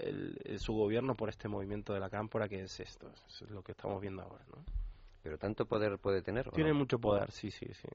su 0.58 0.74
gobierno 0.74 1.14
por 1.14 1.28
este 1.28 1.48
movimiento 1.48 1.92
de 1.92 2.00
la 2.00 2.10
cámpora 2.10 2.48
que 2.48 2.62
es 2.62 2.80
esto, 2.80 3.10
es 3.28 3.42
lo 3.50 3.62
que 3.62 3.72
estamos 3.72 4.00
viendo 4.00 4.22
ahora. 4.22 4.44
¿no? 4.48 4.83
Pero 5.24 5.38
tanto 5.38 5.64
poder 5.64 5.98
puede 5.98 6.22
tener. 6.22 6.50
Tiene 6.50 6.74
mucho 6.74 6.98
poder, 6.98 7.32
sí, 7.32 7.50
sí, 7.50 7.66
sí 7.72 7.88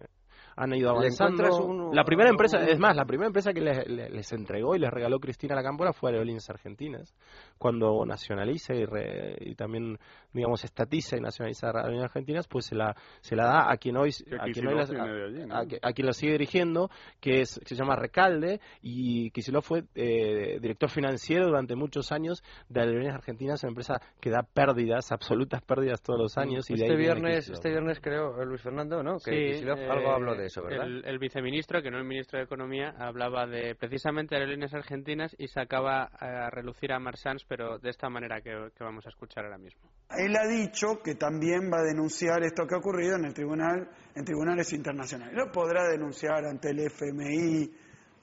han 0.55 0.73
ido 0.73 0.89
avanzando. 0.89 1.91
la 1.93 2.03
primera 2.03 2.29
empresa, 2.29 2.59
es 2.65 2.77
más, 2.79 2.95
la 2.95 3.05
primera 3.05 3.27
empresa 3.27 3.53
que 3.53 3.61
les, 3.61 4.31
entregó 4.33 4.75
y 4.75 4.79
les 4.79 4.91
regaló 4.91 5.19
Cristina 5.19 5.55
la 5.55 5.63
Cámpora 5.63 5.93
fue 5.93 6.11
Aerolíneas 6.11 6.49
Argentinas. 6.49 7.15
Cuando 7.57 8.05
nacionaliza 8.05 8.73
y, 8.73 8.83
y 9.39 9.55
también, 9.55 9.97
digamos, 10.33 10.63
estatiza 10.63 11.17
y 11.17 11.21
nacionaliza 11.21 11.67
Aerolíneas 11.67 12.05
Argentinas, 12.05 12.47
pues 12.47 12.65
se 12.65 12.75
la, 12.75 12.95
se 13.21 13.35
la 13.35 13.45
da 13.45 13.71
a 13.71 13.77
quien 13.77 13.97
hoy, 13.97 14.09
a 14.39 14.45
quien, 14.51 14.67
hoy 14.67 14.79
a, 15.81 15.93
quien 15.93 16.05
la 16.05 16.13
sigue 16.13 16.33
dirigiendo, 16.33 16.89
que, 17.19 17.41
es, 17.41 17.59
se 17.63 17.75
llama 17.75 17.95
Recalde, 17.95 18.59
y 18.81 19.31
Kicillof 19.31 19.65
fue 19.65 19.83
eh, 19.95 20.59
director 20.61 20.89
financiero 20.89 21.45
durante 21.45 21.75
muchos 21.75 22.11
años 22.11 22.43
de 22.67 22.81
Aerolíneas 22.81 23.15
Argentinas, 23.15 23.63
una 23.63 23.69
empresa 23.69 24.01
que 24.19 24.29
da 24.29 24.43
pérdidas, 24.43 25.11
absolutas 25.11 25.61
pérdidas 25.61 26.01
todos 26.01 26.19
los 26.19 26.37
años. 26.37 26.69
Y 26.69 26.73
este, 26.73 26.95
viernes, 27.21 27.49
este 27.49 27.69
viernes 27.69 27.99
creo, 28.01 28.43
Luis 28.45 28.61
Fernando, 28.61 29.03
¿no? 29.03 29.17
Que 29.19 29.59
sí, 29.59 29.67
algo 29.67 30.11
habló 30.11 30.35
de 30.35 30.47
eso, 30.47 30.63
¿verdad? 30.63 30.85
El, 30.85 31.19
viceministro, 31.19 31.81
que 31.81 31.91
no 31.91 31.97
el 31.97 32.05
ministro 32.05 32.39
de 32.39 32.45
Economía, 32.45 32.93
hablaba 32.97 33.45
de 33.45 33.75
precisamente 33.75 34.35
aerolíneas 34.35 34.73
argentinas 34.73 35.35
y 35.37 35.47
sacaba 35.47 36.09
a 36.19 36.49
relucir 36.49 36.91
a 36.91 36.99
Marsans, 36.99 37.45
pero 37.47 37.79
de 37.79 37.89
esta 37.89 38.09
manera 38.09 38.41
que, 38.41 38.53
vamos 38.79 39.05
a 39.05 39.09
escuchar 39.09 39.45
ahora 39.45 39.57
mismo. 39.57 39.81
Él 40.17 40.35
ha 40.35 40.47
dicho 40.47 40.99
que 41.03 41.15
también 41.15 41.69
va 41.71 41.79
a 41.79 41.83
denunciar 41.83 42.43
esto 42.43 42.65
que 42.65 42.75
ha 42.75 42.79
ocurrido 42.79 43.15
en 43.15 43.25
el 43.25 43.33
tribunal, 43.33 43.89
en 44.15 44.25
tribunales 44.25 44.71
internacionales. 44.73 45.35
Lo 45.35 45.51
podrá 45.51 45.87
denunciar 45.89 46.45
ante 46.45 46.71
el 46.71 46.79
FMI, 46.79 47.71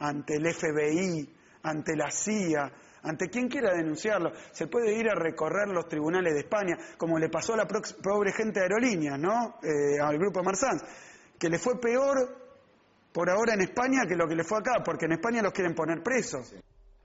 ante 0.00 0.36
el 0.36 0.52
FBI, 0.52 1.28
ante 1.62 1.96
la 1.96 2.10
CIA, 2.10 2.72
ante 3.06 3.28
quien 3.28 3.48
quiera 3.48 3.72
denunciarlo. 3.72 4.32
Se 4.52 4.66
puede 4.66 4.98
ir 4.98 5.08
a 5.08 5.14
recorrer 5.14 5.68
los 5.68 5.88
tribunales 5.88 6.34
de 6.34 6.40
España, 6.40 6.76
como 6.98 7.18
le 7.18 7.28
pasó 7.28 7.54
a 7.54 7.58
la 7.58 7.66
pobre 7.66 8.32
gente 8.32 8.60
de 8.60 8.66
aerolíneas, 8.66 9.18
¿no? 9.18 9.56
Eh, 9.62 10.00
al 10.00 10.18
grupo 10.18 10.42
Marsans 10.42 10.82
que 11.38 11.48
le 11.48 11.58
fue 11.58 11.78
peor 11.80 12.16
por 13.12 13.30
ahora 13.30 13.54
en 13.54 13.62
España 13.62 14.02
que 14.06 14.16
lo 14.16 14.26
que 14.26 14.34
le 14.34 14.44
fue 14.44 14.58
acá, 14.58 14.82
porque 14.84 15.06
en 15.06 15.12
España 15.12 15.42
los 15.42 15.52
quieren 15.52 15.74
poner 15.74 16.02
presos. 16.02 16.54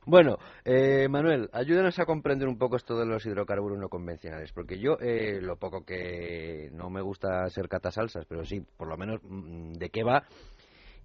Bueno, 0.04 0.38
eh, 0.66 1.08
Manuel, 1.08 1.50
ayúdanos 1.54 1.98
a 2.00 2.06
comprender 2.06 2.48
un 2.48 2.58
poco 2.58 2.76
esto 2.76 2.98
de 2.98 3.06
los 3.06 3.24
hidrocarburos 3.26 3.78
no 3.78 3.88
convencionales, 3.88 4.52
porque 4.52 4.80
yo 4.80 4.98
eh, 5.00 5.40
lo 5.42 5.58
poco 5.58 5.86
que 5.86 6.70
no 6.74 6.90
me 6.90 7.02
gusta 7.02 7.48
ser 7.50 7.70
catasalsas, 7.70 8.26
pero 8.26 8.44
sí, 8.44 8.62
por 8.78 8.88
lo 8.88 8.98
menos 8.98 9.22
mm, 9.24 9.74
de 9.74 9.90
qué 9.90 10.04
va, 10.04 10.24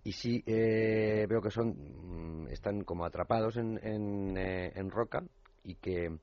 y 0.06 0.12
sí 0.12 0.40
eh, 0.46 1.26
veo 1.28 1.42
que 1.42 1.50
son 1.50 2.44
mm, 2.44 2.48
están 2.52 2.84
como 2.84 3.04
atrapados 3.04 3.56
en, 3.56 3.76
en, 3.82 4.38
en 4.38 4.90
roca 4.90 5.24
y 5.64 5.74
que 5.74 6.16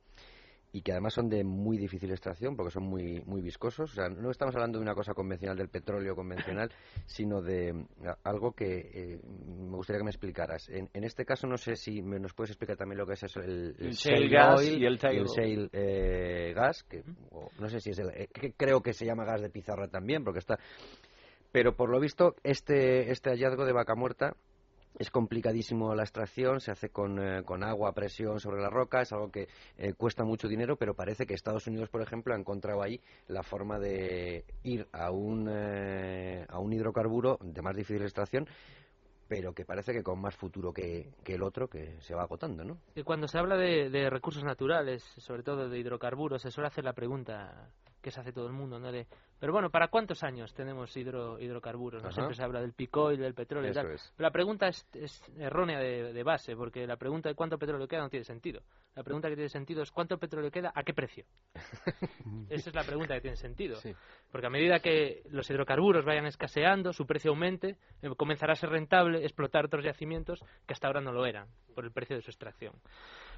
y 0.72 0.82
que 0.82 0.94
además 0.94 1.14
son 1.14 1.30
de 1.30 1.44
muy 1.44 1.78
difícil 1.78 2.10
extracción 2.10 2.56
porque 2.56 2.72
son 2.72 2.84
muy 2.84 3.22
muy 3.26 3.42
viscosos. 3.42 3.92
O 3.92 3.94
sea, 3.94 4.08
no 4.08 4.32
estamos 4.32 4.56
hablando 4.56 4.80
de 4.80 4.84
una 4.84 4.96
cosa 4.96 5.14
convencional 5.14 5.58
del 5.58 5.68
petróleo 5.68 6.16
convencional, 6.16 6.72
sino 7.06 7.42
de 7.42 7.74
mm, 7.74 7.86
algo 8.24 8.54
que 8.54 8.90
eh, 8.94 9.20
me 9.22 9.76
gustaría 9.76 10.00
que 10.00 10.06
me 10.06 10.12
explicaras. 10.12 10.70
En, 10.70 11.04
este 11.04 11.26
caso, 11.26 11.46
no 11.46 11.58
sé 11.58 11.76
si 11.76 12.02
me, 12.02 12.20
nos 12.20 12.34
puedes 12.34 12.52
explicar 12.52 12.78
también 12.78 13.00
lo 13.00 13.06
que 13.06 13.14
es 13.14 13.24
eso, 13.24 13.42
el, 13.42 13.76
shale 13.92 14.30
gas 14.30 14.64
y 14.64 14.86
el, 14.86 14.98
shale 14.98 15.70
eh, 15.74 16.54
gas, 16.56 16.84
que 16.84 17.04
no 17.60 17.68
sé 17.68 17.82
si 17.82 17.90
es 17.90 18.00
el, 18.00 18.10
eh, 18.12 18.30
que 18.34 18.54
creo 18.54 18.82
que 18.82 18.94
se 18.94 19.06
llama 19.06 19.26
gas 19.26 19.42
de 19.42 19.50
pizarra 19.50 19.90
también, 19.90 20.24
porque 20.24 20.40
está. 20.40 20.58
Pero 21.54 21.76
por 21.76 21.90
lo 21.90 22.00
visto, 22.00 22.36
este 22.44 23.12
este 23.12 23.30
hallazgo 23.30 23.64
de 23.64 23.74
vaca 23.74 23.94
muerta 23.94 24.36
es 24.98 25.12
complicadísimo 25.12 25.94
la 25.94 26.02
extracción, 26.02 26.60
se 26.60 26.72
hace 26.72 26.90
con, 26.90 27.20
eh, 27.20 27.44
con 27.44 27.64
agua 27.64 27.94
presión 27.94 28.40
sobre 28.40 28.62
la 28.62 28.70
roca, 28.70 29.02
es 29.02 29.14
algo 29.14 29.32
que 29.32 29.48
eh, 29.78 29.94
cuesta 29.94 30.24
mucho 30.24 30.48
dinero, 30.48 30.78
pero 30.78 30.96
parece 30.96 31.26
que 31.28 31.36
Estados 31.36 31.68
Unidos, 31.68 31.90
por 31.90 32.02
ejemplo, 32.02 32.34
ha 32.34 32.38
encontrado 32.38 32.82
ahí 32.82 33.00
la 33.28 33.44
forma 33.44 33.78
de 33.80 34.46
ir 34.64 34.88
a 34.92 35.12
un, 35.12 35.48
eh, 35.48 36.46
a 36.50 36.60
un 36.60 36.74
hidrocarburo 36.74 37.38
de 37.42 37.62
más 37.62 37.76
difícil 37.76 38.02
extracción, 38.02 38.48
pero 39.28 39.54
que 39.54 39.64
parece 39.64 39.94
que 39.94 40.04
con 40.04 40.20
más 40.20 40.36
futuro 40.36 40.74
que, 40.74 41.12
que, 41.24 41.36
el 41.36 41.44
otro, 41.44 41.68
que 41.68 42.00
se 42.02 42.16
va 42.16 42.24
agotando, 42.24 42.64
¿no? 42.64 42.78
Y 42.96 43.04
cuando 43.04 43.28
se 43.28 43.38
habla 43.38 43.58
de, 43.58 43.92
de 43.92 44.10
recursos 44.10 44.44
naturales, 44.44 45.04
sobre 45.18 45.44
todo 45.44 45.70
de 45.70 45.80
hidrocarburos, 45.80 46.42
se 46.42 46.50
suele 46.52 46.68
hacer 46.68 46.84
la 46.84 46.94
pregunta 46.94 47.70
que 48.04 48.12
se 48.12 48.20
hace 48.20 48.34
todo 48.34 48.46
el 48.46 48.54
mundo, 48.54 48.80
¿no? 48.80 48.92
De, 48.92 49.08
pero 49.40 49.54
bueno, 49.54 49.70
¿para 49.70 49.88
cuántos 49.88 50.24
años 50.24 50.54
tenemos 50.54 50.96
hidro, 50.96 51.40
hidrocarburos? 51.40 52.04
¿no? 52.04 52.12
Siempre 52.12 52.36
se 52.36 52.44
habla 52.44 52.62
del 52.62 52.74
picoil, 52.74 53.20
del 53.20 53.34
petróleo 53.34 53.72
y 53.72 53.74
tal. 53.74 53.98
la 54.18 54.30
pregunta 54.30 54.68
es, 54.68 54.86
errónea 55.38 55.80
de, 55.80 56.24
base, 56.24 56.56
porque 56.56 56.86
la 56.86 56.98
pregunta 56.98 57.30
de 57.30 57.36
cuánto 57.36 57.58
petróleo 57.58 57.88
queda 57.88 58.02
no 58.02 58.10
tiene 58.10 58.26
sentido. 58.26 58.62
La 58.96 59.04
pregunta 59.04 59.30
que 59.30 59.36
tiene 59.36 59.50
sentido 59.50 59.82
es 59.82 59.92
cuánto 59.92 60.18
petróleo 60.18 60.52
queda, 60.52 60.72
a 60.76 60.84
qué 60.84 60.94
precio. 60.94 61.26
Esa 62.50 62.70
es 62.70 62.76
la 62.76 62.84
pregunta 62.84 63.16
que 63.16 63.22
tiene 63.22 63.38
sentido. 63.38 63.80
Porque 64.32 64.48
a 64.48 64.50
medida 64.50 64.80
que 64.80 65.24
los 65.30 65.50
hidrocarburos 65.50 66.06
vayan 66.06 66.26
escaseando, 66.26 66.92
su 66.92 67.06
precio 67.06 67.32
aumente, 67.32 67.78
eh, 68.02 68.10
comenzará 68.18 68.54
a 68.54 68.58
ser 68.58 68.70
rentable 68.70 69.24
explotar 69.24 69.66
otros 69.66 69.86
yacimientos 69.86 70.40
que 70.68 70.74
hasta 70.74 70.88
ahora 70.88 71.02
no 71.02 71.12
lo 71.12 71.26
eran, 71.26 71.48
por 71.74 71.86
el 71.86 71.92
precio 71.92 72.16
de 72.18 72.22
su 72.22 72.32
extracción. 72.32 72.74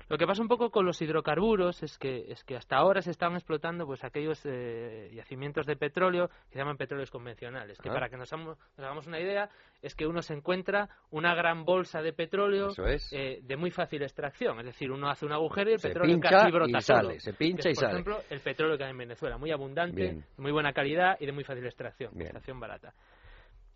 Lo 0.08 0.18
que 0.18 0.28
pasa 0.28 0.42
un 0.42 0.48
poco 0.48 0.70
con 0.70 0.86
los 0.86 1.02
hidrocarburos 1.02 1.82
es 1.82 1.98
que, 1.98 2.32
es 2.32 2.44
que 2.44 2.56
hasta 2.56 2.78
ahora 2.78 3.02
se 3.02 3.10
están 3.10 3.34
explotando 3.34 3.88
pues 3.88 4.04
aquellos 4.04 4.40
eh, 4.46 5.10
yacimientos 5.14 5.66
de 5.66 5.76
petróleo 5.76 6.28
que 6.28 6.54
se 6.54 6.60
llaman 6.60 6.78
petróleos 6.78 7.10
convencionales, 7.10 7.80
que 7.80 7.90
ah. 7.90 7.94
para 7.94 8.10
que 8.10 8.18
nos, 8.18 8.32
hagamos 8.78 9.08
una 9.08 9.20
idea 9.20 9.50
es 9.82 9.96
que 9.96 10.06
uno 10.06 10.22
se 10.22 10.34
encuentra 10.34 10.90
una 11.10 11.34
gran 11.34 11.66
bolsa 11.66 12.02
de 12.02 12.14
petróleo 12.14 12.70
eh, 13.12 13.40
de 13.42 13.58
muy 13.58 13.72
fácil 13.72 14.04
extracción, 14.04 14.60
es 14.60 14.66
decir, 14.66 14.92
uno 14.92 15.10
hace 15.10 15.26
un 15.26 15.32
agujero 15.32 15.72
y 15.72 15.74
el 15.74 15.80
petróleo 15.80 16.20
casi 16.20 16.52
brota 16.52 16.78
y 16.78 16.82
sale, 16.82 17.20
se 17.20 17.34
pincha 17.34 17.70
y 17.70 17.76
sale. 17.76 17.88
Por 17.88 18.12
ejemplo, 18.14 18.22
el 18.30 18.40
petróleo 18.42 18.78
que 18.78 18.84
hay 18.84 18.92
en 18.92 18.98
Venezuela, 18.98 19.38
muy 19.38 19.52
abundante, 19.52 20.02
de 20.14 20.24
muy 20.38 20.52
buena 20.52 20.72
calidad 20.72 21.18
y 21.20 21.26
de 21.26 21.32
muy 21.32 21.44
fácil 21.44 21.66
extracción, 21.66 22.20
extracción 22.20 22.60
barata. 22.60 22.94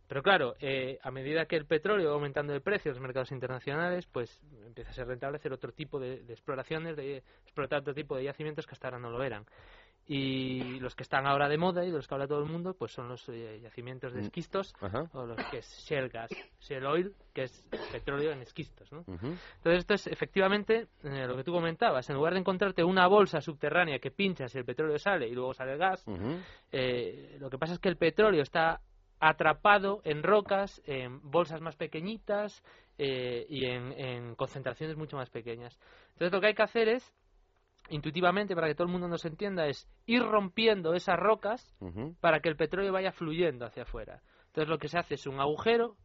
Pero 0.09 0.23
claro, 0.23 0.55
eh, 0.59 0.97
a 1.03 1.11
medida 1.11 1.45
que 1.45 1.55
el 1.55 1.67
petróleo 1.67 2.09
va 2.09 2.15
aumentando 2.15 2.51
de 2.51 2.61
precio 2.61 2.89
en 2.89 2.95
los 2.95 3.01
mercados 3.01 3.31
internacionales, 3.31 4.07
pues 4.07 4.41
empieza 4.65 4.89
a 4.89 4.93
ser 4.93 5.07
rentable 5.07 5.37
hacer 5.37 5.53
otro 5.53 5.71
tipo 5.71 5.99
de, 5.99 6.15
exploraciones, 6.29 6.97
de 6.97 7.17
explotar 7.43 7.81
otro 7.81 7.93
tipo 7.93 8.17
de 8.17 8.23
yacimientos 8.23 8.65
que 8.65 8.71
hasta 8.71 8.87
ahora 8.87 8.97
no 8.97 9.11
lo 9.11 9.21
eran. 9.21 9.45
Y 10.07 10.79
los 10.79 10.95
que 10.95 11.03
están 11.03 11.27
ahora 11.27 11.47
de 11.47 11.59
moda 11.59 11.85
y 11.85 11.91
de 11.91 11.97
los 11.97 12.07
que 12.07 12.15
habla 12.15 12.27
todo 12.27 12.39
el 12.39 12.49
mundo, 12.49 12.73
pues 12.73 12.91
son 12.91 13.07
los 13.07 13.29
eh, 13.29 13.59
yacimientos 13.61 14.11
de 14.11 14.21
mm. 14.21 14.23
esquistos, 14.23 14.73
o 15.13 15.27
los 15.27 15.37
que 15.51 15.59
es 15.59 15.85
shale 15.87 16.09
gas, 16.09 16.31
shale 16.59 16.87
oil, 16.87 17.13
que 17.31 17.43
es 17.43 17.63
petróleo 17.91 18.31
en 18.31 18.41
esquistos. 18.41 18.91
¿no? 18.91 19.03
Entonces 19.07 19.77
esto 19.77 19.93
es 19.93 20.07
efectivamente 20.07 20.87
eh, 21.03 21.27
lo 21.27 21.37
que 21.37 21.43
tú 21.43 21.51
comentabas. 21.51 22.09
En 22.09 22.15
lugar 22.15 22.33
de 22.33 22.39
encontrarte 22.39 22.83
una 22.83 23.05
bolsa 23.05 23.41
subterránea 23.41 23.99
que 23.99 24.09
pinchas 24.09 24.55
y 24.55 24.57
el 24.57 24.65
petróleo 24.65 24.97
sale 24.97 25.27
y 25.27 25.35
luego 25.35 25.53
sale 25.53 25.73
el 25.73 25.77
gas, 25.77 26.03
lo 26.07 27.49
que 27.51 27.57
pasa 27.59 27.73
es 27.73 27.79
que 27.79 27.89
el 27.89 27.97
petróleo 27.97 28.41
está 28.41 28.81
atrapado 29.19 30.01
en 30.03 30.23
rocas, 30.23 30.81
en 30.85 31.19
bolsas 31.29 31.61
más 31.61 31.75
pequeñitas 31.75 32.63
eh, 32.97 33.45
y 33.49 33.65
en, 33.65 34.35
concentraciones 34.35 34.97
mucho 34.97 35.17
más 35.17 35.29
pequeñas. 35.29 35.77
Entonces 36.13 36.31
lo 36.31 36.41
que 36.41 36.47
hay 36.47 36.55
que 36.55 36.63
hacer 36.63 36.89
es, 36.89 37.13
intuitivamente, 37.89 38.55
para 38.55 38.67
que 38.67 38.75
todo 38.75 38.87
el 38.87 38.91
mundo 38.91 39.07
nos 39.07 39.25
entienda, 39.25 39.67
es 39.67 39.87
ir 40.05 40.21
rompiendo 40.21 40.93
esas 40.93 41.17
rocas 41.17 41.75
para 42.19 42.39
que 42.39 42.49
el 42.49 42.55
petróleo 42.55 42.93
vaya 42.93 43.11
fluyendo 43.11 43.65
hacia 43.65 43.83
afuera. 43.83 44.21
Entonces 44.47 44.69
lo 44.69 44.77
que 44.77 44.87
se 44.87 44.97
hace 44.97 45.15
es 45.15 45.27
un 45.27 45.39
agujero 45.39 45.95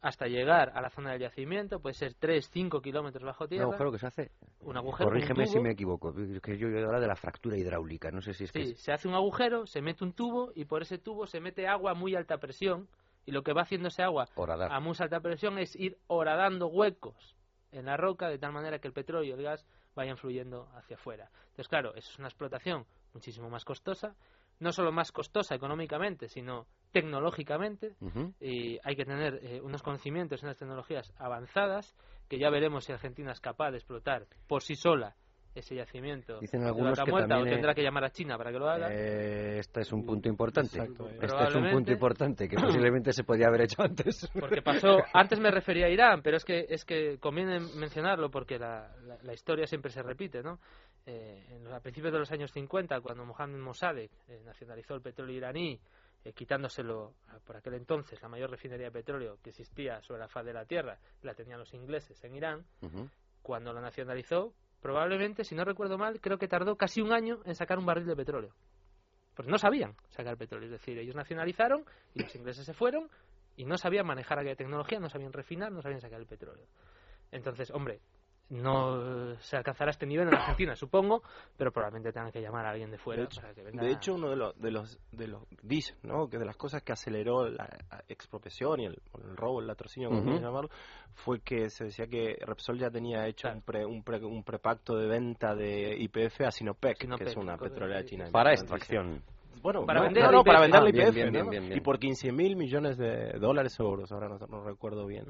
hasta 0.00 0.26
llegar 0.26 0.72
a 0.74 0.80
la 0.80 0.90
zona 0.90 1.12
del 1.12 1.22
yacimiento, 1.22 1.80
puede 1.80 1.94
ser 1.94 2.14
3, 2.14 2.48
5 2.50 2.80
kilómetros 2.80 3.24
bajo 3.24 3.48
tierra. 3.48 3.66
Un 3.66 3.72
agujero 3.72 3.92
que 3.92 3.98
se 3.98 4.06
hace. 4.06 4.30
Un 4.60 4.76
agujero. 4.76 5.08
Corrígeme 5.08 5.46
si 5.46 5.58
me 5.58 5.72
equivoco, 5.72 6.14
que 6.14 6.56
yo 6.56 6.68
he 6.68 6.78
hablado 6.78 7.00
de 7.00 7.08
la 7.08 7.16
fractura 7.16 7.56
hidráulica, 7.56 8.10
no 8.10 8.20
sé 8.20 8.32
si 8.32 8.44
es 8.44 8.50
sí, 8.50 8.58
que. 8.60 8.74
se 8.76 8.92
hace 8.92 9.08
un 9.08 9.14
agujero, 9.14 9.66
se 9.66 9.82
mete 9.82 10.04
un 10.04 10.12
tubo 10.12 10.52
y 10.54 10.64
por 10.66 10.82
ese 10.82 10.98
tubo 10.98 11.26
se 11.26 11.40
mete 11.40 11.66
agua 11.66 11.92
a 11.92 11.94
muy 11.94 12.14
alta 12.14 12.38
presión. 12.38 12.88
Y 13.26 13.30
lo 13.30 13.42
que 13.42 13.52
va 13.52 13.62
haciendo 13.62 13.88
ese 13.88 14.02
agua 14.02 14.26
a 14.36 14.80
muy 14.80 14.94
alta 14.98 15.20
presión 15.20 15.58
es 15.58 15.76
ir 15.76 15.98
horadando 16.06 16.68
huecos 16.68 17.36
en 17.72 17.84
la 17.84 17.98
roca 17.98 18.28
de 18.28 18.38
tal 18.38 18.52
manera 18.52 18.78
que 18.78 18.88
el 18.88 18.94
petróleo 18.94 19.24
y 19.28 19.38
el 19.38 19.42
gas 19.42 19.66
vayan 19.94 20.16
fluyendo 20.16 20.66
hacia 20.74 20.96
afuera. 20.96 21.30
Entonces, 21.50 21.68
claro, 21.68 21.94
eso 21.94 22.10
es 22.10 22.18
una 22.18 22.28
explotación 22.28 22.86
muchísimo 23.12 23.50
más 23.50 23.66
costosa 23.66 24.16
no 24.60 24.72
solo 24.72 24.92
más 24.92 25.12
costosa 25.12 25.54
económicamente, 25.54 26.28
sino 26.28 26.66
tecnológicamente. 26.92 27.94
Y 28.40 28.78
hay 28.82 28.96
que 28.96 29.04
tener 29.04 29.40
eh, 29.42 29.60
unos 29.60 29.82
conocimientos 29.82 30.42
en 30.42 30.48
las 30.48 30.58
tecnologías 30.58 31.12
avanzadas, 31.18 31.94
que 32.28 32.38
ya 32.38 32.50
veremos 32.50 32.84
si 32.84 32.92
Argentina 32.92 33.32
es 33.32 33.40
capaz 33.40 33.70
de 33.70 33.78
explotar 33.78 34.26
por 34.46 34.62
sí 34.62 34.74
sola 34.74 35.14
ese 35.54 35.74
yacimiento 35.74 36.38
Dicen 36.40 36.62
algunos 36.64 36.98
que 36.98 37.10
muerta, 37.10 37.38
o 37.38 37.44
tendrá 37.44 37.74
que 37.74 37.82
llamar 37.82 38.04
a 38.04 38.10
China 38.10 38.36
para 38.38 38.52
que 38.52 38.58
lo 38.58 38.68
haga. 38.68 38.88
Eh, 38.90 39.58
este 39.58 39.80
es 39.80 39.92
un 39.92 40.04
punto 40.04 40.28
importante. 40.28 40.78
este 40.78 41.44
es 41.48 41.54
un 41.54 41.70
punto 41.70 41.92
importante 41.92 42.48
que 42.48 42.56
posiblemente 42.56 43.12
se 43.12 43.24
podía 43.24 43.48
haber 43.48 43.62
hecho 43.62 43.82
antes. 43.82 44.28
Porque 44.38 44.62
pasó, 44.62 44.98
antes 45.12 45.38
me 45.40 45.50
refería 45.50 45.86
a 45.86 45.90
Irán, 45.90 46.22
pero 46.22 46.36
es 46.36 46.44
que 46.44 46.66
es 46.68 46.84
que 46.84 47.18
conviene 47.18 47.60
mencionarlo 47.76 48.30
porque 48.30 48.58
la, 48.58 48.90
la, 49.22 49.32
historia 49.32 49.66
siempre 49.66 49.90
se 49.90 50.02
repite, 50.02 50.42
¿no? 50.42 50.58
Eh, 51.06 51.60
a 51.72 51.80
principios 51.80 52.12
de 52.12 52.18
los 52.18 52.30
años 52.30 52.52
50, 52.52 53.00
cuando 53.00 53.24
Mohammed 53.24 53.58
Mossadegh 53.58 54.10
eh, 54.28 54.40
nacionalizó 54.44 54.94
el 54.94 55.02
petróleo 55.02 55.36
iraní, 55.36 55.80
eh, 56.24 56.32
quitándoselo 56.32 57.14
por 57.44 57.56
aquel 57.56 57.74
entonces 57.74 58.20
la 58.20 58.28
mayor 58.28 58.50
refinería 58.50 58.86
de 58.86 58.92
petróleo 58.92 59.38
que 59.42 59.50
existía 59.50 60.02
sobre 60.02 60.20
la 60.20 60.28
faz 60.28 60.44
de 60.44 60.52
la 60.52 60.64
tierra, 60.64 60.98
la 61.22 61.34
tenían 61.34 61.58
los 61.58 61.72
ingleses 61.74 62.22
en 62.24 62.34
Irán, 62.34 62.64
cuando 63.42 63.72
lo 63.72 63.80
nacionalizó, 63.80 64.52
probablemente, 64.80 65.44
si 65.44 65.54
no 65.54 65.64
recuerdo 65.64 65.96
mal, 65.96 66.20
creo 66.20 66.38
que 66.38 66.48
tardó 66.48 66.76
casi 66.76 67.00
un 67.00 67.12
año 67.12 67.40
en 67.44 67.54
sacar 67.54 67.78
un 67.78 67.86
barril 67.86 68.06
de 68.06 68.16
petróleo. 68.16 68.54
Porque 69.34 69.50
no 69.50 69.58
sabían 69.58 69.94
sacar 70.08 70.36
petróleo. 70.36 70.66
Es 70.66 70.72
decir, 70.72 70.98
ellos 70.98 71.14
nacionalizaron 71.14 71.84
y 72.12 72.22
los 72.22 72.34
ingleses 72.34 72.66
se 72.66 72.74
fueron 72.74 73.08
y 73.56 73.64
no 73.64 73.76
sabían 73.76 74.06
manejar 74.06 74.38
aquella 74.38 74.56
tecnología, 74.56 74.98
no 74.98 75.08
sabían 75.08 75.32
refinar, 75.32 75.70
no 75.70 75.80
sabían 75.80 76.00
sacar 76.00 76.20
el 76.20 76.26
petróleo. 76.26 76.66
Entonces, 77.30 77.70
hombre, 77.70 78.00
no 78.50 79.36
se 79.40 79.56
alcanzará 79.56 79.90
este 79.90 80.06
nivel 80.06 80.28
en 80.28 80.34
Argentina, 80.34 80.74
supongo, 80.74 81.22
pero 81.56 81.70
probablemente 81.70 82.12
tengan 82.12 82.32
que 82.32 82.40
llamar 82.40 82.66
a 82.66 82.70
alguien 82.70 82.90
de 82.90 82.98
fuera. 82.98 83.28
De 83.72 83.90
hecho, 83.90 84.14
uno 84.14 84.30
de 84.30 84.36
los, 84.36 84.58
de 84.60 84.70
los, 84.70 84.98
de 85.12 85.28
los 85.28 85.42
¿no? 86.02 86.28
que 86.28 86.38
de 86.38 86.46
las 86.46 86.56
cosas 86.56 86.82
que 86.82 86.92
aceleró 86.92 87.48
la 87.48 87.68
expropiación 88.08 88.80
y 88.80 88.86
el, 88.86 88.96
robo, 89.36 89.60
el 89.60 89.66
latrocinio, 89.66 90.08
como 90.08 90.38
llamarlo, 90.38 90.70
fue 91.14 91.40
que 91.40 91.68
se 91.70 91.84
decía 91.84 92.06
que 92.06 92.38
Repsol 92.40 92.78
ya 92.78 92.90
tenía 92.90 93.26
hecho 93.26 93.48
un, 93.48 93.62
pre, 93.62 93.84
un, 93.84 94.02
un, 94.22 94.42
prepacto 94.42 94.96
de 94.96 95.06
venta 95.06 95.54
de 95.54 95.96
IPF 95.98 96.42
a 96.42 96.50
Sinopec, 96.50 96.96
que 96.98 97.24
es 97.24 97.36
una 97.36 97.56
petrolera 97.56 98.04
china. 98.04 98.28
Para 98.32 98.52
extracción 98.52 99.22
bueno, 99.62 99.84
para 99.86 100.02
vender 100.02 100.24
para 100.44 100.60
vender 100.60 100.82
la 100.82 100.90
IPF, 100.90 101.76
y 101.76 101.80
por 101.80 101.98
15 101.98 102.32
mil 102.32 102.56
millones 102.56 102.96
de 102.96 103.32
dólares 103.38 103.78
o 103.80 103.84
euros, 103.84 104.10
ahora 104.12 104.28
no, 104.28 104.64
recuerdo 104.64 105.06
bien. 105.06 105.24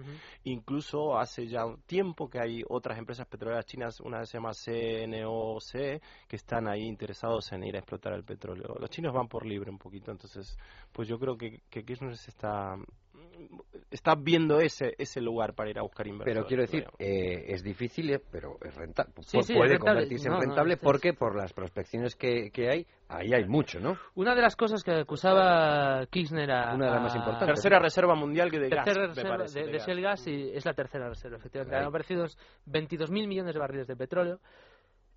Incluso 0.45 1.18
hace 1.18 1.47
ya 1.47 1.64
un 1.64 1.83
tiempo 1.83 2.29
que 2.29 2.41
hay 2.41 2.62
otras 2.68 2.99
empresas 2.99 3.26
petroleras 3.26 3.66
chinas, 3.66 4.01
una 4.01 4.24
se 4.24 4.39
llama 4.39 4.53
CNOC, 4.53 5.72
que 6.26 6.37
están 6.37 6.68
ahí 6.68 6.83
interesados 6.83 7.53
en 7.53 7.64
ir 7.64 7.76
a 7.76 7.79
explotar 7.79 8.12
el 8.12 8.24
petróleo. 8.24 8.76
Los 8.79 8.91
chinos 8.91 9.12
van 9.12 9.29
por 9.29 9.47
libre 9.47 9.70
un 9.70 9.79
poquito, 9.79 10.11
entonces, 10.11 10.57
pues 10.93 11.09
yo 11.09 11.18
creo 11.18 11.37
que, 11.37 11.61
que 11.70 11.85
Kirchner 11.85 12.16
se 12.16 12.31
está 12.31 12.76
está 13.91 14.14
viendo 14.14 14.61
ese 14.61 14.95
ese 14.99 15.20
lugar 15.20 15.55
para 15.55 15.70
ir 15.70 15.78
a 15.78 15.82
buscar 15.82 16.07
inversores. 16.07 16.34
Pero 16.34 16.47
quiero 16.47 16.62
decir, 16.62 16.86
eh, 16.99 17.47
es 17.49 17.62
difícil, 17.62 18.11
eh, 18.11 18.20
pero 18.30 18.59
es 18.64 18.74
rentable. 18.74 19.12
puede 19.14 19.78
convertirse 19.78 20.28
en 20.28 20.41
rentable 20.41 20.76
porque 20.76 21.14
por 21.14 21.36
las 21.36 21.53
prospecciones 21.53 22.14
que, 22.16 22.51
que, 22.51 22.68
hay, 22.68 22.86
ahí 23.09 23.32
hay 23.32 23.47
mucho, 23.47 23.80
¿no? 23.80 23.97
Una 24.14 24.34
de 24.34 24.43
las 24.43 24.57
cosas 24.57 24.82
que 24.82 24.93
acusaba 24.93 26.07
Kirchner 26.07 26.51
a... 26.51 26.74
Una 26.74 26.86
de 26.86 26.93
las 26.93 27.03
más 27.03 27.16
importantes. 27.16 27.55
Tercera 27.55 27.78
reserva 27.78 28.14
mundial 28.14 28.51
que 28.51 28.59
de 28.59 28.68
gas, 28.68 28.84
de, 28.84 29.62
de, 29.66 30.01
gas. 30.03 30.26
y 30.26 30.51
es 30.53 30.64
la 30.64 30.74
tercera 30.74 31.09
reserva, 31.09 31.39
efectivamente. 31.39 31.76
Han 31.76 31.86
aparecido 31.86 32.24
22.000 32.66 33.26
millones 33.26 33.55
de 33.55 33.61
barriles 33.61 33.86
de 33.86 33.97
petróleo 33.97 34.41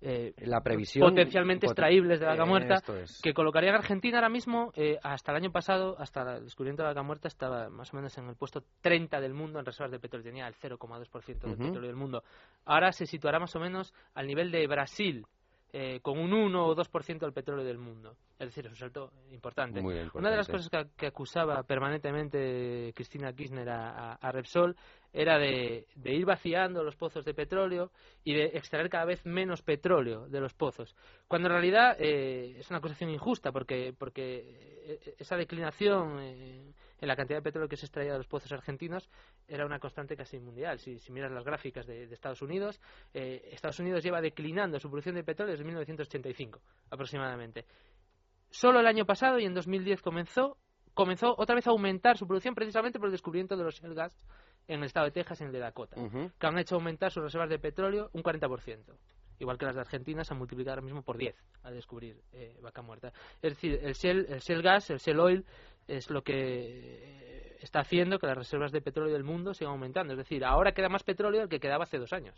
eh, 0.04 0.34
la 0.38 0.60
previsión 0.60 1.08
potencialmente 1.08 1.66
extraíbles 1.66 2.18
de 2.18 2.26
la 2.26 2.32
vaca 2.32 2.44
muerta 2.44 2.82
que 3.22 3.32
colocaría 3.32 3.70
en 3.70 3.76
Argentina 3.76 4.18
ahora 4.18 4.28
mismo 4.28 4.72
eh, 4.74 4.98
hasta 5.02 5.30
el 5.30 5.36
año 5.36 5.52
pasado 5.52 5.96
hasta 5.98 6.38
el 6.38 6.44
descubrimiento 6.44 6.82
de 6.82 6.88
la 6.88 6.94
vaca 6.94 7.04
muerta 7.04 7.28
estaba 7.28 7.68
más 7.70 7.92
o 7.92 7.96
menos 7.96 8.16
en 8.18 8.28
el 8.28 8.34
puesto 8.34 8.64
30 8.80 9.20
del 9.20 9.32
mundo 9.32 9.60
en 9.60 9.64
reservas 9.64 9.92
de 9.92 10.00
petróleo 10.00 10.24
tenía 10.24 10.48
el 10.48 10.54
0,2% 10.54 11.40
del 11.40 11.56
petróleo 11.56 11.86
del 11.86 11.96
mundo. 11.96 12.24
Ahora 12.64 12.90
se 12.90 13.06
situará 13.06 13.38
más 13.38 13.54
o 13.54 13.60
menos 13.60 13.94
al 14.14 14.26
nivel 14.26 14.50
de 14.50 14.66
Brasil 14.66 15.24
eh, 15.72 16.00
con 16.02 16.18
un 16.18 16.32
1 16.32 16.66
o 16.66 16.74
2% 16.74 17.18
del 17.20 17.32
petróleo 17.32 17.64
del 17.64 17.78
mundo 17.78 18.16
Es 18.42 18.48
decir, 18.48 18.66
es 18.66 18.72
un 18.72 18.76
salto 18.76 19.12
importante. 19.30 19.78
Una 20.14 20.30
de 20.30 20.36
las 20.36 20.48
cosas 20.48 20.68
que, 20.96 21.06
acusaba 21.06 21.62
permanentemente 21.62 22.92
Cristina 22.92 23.32
Kirchner 23.32 23.68
a, 23.70 24.32
Repsol 24.32 24.74
era 25.12 25.38
de, 25.38 25.86
ir 26.04 26.24
vaciando 26.24 26.82
los 26.82 26.96
pozos 26.96 27.24
de 27.24 27.34
petróleo 27.34 27.92
y 28.24 28.34
de 28.34 28.46
extraer 28.46 28.88
cada 28.88 29.04
vez 29.04 29.24
menos 29.24 29.62
petróleo 29.62 30.26
de 30.26 30.40
los 30.40 30.54
pozos. 30.54 30.96
Cuando 31.28 31.46
en 31.46 31.52
realidad 31.52 31.96
eh, 32.00 32.56
es 32.58 32.68
una 32.70 32.78
acusación 32.78 33.10
injusta 33.10 33.52
porque, 33.52 33.94
porque 33.96 34.42
eh, 34.86 35.14
esa 35.18 35.36
declinación 35.36 36.18
eh, 36.18 36.74
en 37.00 37.08
la 37.08 37.14
cantidad 37.14 37.38
de 37.38 37.42
petróleo 37.42 37.68
que 37.68 37.76
se 37.76 37.86
extraía 37.86 38.12
de 38.12 38.18
los 38.18 38.26
pozos 38.26 38.50
argentinos 38.50 39.08
era 39.46 39.64
una 39.64 39.78
constante 39.78 40.16
casi 40.16 40.40
mundial. 40.40 40.80
Si, 40.80 40.98
miras 41.12 41.30
las 41.30 41.44
gráficas 41.44 41.86
de, 41.86 42.08
de 42.08 42.14
Estados 42.14 42.42
Unidos, 42.42 42.80
Estados 43.12 43.78
Unidos 43.78 44.02
lleva 44.02 44.20
declinando 44.20 44.80
su 44.80 44.88
producción 44.88 45.14
de 45.14 45.22
petróleo 45.22 45.52
desde 45.52 45.64
1985 45.64 46.60
aproximadamente. 46.90 47.66
Solo 48.52 48.80
el 48.80 48.86
año 48.86 49.06
pasado 49.06 49.38
y 49.38 49.46
en 49.46 49.54
2010 49.54 50.02
comenzó, 50.02 50.58
comenzó 50.92 51.34
otra 51.38 51.54
vez 51.54 51.66
a 51.66 51.70
aumentar 51.70 52.18
su 52.18 52.26
producción 52.26 52.54
precisamente 52.54 52.98
por 52.98 53.08
el 53.08 53.12
descubrimiento 53.12 53.56
de 53.56 53.64
los 53.64 53.74
shale 53.80 53.94
gas 53.94 54.14
en 54.68 54.80
el 54.80 54.84
estado 54.84 55.06
de 55.06 55.12
Texas 55.12 55.40
y 55.40 55.44
en 55.44 55.48
el 55.48 55.54
de 55.54 55.58
Dakota, 55.58 55.96
que 56.38 56.46
han 56.46 56.58
hecho 56.58 56.74
aumentar 56.74 57.10
sus 57.10 57.22
reservas 57.22 57.48
de 57.48 57.58
petróleo 57.58 58.10
un 58.12 58.22
40%. 58.22 58.94
Igual 59.38 59.56
que 59.56 59.64
las 59.64 59.74
de 59.74 59.80
Argentina 59.80 60.22
se 60.22 60.34
han 60.34 60.38
multiplicado 60.38 60.74
ahora 60.74 60.84
mismo 60.84 61.02
por 61.02 61.16
10 61.16 61.34
al 61.62 61.74
descubrir 61.74 62.20
eh, 62.32 62.58
vaca 62.62 62.82
muerta. 62.82 63.12
Es 63.40 63.54
decir, 63.54 63.80
el 63.82 63.94
shale, 63.94 64.26
el 64.28 64.40
shale 64.40 64.62
gas, 64.62 64.90
el 64.90 64.98
shale 64.98 65.20
oil, 65.20 65.46
es 65.88 66.10
lo 66.10 66.22
que 66.22 67.56
está 67.60 67.80
haciendo 67.80 68.18
que 68.18 68.26
las 68.26 68.36
reservas 68.36 68.70
de 68.70 68.82
petróleo 68.82 69.14
del 69.14 69.24
mundo 69.24 69.54
sigan 69.54 69.72
aumentando. 69.72 70.12
Es 70.12 70.18
decir, 70.18 70.44
ahora 70.44 70.72
queda 70.72 70.90
más 70.90 71.04
petróleo 71.04 71.40
del 71.40 71.48
que 71.48 71.58
quedaba 71.58 71.84
hace 71.84 71.98
dos 71.98 72.12
años. 72.12 72.36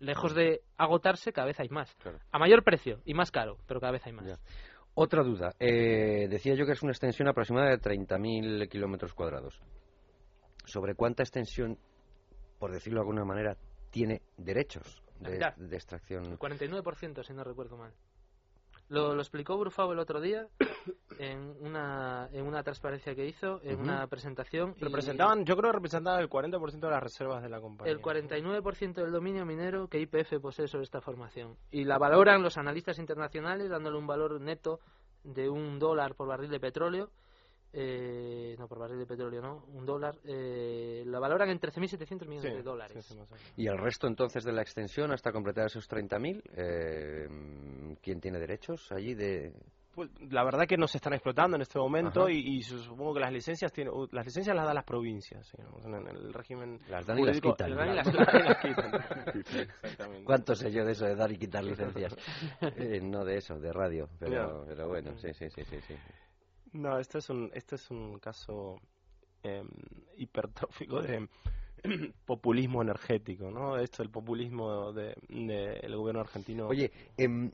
Lejos 0.00 0.34
de 0.34 0.62
agotarse, 0.76 1.32
cada 1.32 1.46
vez 1.46 1.60
hay 1.60 1.68
más. 1.68 1.94
A 2.30 2.38
mayor 2.38 2.64
precio 2.64 3.00
y 3.04 3.14
más 3.14 3.30
caro, 3.30 3.58
pero 3.66 3.80
cada 3.80 3.92
vez 3.92 4.06
hay 4.06 4.12
más. 4.12 4.40
Otra 5.00 5.22
duda. 5.22 5.54
Eh, 5.60 6.26
decía 6.28 6.54
yo 6.54 6.66
que 6.66 6.72
es 6.72 6.82
una 6.82 6.90
extensión 6.90 7.28
aproximada 7.28 7.70
de 7.70 7.78
30.000 7.78 8.68
kilómetros 8.68 9.14
cuadrados. 9.14 9.60
¿Sobre 10.64 10.96
cuánta 10.96 11.22
extensión, 11.22 11.78
por 12.58 12.72
decirlo 12.72 12.98
de 12.98 13.02
alguna 13.02 13.24
manera, 13.24 13.56
tiene 13.90 14.22
derechos 14.36 15.00
de, 15.20 15.36
extracción? 15.76 16.24
El 16.24 16.36
49%, 16.36 17.22
si 17.24 17.32
no 17.32 17.44
recuerdo 17.44 17.76
mal. 17.76 17.94
Lo, 18.88 19.18
explicó 19.18 19.58
Brufao 19.58 19.92
el 19.92 19.98
otro 19.98 20.20
día 20.20 20.48
en 21.18 21.54
una, 21.60 22.28
en 22.32 22.46
una 22.46 22.62
transparencia 22.62 23.14
que 23.14 23.26
hizo, 23.26 23.60
en 23.62 23.80
una 23.80 24.06
presentación. 24.06 24.74
Representaban, 24.80 25.44
yo 25.44 25.56
creo 25.56 25.70
que 25.70 25.76
representaban 25.76 26.20
el 26.20 26.30
40% 26.30 26.80
de 26.80 26.90
las 26.90 27.02
reservas 27.02 27.42
de 27.42 27.48
la 27.48 27.60
compañía. 27.60 27.92
El 27.92 28.00
49% 28.00 28.94
del 28.94 29.12
dominio 29.12 29.44
minero 29.44 29.88
que 29.88 30.00
IPF 30.00 30.40
posee 30.40 30.68
sobre 30.68 30.84
esta 30.84 31.00
formación. 31.00 31.56
Y 31.70 31.84
la 31.84 31.98
valoran 31.98 32.42
los 32.42 32.56
analistas 32.56 32.98
internacionales 32.98 33.68
dándole 33.68 33.98
un 33.98 34.06
valor 34.06 34.40
neto 34.40 34.80
de 35.22 35.50
un 35.50 35.78
dólar 35.78 36.14
por 36.14 36.28
barril 36.28 36.50
de 36.50 36.60
petróleo 36.60 37.10
eh, 37.72 38.56
no 38.58 38.66
por 38.66 38.78
barril 38.78 38.98
de 38.98 39.06
petróleo, 39.06 39.42
¿no? 39.42 39.64
Un 39.74 39.84
dólar, 39.84 40.16
eh, 40.24 41.02
la 41.06 41.18
valoran 41.18 41.50
en 41.50 41.60
13.700 41.60 42.26
millones 42.26 42.54
de 42.54 42.62
dólares. 42.62 43.16
y 43.56 43.66
el 43.66 43.78
resto 43.78 44.06
entonces 44.06 44.44
de 44.44 44.52
la 44.52 44.62
extensión 44.62 45.12
hasta 45.12 45.32
completar 45.32 45.66
esos 45.66 45.88
30.000, 45.88 46.42
eh, 46.56 47.28
¿quién 48.00 48.20
tiene 48.20 48.38
derechos 48.38 48.90
allí 48.92 49.14
de...? 49.14 49.52
Pues 49.94 50.10
la 50.30 50.44
verdad 50.44 50.66
que 50.68 50.76
no 50.76 50.86
se 50.86 50.98
están 50.98 51.14
explotando 51.14 51.56
en 51.56 51.62
este 51.62 51.76
momento 51.76 52.28
y, 52.28 52.62
supongo 52.62 53.14
que 53.14 53.20
las 53.20 53.32
licencias 53.32 53.72
tienen, 53.72 53.92
las 54.12 54.24
licencias 54.24 54.54
las 54.54 54.64
dan 54.64 54.76
las 54.76 54.84
provincias, 54.84 55.52
en 55.84 56.06
el 56.06 56.32
régimen 56.32 56.78
las 56.88 57.04
dan 57.04 57.18
y 57.18 57.24
las 57.24 57.40
quitan. 57.40 57.76
¿Cuánto 60.24 60.54
sé 60.54 60.70
yo 60.70 60.84
de 60.84 60.92
eso 60.92 61.04
de 61.04 61.16
dar 61.16 61.32
y 61.32 61.36
quitar 61.36 61.64
licencias? 61.64 62.14
Eh, 62.76 63.00
no 63.02 63.24
de 63.24 63.38
eso, 63.38 63.58
de 63.58 63.72
radio, 63.72 64.08
pero, 64.20 64.64
pero 64.68 64.86
bueno, 64.86 65.18
sí, 65.18 65.34
sí, 65.34 65.50
sí, 65.50 65.64
sí. 65.64 65.80
sí. 65.80 65.96
No, 66.72 66.98
este 66.98 67.18
es 67.18 67.30
un, 67.30 67.50
este 67.54 67.76
es 67.76 67.90
un 67.90 68.18
caso 68.18 68.76
eh, 69.42 69.64
hipertrófico 70.16 71.00
de 71.00 71.28
populismo 72.24 72.82
energético, 72.82 73.50
¿no? 73.50 73.76
Esto, 73.76 74.02
el 74.02 74.10
populismo 74.10 74.92
del 74.92 75.14
de, 75.28 75.94
gobierno 75.94 76.20
argentino. 76.20 76.66
Oye, 76.66 76.90
em, 77.16 77.50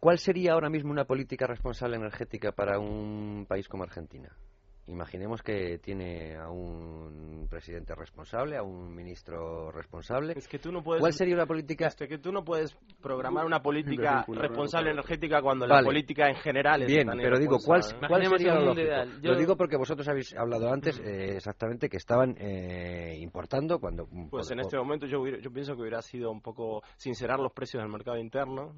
¿cuál 0.00 0.18
sería 0.18 0.52
ahora 0.52 0.70
mismo 0.70 0.90
una 0.90 1.04
política 1.04 1.46
responsable 1.46 1.96
energética 1.96 2.52
para 2.52 2.78
un 2.78 3.46
país 3.48 3.68
como 3.68 3.84
Argentina? 3.84 4.36
Imaginemos 4.86 5.42
que 5.42 5.78
tiene 5.78 6.36
a 6.36 6.50
un 6.50 7.46
presidente 7.48 7.94
responsable, 7.94 8.58
a 8.58 8.62
un 8.62 8.94
ministro 8.94 9.70
responsable. 9.70 10.34
Es 10.36 10.46
que 10.46 10.58
tú 10.58 10.70
no 10.70 10.82
puedes, 10.82 11.00
¿Cuál 11.00 11.14
sería 11.14 11.34
una 11.34 11.46
política? 11.46 11.86
Es 11.86 11.96
que 11.96 12.18
tú 12.18 12.30
no 12.32 12.44
puedes 12.44 12.76
programar 13.00 13.46
una 13.46 13.62
política 13.62 14.26
responsable 14.28 14.90
energética 14.90 15.40
cuando 15.40 15.66
la 15.66 15.82
política 15.82 16.28
en 16.28 16.36
general 16.36 16.82
es 16.82 16.88
Bien, 16.88 17.08
pero 17.16 17.38
digo, 17.38 17.56
¿cuál, 17.64 17.80
cuál 18.06 18.26
sería 18.26 18.56
lo 18.56 18.74
Lo 18.74 19.36
digo 19.36 19.56
porque 19.56 19.76
vosotros 19.78 20.06
habéis 20.08 20.34
hablado 20.36 20.70
antes 20.70 20.98
eh, 21.00 21.36
exactamente 21.36 21.88
que 21.88 21.96
estaban 21.96 22.36
eh, 22.38 23.16
importando 23.20 23.78
cuando... 23.78 24.06
Pues 24.30 24.50
en 24.50 24.60
este 24.60 24.76
momento 24.76 25.06
yo, 25.06 25.26
yo 25.26 25.50
pienso 25.50 25.74
que 25.74 25.80
hubiera 25.80 26.02
sido 26.02 26.30
un 26.30 26.42
poco 26.42 26.82
sincerar 26.96 27.40
los 27.40 27.52
precios 27.52 27.82
del 27.82 27.90
mercado 27.90 28.18
interno 28.18 28.74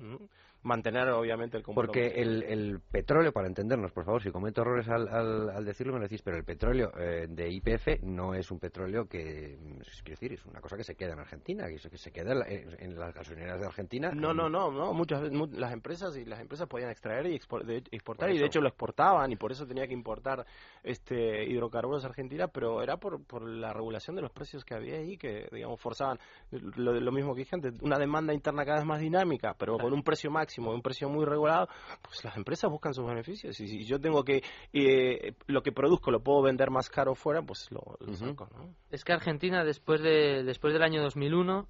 mantener 0.67 1.09
obviamente 1.11 1.57
el. 1.57 1.63
Porque 1.63 2.07
el, 2.17 2.81
petróleo, 2.91 3.33
para 3.33 3.47
entendernos, 3.47 3.93
por 3.93 4.05
favor, 4.05 4.23
si 4.23 4.31
cometo 4.31 4.63
errores 4.63 4.89
al, 4.89 5.09
al, 5.09 5.65
decirlo 5.65 5.93
me 5.95 6.01
lo 6.01 6.05
decís, 6.05 6.23
pero 6.23 6.37
el 6.37 6.45
petróleo 6.45 6.93
eh, 6.99 7.27
de 7.29 7.51
IPF 7.51 8.03
no 8.03 8.35
es 8.35 8.51
un 8.51 8.59
petróleo 8.59 9.07
que, 9.07 9.55
es, 9.81 10.03
quiero 10.03 10.21
decir, 10.21 10.33
es 10.33 10.45
una 10.47 10.61
cosa 10.61 10.77
que 10.77 10.85
se 10.85 10.95
queda 10.95 11.13
en 11.13 11.21
Argentina, 11.21 11.67
que 11.69 11.79
se, 11.79 11.89
que 11.89 11.99
se 11.99 12.11
queda 12.11 12.45
en, 12.47 12.99
las 12.99 13.15
gasolineras 13.15 13.61
de 13.61 13.67
Argentina. 13.67 14.11
No, 14.13 14.35
no, 14.35 14.49
no, 14.49 14.71
no, 14.71 14.93
muchas 14.93 15.23
veces 15.23 15.39
las 15.53 15.73
empresas 15.73 16.17
y 16.17 16.25
las 16.25 16.41
empresas 16.41 16.69
podían 16.69 16.91
extraer 16.91 17.27
y 17.27 17.35
exportar 17.37 18.31
y 18.31 18.39
de 18.39 18.47
hecho 18.47 18.61
lo 18.61 18.69
exportaban 18.69 19.31
y 19.33 19.37
por 19.37 19.53
eso 19.53 19.67
tenía 19.67 19.87
que 19.87 19.95
importar 19.95 20.45
este 20.83 21.45
hidrocarburos 21.45 22.05
a 22.05 22.09
Argentina, 22.09 22.49
pero 22.49 22.83
era 22.83 22.97
por, 22.97 23.23
por 23.25 23.49
la 23.49 23.73
regulación 23.73 24.17
de 24.17 24.23
los 24.23 24.33
precios 24.33 24.65
que 24.65 24.75
había 24.75 24.97
ahí 24.97 25.17
que 25.17 25.49
digamos 25.53 25.81
forzaban 25.81 26.19
lo, 26.51 26.93
lo 26.93 27.13
mismo 27.13 27.35
que 27.35 27.41
dije 27.41 27.55
antes, 27.55 27.75
una 27.83 27.99
demanda 27.99 28.35
interna 28.35 28.65
cada 28.65 28.79
vez 28.79 28.87
más 28.87 29.01
dinámica, 29.01 29.55
pero 29.59 29.79
con 29.79 29.93
un 29.93 30.03
precio 30.03 30.31
máximo 30.31 30.56
un 30.59 30.83
precio 30.83 31.09
muy 31.09 31.25
regulado, 31.25 31.69
pues 32.03 32.25
las 32.25 32.37
empresas 32.37 32.71
buscan 32.71 32.95
sus 32.95 33.07
beneficios. 33.07 33.59
Y 33.61 33.69
si 33.69 33.85
yo 33.85 34.01
tengo 34.01 34.25
que, 34.25 34.43
eh, 34.73 35.35
lo 35.47 35.63
que 35.63 35.73
produzco 35.73 36.11
lo 36.11 36.21
puedo 36.21 36.43
vender 36.43 36.71
más 36.71 36.89
caro 36.91 37.15
fuera, 37.15 37.43
pues 37.43 37.71
lo, 37.71 37.97
saco, 38.15 38.49
Es 38.91 39.05
que 39.05 39.13
Argentina, 39.13 39.65
después, 39.65 40.01
de, 40.03 40.45
después 40.45 40.73
del 40.73 40.83
año 40.83 41.03
2001, 41.03 41.67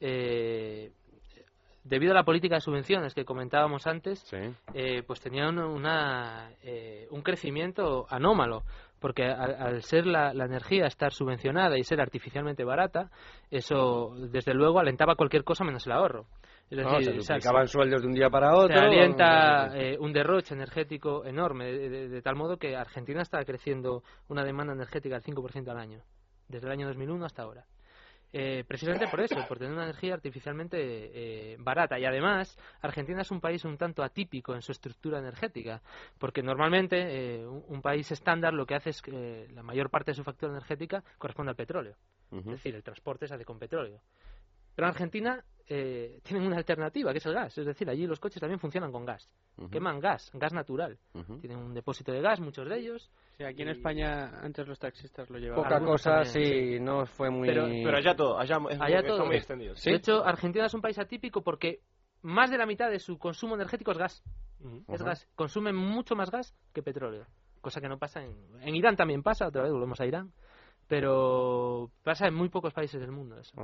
eh, 0.00 0.92
debido 1.84 2.12
a 2.12 2.14
la 2.14 2.24
política 2.24 2.56
de 2.56 2.60
subvenciones 2.60 3.14
que 3.14 3.24
comentábamos 3.24 3.86
antes, 3.86 4.22
eh, 4.74 5.02
pues 5.06 5.20
tenía 5.20 5.48
una, 5.48 6.50
un 7.10 7.22
crecimiento 7.22 8.06
anómalo, 8.10 8.62
porque 9.00 9.24
al, 9.24 9.82
ser 9.82 10.06
la, 10.06 10.34
la, 10.34 10.44
energía 10.44 10.86
estar 10.86 11.12
subvencionada 11.12 11.78
y 11.78 11.84
ser 11.84 12.00
artificialmente 12.00 12.64
barata, 12.64 13.10
eso 13.50 14.14
desde 14.16 14.54
luego 14.54 14.80
alentaba 14.80 15.14
cualquier 15.14 15.44
cosa 15.44 15.64
menos 15.64 15.86
el 15.86 15.92
ahorro. 15.92 16.26
Es 16.70 16.76
decir, 16.76 17.22
se 17.22 17.32
acaban 17.32 17.66
sueldos 17.66 18.02
de 18.02 18.08
un 18.08 18.14
día 18.14 18.28
para 18.28 18.54
otro. 18.54 18.76
Se 18.76 18.84
alienta 18.84 19.68
eh, 19.74 19.96
un 19.98 20.12
derroche 20.12 20.54
energético 20.54 21.24
enorme, 21.24 21.72
de, 21.72 22.22
tal 22.22 22.36
modo 22.36 22.58
que 22.58 22.76
Argentina 22.76 23.22
está 23.22 23.42
creciendo 23.44 24.02
una 24.28 24.44
demanda 24.44 24.74
energética 24.74 25.16
al 25.16 25.22
5% 25.22 25.70
al 25.70 25.78
año, 25.78 26.02
desde 26.46 26.66
el 26.66 26.72
año 26.72 26.86
2001 26.88 27.24
hasta 27.24 27.42
ahora. 27.42 27.64
Eh, 28.30 28.64
precisamente 28.68 29.06
por 29.08 29.20
eso, 29.20 29.36
por 29.48 29.56
tener 29.56 29.72
una 29.72 29.84
energía 29.84 30.12
artificialmente 30.12 30.76
eh, 30.78 31.56
barata. 31.58 31.98
Y 31.98 32.04
además, 32.04 32.58
Argentina 32.82 33.22
es 33.22 33.30
un 33.30 33.40
país 33.40 33.64
un 33.64 33.78
tanto 33.78 34.02
atípico 34.02 34.54
en 34.54 34.60
su 34.60 34.72
estructura 34.72 35.18
energética, 35.18 35.80
porque 36.18 36.42
normalmente 36.42 37.46
un, 37.46 37.80
país 37.80 38.12
estándar 38.12 38.52
lo 38.52 38.66
que 38.66 38.74
hace 38.74 38.90
es 38.90 39.00
que 39.00 39.48
la 39.54 39.62
mayor 39.62 39.88
parte 39.88 40.10
de 40.10 40.16
su 40.16 40.24
factura 40.24 40.52
energética 40.52 41.02
corresponde 41.16 41.48
al 41.48 41.56
petróleo. 41.56 41.96
Es 42.30 42.44
decir, 42.44 42.74
el 42.74 42.82
transporte 42.82 43.26
se 43.26 43.34
hace 43.34 43.46
con 43.46 43.58
petróleo. 43.58 44.02
Pero 44.78 44.86
en 44.86 44.90
Argentina 44.90 45.44
eh, 45.66 46.20
tienen 46.22 46.46
una 46.46 46.56
alternativa, 46.56 47.10
que 47.10 47.18
es 47.18 47.26
el 47.26 47.34
gas. 47.34 47.58
Es 47.58 47.66
decir, 47.66 47.90
allí 47.90 48.06
los 48.06 48.20
coches 48.20 48.38
también 48.38 48.60
funcionan 48.60 48.92
con 48.92 49.04
gas. 49.04 49.28
Queman 49.72 49.98
gas, 49.98 50.30
gas 50.34 50.52
natural. 50.52 50.96
Tienen 51.40 51.58
un 51.58 51.74
depósito 51.74 52.12
de 52.12 52.20
gas, 52.20 52.38
muchos 52.38 52.68
de 52.68 52.78
ellos. 52.78 53.10
Sí, 53.36 53.42
aquí 53.42 53.62
en 53.62 53.70
España 53.70 54.38
antes 54.40 54.68
los 54.68 54.78
taxistas 54.78 55.28
lo 55.30 55.38
llevaban. 55.38 55.64
Poca 55.64 55.84
cosa, 55.84 56.22
sí, 56.22 56.78
no 56.78 57.06
fue 57.06 57.28
muy... 57.28 57.48
Pero, 57.48 57.96
allá 57.96 58.14
todo, 58.14 58.38
allá, 58.38 58.58
es 58.70 59.04
todo. 59.04 59.26
muy 59.26 59.34
extendido. 59.34 59.74
De 59.74 59.94
hecho, 59.96 60.24
Argentina 60.24 60.66
es 60.66 60.74
un 60.74 60.80
país 60.80 60.96
atípico 61.00 61.42
porque 61.42 61.80
más 62.22 62.52
de 62.52 62.58
la 62.58 62.64
mitad 62.64 62.88
de 62.88 63.00
su 63.00 63.18
consumo 63.18 63.56
energético 63.56 63.90
es 63.90 63.98
gas. 63.98 64.22
Es 64.86 65.02
gas. 65.02 65.26
Consumen 65.34 65.74
mucho 65.74 66.14
más 66.14 66.30
gas 66.30 66.54
que 66.72 66.84
petróleo. 66.84 67.26
Cosa 67.60 67.80
que 67.80 67.88
no 67.88 67.98
pasa 67.98 68.22
en... 68.22 68.36
En 68.60 68.76
Irán 68.76 68.94
también 68.94 69.24
pasa, 69.24 69.48
otra 69.48 69.64
vez 69.64 69.72
volvemos 69.72 70.00
a 70.00 70.06
Irán. 70.06 70.32
Pero 70.86 71.90
pasa 72.04 72.28
en 72.28 72.34
muy 72.34 72.48
pocos 72.48 72.72
países 72.72 73.00
del 73.00 73.10
mundo 73.10 73.40
eso. 73.40 73.56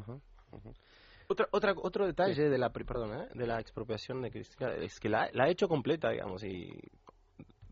Otra, 1.27 1.49
otra, 1.53 1.75
otro 1.77 2.07
detalle 2.07 2.51
de 2.51 2.59
la 2.59 2.71
perdón, 2.71 3.19
¿eh? 3.19 3.29
de 3.35 3.47
la 3.47 3.59
expropiación 3.59 4.21
de 4.21 4.31
Cristina 4.31 4.73
es 4.75 5.01
que 5.01 5.09
la, 5.09 5.31
ha 5.33 5.49
hecho 5.49 5.69
completa, 5.69 6.11
digamos, 6.11 6.45
y 6.45 6.79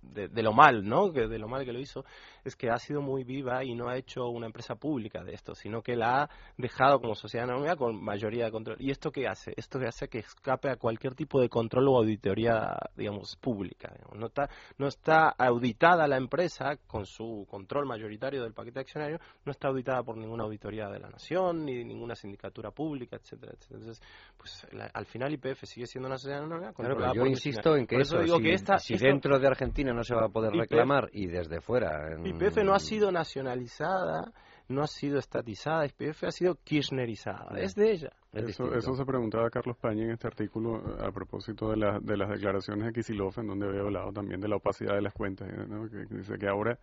de, 0.02 0.42
lo 0.42 0.52
mal, 0.52 0.84
¿no? 0.84 1.12
Que 1.12 1.26
de 1.26 1.38
lo 1.38 1.48
mal 1.48 1.64
que 1.64 1.72
lo 1.72 1.78
hizo, 1.78 2.04
es 2.44 2.56
que 2.56 2.70
ha 2.70 2.78
sido 2.78 3.00
muy 3.00 3.24
viva 3.24 3.64
y 3.64 3.74
no 3.74 3.88
ha 3.88 3.96
hecho 3.96 4.26
una 4.28 4.46
empresa 4.46 4.74
pública 4.74 5.22
de 5.22 5.34
esto, 5.34 5.54
sino 5.54 5.82
que 5.82 5.96
la 5.96 6.22
ha 6.22 6.30
dejado 6.56 7.00
como 7.00 7.14
sociedad 7.14 7.48
anónima 7.48 7.76
con 7.76 8.02
mayoría 8.02 8.46
de 8.46 8.50
control. 8.50 8.76
¿Y 8.80 8.90
esto 8.90 9.10
qué 9.10 9.26
hace? 9.26 9.52
Esto 9.56 9.78
que 9.78 9.86
hace 9.86 10.08
que 10.08 10.18
escape 10.18 10.70
a 10.70 10.76
cualquier 10.76 11.14
tipo 11.14 11.40
de 11.40 11.48
control 11.48 11.88
o 11.88 11.98
auditoría, 11.98 12.76
digamos, 12.96 13.36
pública. 13.36 13.92
No, 14.14 14.26
está, 14.26 14.48
no 14.78 14.88
está 14.88 15.28
auditada 15.30 16.06
la 16.06 16.16
empresa 16.16 16.76
con 16.86 17.06
su 17.06 17.46
control 17.48 17.86
mayoritario 17.86 18.42
del 18.42 18.52
paquete 18.52 18.80
accionario, 18.80 19.18
no 19.44 19.52
está 19.52 19.68
auditada 19.68 20.02
por 20.02 20.16
ninguna 20.16 20.44
auditoría 20.44 20.88
de 20.88 20.98
la 20.98 21.08
nación, 21.08 21.64
ni 21.64 21.84
ninguna 21.84 22.14
sindicatura 22.14 22.70
pública, 22.70 23.16
etcétera, 23.16 23.52
etcétera. 23.52 23.80
Entonces, 23.80 24.02
pues 24.36 24.66
al 24.92 25.06
final 25.06 25.32
IPF 25.32 25.64
sigue 25.64 25.86
siendo 25.86 26.08
una 26.08 26.18
sociedad 26.18 26.42
anónima 26.42 26.72
claro, 26.72 27.14
yo 27.14 27.26
insisto 27.26 27.76
en 27.76 27.86
que 27.86 27.96
eso, 27.96 28.18
digo 28.20 28.36
si, 28.36 28.42
que 28.42 28.52
esta, 28.54 28.78
si 28.78 28.96
dentro 28.96 29.38
de 29.38 29.46
Argentina 29.46 29.91
no 29.92 30.04
se 30.04 30.14
va 30.14 30.26
a 30.26 30.28
poder 30.28 30.52
reclamar 30.52 31.08
y 31.12 31.26
desde 31.26 31.60
fuera... 31.60 32.12
En... 32.12 32.26
IPF 32.26 32.58
no 32.64 32.74
ha 32.74 32.78
sido 32.78 33.10
nacionalizada 33.12 34.32
no 34.68 34.82
ha 34.82 34.86
sido 34.86 35.18
estatizada, 35.18 35.86
IPF 35.86 36.24
ha 36.24 36.30
sido 36.30 36.56
kirchnerizada, 36.64 37.58
es 37.58 37.74
de 37.74 37.92
ella. 37.92 38.10
Eso, 38.32 38.72
eso, 38.74 38.94
se 38.94 39.04
preguntaba 39.04 39.50
Carlos 39.50 39.76
Paña 39.76 40.04
en 40.04 40.12
este 40.12 40.26
artículo 40.26 40.76
a 40.98 41.12
propósito 41.12 41.70
de, 41.70 41.76
la, 41.76 41.98
de 42.00 42.16
las 42.16 42.30
declaraciones 42.30 42.86
de 42.86 42.92
Kisilov, 42.92 43.38
en 43.38 43.48
donde 43.48 43.66
había 43.68 43.82
hablado 43.82 44.12
también 44.12 44.40
de 44.40 44.48
la 44.48 44.56
opacidad 44.56 44.94
de 44.94 45.02
las 45.02 45.12
cuentas, 45.12 45.48
que 45.48 46.16
dice 46.16 46.38
que 46.38 46.48
ahora 46.48 46.78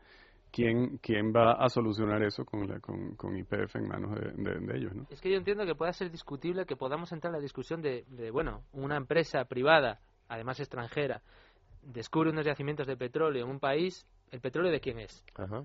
¿quién, 0.52 0.98
quién 0.98 1.34
va 1.34 1.54
a 1.54 1.70
solucionar 1.70 2.22
eso 2.24 2.46
con, 2.46 2.68
la, 2.68 2.80
con, 2.80 3.16
con 3.16 3.36
IPF 3.36 3.76
en 3.76 3.88
manos 3.88 4.16
de, 4.16 4.78
ellos? 4.78 4.96
¿no? 4.96 5.08
Es 5.10 5.22
que 5.22 5.32
yo 5.32 5.38
entiendo 5.38 5.66
que 5.66 5.76
pueda 5.76 5.92
ser 5.92 6.12
discutible 6.12 6.66
que 6.66 6.76
podamos 6.76 7.12
entrar 7.12 7.32
en 7.32 7.40
la 7.40 7.42
discusión 7.42 7.82
de, 7.82 8.06
de, 8.10 8.30
bueno, 8.32 8.64
una 8.72 8.98
empresa 8.98 9.46
privada, 9.46 10.00
además 10.28 10.60
extranjera, 10.60 11.22
descubre 11.92 12.30
unos 12.30 12.46
yacimientos 12.46 12.88
de 12.88 12.98
petróleo 12.98 13.46
en 13.46 13.52
un 13.52 13.60
país, 13.60 14.06
¿el 14.32 14.42
petróleo 14.42 14.72
de 14.72 14.80
quién 14.80 15.00
es? 15.00 15.24
Ajá. 15.36 15.64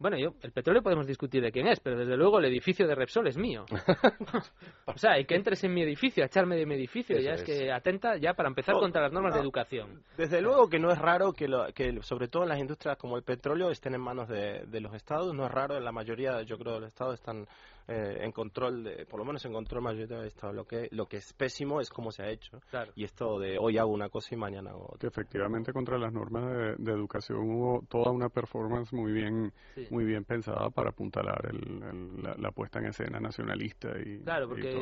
Bueno, 0.00 0.16
yo, 0.16 0.32
el 0.40 0.50
petróleo 0.50 0.82
podemos 0.82 1.06
discutir 1.06 1.42
de 1.42 1.52
quién 1.52 1.66
es, 1.66 1.78
pero 1.78 1.98
desde 1.98 2.16
luego 2.16 2.38
el 2.38 2.46
edificio 2.46 2.86
de 2.88 2.94
Repsol 2.94 3.26
es 3.26 3.36
mío. 3.36 3.66
o 4.86 4.96
sea, 4.96 5.20
y 5.20 5.26
que 5.26 5.34
entres 5.34 5.62
en 5.62 5.74
mi 5.74 5.82
edificio, 5.82 6.22
a 6.22 6.26
echarme 6.26 6.56
de 6.56 6.64
mi 6.64 6.74
edificio, 6.74 7.18
ya 7.18 7.32
es, 7.32 7.42
que 7.42 7.70
atenta 7.70 8.16
ya 8.16 8.32
para 8.32 8.48
empezar 8.48 8.76
contra 8.76 9.02
las 9.02 9.12
normas 9.12 9.34
de 9.34 9.40
educación. 9.40 10.02
Desde 10.16 10.40
luego 10.40 10.70
que 10.70 10.78
no 10.78 10.90
es 10.90 10.98
raro 10.98 11.34
que, 11.34 11.46
lo, 11.48 11.66
que 11.74 12.00
sobre 12.00 12.28
todo 12.28 12.44
en 12.44 12.48
las 12.48 12.58
industrias 12.58 12.96
como 12.96 13.18
el 13.18 13.24
petróleo 13.24 13.70
estén 13.70 13.94
en 13.94 14.00
manos 14.00 14.26
de, 14.26 14.64
de 14.66 14.80
los 14.80 14.94
estados, 14.94 15.34
no 15.34 15.44
es 15.44 15.52
raro, 15.52 15.76
en 15.76 15.84
la 15.84 15.92
mayoría, 15.92 16.40
yo 16.44 16.56
creo, 16.56 16.76
de 16.76 16.80
los 16.80 16.88
estados 16.88 17.16
están 17.16 17.46
eh, 17.90 18.18
en 18.24 18.30
control, 18.30 18.84
de, 18.84 19.04
por 19.04 19.18
lo 19.18 19.26
menos 19.26 19.44
en 19.44 19.52
control 19.52 19.82
mayoritario 19.82 20.22
de 20.22 20.28
Estado. 20.28 20.52
Lo 20.52 20.64
que, 20.64 20.88
lo 20.92 21.06
que 21.06 21.16
es 21.16 21.32
pésimo 21.32 21.80
es 21.80 21.90
cómo 21.90 22.12
se 22.12 22.22
ha 22.22 22.30
hecho. 22.30 22.60
Y 22.94 23.02
esto 23.02 23.38
de 23.40 23.58
hoy 23.58 23.78
hago 23.78 23.90
una 23.90 24.08
cosa 24.08 24.32
y 24.34 24.38
mañana 24.38 24.70
hago 24.70 24.90
otra. 24.92 25.08
efectivamente 25.08 25.72
contra 25.72 25.98
las 25.98 26.12
normas 26.12 26.78
de, 26.78 26.90
educación 26.90 27.38
hubo 27.38 27.82
toda 27.88 28.10
una 28.10 28.28
performance 28.28 28.92
muy 28.92 29.12
bien 29.12 29.52
muy 29.90 30.04
bien 30.04 30.24
pensada 30.24 30.70
para 30.70 30.90
apuntalar 30.90 31.48
el, 31.50 32.22
la, 32.40 32.50
puesta 32.50 32.80
en 32.80 32.86
escena 32.86 33.20
nacionalista 33.20 33.90
y 34.04 34.18
Claro, 34.18 34.48
porque 34.48 34.76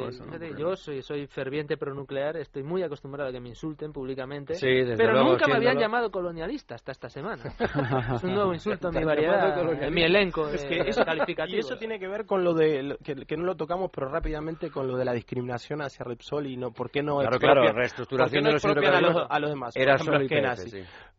yo 0.59 0.75
soy, 0.75 1.03
soy 1.03 1.27
ferviente 1.27 1.77
pronuclear, 1.77 2.37
estoy 2.37 2.63
muy 2.63 2.83
acostumbrado 2.83 3.31
a 3.31 3.33
que 3.33 3.41
me 3.41 3.51
insulten 3.51 3.93
públicamente, 3.93 4.55
pero 4.97 5.23
nunca 5.23 5.47
me 5.47 5.57
habían 5.57 5.79
llamado 5.79 6.11
colonialista 6.11 6.75
hasta 6.75 6.93
esta 6.93 7.09
semana. 7.09 7.43
es 8.17 8.25
un 8.25 8.35
nuevo 8.35 8.53
insulto 8.53 8.89
en 8.89 8.97
mi 8.97 9.05
variedad, 9.05 9.83
en 9.83 9.95
mi 9.95 10.03
elenco 10.03 10.49
es 10.49 10.65
que 10.65 10.81
eso. 10.89 11.03
Y 11.49 11.59
eso 11.59 11.77
tiene 11.77 11.99
que 11.99 12.09
ver 12.09 12.27
con 12.27 12.45
lo 12.45 12.55
de 12.55 12.98
que, 13.03 13.37
no 13.37 13.45
lo 13.45 13.57
tocamos, 13.57 13.91
pero 13.95 14.09
rápidamente 14.09 14.71
con 14.71 14.87
lo 14.87 14.97
de 14.97 15.05
la 15.05 15.13
discriminación 15.13 15.83
hacia 15.83 16.05
Repsol 16.05 16.47
y 16.47 16.57
no, 16.57 16.73
¿por 16.73 16.91
qué 16.91 17.03
no 17.03 17.19
claro, 17.19 17.39
claro, 17.39 17.73
reestructuración 17.73 18.45
de 18.45 18.53
los 18.53 18.65
a, 18.65 19.01
los, 19.01 19.27
a 19.29 19.39
los 19.39 19.51
demás? 19.51 19.77
Era 19.77 19.99
solo 19.99 20.19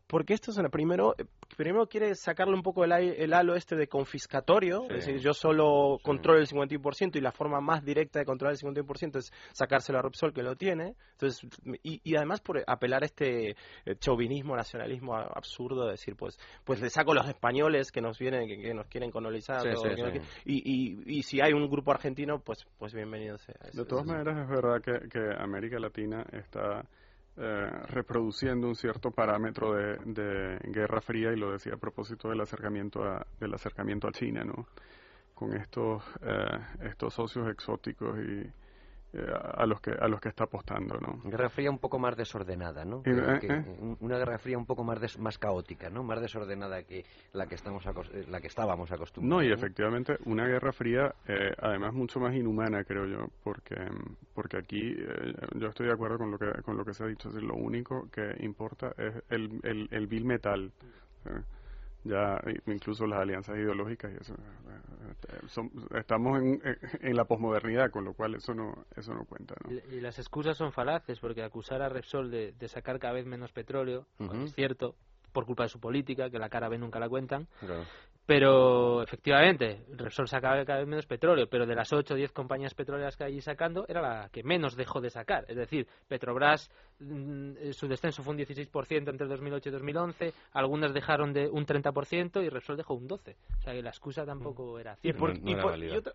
porque 0.09 0.33
esto 0.33 0.49
es 0.49 0.57
una, 0.57 0.69
primero 0.69 1.13
eh, 1.19 1.25
primero 1.55 1.85
quiere 1.87 2.15
sacarle 2.15 2.55
un 2.55 2.63
poco 2.63 2.83
el, 2.83 2.91
el 2.91 3.31
halo 3.31 3.55
este 3.55 3.75
de 3.75 3.87
confiscatorio, 3.87 4.83
es 4.89 5.05
decir, 5.05 5.19
yo 5.19 5.33
solo 5.33 5.99
controlo 6.01 6.39
el 6.39 6.47
51% 6.47 7.15
y 7.15 7.21
la 7.21 7.31
forma 7.31 7.61
más 7.61 7.85
directa 7.85 8.17
de 8.17 8.25
controlar 8.25 8.57
el 8.59 8.59
51% 8.59 9.17
es 9.17 9.31
sacárselo 9.51 9.99
a 9.99 10.01
Repsol 10.01 10.33
que 10.33 10.41
lo 10.41 10.55
tiene, 10.55 10.95
entonces 11.11 11.47
y, 11.83 12.01
y 12.03 12.15
además 12.15 12.41
por 12.41 12.63
apelar 12.65 13.03
a 13.03 13.05
este 13.05 13.51
eh, 13.51 13.55
chauvinismo, 13.99 14.55
nacionalismo 14.55 15.15
absurdo 15.15 15.85
de 15.85 15.91
decir, 15.91 16.15
pues 16.15 16.39
pues 16.63 16.81
le 16.81 16.89
saco 16.89 17.11
a 17.11 17.15
los 17.15 17.29
españoles 17.29 17.91
que 17.91 18.01
nos 18.01 18.17
vienen 18.17 18.47
que, 18.47 18.73
nos 18.73 18.87
quieren 18.87 19.11
colonizar 19.11 19.63
y, 20.43 20.55
y, 20.55 21.03
y, 21.05 21.21
si 21.21 21.39
hay 21.39 21.53
un 21.53 21.69
grupo 21.69 21.91
argentino, 21.91 22.39
pues 22.39 22.65
pues 22.79 22.95
bienvenido 22.95 23.37
sea. 23.37 23.55
de 23.71 23.85
todas 23.85 24.07
maneras 24.07 24.39
es 24.39 24.49
verdad 24.49 24.81
que, 24.81 25.07
que 25.07 25.19
América 25.37 25.77
Latina 25.77 26.25
está 26.31 26.83
eh, 27.41 27.69
reproduciendo 27.87 28.67
un 28.67 28.75
cierto 28.75 29.11
parámetro 29.11 29.73
de, 29.73 30.59
Guerra 30.65 30.99
Fría 30.99 31.31
y 31.31 31.37
lo 31.37 31.53
decía 31.53 31.75
a 31.75 31.77
propósito 31.77 32.27
del 32.29 32.41
acercamiento 32.41 33.03
a, 33.03 33.25
del 33.39 33.53
acercamiento 33.53 34.09
a 34.09 34.11
China, 34.11 34.43
¿no? 34.43 34.67
Con 35.33 35.53
estos, 35.55 36.03
eh, 36.21 36.59
estos 36.81 37.13
socios 37.13 37.49
exóticos 37.49 38.19
y, 38.19 38.51
a 39.13 39.65
los 39.65 39.81
que 39.81 39.91
a 39.91 40.07
los 40.07 40.21
que 40.21 40.29
está 40.29 40.43
apostando 40.43 40.99
no 40.99 41.19
guerra 41.23 41.49
fría 41.49 41.71
un 41.71 41.79
poco 41.79 41.97
más 41.97 42.15
desordenada 42.15 42.85
no 42.85 43.01
eh, 43.05 43.39
eh. 43.41 43.95
una 44.01 44.17
guerra 44.17 44.37
fría 44.37 44.57
un 44.57 44.67
poco 44.67 44.83
más 44.83 45.17
más 45.17 45.37
caótica 45.39 45.89
no 45.89 46.03
más 46.03 46.21
desordenada 46.21 46.83
que 46.83 47.03
la 47.33 47.47
que 47.47 47.55
estamos 47.55 47.83
la 48.27 48.39
que 48.39 48.47
estábamos 48.47 48.91
acostumbrados 48.91 49.43
no 49.43 49.49
y 49.49 49.51
efectivamente 49.51 50.17
una 50.25 50.45
guerra 50.45 50.71
fría 50.71 51.13
además 51.59 51.93
mucho 51.93 52.19
más 52.19 52.35
inhumana 52.35 52.83
creo 52.83 53.07
yo 53.07 53.27
porque 53.43 53.77
porque 54.35 54.57
aquí 54.57 54.95
yo 55.55 55.67
estoy 55.67 55.87
de 55.87 55.93
acuerdo 55.93 56.19
con 56.19 56.29
lo 56.29 56.37
que 56.37 56.61
con 56.61 56.77
lo 56.77 56.85
que 56.85 56.93
se 56.93 57.03
ha 57.03 57.07
dicho 57.07 57.29
es 57.29 57.35
lo 57.35 57.55
único 57.55 58.09
que 58.11 58.35
importa 58.41 58.93
es 58.97 59.15
el 59.29 59.59
el, 59.63 59.87
el 59.91 60.07
vil 60.07 60.25
metal 60.25 60.71
ya 62.03 62.41
incluso 62.67 63.05
las 63.05 63.19
alianzas 63.19 63.57
ideológicas 63.57 64.11
y 64.11 64.15
eso 64.21 64.33
eh, 64.33 65.97
estamos 65.99 66.41
en, 66.41 66.61
en, 67.01 67.15
la 67.15 67.25
posmodernidad 67.25 67.91
con 67.91 68.05
lo 68.05 68.13
cual 68.13 68.35
eso 68.35 68.53
no 68.53 68.85
eso 68.95 69.13
no 69.13 69.25
cuenta 69.25 69.55
Y, 69.69 69.99
las 69.99 70.17
excusas 70.17 70.57
son 70.57 70.71
falaces 70.71 71.19
porque 71.19 71.43
acusar 71.43 71.81
a 71.81 71.89
Repsol 71.89 72.31
de, 72.31 72.53
de 72.53 72.67
sacar 72.67 72.99
cada 72.99 73.13
vez 73.13 73.25
menos 73.25 73.51
petróleo 73.51 74.05
es 74.43 74.53
cierto 74.55 74.95
por 75.33 75.45
culpa 75.45 75.63
de 75.63 75.69
su 75.69 75.79
política 75.79 76.29
que 76.29 76.39
la 76.39 76.49
cara 76.49 76.69
B 76.69 76.77
nunca 76.77 76.99
la 76.99 77.09
cuentan 77.09 77.47
pero 78.29 79.01
efectivamente, 79.01 79.81
Repsol 79.89 80.27
sacaba 80.27 80.63
cada 80.63 80.77
vez 80.77 80.87
menos 80.87 81.07
petróleo, 81.07 81.47
pero 81.49 81.65
de 81.65 81.73
las 81.73 81.91
8 81.91 82.13
o 82.13 82.15
10 82.15 82.31
compañías 82.31 82.75
petroleras 82.75 83.17
que 83.17 83.23
hay 83.23 83.41
sacando, 83.41 83.85
era 83.87 84.03
la 84.03 84.29
que 84.29 84.43
menos 84.43 84.75
dejó 84.75 85.01
de 85.01 85.09
sacar. 85.09 85.45
Es 85.47 85.57
decir, 85.57 85.87
Petrobras, 86.07 86.69
mm, 86.99 87.71
su 87.71 87.87
descenso 87.87 88.21
fue 88.21 88.33
un 88.33 88.37
16% 88.37 89.09
entre 89.09 89.25
2008 89.25 89.69
y 89.69 89.71
2011, 89.71 90.33
algunas 90.53 90.93
dejaron 90.93 91.33
de 91.33 91.49
un 91.49 91.65
30% 91.65 92.43
y 92.43 92.49
Repsol 92.49 92.77
dejó 92.77 92.93
un 92.93 93.07
12%. 93.07 93.35
O 93.57 93.61
sea 93.63 93.73
que 93.73 93.81
la 93.81 93.89
excusa 93.89 94.23
tampoco 94.27 94.75
mm. 94.75 94.79
era 94.79 94.95
cierta. 94.97 95.25
Y, 95.43 95.55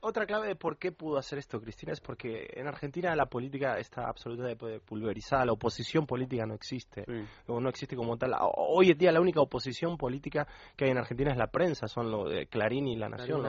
otra, 0.00 0.24
clave 0.24 0.46
de 0.46 0.54
por 0.54 0.78
qué 0.78 0.92
pudo 0.92 1.18
hacer 1.18 1.40
esto, 1.40 1.60
Cristina, 1.60 1.94
es 1.94 2.00
porque 2.00 2.46
en 2.52 2.68
Argentina 2.68 3.16
la 3.16 3.26
política 3.26 3.76
está 3.80 4.06
absolutamente 4.06 4.78
pulverizada, 4.78 5.46
la 5.46 5.52
oposición 5.52 6.06
política 6.06 6.46
no 6.46 6.54
existe, 6.54 7.04
no 7.48 7.68
existe 7.68 7.96
como 7.96 8.16
tal. 8.16 8.36
Hoy 8.54 8.92
en 8.92 8.98
día 8.98 9.10
la 9.10 9.20
única 9.20 9.40
oposición 9.40 9.96
política 9.96 10.46
que 10.76 10.84
hay 10.84 10.92
en 10.92 10.98
Argentina 10.98 11.32
es 11.32 11.36
la 11.36 11.48
prensa, 11.48 11.88
son 11.88 12.03
lo 12.10 12.28
de 12.28 12.46
Clarín 12.46 12.88
y 12.88 12.96
La 12.96 13.08
Nación, 13.08 13.42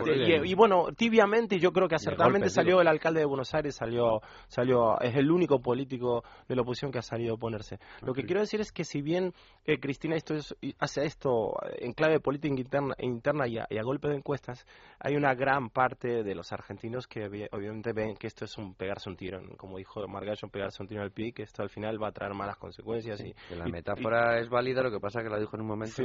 y, 0.43 0.53
bueno, 0.53 0.87
tibiamente, 0.95 1.59
yo 1.59 1.71
creo 1.71 1.87
que 1.87 1.95
acertadamente 1.95 2.49
salió 2.49 2.81
el 2.81 2.87
alcalde 2.87 3.21
de 3.21 3.25
Buenos 3.25 3.53
Aires, 3.53 3.75
salió, 3.75 4.21
salió, 4.47 4.99
es 4.99 5.15
el 5.15 5.31
único 5.31 5.59
político 5.59 6.23
de 6.47 6.55
la 6.55 6.61
oposición 6.61 6.91
que 6.91 6.99
ha 6.99 7.03
salido 7.03 7.31
a 7.31 7.35
oponerse. 7.35 7.79
Lo 8.01 8.13
que 8.13 8.23
quiero 8.23 8.41
decir 8.41 8.61
es 8.61 8.71
que 8.71 8.83
si 8.83 9.01
bien 9.01 9.33
eh, 9.65 9.79
Cristina 9.79 10.15
esto 10.15 10.35
hace 10.79 11.05
esto 11.05 11.55
en 11.79 11.93
clave 11.93 12.19
política 12.19 12.53
interna, 12.55 12.95
interna 12.99 13.47
y, 13.47 13.57
a, 13.57 13.83
golpe 13.83 14.09
de 14.09 14.15
encuestas, 14.15 14.65
hay 14.99 15.15
una 15.15 15.33
gran 15.33 15.69
parte 15.69 16.23
de 16.23 16.35
los 16.35 16.51
argentinos 16.51 17.07
que 17.07 17.25
obviamente 17.51 17.93
ven 17.93 18.15
que 18.15 18.27
esto 18.27 18.45
es 18.45 18.57
un 18.57 18.75
pegarse 18.75 19.09
un 19.09 19.15
tiro, 19.15 19.39
como 19.57 19.77
dijo 19.77 20.07
Margallo, 20.07 20.47
pegarse 20.49 20.81
un 20.81 20.87
tiro 20.87 21.01
al 21.01 21.11
pie, 21.11 21.33
que 21.33 21.43
esto 21.43 21.63
al 21.63 21.69
final 21.69 22.01
va 22.01 22.09
a 22.09 22.11
traer 22.11 22.33
malas 22.33 22.57
consecuencias. 22.57 23.19
y, 23.21 23.33
la 23.55 23.65
metáfora 23.65 24.39
es 24.39 24.49
válida, 24.49 24.83
lo 24.83 24.91
que 24.91 24.99
pasa 24.99 25.23
que 25.23 25.29
la 25.29 25.39
dijo 25.39 25.55
en 25.55 25.61
un 25.61 25.67
momento. 25.67 26.03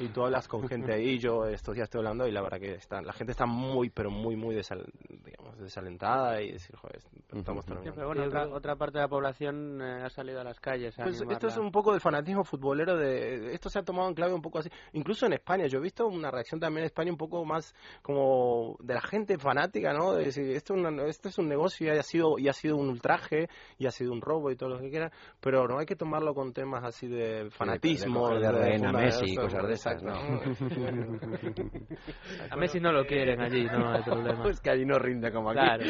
y 0.00 0.08
tú 0.08 0.24
hablas 0.24 0.46
con 0.48 0.68
gente 0.68 0.92
ahí, 0.94 1.18
yo 1.18 1.46
estos 1.46 1.74
días 1.74 1.84
estoy 1.84 2.00
hablando 2.00 2.26
y 2.26 2.32
la 2.32 2.42
verdad 2.42 2.58
que 2.58 2.74
está, 2.74 3.02
la 3.02 3.12
gente 3.12 3.32
está 3.32 3.46
muy, 3.46 3.90
pero 3.90 4.10
muy, 4.10 4.36
muy 4.36 4.54
digamos, 4.54 5.58
desalentada 5.58 6.40
y 6.40 6.52
decir, 6.52 6.76
joder, 6.76 7.00
estamos 7.32 7.64
pero 7.64 8.06
bueno, 8.06 8.24
otra, 8.24 8.48
otra, 8.48 8.76
parte 8.76 8.98
de 8.98 9.04
la 9.04 9.08
población 9.08 9.80
eh, 9.80 10.02
ha 10.04 10.10
salido 10.10 10.40
a 10.40 10.44
las 10.44 10.60
calles. 10.60 10.94
pues 10.96 11.20
esto 11.20 11.48
es 11.48 11.56
un 11.56 11.70
poco 11.70 11.92
del 11.92 12.00
fanatismo 12.00 12.44
futbolero 12.44 12.91
claro 12.94 12.98
de 12.98 13.54
esto 13.54 13.68
se 13.68 13.78
ha 13.78 13.82
tomado 13.82 14.08
en 14.08 14.14
clave 14.14 14.34
un 14.34 14.42
poco 14.42 14.58
así. 14.58 14.68
Incluso 14.92 15.26
en 15.26 15.34
España 15.34 15.66
yo 15.66 15.78
he 15.78 15.82
visto 15.82 16.06
una 16.06 16.30
reacción 16.30 16.60
también 16.60 16.82
en 16.82 16.86
España 16.86 17.10
un 17.10 17.18
poco 17.18 17.44
más 17.44 17.74
como 18.02 18.76
de 18.80 18.94
la 18.94 19.02
gente 19.02 19.38
fanática 19.38 19.92
no 19.92 20.14
de 20.14 20.26
decir 20.26 20.50
esto, 20.50 20.74
esto 21.06 21.28
es 21.28 21.38
un 21.38 21.48
negocio 21.48 21.94
y 21.94 21.98
ha 21.98 22.02
sido 22.02 22.38
y 22.38 22.48
ha 22.48 22.52
sido 22.52 22.76
un 22.76 22.88
ultraje 22.88 23.48
y 23.78 23.86
ha 23.86 23.90
sido 23.90 24.12
un 24.12 24.20
robo 24.20 24.50
y 24.50 24.56
todo 24.56 24.70
lo 24.70 24.80
que 24.80 24.90
quiera 24.90 25.10
pero 25.40 25.66
no 25.66 25.78
hay 25.78 25.86
que 25.86 25.96
tomarlo 25.96 26.34
con 26.34 26.52
temas 26.52 26.84
así 26.84 27.08
de 27.08 27.48
fanatismo 27.50 28.28
de, 28.30 28.52
de, 28.52 28.92
Messi 28.92 29.32
y 29.32 29.36
cosas 29.36 29.66
de 29.66 29.72
esas 29.72 30.02
no. 30.02 30.12
a 32.50 32.56
Messi 32.56 32.80
no 32.80 32.92
lo 32.92 33.06
quieren 33.06 33.40
allí 33.40 33.64
no 33.64 33.92
hay 33.92 34.02
problema. 34.12 34.48
Es 34.48 34.60
que 34.60 34.70
allí 34.70 34.84
no 34.84 34.98
rinde 34.98 35.30
como 35.32 35.50
aquí. 35.50 35.60
Claro. 35.60 35.84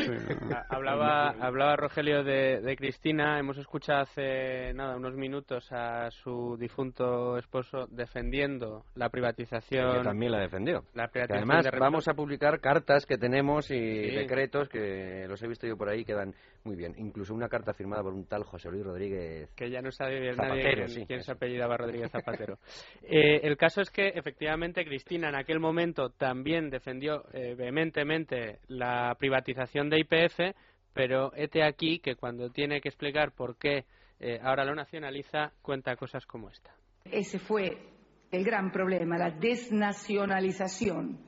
hablaba 0.68 1.30
hablaba 1.30 1.76
Rogelio 1.76 2.22
de, 2.22 2.60
de 2.60 2.76
Cristina. 2.76 3.38
Hemos 3.38 3.56
escuchado 3.58 4.02
hace 4.02 4.72
nada 4.74 4.96
unos 4.96 5.14
minutos 5.14 5.70
a 5.72 6.10
su 6.10 6.56
difunto 6.58 6.91
esposo 7.38 7.86
defendiendo 7.90 8.84
la 8.94 9.08
privatización. 9.08 9.98
Que 9.98 10.02
también 10.02 10.32
la 10.32 10.40
defendió. 10.40 10.84
además 10.94 11.68
vamos 11.78 12.08
a 12.08 12.14
publicar 12.14 12.60
cartas 12.60 13.06
que 13.06 13.18
tenemos 13.18 13.70
y 13.70 14.10
decretos 14.10 14.68
que 14.68 15.26
los 15.28 15.42
he 15.42 15.48
visto 15.48 15.66
yo 15.66 15.76
por 15.76 15.88
ahí 15.88 16.04
que 16.04 16.14
dan 16.14 16.34
muy 16.64 16.76
bien. 16.76 16.94
Incluso 16.96 17.34
una 17.34 17.48
carta 17.48 17.72
firmada 17.72 18.02
por 18.02 18.12
un 18.12 18.26
tal 18.26 18.44
José 18.44 18.70
Luis 18.70 18.84
Rodríguez. 18.84 19.50
Que 19.54 19.70
ya 19.70 19.80
no 19.80 19.90
sabe 19.90 20.20
bien 20.20 20.36
nadie 20.36 21.04
quién, 21.06 21.22
se 21.22 21.32
apellidaba 21.32 21.76
Rodríguez 21.76 22.10
Zapatero. 22.10 22.58
Eh, 23.04 23.40
el 23.42 23.56
caso 23.56 23.80
es 23.80 23.90
que 23.90 24.08
efectivamente 24.08 24.84
Cristina 24.84 25.28
en 25.28 25.34
aquel 25.34 25.60
momento 25.60 26.10
también 26.10 26.70
defendió 26.70 27.24
eh, 27.32 27.54
vehementemente 27.56 28.60
la 28.68 29.14
privatización 29.18 29.90
de 29.90 29.98
IPF, 30.00 30.56
pero 30.92 31.32
hete 31.34 31.62
aquí 31.62 31.98
que 31.98 32.16
cuando 32.16 32.50
tiene 32.50 32.80
que 32.80 32.88
explicar 32.88 33.32
por 33.32 33.56
qué 33.56 33.84
eh, 34.20 34.38
ahora 34.40 34.64
lo 34.64 34.74
nacionaliza, 34.74 35.52
cuenta 35.62 35.96
cosas 35.96 36.24
como 36.26 36.48
esta. 36.48 36.72
Ese 37.04 37.38
fue 37.38 37.78
el 38.30 38.44
gran 38.44 38.72
problema, 38.72 39.18
la 39.18 39.30
desnacionalización, 39.30 41.18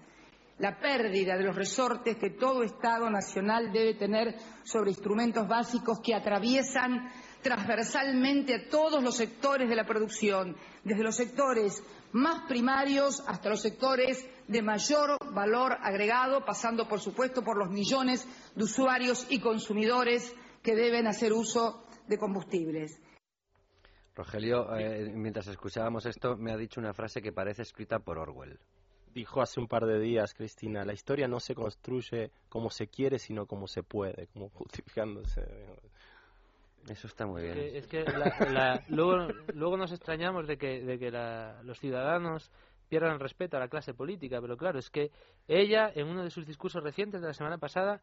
la 0.59 0.78
pérdida 0.78 1.36
de 1.36 1.44
los 1.44 1.56
resortes 1.56 2.16
que 2.16 2.30
todo 2.30 2.62
Estado 2.62 3.10
nacional 3.10 3.72
debe 3.72 3.94
tener 3.94 4.36
sobre 4.62 4.90
instrumentos 4.90 5.46
básicos 5.46 6.01
que 6.01 6.14
atraviesan 6.14 7.10
transversalmente 7.42 8.55
a 8.55 8.68
todos 8.70 9.02
los 9.02 9.16
sectores 9.16 9.68
de 9.68 9.76
la 9.76 9.84
producción, 9.84 10.56
desde 10.82 11.02
los 11.02 11.16
sectores 11.16 11.82
más 12.12 12.46
primarios 12.48 13.22
hasta 13.26 13.51
los 13.51 13.60
sectores 13.60 14.24
de 14.48 14.62
mayor 14.62 15.18
valor 15.32 15.76
agregado, 15.82 16.44
pasando, 16.44 16.88
por 16.88 17.01
supuesto, 17.01 17.42
por 17.42 17.59
los 17.59 17.70
millones 17.70 18.26
de 18.55 18.64
usuarios 18.64 19.26
y 19.28 19.40
consumidores 19.40 20.34
que 20.62 20.74
deben 20.74 21.06
hacer 21.06 21.32
uso 21.32 21.84
de 22.06 22.16
combustibles. 22.16 22.98
Rogelio, 24.15 24.77
eh, 24.77 25.11
mientras 25.12 25.49
escuchábamos 25.49 26.07
esto, 26.07 26.36
me 26.36 26.53
ha 26.53 26.57
dicho 26.57 26.81
una 26.81 26.95
frase 26.95 27.20
que 27.20 27.32
parece 27.32 27.62
escrita 27.62 27.99
por 27.99 28.19
Orwell. 28.19 28.59
Dijo 29.12 29.41
hace 29.41 29.61
un 29.61 29.69
par 29.69 29.86
de 29.86 30.01
días, 30.01 30.35
Cristina, 30.35 30.85
la 30.85 30.93
historia 30.93 31.28
no 31.28 31.41
se 31.41 31.55
construye 31.55 32.31
como 32.49 32.70
se 32.70 32.89
quiere, 32.89 33.19
sino 33.19 33.47
como 33.47 33.66
se 33.66 33.82
puede, 33.82 34.27
como 34.28 34.49
justificándose. 34.51 35.43
Eso 36.89 37.07
está 37.07 37.27
muy 37.27 37.43
bien. 37.43 37.59
Es 37.59 37.86
que, 37.86 38.05
luego, 38.89 39.28
luego 39.55 39.77
nos 39.77 39.93
extrañamos 39.93 40.47
de 40.47 40.59
que, 40.59 40.82
de 40.82 40.99
que 40.99 41.11
los 41.62 41.78
ciudadanos 41.78 42.51
pierdan 42.89 43.12
el 43.12 43.20
respeto 43.20 43.57
a 43.57 43.61
la 43.61 43.69
clase 43.69 43.95
política, 43.95 44.41
pero 44.41 44.57
claro, 44.57 44.78
es 44.78 44.91
que 44.91 45.11
ella, 45.49 45.91
en 45.95 46.07
uno 46.09 46.23
de 46.23 46.31
sus 46.31 46.47
discursos 46.47 46.82
recientes 46.82 47.20
de 47.20 47.28
la 47.28 47.35
semana 47.35 47.59
pasada, 47.59 48.01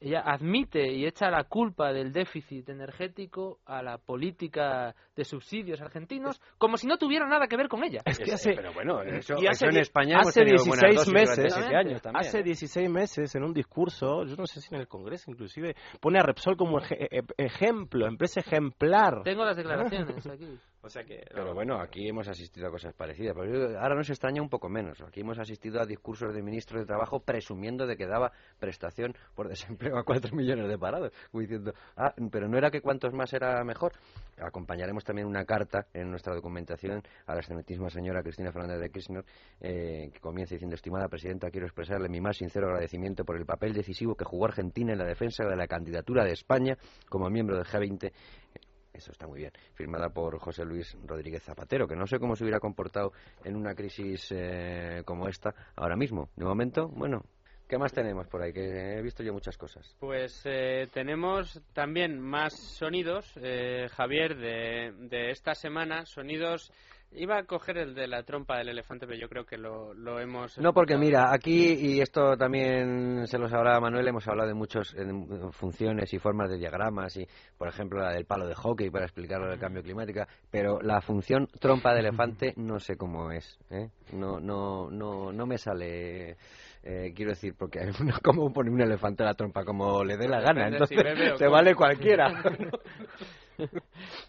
ella 0.00 0.22
admite 0.24 0.92
y 0.92 1.06
echa 1.06 1.30
la 1.30 1.44
culpa 1.44 1.92
del 1.92 2.12
déficit 2.12 2.68
energético 2.68 3.60
a 3.64 3.82
la 3.82 3.98
política 3.98 4.94
de 5.14 5.24
subsidios 5.24 5.80
argentinos 5.80 6.40
como 6.58 6.76
si 6.76 6.86
no 6.86 6.98
tuviera 6.98 7.26
nada 7.26 7.46
que 7.46 7.56
ver 7.56 7.68
con 7.68 7.82
ella. 7.82 8.02
Es 8.04 8.18
que 8.18 8.32
hace, 8.32 8.54
pero 8.54 8.72
bueno, 8.72 9.02
eso, 9.02 9.36
hace, 9.48 9.66
en 9.66 9.78
España 9.78 10.18
hace 10.20 10.44
16 10.44 11.08
meses, 11.08 11.56
años 11.56 12.02
hace 12.14 12.42
16 12.42 12.90
meses 12.90 13.34
en 13.34 13.44
un 13.44 13.52
discurso, 13.52 14.24
yo 14.24 14.36
no 14.36 14.46
sé 14.46 14.60
si 14.60 14.74
en 14.74 14.80
el 14.80 14.88
Congreso 14.88 15.30
inclusive, 15.30 15.74
pone 16.00 16.18
a 16.18 16.22
Repsol 16.22 16.56
como 16.56 16.78
e, 16.80 16.84
e, 16.90 17.22
ejemplo, 17.38 18.06
empresa 18.06 18.40
ejemplar. 18.40 19.22
Tengo 19.22 19.44
las 19.44 19.56
declaraciones 19.56 20.26
aquí. 20.26 20.58
O 20.86 20.88
sea 20.88 21.02
que, 21.02 21.24
pero 21.34 21.52
bueno, 21.52 21.80
aquí 21.80 22.08
hemos 22.08 22.28
asistido 22.28 22.68
a 22.68 22.70
cosas 22.70 22.94
parecidas. 22.94 23.34
Pero 23.36 23.76
ahora 23.76 23.96
nos 23.96 24.08
extraña 24.08 24.40
un 24.40 24.48
poco 24.48 24.68
menos. 24.68 25.00
Aquí 25.00 25.22
hemos 25.22 25.36
asistido 25.36 25.80
a 25.80 25.84
discursos 25.84 26.32
de 26.32 26.42
ministros 26.42 26.80
de 26.80 26.86
Trabajo 26.86 27.18
presumiendo 27.18 27.88
de 27.88 27.96
que 27.96 28.06
daba 28.06 28.30
prestación 28.60 29.12
por 29.34 29.48
desempleo 29.48 29.98
a 29.98 30.04
cuatro 30.04 30.36
millones 30.36 30.68
de 30.68 30.78
parados. 30.78 31.12
Diciendo, 31.32 31.74
ah, 31.96 32.14
pero 32.30 32.48
no 32.48 32.56
era 32.56 32.70
que 32.70 32.80
cuantos 32.80 33.12
más 33.12 33.32
era 33.32 33.64
mejor. 33.64 33.94
Acompañaremos 34.38 35.02
también 35.02 35.26
una 35.26 35.44
carta 35.44 35.88
en 35.92 36.08
nuestra 36.08 36.34
documentación 36.36 37.02
a 37.26 37.32
la 37.32 37.40
excelentísima 37.40 37.90
señora 37.90 38.22
Cristina 38.22 38.52
Fernández 38.52 38.78
de 38.78 38.90
Kirchner, 38.90 39.24
eh, 39.60 40.10
que 40.12 40.20
comienza 40.20 40.54
diciendo, 40.54 40.76
estimada 40.76 41.08
presidenta, 41.08 41.50
quiero 41.50 41.66
expresarle 41.66 42.08
mi 42.08 42.20
más 42.20 42.36
sincero 42.36 42.68
agradecimiento 42.68 43.24
por 43.24 43.36
el 43.36 43.44
papel 43.44 43.72
decisivo 43.72 44.14
que 44.14 44.24
jugó 44.24 44.44
Argentina 44.44 44.92
en 44.92 44.98
la 44.98 45.06
defensa 45.06 45.44
de 45.44 45.56
la 45.56 45.66
candidatura 45.66 46.22
de 46.22 46.32
España 46.32 46.76
como 47.08 47.28
miembro 47.28 47.56
del 47.56 47.64
G20 47.64 48.12
eso 48.96 49.12
está 49.12 49.26
muy 49.26 49.40
bien. 49.40 49.52
Firmada 49.74 50.10
por 50.10 50.38
José 50.38 50.64
Luis 50.64 50.96
Rodríguez 51.04 51.42
Zapatero, 51.42 51.86
que 51.86 51.96
no 51.96 52.06
sé 52.06 52.18
cómo 52.18 52.36
se 52.36 52.44
hubiera 52.44 52.60
comportado 52.60 53.12
en 53.44 53.56
una 53.56 53.74
crisis 53.74 54.28
eh, 54.30 55.02
como 55.04 55.28
esta 55.28 55.54
ahora 55.76 55.96
mismo. 55.96 56.30
De 56.36 56.44
momento, 56.44 56.88
bueno, 56.88 57.22
¿Qué 57.68 57.78
más 57.78 57.92
tenemos 57.92 58.28
por 58.28 58.42
ahí? 58.42 58.52
Que 58.52 58.96
he 58.96 59.02
visto 59.02 59.24
yo 59.24 59.32
muchas 59.32 59.58
cosas. 59.58 59.96
Pues 59.98 60.40
eh, 60.44 60.86
tenemos 60.92 61.60
también 61.72 62.20
más 62.20 62.54
sonidos, 62.54 63.32
eh, 63.42 63.88
Javier, 63.90 64.36
de, 64.36 64.92
de, 65.08 65.30
esta 65.32 65.52
semana. 65.56 66.06
Sonidos 66.06 66.70
Iba 67.12 67.38
a 67.38 67.44
coger 67.44 67.78
el 67.78 67.94
de 67.94 68.08
la 68.08 68.24
trompa 68.24 68.58
del 68.58 68.68
elefante, 68.68 69.06
pero 69.06 69.18
yo 69.18 69.28
creo 69.28 69.46
que 69.46 69.56
lo, 69.56 69.94
lo 69.94 70.20
hemos... 70.20 70.58
No, 70.58 70.74
porque 70.74 70.98
mira, 70.98 71.32
aquí, 71.32 71.72
y 71.72 72.00
esto 72.00 72.36
también 72.36 73.26
se 73.26 73.38
lo 73.38 73.48
sabrá 73.48 73.80
Manuel, 73.80 74.08
hemos 74.08 74.26
hablado 74.28 74.48
de 74.48 74.54
muchas 74.54 74.94
funciones 75.52 76.12
y 76.12 76.18
formas 76.18 76.50
de 76.50 76.58
diagramas, 76.58 77.16
y 77.16 77.26
por 77.56 77.68
ejemplo 77.68 78.00
la 78.00 78.12
del 78.12 78.26
palo 78.26 78.46
de 78.46 78.54
hockey 78.54 78.90
para 78.90 79.06
explicar 79.06 79.40
lo 79.40 79.48
del 79.48 79.58
cambio 79.58 79.82
climático, 79.82 80.24
pero 80.50 80.80
la 80.82 81.00
función 81.00 81.48
trompa 81.58 81.94
de 81.94 82.00
elefante 82.00 82.52
no 82.56 82.78
sé 82.78 82.96
cómo 82.96 83.30
es, 83.30 83.58
¿eh? 83.70 83.88
no, 84.12 84.38
no, 84.38 84.90
no, 84.90 85.32
no 85.32 85.46
me 85.46 85.58
sale... 85.58 86.36
Eh, 86.88 87.12
quiero 87.16 87.30
decir, 87.30 87.54
porque 87.58 87.80
como 88.22 88.52
pone 88.52 88.70
un 88.70 88.80
elefante 88.80 89.24
a 89.24 89.26
la 89.26 89.34
trompa 89.34 89.64
como 89.64 90.04
le 90.04 90.16
dé 90.16 90.28
la 90.28 90.40
gana, 90.40 90.68
entonces 90.68 90.96
se 91.36 91.48
vale 91.48 91.74
cualquiera. 91.74 92.44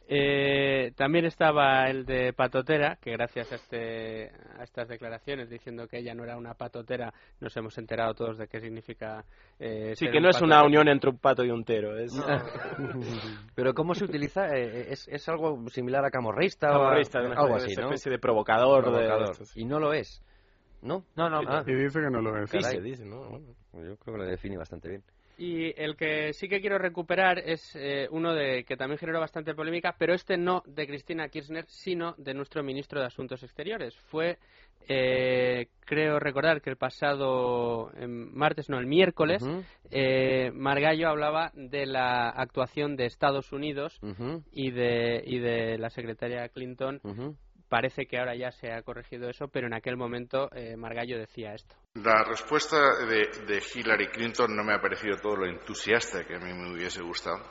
Eh, 0.09 0.93
también 0.95 1.25
estaba 1.25 1.89
el 1.89 2.05
de 2.05 2.31
patotera, 2.31 2.97
que 3.01 3.11
gracias 3.11 3.51
a, 3.51 3.55
este, 3.55 4.31
a 4.57 4.63
estas 4.63 4.87
declaraciones 4.87 5.49
diciendo 5.49 5.85
que 5.85 5.97
ella 5.97 6.13
no 6.13 6.23
era 6.23 6.37
una 6.37 6.53
patotera, 6.53 7.13
nos 7.41 7.55
hemos 7.57 7.77
enterado 7.77 8.13
todos 8.13 8.37
de 8.37 8.47
qué 8.47 8.61
significa. 8.61 9.25
Eh, 9.59 9.93
sí, 9.97 10.09
que 10.09 10.21
no 10.21 10.29
es 10.29 10.41
una 10.41 10.63
unión 10.63 10.87
entre 10.87 11.09
un 11.09 11.17
pato 11.17 11.43
y 11.43 11.51
un 11.51 11.65
tero. 11.65 11.97
Es... 11.97 12.13
Pero 13.55 13.73
¿cómo 13.73 13.95
se 13.95 14.05
utiliza? 14.05 14.47
Eh, 14.55 14.93
¿Es, 14.93 15.09
¿Es, 15.09 15.27
algo 15.27 15.69
similar 15.69 16.05
a 16.05 16.09
camorrista, 16.09 16.69
o 16.77 16.87
algo 16.87 17.55
así, 17.55 17.75
¿no? 17.75 17.87
especie 17.87 18.11
de 18.11 18.19
provocador. 18.19 18.85
y 19.55 19.65
no 19.65 19.79
lo 19.79 19.91
es. 19.91 20.23
¿No? 20.81 21.03
No, 21.17 21.29
no. 21.29 21.41
Y 21.65 21.75
dice 21.75 21.99
que 21.99 22.09
no 22.09 22.21
lo 22.21 22.41
es. 22.41 22.49
Dice, 22.49 22.79
dice, 22.81 23.05
¿no? 23.05 23.39
Yo 23.73 23.97
creo 23.97 24.15
que 24.15 24.17
lo 24.17 24.25
define 24.25 24.57
bastante 24.57 24.87
bien. 24.87 25.03
Y 25.37 25.71
el 25.79 25.95
que 25.95 26.33
sí 26.33 26.49
que 26.49 26.59
quiero 26.59 26.79
recuperar 26.79 27.37
es 27.37 27.75
eh, 27.75 28.07
uno 28.09 28.33
de 28.33 28.63
que 28.63 28.75
también 28.75 28.97
generó 28.97 29.19
bastante 29.19 29.53
polémica, 29.53 29.95
pero 29.97 30.15
este 30.15 30.35
no 30.35 30.63
de 30.65 30.87
Cristina 30.87 31.29
Kirchner, 31.29 31.65
sino 31.67 32.15
de 32.17 32.33
nuestro 32.33 32.63
ministro 32.63 32.99
de 32.99 33.05
Asuntos 33.05 33.43
Exteriores. 33.43 33.95
Fue, 34.09 34.39
eh, 34.87 35.67
creo 35.81 36.19
recordar 36.19 36.61
que 36.61 36.71
el 36.71 36.77
pasado 36.77 37.91
martes, 38.07 38.67
no, 38.67 38.79
el 38.79 38.87
miércoles, 38.87 39.43
eh, 39.91 40.49
Margallo 40.55 41.07
hablaba 41.07 41.51
de 41.53 41.85
la 41.85 42.29
actuación 42.29 42.95
de 42.95 43.05
Estados 43.05 43.51
Unidos 43.51 43.99
y, 44.51 44.71
de, 44.71 45.21
y 45.23 45.37
de 45.37 45.77
la 45.77 45.91
secretaria 45.91 46.49
Clinton 46.49 46.99
Parece 47.69 48.05
que 48.05 48.17
ahora 48.17 48.35
ya 48.35 48.51
se 48.51 48.71
ha 48.71 48.81
corregido 48.81 49.29
eso, 49.29 49.47
pero 49.49 49.67
en 49.67 49.73
aquel 49.73 49.97
momento 49.97 50.49
eh, 50.53 50.77
Margallo 50.77 51.17
decía 51.17 51.53
esto. 51.53 51.75
La 51.95 52.23
respuesta 52.23 52.77
de, 53.05 53.27
de 53.45 53.61
Hillary 53.73 54.07
Clinton 54.07 54.55
no 54.55 54.63
me 54.63 54.73
ha 54.73 54.81
parecido 54.81 55.17
todo 55.17 55.35
lo 55.35 55.45
entusiasta 55.47 56.25
que 56.25 56.35
a 56.35 56.39
mí 56.39 56.53
me 56.53 56.73
hubiese 56.73 57.01
gustado. 57.01 57.43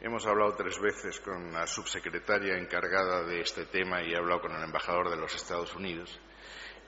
Hemos 0.00 0.26
hablado 0.26 0.54
tres 0.56 0.80
veces 0.80 1.20
con 1.20 1.52
la 1.52 1.66
subsecretaria 1.66 2.56
encargada 2.56 3.24
de 3.24 3.40
este 3.40 3.66
tema 3.66 4.02
y 4.02 4.12
he 4.12 4.16
hablado 4.16 4.40
con 4.40 4.52
el 4.52 4.64
embajador 4.64 5.10
de 5.10 5.16
los 5.16 5.34
Estados 5.34 5.74
Unidos 5.76 6.20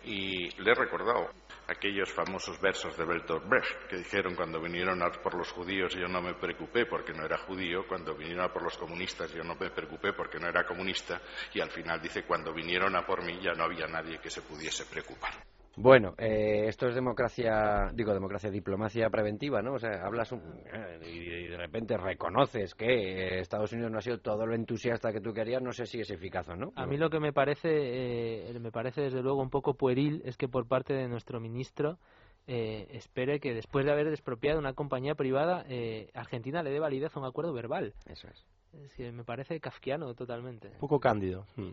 y 0.05 0.51
le 0.63 0.71
he 0.71 0.75
recordado 0.75 1.31
aquellos 1.67 2.13
famosos 2.13 2.61
versos 2.61 2.97
de 2.97 3.05
Bertolt 3.05 3.49
Brecht 3.49 3.87
que 3.89 3.97
dijeron 3.97 4.35
cuando 4.35 4.61
vinieron 4.61 5.03
a 5.03 5.11
por 5.11 5.35
los 5.35 5.51
judíos 5.51 5.95
yo 5.95 6.07
no 6.09 6.21
me 6.21 6.35
preocupé 6.35 6.87
porque 6.87 7.13
no 7.13 7.25
era 7.25 7.39
judío, 7.39 7.87
cuando 7.89 8.15
vinieron 8.15 8.45
a 8.45 8.53
por 8.53 8.63
los 8.63 8.77
comunistas 8.77 9.33
yo 9.33 9.43
no 9.43 9.55
me 9.55 9.71
preocupé 9.71 10.13
porque 10.13 10.39
no 10.39 10.49
era 10.49 10.67
comunista 10.67 11.21
y 11.53 11.61
al 11.61 11.71
final 11.71 12.01
dice 12.01 12.25
cuando 12.25 12.53
vinieron 12.53 12.95
a 12.97 13.07
por 13.07 13.25
mí 13.25 13.39
ya 13.41 13.53
no 13.53 13.65
había 13.65 13.87
nadie 13.87 14.19
que 14.19 14.31
se 14.31 14.43
pudiese 14.43 14.85
preocupar. 14.87 15.33
Bueno, 15.77 16.15
eh, 16.19 16.67
esto 16.69 16.87
es 16.87 16.95
democracia, 16.95 17.91
digo, 17.93 18.15
democracia, 18.15 18.51
diplomacia 18.51 19.11
preventiva, 19.11 19.61
¿no? 19.61 19.75
O 19.75 19.79
sea, 19.79 20.05
hablas 20.05 20.33
eh, 20.33 21.01
y, 21.05 21.49
de 21.49 21.57
repente 21.57 21.97
reconoces 21.97 22.75
que 22.75 23.41
Estados 23.41 23.73
Unidos 23.73 23.91
no 23.91 23.99
ha 23.99 24.03
sido 24.03 24.19
todo 24.19 24.47
lo 24.47 24.55
entusiasta 24.55 25.13
que 25.13 25.21
tú 25.21 25.33
querías, 25.33 25.63
no 25.63 25.73
sé 25.73 25.87
si 25.87 26.01
es 26.01 26.11
eficaz 26.11 26.49
o 26.49 26.57
no. 26.57 26.73
A 26.77 26.87
mí 26.87 26.97
lo 26.97 27.11
que 27.11 27.19
me 27.19 27.33
parece, 27.33 27.69
eh, 27.71 28.59
me 28.61 28.71
parece 28.71 29.03
desde 29.03 29.23
luego 29.23 29.43
un 29.43 29.51
poco 29.51 29.75
pueril 29.75 30.23
es 30.25 30.37
que 30.37 30.49
por 30.49 30.69
parte 30.69 30.95
de 30.95 31.09
nuestro 31.09 31.41
ministro 31.41 31.99
espere 32.47 33.41
que 33.41 33.55
después 33.55 33.87
de 33.87 33.93
haber 33.93 34.11
despropiado 34.11 34.59
una 34.59 34.75
compañía 34.75 35.15
privada, 35.15 35.65
Argentina 36.13 36.63
le 36.63 36.71
dé 36.71 36.79
validez 36.79 37.17
a 37.17 37.21
un 37.21 37.25
acuerdo 37.25 37.55
verbal. 37.55 37.95
Eso 38.05 38.29
es. 38.29 38.45
es 38.75 38.93
que 38.93 39.11
me 39.13 39.25
parece 39.25 39.59
kafkiano 39.61 40.15
totalmente. 40.15 40.69
Un 40.69 40.79
poco 40.79 41.01
cándido. 41.01 41.47
Hmm. 41.57 41.73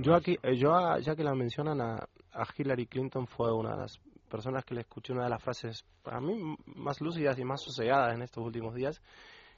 Yo 0.00 0.14
aquí, 0.14 0.38
eh, 0.42 0.56
yo 0.56 0.98
ya 0.98 1.14
que 1.14 1.24
la 1.24 1.34
mencionan 1.34 1.80
a, 1.80 2.08
a 2.32 2.46
Hillary 2.56 2.86
Clinton 2.86 3.26
fue 3.26 3.52
una 3.52 3.72
de 3.72 3.82
las 3.82 4.00
personas 4.28 4.64
que 4.64 4.74
le 4.74 4.82
escuché 4.82 5.12
una 5.12 5.24
de 5.24 5.30
las 5.30 5.42
frases 5.42 5.84
para 6.02 6.20
mí 6.20 6.56
más 6.66 7.00
lúcidas 7.00 7.38
y 7.38 7.44
más 7.44 7.60
sosegadas 7.62 8.14
en 8.14 8.22
estos 8.22 8.44
últimos 8.44 8.74
días. 8.74 9.02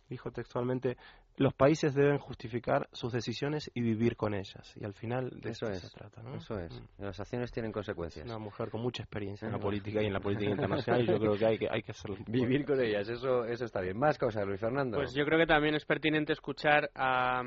Dijo 0.08 0.30
textualmente, 0.30 0.96
los 1.36 1.54
países 1.54 1.94
deben 1.94 2.18
justificar 2.18 2.88
sus 2.92 3.12
decisiones 3.12 3.70
y 3.74 3.80
vivir 3.80 4.16
con 4.16 4.34
ellas. 4.34 4.74
Y 4.76 4.84
al 4.84 4.94
final 4.94 5.30
de 5.40 5.50
eso, 5.50 5.66
se 5.72 5.90
trata. 5.90 6.22
¿no? 6.22 6.36
Eso 6.36 6.58
es. 6.58 6.72
Mm. 6.98 7.04
Las 7.04 7.20
acciones 7.20 7.50
tienen 7.50 7.72
consecuencias. 7.72 8.26
Una 8.26 8.38
mujer 8.38 8.70
con 8.70 8.82
mucha 8.82 9.02
experiencia 9.02 9.46
en 9.46 9.52
la 9.52 9.58
política 9.58 10.02
y 10.02 10.06
en 10.06 10.12
la 10.12 10.20
política 10.20 10.50
internacional 10.52 11.02
y 11.02 11.06
yo 11.06 11.18
creo 11.18 11.36
que 11.36 11.46
hay 11.46 11.58
que, 11.58 11.68
hay 11.70 11.82
que 11.82 11.92
hacerlo. 11.92 12.16
Vivir 12.26 12.64
con 12.64 12.80
ellas, 12.80 13.08
eso, 13.08 13.44
eso 13.44 13.64
está 13.64 13.80
bien. 13.80 13.98
Más 13.98 14.18
cosas, 14.18 14.46
Luis 14.46 14.60
Fernando. 14.60 14.98
Pues 14.98 15.14
yo 15.14 15.24
creo 15.24 15.38
que 15.38 15.46
también 15.46 15.74
es 15.74 15.84
pertinente 15.84 16.32
escuchar 16.32 16.90
a, 16.94 17.42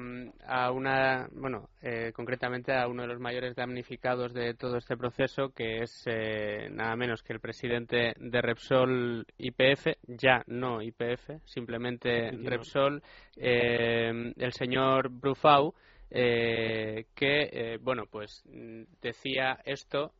a 0.47 0.71
una, 0.71 1.27
bueno, 1.31 1.69
eh, 1.81 2.11
concretamente 2.13 2.73
a 2.73 2.87
uno 2.87 3.03
de 3.03 3.07
los 3.07 3.19
mayores 3.19 3.55
damnificados 3.55 4.33
de 4.33 4.53
todo 4.55 4.77
este 4.77 4.97
proceso, 4.97 5.49
que 5.49 5.83
es 5.83 6.03
eh, 6.07 6.69
nada 6.71 6.95
menos 6.95 7.21
que 7.21 7.33
el 7.33 7.39
presidente 7.39 8.13
de 8.17 8.41
Repsol 8.41 9.25
IPF, 9.37 9.87
ya 10.07 10.43
no 10.47 10.81
IPF, 10.81 11.41
simplemente 11.45 12.31
Repsol. 12.31 13.01
Eh, 13.37 13.74
eh, 13.77 14.33
el 14.37 14.53
señor 14.53 15.09
Brufau, 15.09 15.73
eh, 16.09 17.07
que 17.15 17.49
eh, 17.51 17.77
bueno 17.81 18.03
pues 18.09 18.43
mm, 18.45 18.83
decía 19.01 19.59
esto 19.65 20.13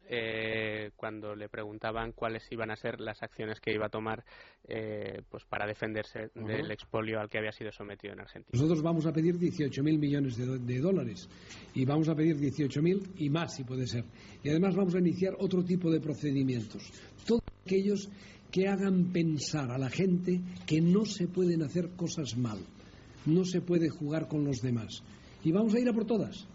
cuando 0.96 1.36
le 1.36 1.48
preguntaban 1.48 2.12
cuáles 2.12 2.52
iban 2.52 2.72
a 2.72 2.76
ser 2.76 3.00
las 3.00 3.22
acciones 3.22 3.60
que 3.60 3.72
iba 3.72 3.86
a 3.86 3.90
tomar 3.90 4.24
pues 5.30 5.46
para 5.46 5.68
defenderse 5.68 6.32
del 6.34 6.72
expolio 6.72 7.20
al 7.20 7.30
que 7.30 7.38
había 7.38 7.52
sido 7.52 7.72
sometido 7.72 8.14
en 8.14 8.22
Argentina. 8.22 8.50
Nosotros 8.54 8.82
vamos 8.82 9.06
a 9.06 9.12
pedir 9.12 9.36
18.000 9.36 10.00
millones 10.00 10.38
de, 10.38 10.58
de, 10.58 10.80
dólares 10.80 11.30
y 11.76 11.86
vamos 11.86 12.10
a 12.10 12.16
pedir 12.16 12.38
18.000 12.38 13.12
y 13.18 13.30
más 13.30 13.56
si 13.56 13.64
puede 13.64 13.86
ser. 13.86 14.06
Y 14.44 14.50
además 14.50 14.76
vamos 14.76 14.96
a 14.96 15.00
iniciar 15.00 15.36
otro 15.40 15.64
tipo 15.64 15.92
de 15.92 16.00
procedimientos. 16.00 16.92
Todos 17.28 17.44
aquellos 17.64 18.10
que 18.52 18.68
hagan 18.68 19.12
pensar 19.12 19.72
a 19.72 19.78
la 19.78 19.90
gente 19.90 20.42
que 20.66 20.82
no 20.82 21.06
se 21.06 21.28
pueden 21.28 21.62
hacer 21.62 21.90
cosas 21.96 22.38
mal 22.38 22.60
no 23.26 23.44
se 23.44 23.62
puede 23.62 23.90
jugar 23.90 24.28
con 24.28 24.46
los 24.46 24.62
demás. 24.62 25.04
Y 25.44 25.52
vamos 25.52 25.74
a 25.76 25.80
ir 25.80 25.90
a 25.90 25.94
por 25.94 26.06
todas. 26.06 26.48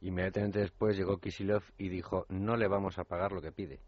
Inmediatamente 0.00 0.60
después 0.60 0.96
llegó 0.96 1.18
Kisilov 1.18 1.62
y 1.76 1.88
dijo, 1.88 2.24
no 2.28 2.56
le 2.56 2.68
vamos 2.68 2.98
a 2.98 3.04
pagar 3.04 3.32
lo 3.32 3.42
que 3.42 3.50
pide. 3.50 3.80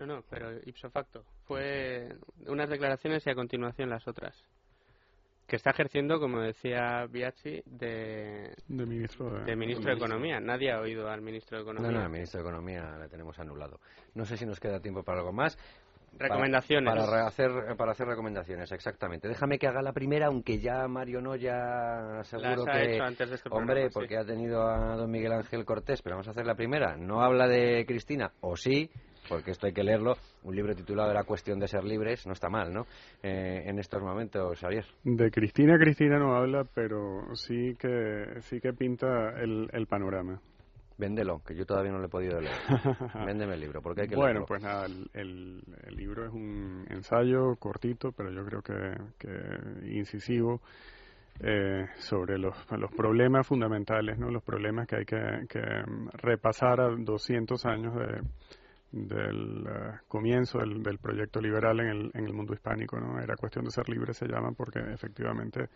No, 0.00 0.06
no, 0.06 0.24
pero 0.28 0.58
ipso 0.64 0.90
facto. 0.90 1.24
Fue 1.44 2.08
unas 2.46 2.68
declaraciones 2.68 3.26
y 3.26 3.30
a 3.30 3.34
continuación 3.34 3.90
las 3.90 4.08
otras. 4.08 4.34
Que 5.46 5.56
está 5.56 5.70
ejerciendo, 5.70 6.18
como 6.18 6.40
decía 6.40 7.06
Biachi, 7.10 7.62
de, 7.66 8.54
de 8.68 8.86
ministro 8.86 9.44
de, 9.44 9.54
ministro 9.54 9.90
de, 9.90 9.96
Economía. 9.96 10.40
Nadie 10.40 10.72
ha 10.72 10.80
oído 10.80 11.08
al 11.08 11.20
ministro 11.20 11.58
de 11.58 11.64
Economía. 11.64 11.90
No, 11.90 11.98
no, 11.98 12.04
al 12.04 12.10
ministro 12.10 12.42
de 12.42 12.48
Economía 12.48 12.96
le 12.98 13.08
tenemos 13.08 13.38
anulado. 13.38 13.78
No 14.14 14.24
sé 14.24 14.36
si 14.38 14.46
nos 14.46 14.58
queda 14.58 14.80
tiempo 14.80 15.02
para 15.02 15.18
algo 15.18 15.32
más. 15.32 15.58
Recomendaciones. 16.18 16.94
Para, 16.94 17.26
hacer, 17.26 17.50
para 17.76 17.92
hacer 17.92 18.06
recomendaciones, 18.06 18.70
exactamente. 18.72 19.28
Déjame 19.28 19.58
que 19.58 19.66
haga 19.66 19.82
la 19.82 19.92
primera, 19.92 20.26
aunque 20.26 20.58
ya 20.58 20.86
Mario 20.86 21.20
no 21.20 21.36
ya 21.36 22.22
seguro 22.24 22.64
que... 22.64 22.98
Este 23.22 23.48
hombre, 23.50 23.88
porque 23.90 24.16
ha 24.16 24.24
tenido 24.24 24.62
a 24.62 24.96
don 24.96 25.10
Miguel 25.10 25.32
Ángel 25.32 25.64
Cortés, 25.64 26.02
pero 26.02 26.16
vamos 26.16 26.28
a 26.28 26.32
hacer 26.32 26.46
la 26.46 26.54
primera. 26.54 26.96
No 26.96 27.22
habla 27.22 27.48
de 27.48 27.84
Cristina, 27.86 28.32
o 28.40 28.56
sí, 28.56 28.90
porque 29.28 29.52
esto 29.52 29.66
hay 29.66 29.72
que 29.72 29.82
leerlo, 29.82 30.14
un 30.42 30.54
libro 30.54 30.74
titulado 30.74 31.12
La 31.12 31.24
cuestión 31.24 31.58
de 31.58 31.68
ser 31.68 31.84
libres, 31.84 32.26
no 32.26 32.32
está 32.32 32.48
mal, 32.48 32.72
¿no? 32.72 32.86
Eh, 33.22 33.62
en 33.66 33.78
estos 33.78 34.02
momentos, 34.02 34.58
Javier. 34.60 34.84
De 35.04 35.30
Cristina, 35.30 35.78
Cristina 35.78 36.18
no 36.18 36.36
habla, 36.36 36.64
pero 36.74 37.34
sí 37.34 37.74
que, 37.78 38.40
sí 38.40 38.60
que 38.60 38.72
pinta 38.72 39.30
el, 39.40 39.68
el 39.72 39.86
panorama. 39.86 40.40
Véndelo, 41.02 41.42
que 41.44 41.56
yo 41.56 41.66
todavía 41.66 41.90
no 41.90 41.98
lo 41.98 42.06
he 42.06 42.08
podido 42.08 42.40
leer. 42.40 42.54
Véndeme 43.26 43.54
el 43.54 43.60
libro, 43.60 43.82
porque 43.82 44.02
hay 44.02 44.08
que 44.08 44.14
Bueno, 44.14 44.44
pues 44.46 44.62
nada, 44.62 44.86
el, 44.86 45.08
el, 45.14 45.96
libro 45.96 46.24
es 46.24 46.32
un 46.32 46.86
ensayo 46.90 47.56
cortito, 47.56 48.12
pero 48.12 48.30
yo 48.30 48.44
creo 48.44 48.62
que, 48.62 48.96
que 49.18 49.90
incisivo, 49.90 50.60
eh, 51.40 51.88
sobre 51.96 52.38
los, 52.38 52.54
los 52.70 52.92
problemas 52.92 53.44
fundamentales, 53.44 54.16
¿no? 54.16 54.30
Los 54.30 54.44
problemas 54.44 54.86
que 54.86 54.96
hay 54.98 55.04
que, 55.04 55.46
que 55.48 55.60
repasar 56.12 56.80
a 56.80 56.88
200 56.90 57.66
años 57.66 57.96
de 57.96 58.20
del 58.92 59.66
eh, 59.66 59.98
comienzo 60.06 60.58
del, 60.58 60.82
del, 60.82 60.98
proyecto 60.98 61.40
liberal 61.40 61.80
en 61.80 61.86
el, 61.86 62.10
en 62.14 62.26
el 62.26 62.32
mundo 62.32 62.52
hispánico. 62.52 63.00
¿no? 63.00 63.18
Era 63.18 63.36
cuestión 63.36 63.64
de 63.64 63.70
ser 63.70 63.88
libre, 63.88 64.12
se 64.12 64.26
llama, 64.26 64.52
porque 64.52 64.78
efectivamente 64.78 65.70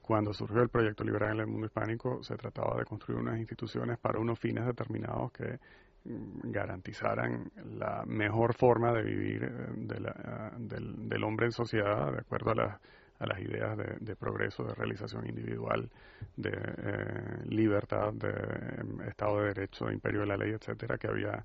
cuando 0.00 0.32
surgió 0.32 0.62
el 0.62 0.68
proyecto 0.68 1.04
liberal 1.04 1.34
en 1.34 1.40
el 1.40 1.46
mundo 1.46 1.66
hispánico 1.66 2.22
se 2.22 2.36
trataba 2.36 2.76
de 2.78 2.84
construir 2.84 3.20
unas 3.20 3.38
instituciones 3.38 3.98
para 3.98 4.18
unos 4.18 4.38
fines 4.38 4.64
determinados 4.64 5.32
que 5.32 5.58
mm, 6.04 6.50
garantizaran 6.50 7.50
la 7.78 8.04
mejor 8.06 8.54
forma 8.54 8.92
de 8.92 9.02
vivir 9.02 9.44
eh, 9.44 9.66
de 9.76 10.00
la, 10.00 10.52
del, 10.58 11.08
del, 11.08 11.24
hombre 11.24 11.46
en 11.46 11.52
sociedad 11.52 12.12
de 12.12 12.18
acuerdo 12.18 12.52
a, 12.52 12.80
a 13.20 13.26
las 13.26 13.38
ideas 13.40 13.76
de, 13.76 13.98
de, 14.00 14.16
progreso, 14.16 14.64
de 14.64 14.74
realización 14.74 15.26
individual, 15.26 15.90
de 16.36 16.50
eh, 16.52 17.44
libertad, 17.46 18.12
de 18.14 18.30
eh, 18.30 19.08
Estado 19.08 19.40
de 19.40 19.48
Derecho, 19.48 19.86
de 19.86 19.94
imperio 19.94 20.20
de 20.20 20.26
la 20.26 20.36
ley, 20.36 20.52
etcétera, 20.52 20.96
que 20.96 21.06
había 21.06 21.44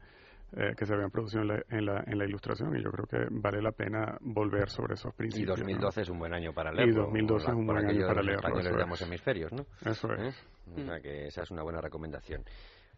eh, 0.54 0.74
que 0.78 0.86
se 0.86 0.94
habían 0.94 1.12
producido 1.12 1.42
en 1.42 1.48
la, 1.50 1.64
en 1.70 1.86
la, 1.86 2.04
en, 2.06 2.18
la, 2.18 2.26
ilustración 2.26 2.78
y 2.78 2.84
yo 2.84 2.92
creo 2.92 3.06
que 3.08 3.28
vale 3.32 3.62
la 3.62 3.72
pena 3.72 4.18
volver 4.22 4.70
sobre 4.70 4.94
esos 4.94 5.14
principios. 5.14 5.60
Y 5.60 5.64
2012 5.64 6.02
es 6.02 6.10
un 6.10 6.20
buen 6.20 6.34
año 6.34 6.54
para 6.54 6.72
leerlo. 6.72 6.94
Y 6.94 7.06
2012 7.06 7.48
es 7.48 7.54
un 7.54 7.66
buen 7.66 7.78
año 7.78 8.08
para 8.08 8.22
leerlo. 8.22 8.48
Españoles 8.48 8.76
de 8.76 8.84
ambos 8.84 9.02
hemisferios, 9.02 9.52
¿no? 9.52 9.66
Eso 9.84 10.14
es. 10.14 10.36
¿Eh? 10.36 10.82
O 10.82 10.86
sea 10.86 11.00
que 11.02 11.28
esa 11.28 11.44
es 11.44 11.52
una 11.52 11.64
buena 11.64 11.82
recomendación. 11.82 12.44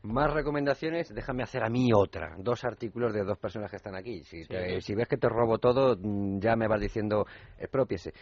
Más 0.04 0.32
recomendaciones, 0.32 1.14
déjame 1.14 1.44
hacer 1.44 1.64
a 1.64 1.70
mí 1.70 1.90
otra. 1.94 2.36
Dos 2.38 2.64
artículos 2.64 3.14
de 3.14 3.24
dos 3.24 3.40
personas 3.40 3.72
que 3.72 3.78
están 3.78 3.96
aquí. 3.96 4.24
Si, 4.24 4.44
si 4.44 4.96
ves 4.96 5.08
que 5.08 5.18
te 5.18 5.28
robo 5.28 5.58
todo, 5.58 5.98
mm, 6.00 6.40
ya 6.40 6.56
me 6.56 6.68
vas 6.68 6.80
diciendo, 6.80 7.26
expropiese. 7.58 8.14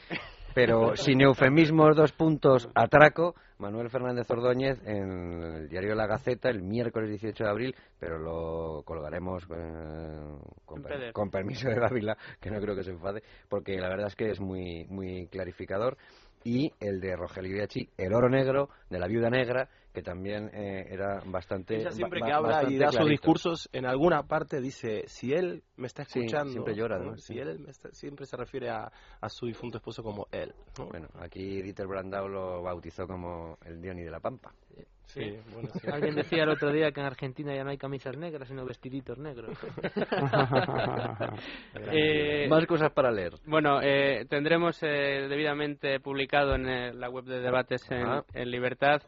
Pero 0.56 0.96
sin 0.96 1.22
eufemismos, 1.22 1.96
dos 1.96 2.14
puntos, 2.14 2.70
atraco. 2.74 3.36
Manuel 3.58 3.90
Fernández 3.90 4.30
Ordóñez 4.30 4.82
en 4.86 5.42
el 5.42 5.70
diario 5.70 5.96
La 5.96 6.08
Gaceta 6.08 6.50
el 6.50 6.62
miércoles 6.62 7.10
18 7.10 7.44
de 7.44 7.50
abril, 7.50 7.76
pero 7.98 8.18
lo 8.20 8.84
colgaremos 8.84 9.44
eh, 9.44 10.38
con, 10.66 10.84
con, 11.14 11.30
permiso 11.30 11.70
de 11.70 11.76
Dávila, 11.76 12.18
que 12.42 12.52
no 12.52 12.60
creo 12.60 12.76
que 12.76 12.84
se 12.84 12.92
enfade, 12.92 13.24
porque 13.48 13.78
la 13.80 13.88
verdad 13.88 14.08
es 14.08 14.16
que 14.16 14.32
es 14.32 14.42
muy, 14.42 14.86
muy 14.90 15.28
clarificador. 15.28 15.98
Y 16.44 16.72
el 16.80 17.00
de 17.00 17.16
Rogelio 17.16 17.56
Viachi, 17.56 17.90
El 17.98 18.14
oro 18.14 18.30
negro, 18.30 18.70
de 18.90 19.00
la 19.00 19.08
viuda 19.08 19.30
negra, 19.30 19.70
que 19.96 20.04
también 20.04 20.52
eh, 20.54 20.86
era 20.92 21.22
bastante. 21.26 21.78
Ella 21.78 21.92
siempre 21.92 22.22
que 22.22 22.32
habla 22.32 22.70
y 22.70 22.78
da 22.78 22.92
sus 22.92 23.10
discursos, 23.10 23.70
en 23.72 23.86
alguna 23.86 24.24
parte 24.24 24.62
dice: 24.62 25.06
si 25.08 25.34
él 25.34 25.64
me 25.78 25.88
está 25.88 26.04
escuchando. 26.04 26.52
siempre 26.52 26.76
llora, 26.76 27.00
¿no? 27.00 27.18
Si 27.18 27.40
él 27.40 27.66
siempre 27.92 28.26
se 28.26 28.38
refiere 28.38 28.70
a, 28.70 28.92
a, 29.22 29.30
su 29.30 29.48
difunto 29.48 29.78
esposo 29.78 30.04
como 30.04 30.28
él. 30.32 30.54
Bueno, 30.78 31.08
aquí 31.20 31.62
Dieter 31.62 31.88
Brandau 31.88 32.28
lo 32.28 32.62
bautizó 32.62 33.08
como 33.08 33.58
el 33.66 33.82
Diony 33.82 34.04
de 34.04 34.12
la 34.12 34.20
Pampa. 34.20 34.54
Sí, 35.08 35.38
bueno, 35.54 35.70
Alguien 35.94 36.16
decía 36.16 36.44
el 36.44 36.50
otro 36.50 36.72
día 36.72 36.92
que 36.92 37.00
en 37.00 37.06
Argentina 37.06 37.56
ya 37.56 37.64
no 37.64 37.70
hay 37.70 37.78
camisas 37.78 38.18
negras, 38.18 38.48
sino 38.48 38.66
vestiditos 38.66 39.18
negros. 39.18 39.58
eh, 41.92 42.48
Más 42.50 42.66
cosas 42.66 42.92
para 42.92 43.12
leer. 43.12 43.34
Bueno, 43.46 43.82
eh, 43.82 44.26
tendremos 44.30 44.82
eh, 44.84 45.28
debidamente 45.30 46.00
publicado 46.00 46.56
en 46.56 47.00
la 47.00 47.10
web 47.10 47.26
de 47.26 47.40
debates 47.40 47.90
en, 47.92 48.24
en 48.34 48.52
Libertad 48.52 49.02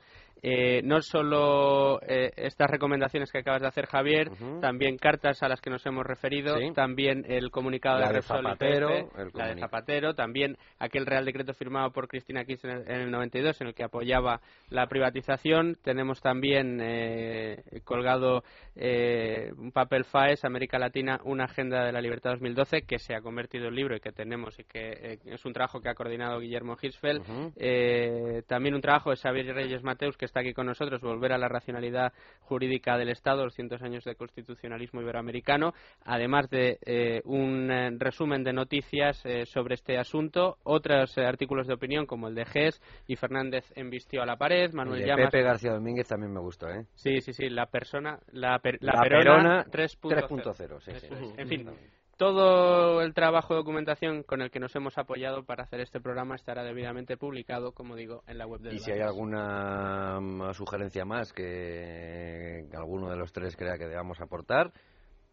eh, 0.44 0.82
no 0.84 1.02
solo 1.02 2.00
eh, 2.02 2.32
estas 2.36 2.70
recomendaciones 2.70 3.32
que 3.32 3.40
acabas 3.40 3.62
de 3.62 3.68
hacer, 3.68 3.88
Javier, 3.88 4.30
también 4.62 4.98
cartas 4.98 5.42
a 5.42 5.48
las 5.48 5.62
que 5.62 5.70
nos 5.70 5.86
hemos 5.86 6.06
referido, 6.06 6.56
también 6.74 7.26
el 7.28 7.50
comunicado 7.50 8.00
de, 8.00 8.14
Repsol 8.14 8.44
Zapatero, 8.44 9.10
la 9.34 9.48
de 9.48 9.60
Zapatero, 9.60 10.14
también 10.14 10.58
aquel 10.80 11.06
Real 11.06 11.26
Decreto 11.26 11.54
firmado 11.54 11.92
por 11.92 12.08
Cristina 12.08 12.46
Kirchner 12.46 12.84
en 12.88 13.02
el 13.02 13.12
92 13.12 13.62
en 13.62 13.68
el 13.68 13.74
que 13.74 13.84
apoyaba 13.84 14.42
la 14.70 14.88
privatización. 14.88 15.78
Tenemos 15.84 16.22
también 16.22 16.80
eh, 16.82 17.64
colgado 17.84 18.44
eh, 18.76 19.52
un 19.58 19.72
papel 19.72 20.06
FAES, 20.06 20.46
América 20.46 20.78
Latina, 20.78 21.20
una 21.24 21.46
agenda 21.46 21.84
de 21.84 21.92
la 21.92 22.02
libertad 22.02 22.32
2012, 22.32 22.84
que 22.84 23.00
se 23.00 23.16
ha 23.16 23.22
convertido 23.22 23.68
en 23.68 23.76
libro 23.76 23.96
y 23.96 24.00
que 24.00 24.12
tenemos 24.12 24.60
y 24.60 24.64
que 24.64 25.20
es 25.26 25.46
un 25.46 25.54
trabajo 25.54 25.82
que 25.82 25.90
ha 25.90 25.96
coordinado 25.96 26.40
Guillermo 26.40 26.78
Hirschfeld. 26.80 28.46
también 28.46 28.76
un 28.76 28.82
trabajo 28.82 29.10
de 29.10 29.18
Xavier 29.18 29.56
Reyes 29.56 29.84
Mateus, 29.84 30.18
que 30.18 30.27
está 30.28 30.42
aquí 30.42 30.54
con 30.54 30.68
nosotros, 30.68 31.02
volver 31.02 31.34
a 31.34 31.38
la 31.38 31.48
racionalidad 31.48 32.14
jurídica 32.42 32.98
del 32.98 33.10
Estado, 33.10 33.44
200 33.44 33.82
años 33.82 34.04
de 34.04 34.16
constitucionalismo 34.16 35.02
iberoamericano, 35.02 35.74
además 36.06 36.50
de 36.50 36.78
eh, 36.86 37.22
un 37.26 37.72
eh, 37.72 37.90
resumen 37.98 38.44
de 38.44 38.54
noticias 38.54 39.26
eh, 39.26 39.46
sobre 39.46 39.76
este 39.76 39.98
asunto, 39.98 40.58
otros 40.64 41.18
artículos 41.18 41.68
de 41.68 41.74
opinión 41.74 42.06
como 42.06 42.28
el 42.28 42.36
de 42.36 42.46
GES 42.46 42.82
y 43.08 43.16
Fernández 43.16 43.66
envistió 43.76 44.22
a 44.22 44.26
la 44.26 44.38
pared, 44.38 44.72
Manuel 44.74 45.02
el 45.02 45.08
Llamas. 45.08 45.32
Pepe 45.32 45.44
García 45.44 45.74
Domínguez 45.74 46.08
también 46.08 46.34
me 46.34 46.40
gustó, 46.40 46.70
¿eh? 46.70 46.86
Sí, 46.94 47.22
sí, 47.22 47.34
sí, 47.34 47.50
la 47.50 47.66
persona, 47.66 48.20
la, 48.32 48.60
Perona, 48.60 49.66
3.0. 49.66 50.80
Sí, 50.82 50.92
sí, 51.00 51.08
En 51.38 51.48
fin, 51.48 51.70
todo 52.18 53.02
el 53.02 53.14
trabajo 53.14 53.54
de 53.54 53.60
documentación 53.60 54.24
con 54.24 54.42
el 54.42 54.50
que 54.50 54.60
nos 54.60 54.76
hemos 54.76 54.98
apoyado 54.98 55.46
para 55.46 55.64
hacer 55.64 55.80
este 55.80 56.02
programa 56.02 56.36
estará 56.36 56.64
debidamente 56.64 57.16
publicado, 57.16 57.72
como 57.72 57.96
digo, 57.96 58.24
en 58.28 58.40
la 58.40 58.48
web 58.48 58.62
de 58.62 58.76
Y 58.76 58.80
si 58.80 58.92
hay 58.92 59.02
alguna 59.02 60.20
mm, 60.20 60.54
sugerencia 60.54 61.06
más 61.06 61.32
que 61.32 62.68
alguno 62.74 63.10
de 63.10 63.18
los 63.18 63.32
tres 63.32 63.56
crea 63.56 63.78
que 63.78 63.88
debamos 63.88 64.20
aportar, 64.20 64.74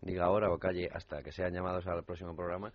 diga 0.02 0.26
ahora 0.26 0.52
o 0.52 0.58
calle 0.58 0.88
hasta 0.92 1.22
que 1.22 1.32
sean 1.32 1.54
llamados 1.54 1.86
al 1.86 2.04
próximo 2.04 2.36
programa 2.36 2.72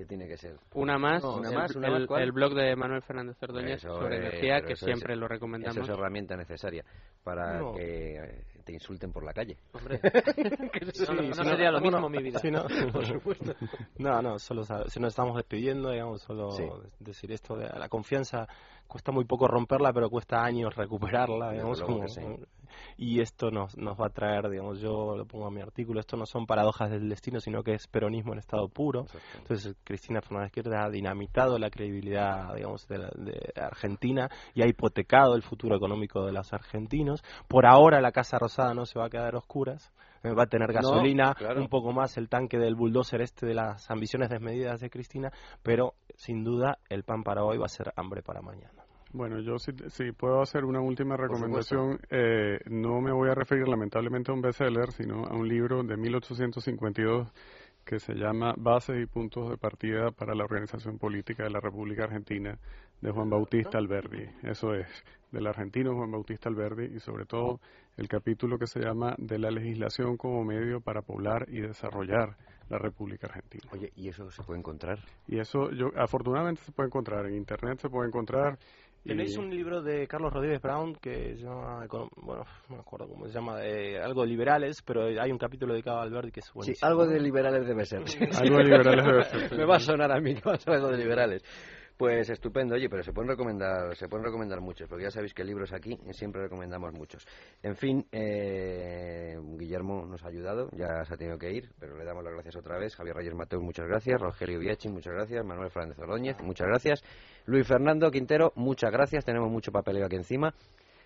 que 0.00 0.06
tiene 0.06 0.26
que 0.26 0.38
ser. 0.38 0.56
Una 0.72 0.96
más, 0.96 1.22
una 1.22 1.50
más, 1.50 1.76
el, 1.76 2.32
blog 2.32 2.54
de 2.54 2.74
Manuel 2.74 3.02
Fernández 3.02 3.36
Ordóñez 3.42 3.82
sobre 3.82 4.16
energía, 4.16 4.62
que 4.62 4.74
siempre 4.74 5.14
lo 5.14 5.28
recomendamos. 5.28 5.76
Esa 5.76 5.92
es 5.92 5.98
herramienta 5.98 6.36
necesaria 6.36 6.82
para 7.22 7.60
que 7.76 8.44
te 8.64 8.72
insulten 8.72 9.12
por 9.12 9.24
la 9.24 9.34
calle. 9.34 9.58
Hombre, 9.72 10.00
no, 11.36 11.44
sería 11.44 11.70
lo 11.70 11.80
mismo 11.82 12.08
mi 12.08 12.22
vida. 12.22 12.40
no, 12.50 12.64
por 12.92 13.04
supuesto. 13.04 13.54
No, 13.98 14.22
no, 14.22 14.38
solo 14.38 14.64
si 14.64 15.00
nos 15.00 15.10
estamos 15.10 15.36
despidiendo, 15.36 15.90
digamos, 15.90 16.22
solo 16.22 16.48
decir 16.98 17.32
esto 17.32 17.56
de 17.56 17.68
la 17.68 17.90
confianza 17.90 18.48
cuesta 18.90 19.12
muy 19.12 19.24
poco 19.24 19.46
romperla, 19.46 19.92
pero 19.92 20.10
cuesta 20.10 20.42
años 20.42 20.74
recuperarla, 20.74 21.52
digamos, 21.52 21.80
como, 21.80 22.04
y 22.96 23.20
esto 23.20 23.50
nos, 23.50 23.76
nos 23.78 23.98
va 23.98 24.06
a 24.06 24.10
traer, 24.10 24.50
digamos, 24.50 24.80
yo 24.80 25.16
lo 25.16 25.24
pongo 25.26 25.48
en 25.48 25.54
mi 25.54 25.60
artículo, 25.60 26.00
esto 26.00 26.16
no 26.16 26.26
son 26.26 26.44
paradojas 26.44 26.90
del 26.90 27.08
destino, 27.08 27.40
sino 27.40 27.62
que 27.62 27.74
es 27.74 27.86
peronismo 27.86 28.32
en 28.32 28.40
estado 28.40 28.68
puro. 28.68 29.06
Entonces, 29.38 29.76
Cristina 29.84 30.20
Fernández 30.20 30.52
Kirchner 30.52 30.80
ha 30.80 30.90
dinamitado 30.90 31.56
la 31.58 31.70
credibilidad, 31.70 32.52
digamos, 32.54 32.86
de, 32.88 32.98
de, 32.98 33.52
Argentina 33.56 34.28
y 34.54 34.62
ha 34.62 34.66
hipotecado 34.66 35.36
el 35.36 35.42
futuro 35.42 35.76
económico 35.76 36.26
de 36.26 36.32
los 36.32 36.52
argentinos. 36.52 37.22
Por 37.46 37.66
ahora 37.66 38.00
la 38.00 38.10
Casa 38.10 38.38
Rosada 38.38 38.74
no 38.74 38.86
se 38.86 38.98
va 38.98 39.06
a 39.06 39.10
quedar 39.10 39.34
a 39.34 39.38
oscuras, 39.38 39.92
eh, 40.22 40.34
va 40.34 40.42
a 40.42 40.46
tener 40.46 40.72
gasolina, 40.72 41.34
un 41.56 41.68
poco 41.68 41.92
más 41.92 42.18
el 42.18 42.28
tanque 42.28 42.58
del 42.58 42.74
bulldozer 42.74 43.22
este 43.22 43.46
de 43.46 43.54
las 43.54 43.90
ambiciones 43.90 44.28
desmedidas 44.28 44.80
de 44.80 44.90
Cristina, 44.90 45.32
pero 45.62 45.94
sin 46.16 46.44
duda 46.44 46.78
el 46.90 47.04
pan 47.04 47.22
para 47.22 47.44
hoy 47.44 47.56
va 47.56 47.66
a 47.66 47.68
ser 47.68 47.92
hambre 47.96 48.22
para 48.22 48.42
mañana. 48.42 48.79
Bueno, 49.12 49.40
yo 49.40 49.58
sí, 49.58 49.72
puedo 50.12 50.40
hacer 50.40 50.64
una 50.64 50.80
última 50.80 51.16
recomendación. 51.16 51.98
Eh, 52.10 52.60
no 52.66 53.00
me 53.00 53.12
voy 53.12 53.28
a 53.28 53.34
referir 53.34 53.66
lamentablemente 53.66 54.30
a 54.30 54.34
un 54.34 54.40
bestseller, 54.40 54.92
sino 54.92 55.24
a 55.24 55.34
un 55.34 55.48
libro 55.48 55.82
de 55.82 55.96
1852 55.96 57.28
que 57.84 57.98
se 57.98 58.14
llama 58.14 58.54
Bases 58.56 59.02
y 59.02 59.06
puntos 59.06 59.50
de 59.50 59.56
partida 59.56 60.12
para 60.12 60.34
la 60.34 60.44
organización 60.44 60.98
política 60.98 61.42
de 61.42 61.50
la 61.50 61.58
República 61.58 62.04
Argentina 62.04 62.56
de 63.00 63.10
Juan 63.10 63.28
Bautista 63.30 63.78
Alberdi. 63.78 64.28
Eso 64.44 64.74
es, 64.74 64.86
del 65.32 65.46
argentino 65.46 65.96
Juan 65.96 66.12
Bautista 66.12 66.48
Alberdi 66.48 66.94
y 66.94 67.00
sobre 67.00 67.24
todo 67.24 67.58
el 67.96 68.06
capítulo 68.06 68.58
que 68.58 68.66
se 68.66 68.80
llama 68.80 69.14
de 69.18 69.38
la 69.38 69.50
legislación 69.50 70.16
como 70.16 70.44
medio 70.44 70.80
para 70.80 71.02
poblar 71.02 71.46
y 71.48 71.60
desarrollar 71.60 72.36
la 72.68 72.78
República 72.78 73.26
Argentina. 73.26 73.64
Oye, 73.72 73.92
¿y 73.96 74.08
eso 74.08 74.30
se 74.30 74.42
puede 74.44 74.60
encontrar? 74.60 75.00
Y 75.26 75.40
eso, 75.40 75.70
yo, 75.72 75.88
afortunadamente 75.96 76.62
se 76.62 76.72
puede 76.72 76.86
encontrar, 76.86 77.26
en 77.26 77.34
Internet 77.34 77.80
se 77.80 77.88
puede 77.88 78.08
encontrar 78.08 78.58
Tenéis 79.04 79.36
un 79.36 79.48
libro 79.48 79.80
de 79.82 80.06
Carlos 80.06 80.32
Rodríguez 80.32 80.60
Brown 80.60 80.94
que 80.96 81.36
se 81.36 81.42
llama, 81.42 81.86
bueno, 82.16 82.44
no 82.68 82.76
me 82.76 82.80
acuerdo 82.80 83.08
cómo 83.08 83.26
se 83.26 83.32
llama, 83.32 83.58
algo 84.02 84.22
de 84.22 84.28
liberales, 84.28 84.82
pero 84.82 85.06
hay 85.06 85.32
un 85.32 85.38
capítulo 85.38 85.72
dedicado 85.72 85.98
a 85.98 86.02
Alberti 86.02 86.30
que 86.30 86.40
es 86.40 86.52
buenísimo. 86.52 86.70
Sí, 86.80 86.86
algo 86.86 87.06
de 87.06 87.18
liberales 87.18 87.66
debe 87.66 87.84
ser. 87.84 88.04
algo 88.38 88.58
de 88.58 88.64
liberales 88.64 89.04
debe 89.04 89.24
ser. 89.24 89.58
me 89.58 89.64
va 89.64 89.76
a 89.76 89.80
sonar 89.80 90.12
a 90.12 90.20
mí 90.20 90.34
que 90.34 90.42
va 90.46 90.54
a 90.54 90.58
ser 90.58 90.74
algo 90.74 90.88
de 90.88 90.98
liberales. 90.98 91.42
Pues 92.00 92.30
estupendo, 92.30 92.76
oye, 92.76 92.88
pero 92.88 93.02
se 93.02 93.12
pueden 93.12 93.28
recomendar, 93.28 93.94
se 93.94 94.08
pueden 94.08 94.24
recomendar 94.24 94.58
muchos, 94.62 94.88
porque 94.88 95.04
ya 95.04 95.10
sabéis 95.10 95.34
que 95.34 95.44
libros 95.44 95.70
aquí 95.74 95.98
siempre 96.12 96.40
recomendamos 96.40 96.94
muchos. 96.94 97.26
En 97.62 97.76
fin, 97.76 98.06
eh, 98.10 99.36
Guillermo 99.58 100.06
nos 100.06 100.24
ha 100.24 100.28
ayudado, 100.28 100.70
ya 100.72 101.04
se 101.04 101.12
ha 101.12 101.16
tenido 101.18 101.36
que 101.36 101.52
ir, 101.52 101.68
pero 101.78 101.98
le 101.98 102.06
damos 102.06 102.24
las 102.24 102.32
gracias 102.32 102.56
otra 102.56 102.78
vez. 102.78 102.96
Javier 102.96 103.16
Reyes 103.16 103.34
Mateo, 103.34 103.60
muchas 103.60 103.86
gracias. 103.86 104.18
Rogerio 104.18 104.60
Viachi, 104.60 104.88
muchas 104.88 105.12
gracias. 105.12 105.44
Manuel 105.44 105.70
Fernández 105.70 105.98
Ordóñez, 105.98 106.40
muchas 106.40 106.68
gracias. 106.68 107.02
Luis 107.50 107.66
Fernando 107.66 108.12
Quintero, 108.12 108.52
muchas 108.54 108.92
gracias. 108.92 109.24
Tenemos 109.24 109.50
mucho 109.50 109.72
papeleo 109.72 110.06
aquí 110.06 110.14
encima. 110.14 110.54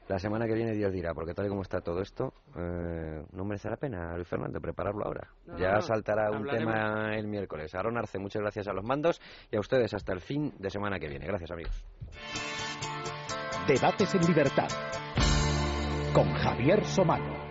La 0.09 0.19
semana 0.19 0.47
que 0.47 0.53
viene 0.53 0.73
Dios 0.73 0.93
dirá, 0.93 1.15
porque 1.15 1.33
tal 1.33 1.47
y 1.47 1.49
como 1.49 1.63
está 1.63 1.81
todo 1.81 2.03
esto, 2.03 2.35
eh, 2.55 3.25
no 3.33 3.47
merece 3.47 3.71
la 3.71 3.79
pena, 3.79 4.15
Luis 4.15 4.29
Fernando, 4.29 4.61
prepararlo 4.61 5.07
ahora. 5.07 5.31
ya 5.57 5.81
saltará 5.81 6.31
un 6.31 6.47
tema 6.47 7.17
el 7.17 7.29
miércoles. 7.29 7.75
Aaron 7.75 7.97
Arce, 7.97 8.19
muchas 8.19 8.43
gracias 8.43 8.69
a 8.69 8.75
los 8.75 8.85
mandos 8.85 9.23
y 9.51 9.57
a 9.57 9.61
ustedes 9.61 9.95
hasta 9.95 10.13
el 10.13 10.21
fin 10.21 10.53
de 10.59 10.69
semana 10.69 10.99
que 10.99 11.09
viene. 11.09 11.27
Gracias, 11.27 11.51
amigos. 11.51 11.83
Debates 13.67 14.15
en 14.15 14.27
libertad 14.27 14.69
con 16.13 16.31
Javier 16.35 16.85
Somano. 16.85 17.44